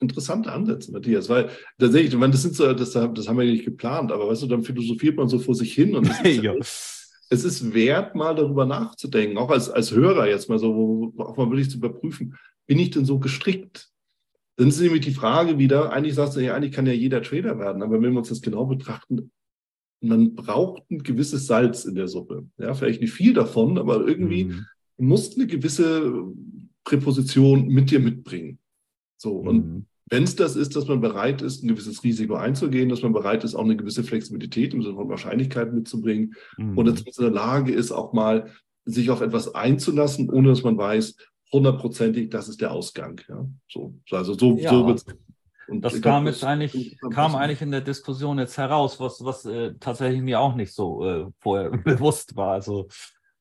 Interessante 0.00 0.52
Ansätze, 0.52 0.90
Matthias, 0.90 1.28
weil 1.28 1.48
tatsächlich, 1.78 2.12
ich 2.12 2.18
meine, 2.18 2.32
das 2.32 2.42
sind 2.42 2.56
so, 2.56 2.72
das, 2.72 2.90
das 2.90 3.28
haben 3.28 3.38
wir 3.38 3.44
ja 3.44 3.52
nicht 3.52 3.64
geplant, 3.64 4.10
aber 4.10 4.28
weißt 4.28 4.42
du, 4.42 4.46
dann 4.48 4.64
philosophiert 4.64 5.16
man 5.16 5.28
so 5.28 5.38
vor 5.38 5.54
sich 5.54 5.72
hin 5.72 5.94
und 5.94 6.10
es 6.10 6.20
ist, 6.24 6.42
ja. 6.42 6.54
es 6.58 7.44
ist 7.44 7.72
wert, 7.72 8.16
mal 8.16 8.34
darüber 8.34 8.66
nachzudenken, 8.66 9.38
auch 9.38 9.50
als, 9.50 9.70
als 9.70 9.92
Hörer 9.92 10.26
jetzt 10.26 10.48
mal 10.48 10.58
so, 10.58 11.14
auch 11.18 11.36
mal 11.36 11.48
wirklich 11.48 11.70
zu 11.70 11.78
überprüfen, 11.78 12.36
bin 12.66 12.78
ich 12.78 12.90
denn 12.90 13.04
so 13.04 13.18
gestrickt? 13.18 13.90
Dann 14.56 14.68
ist 14.68 14.80
nämlich 14.80 15.00
die 15.00 15.14
Frage 15.14 15.58
wieder, 15.58 15.92
eigentlich 15.92 16.14
sagst 16.14 16.36
du 16.36 16.40
ja, 16.40 16.54
eigentlich 16.54 16.72
kann 16.72 16.86
ja 16.86 16.92
jeder 16.92 17.22
Trader 17.22 17.58
werden, 17.58 17.82
aber 17.82 18.00
wenn 18.00 18.12
wir 18.12 18.18
uns 18.18 18.28
das 18.28 18.42
genau 18.42 18.66
betrachten, 18.66 19.30
man 20.02 20.34
braucht 20.34 20.90
ein 20.90 21.02
gewisses 21.02 21.46
Salz 21.46 21.84
in 21.84 21.94
der 21.94 22.08
Suppe. 22.08 22.46
Ja, 22.58 22.74
vielleicht 22.74 23.00
nicht 23.00 23.12
viel 23.12 23.34
davon, 23.34 23.78
aber 23.78 24.06
irgendwie 24.06 24.44
mhm. 24.44 24.66
musst 24.98 25.36
eine 25.36 25.46
gewisse 25.46 26.12
Präposition 26.84 27.68
mit 27.68 27.90
dir 27.90 28.00
mitbringen. 28.00 28.58
So, 29.16 29.36
und 29.36 29.66
mhm. 29.66 29.86
wenn 30.10 30.24
es 30.24 30.34
das 30.34 30.56
ist, 30.56 30.74
dass 30.74 30.88
man 30.88 31.00
bereit 31.00 31.40
ist, 31.40 31.62
ein 31.62 31.68
gewisses 31.68 32.02
Risiko 32.02 32.34
einzugehen, 32.34 32.88
dass 32.88 33.02
man 33.02 33.12
bereit 33.12 33.44
ist, 33.44 33.54
auch 33.54 33.64
eine 33.64 33.76
gewisse 33.76 34.02
Flexibilität 34.02 34.74
im 34.74 34.82
Sinne 34.82 34.96
von 34.96 35.08
Wahrscheinlichkeit 35.08 35.72
mitzubringen 35.72 36.34
mhm. 36.58 36.76
und 36.76 36.86
dass 36.86 37.04
man 37.04 37.14
in 37.16 37.24
der 37.24 37.30
Lage 37.30 37.72
ist, 37.72 37.92
auch 37.92 38.12
mal 38.12 38.50
sich 38.84 39.10
auf 39.10 39.20
etwas 39.20 39.54
einzulassen, 39.54 40.28
ohne 40.28 40.48
dass 40.48 40.64
man 40.64 40.76
weiß, 40.76 41.16
hundertprozentig, 41.52 42.30
das 42.30 42.48
ist 42.48 42.60
der 42.60 42.72
Ausgang. 42.72 43.20
Ja, 43.28 43.46
so, 43.68 43.94
also 44.10 44.34
so, 44.34 44.56
ja. 44.56 44.70
so 44.70 44.86
wird's. 44.86 45.04
Und 45.68 45.80
das 45.82 46.00
kam 46.00 46.26
jetzt 46.26 46.44
eigentlich, 46.44 46.98
kam 47.12 47.34
eigentlich 47.36 47.62
in 47.62 47.70
der 47.70 47.80
Diskussion 47.80 48.38
jetzt 48.38 48.58
heraus, 48.58 48.98
was, 48.98 49.24
was 49.24 49.44
äh, 49.44 49.74
tatsächlich 49.78 50.20
mir 50.20 50.40
auch 50.40 50.54
nicht 50.54 50.72
so 50.72 51.06
äh, 51.06 51.26
vorher 51.38 51.70
bewusst 51.84 52.36
war. 52.36 52.52
Also 52.52 52.88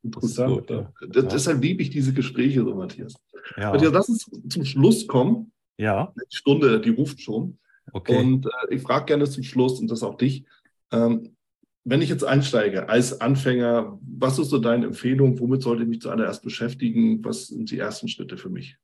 interessant. 0.03 0.67
Gut, 0.67 0.69
ja. 0.69 0.93
ja. 1.01 1.21
Deshalb 1.23 1.61
liebe 1.61 1.81
ich 1.81 1.89
diese 1.89 2.13
Gespräche 2.13 2.63
so, 2.63 2.75
Matthias. 2.75 3.15
Ja. 3.57 3.71
Matthias, 3.71 3.93
lass 3.93 4.09
uns 4.09 4.31
zum 4.49 4.65
Schluss 4.65 5.07
kommen. 5.07 5.51
Ja. 5.77 6.13
Die 6.15 6.35
Stunde, 6.35 6.79
die 6.79 6.91
ruft 6.91 7.21
schon. 7.21 7.57
Okay. 7.91 8.17
Und 8.17 8.45
äh, 8.45 8.75
ich 8.75 8.81
frage 8.81 9.05
gerne 9.05 9.27
zum 9.29 9.43
Schluss 9.43 9.79
und 9.79 9.89
das 9.89 10.03
auch 10.03 10.15
dich. 10.15 10.45
Ähm, 10.91 11.35
wenn 11.83 12.01
ich 12.01 12.09
jetzt 12.09 12.23
einsteige 12.23 12.89
als 12.89 13.21
Anfänger, 13.21 13.97
was 14.01 14.37
ist 14.37 14.49
so 14.49 14.59
deine 14.59 14.87
Empfehlung? 14.87 15.39
Womit 15.39 15.63
sollte 15.63 15.83
ich 15.83 15.89
mich 15.89 16.01
zuallererst 16.01 16.43
beschäftigen? 16.43 17.23
Was 17.25 17.47
sind 17.47 17.71
die 17.71 17.79
ersten 17.79 18.07
Schritte 18.07 18.37
für 18.37 18.49
mich? 18.49 18.77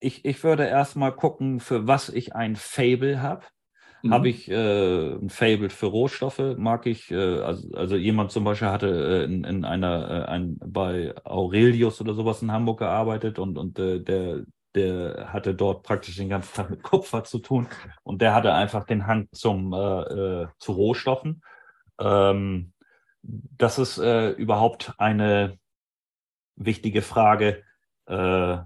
Ich, 0.00 0.24
ich 0.24 0.44
würde 0.44 0.66
erstmal 0.66 1.12
gucken, 1.12 1.60
für 1.60 1.86
was 1.86 2.10
ich 2.10 2.34
ein 2.34 2.56
Fable 2.56 3.22
habe. 3.22 3.44
Mhm. 4.02 4.12
Habe 4.12 4.28
ich 4.28 4.50
äh, 4.50 5.14
ein 5.14 5.30
Fable 5.30 5.70
für 5.70 5.86
Rohstoffe? 5.86 6.56
Mag 6.58 6.86
ich, 6.86 7.10
äh, 7.10 7.40
also, 7.40 7.72
also 7.72 7.96
jemand 7.96 8.30
zum 8.30 8.44
Beispiel 8.44 8.68
hatte 8.68 8.88
äh, 8.88 9.24
in, 9.24 9.44
in 9.44 9.64
einer, 9.64 10.10
äh, 10.10 10.30
ein, 10.30 10.58
bei 10.58 11.14
Aurelius 11.24 12.00
oder 12.00 12.14
sowas 12.14 12.42
in 12.42 12.52
Hamburg 12.52 12.80
gearbeitet 12.80 13.38
und, 13.38 13.56
und 13.56 13.78
äh, 13.78 14.00
der, 14.00 14.44
der 14.74 15.32
hatte 15.32 15.54
dort 15.54 15.82
praktisch 15.82 16.16
den 16.16 16.28
ganzen 16.28 16.54
Tag 16.54 16.70
mit 16.70 16.82
Kupfer 16.82 17.24
zu 17.24 17.38
tun 17.38 17.68
und 18.02 18.20
der 18.20 18.34
hatte 18.34 18.52
einfach 18.52 18.84
den 18.84 19.06
Hang 19.06 19.28
zum, 19.32 19.72
äh, 19.72 19.76
äh, 19.76 20.48
zu 20.58 20.72
Rohstoffen. 20.72 21.42
Ähm, 21.98 22.72
das 23.22 23.78
ist 23.78 23.98
äh, 23.98 24.30
überhaupt 24.30 24.94
eine 24.98 25.58
wichtige 26.56 27.02
Frage. 27.02 27.62
Äh, 28.06 28.58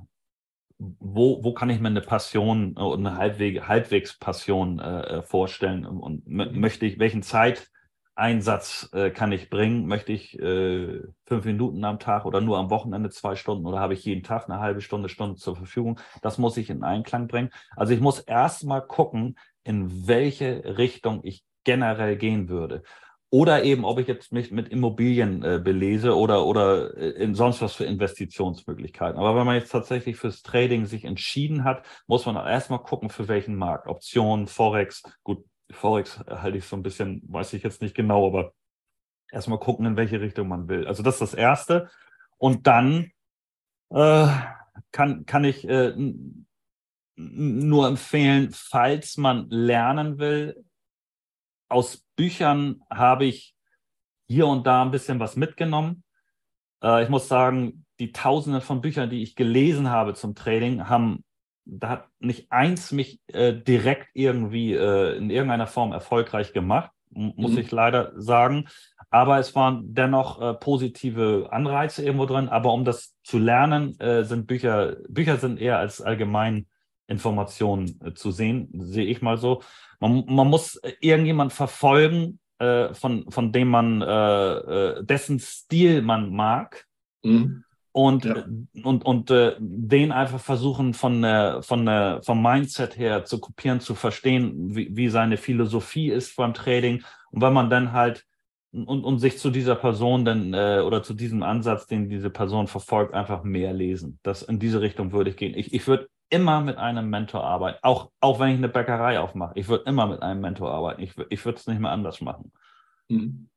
wo, 0.79 1.43
wo 1.43 1.53
kann 1.55 1.71
ich 1.71 1.81
mir 1.81 1.89
eine 1.89 2.01
Passion 2.01 2.77
und 2.77 3.07
eine 3.07 3.17
halbwegs, 3.17 3.67
halbwegs 3.67 4.19
Passion 4.19 4.79
äh, 4.79 5.23
vorstellen 5.23 5.85
und 5.85 6.27
möchte 6.27 6.87
ich, 6.87 6.99
welchen 6.99 7.23
Zeit, 7.23 7.71
Einsatz 8.19 8.91
äh, 8.93 9.11
kann 9.11 9.33
ich 9.33 9.49
bringen? 9.49 9.87
Möchte 9.87 10.13
ich 10.13 10.39
äh, 10.39 11.01
fünf 11.25 11.45
Minuten 11.45 11.85
am 11.85 11.99
Tag 11.99 12.25
oder 12.25 12.41
nur 12.41 12.59
am 12.59 12.71
Wochenende 12.71 13.11
zwei 13.11 13.37
Stunden 13.37 13.67
oder 13.67 13.79
habe 13.79 13.95
ich 13.95 14.05
jeden 14.05 14.23
Tag 14.23 14.49
eine 14.49 14.59
halbe 14.61 14.81
Stunde, 14.81 15.09
Stunde 15.09 15.37
zur 15.37 15.57
Verfügung? 15.57 16.01
Das 16.23 16.39
muss 16.39 16.57
ich 16.57 16.71
in 16.71 16.83
Einklang 16.83 17.29
bringen. 17.29 17.51
Also 17.77 17.93
ich 17.93 18.01
muss 18.01 18.19
erstmal 18.19 18.83
gucken, 18.87 19.39
in 19.63 20.09
welche 20.09 20.79
Richtung 20.79 21.21
ich 21.23 21.45
generell 21.65 22.17
gehen 22.17 22.49
würde. 22.49 22.83
Oder 23.31 23.63
eben, 23.63 23.85
ob 23.85 23.99
ich 23.99 24.07
jetzt 24.07 24.33
mich 24.33 24.51
mit 24.51 24.71
Immobilien 24.71 25.43
äh, 25.45 25.61
belese 25.63 26.17
oder, 26.17 26.47
oder 26.47 26.97
äh, 26.97 27.11
in 27.11 27.35
sonst 27.35 27.61
was 27.61 27.75
für 27.75 27.85
Investitionsmöglichkeiten. 27.85 29.19
Aber 29.19 29.37
wenn 29.37 29.45
man 29.45 29.57
jetzt 29.57 29.71
tatsächlich 29.71 30.17
fürs 30.17 30.43
Trading 30.43 30.87
sich 30.87 31.05
entschieden 31.05 31.65
hat, 31.65 31.85
muss 32.07 32.25
man 32.25 32.37
erstmal 32.37 32.83
gucken, 32.83 33.11
für 33.11 33.29
welchen 33.29 33.55
Markt. 33.55 33.87
Optionen, 33.87 34.47
Forex, 34.47 35.03
gut, 35.23 35.45
Forex 35.71 36.19
halte 36.27 36.59
ich 36.59 36.67
so 36.67 36.77
ein 36.77 36.83
bisschen, 36.83 37.23
weiß 37.29 37.53
ich 37.53 37.63
jetzt 37.63 37.83
nicht 37.83 37.95
genau, 37.95 38.27
aber 38.27 38.53
erstmal 39.31 39.59
gucken, 39.59 39.87
in 39.87 39.97
welche 39.97 40.21
Richtung 40.21 40.49
man 40.49 40.69
will. 40.69 40.87
Also 40.87 41.03
das 41.03 41.15
ist 41.15 41.21
das 41.21 41.35
Erste. 41.35 41.91
Und 42.39 42.67
dann 42.67 43.11
äh, 43.91 44.29
kann, 44.93 45.27
kann 45.27 45.45
ich 45.45 45.69
äh, 45.69 45.93
nur 47.17 47.89
empfehlen, 47.89 48.51
falls 48.53 49.17
man 49.17 49.49
lernen 49.51 50.19
will, 50.19 50.65
aus 51.69 52.05
Büchern 52.17 52.83
habe 52.91 53.27
ich 53.27 53.55
hier 54.29 54.47
und 54.47 54.67
da 54.67 54.83
ein 54.83 54.91
bisschen 54.91 55.21
was 55.21 55.37
mitgenommen. 55.37 56.05
Äh, 56.83 57.03
ich 57.03 57.09
muss 57.09 57.29
sagen, 57.29 57.85
die 57.99 58.13
Tausende 58.13 58.61
von 58.61 58.81
Büchern, 58.81 59.11
die 59.11 59.23
ich 59.23 59.35
gelesen 59.35 59.91
habe 59.91 60.15
zum 60.15 60.35
Trading, 60.35 60.89
haben 60.89 61.25
da 61.69 61.89
hat 61.91 62.09
nicht 62.19 62.51
eins 62.51 62.93
mich 62.93 63.21
äh, 63.29 63.53
direkt 63.53 64.09
irgendwie 64.15 64.73
äh, 64.73 65.17
in 65.17 65.31
irgendeiner 65.31 65.67
Form 65.67 65.93
erfolgreich 65.93 66.53
gemacht, 66.53 66.91
muss 67.11 67.53
mhm. 67.53 67.59
ich 67.59 67.71
leider 67.71 68.13
sagen. 68.17 68.69
Aber 69.11 69.39
es 69.39 69.55
waren 69.55 69.95
dennoch 69.95 70.41
äh, 70.41 70.55
positive 70.55 71.49
Anreize 71.51 72.05
irgendwo 72.05 72.27
drin. 72.27 72.49
Aber 72.49 72.73
um 72.73 72.85
das 72.85 73.15
zu 73.23 73.39
lernen, 73.39 73.99
äh, 74.01 74.25
sind 74.25 74.47
Bücher, 74.47 74.97
Bücher 75.09 75.37
sind 75.37 75.61
eher 75.61 75.79
als 75.79 76.01
allgemein 76.01 76.67
Informationen 77.07 78.01
äh, 78.05 78.15
zu 78.15 78.31
sehen, 78.31 78.71
sehe 78.73 79.07
ich 79.07 79.23
mal 79.23 79.37
so. 79.37 79.63
Man, 80.01 80.25
man 80.27 80.49
muss 80.49 80.81
irgendjemand 81.01 81.53
verfolgen, 81.53 82.39
äh, 82.59 82.93
von, 82.95 83.31
von 83.31 83.53
dem 83.53 83.69
man, 83.69 84.01
dessen 85.07 85.39
Stil 85.39 86.03
man 86.03 86.31
mag. 86.31 86.87
Mhm 87.23 87.65
und, 87.93 88.25
ja. 88.25 88.45
und, 88.85 89.05
und 89.05 89.31
äh, 89.31 89.57
den 89.59 90.13
einfach 90.13 90.41
versuchen 90.41 90.95
von, 90.95 91.25
äh, 91.25 91.63
von, 91.63 91.87
äh, 91.89 92.23
vom 92.23 92.43
Mindset 92.43 92.99
her 92.99 93.25
zu 93.25 93.41
kopieren, 93.41 93.81
zu 93.81 93.95
verstehen, 93.95 94.77
wie, 94.77 94.95
wie 94.97 95.09
seine 95.09 95.37
Philosophie 95.37 96.11
ist 96.11 96.37
beim 96.37 96.55
Trading. 96.55 97.03
Und 97.31 97.43
wenn 97.43 97.53
man 97.53 97.71
dann 97.71 97.93
halt 97.93 98.25
und, 98.73 99.05
und 99.05 99.19
sich 99.19 99.39
zu 99.39 99.51
dieser 99.51 99.77
Person 99.77 100.25
dann 100.25 100.53
äh, 100.53 100.83
oder 100.85 101.03
zu 101.03 101.15
diesem 101.15 101.43
Ansatz, 101.43 101.87
den 101.87 102.09
diese 102.09 102.31
Person 102.31 102.67
verfolgt, 102.67 103.15
einfach 103.15 103.43
mehr 103.43 103.73
lesen. 103.73 104.19
Das 104.23 104.43
in 104.43 104.59
diese 104.59 104.81
Richtung 104.81 105.13
würde 105.13 105.31
ich 105.31 105.37
gehen. 105.37 105.55
Ich, 105.55 105.73
ich 105.73 105.87
würde 105.87 106.09
immer 106.31 106.61
mit 106.61 106.77
einem 106.77 107.09
Mentor 107.09 107.45
arbeiten, 107.45 107.79
auch, 107.83 108.11
auch 108.21 108.39
wenn 108.39 108.51
ich 108.51 108.59
eine 108.59 108.69
Bäckerei 108.69 109.19
aufmache. 109.19 109.53
Ich 109.57 109.69
würde 109.69 109.85
immer 109.85 110.07
mit 110.07 110.23
einem 110.23 110.43
Mentor 110.43 110.71
arbeiten. 110.71 111.03
Ich, 111.03 111.15
ich 111.31 111.45
würde 111.45 111.59
es 111.59 111.67
nicht 111.67 111.81
mehr 111.81 111.91
anders 111.91 112.21
machen. 112.21 112.53
Mhm. 113.09 113.49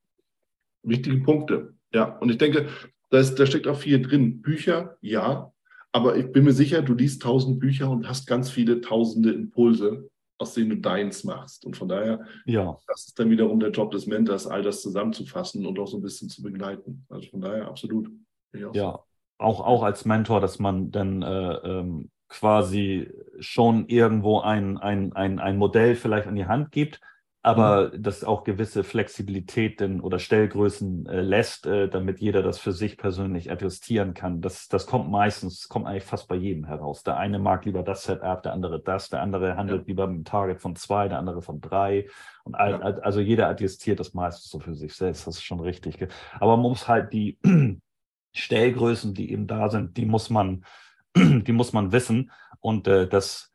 Wichtige 0.84 1.18
Punkte. 1.18 1.74
Ja, 1.94 2.18
und 2.18 2.30
ich 2.30 2.38
denke, 2.38 2.70
da, 3.12 3.20
ist, 3.20 3.36
da 3.36 3.46
steckt 3.46 3.68
auch 3.68 3.78
viel 3.78 4.02
drin. 4.02 4.42
Bücher, 4.42 4.98
ja, 5.02 5.52
aber 5.92 6.16
ich 6.16 6.32
bin 6.32 6.46
mir 6.46 6.54
sicher, 6.54 6.82
du 6.82 6.94
liest 6.94 7.22
tausend 7.22 7.60
Bücher 7.60 7.90
und 7.90 8.08
hast 8.08 8.26
ganz 8.26 8.50
viele 8.50 8.82
tausende 8.82 9.32
Impulse, 9.32 10.10
aus 10.38 10.54
denen 10.54 10.70
du 10.70 10.78
deins 10.78 11.24
machst. 11.24 11.66
Und 11.66 11.76
von 11.76 11.90
daher, 11.90 12.26
ja. 12.46 12.78
das 12.88 13.08
ist 13.08 13.20
dann 13.20 13.30
wiederum 13.30 13.60
der 13.60 13.72
Job 13.72 13.92
des 13.92 14.08
Mentors, 14.08 14.48
all 14.48 14.64
das 14.64 14.82
zusammenzufassen 14.82 15.66
und 15.66 15.78
auch 15.78 15.88
so 15.88 15.98
ein 15.98 16.02
bisschen 16.02 16.30
zu 16.30 16.42
begleiten. 16.42 17.06
Also 17.10 17.30
von 17.30 17.42
daher 17.42 17.68
absolut. 17.68 18.08
Auch 18.56 18.74
ja, 18.74 18.92
so. 18.92 19.00
auch, 19.38 19.60
auch 19.60 19.84
als 19.84 20.06
Mentor, 20.06 20.40
dass 20.40 20.58
man 20.60 20.92
dann 20.92 21.22
äh, 21.22 21.54
ähm, 21.54 22.10
quasi 22.30 23.12
schon 23.40 23.90
irgendwo 23.90 24.40
ein, 24.40 24.78
ein, 24.78 25.12
ein, 25.14 25.40
ein 25.40 25.58
Modell 25.58 25.96
vielleicht 25.96 26.28
an 26.28 26.36
die 26.36 26.46
Hand 26.46 26.72
gibt, 26.72 27.02
aber 27.44 27.92
mhm. 27.92 28.04
das 28.04 28.24
auch 28.24 28.44
gewisse 28.44 28.84
Flexibilitäten 28.84 30.00
oder 30.00 30.20
Stellgrößen 30.20 31.08
äh, 31.08 31.22
lässt, 31.22 31.66
äh, 31.66 31.90
damit 31.90 32.20
jeder 32.20 32.44
das 32.44 32.60
für 32.60 32.72
sich 32.72 32.98
persönlich 32.98 33.52
adjustieren 33.52 34.14
kann. 34.14 34.42
Das, 34.42 34.68
das 34.68 34.86
kommt 34.86 35.10
meistens, 35.10 35.68
kommt 35.68 35.88
eigentlich 35.88 36.04
fast 36.04 36.28
bei 36.28 36.36
jedem 36.36 36.66
heraus. 36.66 37.02
Der 37.02 37.18
eine 37.18 37.40
mag 37.40 37.66
lieber 37.66 37.82
das 37.82 38.04
Setup, 38.04 38.44
der 38.44 38.54
andere 38.54 38.80
das, 38.80 39.10
der 39.10 39.22
andere 39.22 39.58
handelt 39.58 39.82
ja. 39.82 39.88
lieber 39.88 40.06
mit 40.06 40.18
einem 40.18 40.26
Target 40.26 40.62
von 40.62 40.76
zwei, 40.76 41.08
der 41.08 41.18
andere 41.18 41.42
von 41.42 41.62
drei. 41.62 42.08
Und 42.44 42.54
all, 42.54 42.72
ja. 42.72 42.80
also 42.80 43.20
jeder 43.20 43.48
adjustiert 43.48 44.00
das 44.00 44.14
meistens 44.14 44.52
so 44.52 44.60
für 44.60 44.76
sich 44.76 44.94
selbst. 44.94 45.26
Das 45.26 45.38
ist 45.38 45.44
schon 45.44 45.62
richtig. 45.62 45.98
Aber 46.40 46.58
man 46.58 46.70
muss 46.70 46.88
halt 46.88 47.12
die 47.12 47.40
Stellgrößen, 48.36 49.16
die 49.16 49.32
eben 49.32 49.48
da 49.48 49.70
sind, 49.70 49.98
die 49.98 50.06
muss 50.06 50.30
man, 50.30 50.64
die 51.18 51.54
muss 51.54 51.74
man 51.74 51.92
wissen. 51.92 52.32
Und 52.60 52.88
äh, 52.88 53.08
das 53.08 53.51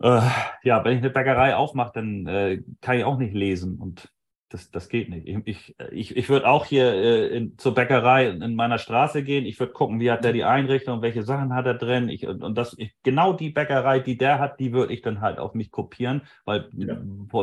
äh, 0.00 0.20
ja, 0.62 0.84
wenn 0.84 0.92
ich 0.92 1.02
eine 1.02 1.10
Bäckerei 1.10 1.56
aufmache, 1.56 1.92
dann 1.94 2.26
äh, 2.26 2.62
kann 2.80 2.98
ich 2.98 3.04
auch 3.04 3.18
nicht 3.18 3.34
lesen 3.34 3.78
und 3.78 4.10
das, 4.50 4.68
das 4.72 4.88
geht 4.88 5.08
nicht. 5.08 5.28
Ich, 5.46 5.76
ich, 5.92 6.16
ich 6.16 6.28
würde 6.28 6.48
auch 6.48 6.66
hier 6.66 6.92
äh, 6.92 7.28
in, 7.28 7.56
zur 7.56 7.72
Bäckerei 7.72 8.30
in 8.30 8.56
meiner 8.56 8.78
Straße 8.78 9.22
gehen. 9.22 9.46
Ich 9.46 9.60
würde 9.60 9.72
gucken, 9.72 10.00
wie 10.00 10.10
hat 10.10 10.24
der 10.24 10.32
die 10.32 10.42
Einrichtung, 10.42 11.02
welche 11.02 11.22
Sachen 11.22 11.54
hat 11.54 11.66
er 11.66 11.74
drin. 11.74 12.08
Ich, 12.08 12.26
und 12.26 12.58
das, 12.58 12.74
ich, 12.76 12.96
genau 13.04 13.32
die 13.32 13.50
Bäckerei, 13.50 14.00
die 14.00 14.18
der 14.18 14.40
hat, 14.40 14.58
die 14.58 14.72
würde 14.72 14.92
ich 14.92 15.02
dann 15.02 15.20
halt 15.20 15.38
auf 15.38 15.54
mich 15.54 15.70
kopieren, 15.70 16.22
weil 16.44 16.68
ja. 16.72 16.96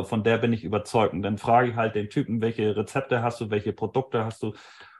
von 0.04 0.22
der 0.22 0.36
bin 0.36 0.52
ich 0.52 0.64
überzeugt. 0.64 1.14
Und 1.14 1.22
dann 1.22 1.38
frage 1.38 1.70
ich 1.70 1.76
halt 1.76 1.94
den 1.94 2.10
Typen, 2.10 2.42
welche 2.42 2.76
Rezepte 2.76 3.22
hast 3.22 3.40
du, 3.40 3.48
welche 3.48 3.72
Produkte 3.72 4.26
hast 4.26 4.42
du 4.42 4.52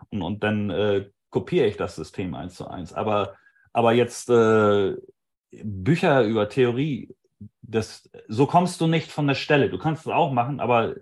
und, 0.08 0.22
und 0.22 0.42
dann 0.42 0.70
äh, 0.70 1.10
kopiere 1.28 1.66
ich 1.66 1.76
das 1.76 1.94
System 1.94 2.34
eins 2.34 2.54
zu 2.54 2.68
eins. 2.68 2.94
Aber, 2.94 3.34
aber 3.74 3.92
jetzt 3.92 4.30
äh, 4.30 4.94
Bücher 5.50 6.24
über 6.24 6.48
Theorie 6.48 7.14
das, 7.68 8.10
so 8.28 8.46
kommst 8.46 8.80
du 8.80 8.86
nicht 8.86 9.12
von 9.12 9.26
der 9.26 9.34
Stelle. 9.34 9.68
Du 9.68 9.78
kannst 9.78 10.06
es 10.06 10.12
auch 10.12 10.32
machen, 10.32 10.58
aber 10.58 10.94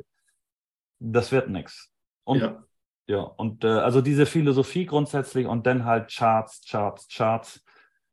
das 0.98 1.30
wird 1.30 1.48
nichts. 1.48 1.92
Und 2.24 2.40
ja, 2.40 2.64
ja 3.06 3.20
und 3.20 3.62
äh, 3.64 3.68
also 3.68 4.00
diese 4.00 4.26
Philosophie 4.26 4.84
grundsätzlich 4.84 5.46
und 5.46 5.66
dann 5.66 5.84
halt 5.84 6.12
Charts, 6.12 6.64
Charts, 6.68 7.08
Charts 7.08 7.64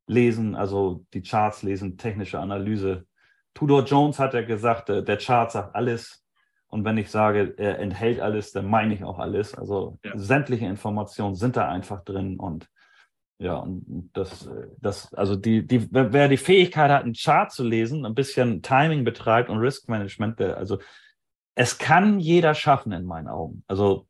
lesen, 0.05 0.55
also 0.55 1.03
die 1.13 1.23
Charts 1.23 1.63
lesen, 1.63 1.97
technische 1.97 2.39
Analyse. 2.39 3.07
Tudor 3.55 3.83
Jones 3.85 4.19
hat 4.19 4.35
ja 4.35 4.43
gesagt, 4.43 4.89
äh, 4.89 5.03
der 5.03 5.17
Chart 5.17 5.51
sagt 5.51 5.75
alles. 5.75 6.23
Und 6.67 6.85
wenn 6.85 6.97
ich 6.97 7.09
sage, 7.09 7.53
er 7.57 7.79
enthält 7.79 8.19
alles, 8.19 8.51
dann 8.51 8.67
meine 8.67 8.93
ich 8.93 9.03
auch 9.03 9.19
alles. 9.19 9.55
Also 9.55 9.99
ja. 10.03 10.11
sämtliche 10.15 10.65
Informationen 10.65 11.35
sind 11.35 11.55
da 11.55 11.69
einfach 11.69 12.03
drin 12.03 12.39
und 12.39 12.67
ja, 13.39 13.55
und 13.55 14.09
das, 14.13 14.49
das, 14.79 15.13
also 15.13 15.35
die, 15.35 15.65
die, 15.65 15.87
wer 15.91 16.27
die 16.27 16.37
Fähigkeit 16.37 16.91
hat, 16.91 17.03
einen 17.03 17.13
Chart 17.13 17.51
zu 17.51 17.63
lesen, 17.63 18.05
ein 18.05 18.15
bisschen 18.15 18.61
Timing 18.61 19.03
betreibt 19.03 19.49
und 19.49 19.57
Risk 19.57 19.89
Management, 19.89 20.39
also 20.39 20.79
es 21.55 21.77
kann 21.77 22.19
jeder 22.19 22.55
schaffen 22.55 22.91
in 22.91 23.05
meinen 23.05 23.27
Augen. 23.27 23.63
Also 23.67 24.07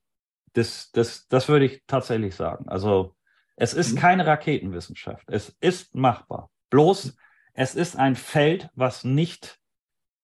das, 0.53 0.91
das, 0.91 1.27
das 1.27 1.49
würde 1.49 1.65
ich 1.65 1.83
tatsächlich 1.87 2.35
sagen. 2.35 2.69
Also 2.69 3.15
es 3.55 3.73
ist 3.73 3.93
mhm. 3.93 3.99
keine 3.99 4.25
Raketenwissenschaft. 4.25 5.25
Es 5.29 5.55
ist 5.59 5.95
machbar. 5.95 6.49
Bloß 6.69 7.15
es 7.53 7.75
ist 7.75 7.95
ein 7.95 8.15
Feld, 8.15 8.69
was 8.75 9.03
nicht 9.03 9.59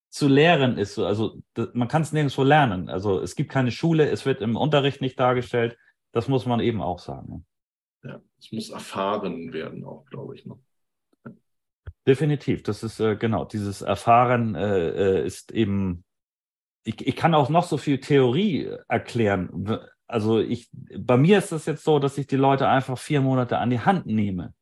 zu 0.10 0.28
lehren 0.28 0.78
ist. 0.78 0.98
Also 0.98 1.40
man 1.74 1.88
kann 1.88 2.02
es 2.02 2.12
nirgendwo 2.12 2.44
lernen. 2.44 2.90
Also 2.90 3.22
es 3.22 3.36
gibt 3.36 3.52
keine 3.52 3.72
Schule, 3.72 4.10
es 4.10 4.26
wird 4.26 4.42
im 4.42 4.56
Unterricht 4.56 5.02
nicht 5.02 5.20
dargestellt. 5.20 5.78
Das 6.12 6.28
muss 6.28 6.48
man 6.48 6.60
eben 6.60 6.82
auch 6.82 7.00
sagen. 7.00 7.46
Es 8.40 8.52
muss 8.52 8.70
erfahren 8.70 9.54
werden 9.54 9.84
auch, 9.84 10.06
glaube 10.06 10.36
ich. 10.36 10.46
Ne? 10.46 10.58
Definitiv, 12.08 12.64
das 12.64 12.84
ist 12.84 13.00
äh, 13.00 13.16
genau, 13.16 13.46
dieses 13.46 13.82
Erfahren 13.82 14.56
äh, 14.56 15.20
äh, 15.20 15.26
ist 15.26 15.52
eben, 15.52 16.04
ich, 16.84 17.06
ich 17.06 17.16
kann 17.16 17.36
auch 17.36 17.50
noch 17.50 17.66
so 17.66 17.78
viel 17.78 18.00
Theorie 18.00 18.70
erklären. 18.88 19.80
Also 20.08 20.40
ich, 20.40 20.70
bei 20.72 21.18
mir 21.18 21.38
ist 21.38 21.52
es 21.52 21.66
jetzt 21.66 21.84
so, 21.84 22.00
dass 22.00 22.18
ich 22.18 22.26
die 22.26 22.38
Leute 22.38 22.68
einfach 22.68 22.98
vier 22.98 23.22
Monate 23.22 23.60
an 23.60 23.70
die 23.70 23.82
Hand 23.82 24.08
nehme. 24.08 24.54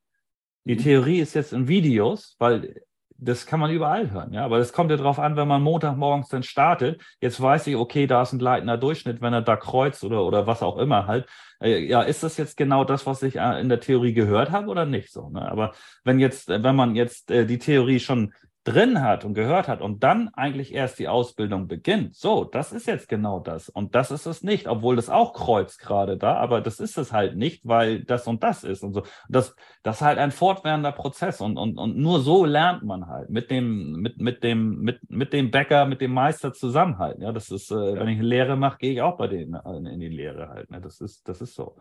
Die 0.66 0.76
mhm. 0.76 0.80
Theorie 0.80 1.20
ist 1.20 1.36
jetzt 1.36 1.54
in 1.54 1.68
Videos, 1.68 2.36
weil 2.40 2.82
das 3.20 3.46
kann 3.46 3.60
man 3.60 3.72
überall 3.72 4.12
hören, 4.12 4.34
ja. 4.34 4.46
Aber 4.46 4.58
das 4.60 4.74
kommt 4.74 4.92
ja 4.92 4.98
darauf 4.98 5.20
an, 5.20 5.36
wenn 5.36 5.48
man 5.48 5.62
Montagmorgens 5.62 6.30
dann 6.30 6.44
startet. 6.44 7.02
Jetzt 7.20 7.42
weiß 7.42 7.68
ich, 7.68 7.76
okay, 7.76 8.08
da 8.08 8.22
ist 8.22 8.34
ein 8.34 8.40
gleitender 8.40 8.78
Durchschnitt, 8.78 9.22
wenn 9.22 9.34
er 9.34 9.42
da 9.42 9.56
kreuzt 9.56 10.04
oder, 10.04 10.24
oder 10.24 10.48
was 10.48 10.62
auch 10.62 10.78
immer 10.78 11.08
halt. 11.08 11.28
Äh, 11.60 11.80
ja, 11.86 12.02
ist 12.02 12.24
das 12.24 12.38
jetzt 12.38 12.58
genau 12.58 12.84
das, 12.84 13.06
was 13.06 13.24
ich 13.24 13.38
äh, 13.38 13.60
in 13.60 13.70
der 13.70 13.80
Theorie 13.80 14.14
gehört 14.14 14.52
habe 14.52 14.68
oder 14.70 14.86
nicht 14.86 15.12
so? 15.12 15.30
Ne? 15.30 15.50
Aber 15.50 15.74
wenn 16.04 16.20
jetzt, 16.20 16.48
wenn 16.50 16.76
man 16.76 16.96
jetzt 16.96 17.32
äh, 17.32 17.46
die 17.46 17.60
Theorie 17.60 18.00
schon 18.00 18.34
drin 18.68 19.02
hat 19.02 19.24
und 19.24 19.34
gehört 19.34 19.70
hat 19.70 19.80
und 19.80 20.04
dann 20.04 20.28
eigentlich 20.34 20.74
erst 20.74 21.00
die 21.00 21.08
Ausbildung 21.08 21.68
beginnt. 21.68 22.16
So, 22.16 22.44
das 22.44 22.74
ist 22.74 22.86
jetzt 22.86 23.08
genau 23.08 23.40
das. 23.40 23.70
Und 23.70 23.96
das 23.96 24.12
ist 24.12 24.26
es 24.26 24.44
nicht, 24.44 24.68
obwohl 24.68 24.98
das 24.98 25.10
auch 25.10 25.34
kreuzt 25.34 25.80
gerade 25.80 26.18
da, 26.18 26.36
aber 26.36 26.60
das 26.60 26.82
ist 26.82 26.98
es 26.98 27.14
halt 27.14 27.38
nicht, 27.38 27.66
weil 27.66 28.04
das 28.04 28.28
und 28.28 28.44
das 28.44 28.66
ist 28.66 28.84
und 28.84 28.94
so. 28.94 29.04
Das, 29.30 29.56
das 29.84 29.98
ist 29.98 30.02
halt 30.02 30.18
ein 30.18 30.32
fortwährender 30.32 30.92
Prozess 30.92 31.40
und, 31.40 31.58
und, 31.58 31.78
und 31.78 31.96
nur 31.96 32.20
so 32.20 32.44
lernt 32.44 32.84
man 32.84 33.08
halt 33.08 33.30
mit 33.30 33.50
dem, 33.50 33.94
mit, 33.94 34.20
mit 34.20 34.44
dem, 34.44 34.82
mit, 34.82 35.00
mit 35.10 35.32
dem 35.32 35.50
Bäcker, 35.50 35.86
mit 35.86 36.02
dem 36.02 36.12
Meister 36.12 36.52
zusammen 36.52 36.98
halt. 36.98 37.20
Ja, 37.20 37.32
das 37.32 37.50
ist, 37.52 37.72
äh, 37.72 37.76
ja. 37.76 38.00
wenn 38.00 38.10
ich 38.10 38.20
eine 38.20 38.28
Lehre 38.28 38.58
mache, 38.58 38.80
gehe 38.80 38.92
ich 38.92 39.02
auch 39.02 39.18
bei 39.18 39.28
denen 39.28 39.54
äh, 39.54 39.94
in 39.94 40.02
die 40.02 40.10
Lehre 40.10 40.50
halt. 40.50 40.70
Ne? 40.72 40.82
Das 40.82 41.00
ist, 41.00 41.26
das 41.30 41.40
ist 41.40 41.56
so. 41.56 41.78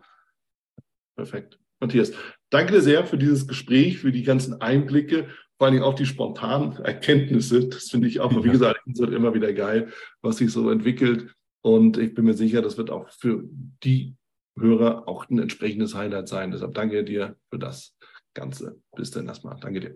Perfekt. 1.17 1.59
Matthias, 1.79 2.11
danke 2.49 2.73
dir 2.73 2.81
sehr 2.81 3.05
für 3.05 3.17
dieses 3.17 3.47
Gespräch, 3.47 3.99
für 3.99 4.11
die 4.11 4.23
ganzen 4.23 4.61
Einblicke 4.61 5.27
vor 5.57 5.67
allem 5.67 5.83
auch 5.83 5.95
die 5.95 6.05
spontanen 6.05 6.73
Erkenntnisse. 6.77 7.67
Das 7.67 7.89
finde 7.89 8.07
ich 8.07 8.19
auch, 8.19 8.31
ja. 8.31 8.43
wie 8.43 8.49
gesagt, 8.49 8.79
immer 8.99 9.33
wieder 9.33 9.53
geil, 9.53 9.91
was 10.21 10.37
sich 10.37 10.51
so 10.51 10.69
entwickelt. 10.69 11.33
Und 11.61 11.97
ich 11.97 12.13
bin 12.13 12.25
mir 12.25 12.33
sicher, 12.33 12.61
das 12.61 12.77
wird 12.77 12.91
auch 12.91 13.09
für 13.09 13.43
die 13.83 14.15
Hörer 14.59 15.07
auch 15.07 15.29
ein 15.29 15.39
entsprechendes 15.39 15.95
Highlight 15.95 16.27
sein. 16.27 16.51
Deshalb 16.51 16.73
danke 16.73 17.03
dir 17.03 17.35
für 17.49 17.59
das 17.59 17.95
Ganze. 18.33 18.79
Bis 18.95 19.11
dann 19.11 19.27
erstmal. 19.27 19.57
Danke 19.59 19.79
dir. 19.79 19.95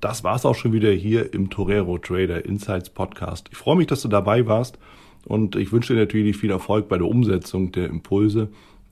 Das 0.00 0.24
war 0.24 0.36
es 0.36 0.44
auch 0.44 0.54
schon 0.54 0.72
wieder 0.72 0.90
hier 0.90 1.32
im 1.32 1.48
Torero 1.48 1.98
Trader 1.98 2.44
Insights 2.44 2.90
Podcast. 2.90 3.48
Ich 3.50 3.56
freue 3.56 3.76
mich, 3.76 3.86
dass 3.86 4.02
du 4.02 4.08
dabei 4.08 4.46
warst 4.46 4.78
und 5.24 5.56
ich 5.56 5.72
wünsche 5.72 5.94
dir 5.94 6.00
natürlich 6.00 6.36
viel 6.36 6.50
Erfolg 6.50 6.88
bei 6.88 6.98
der 6.98 7.06
Umsetzung 7.06 7.72
der 7.72 7.86
Impulse 7.86 8.50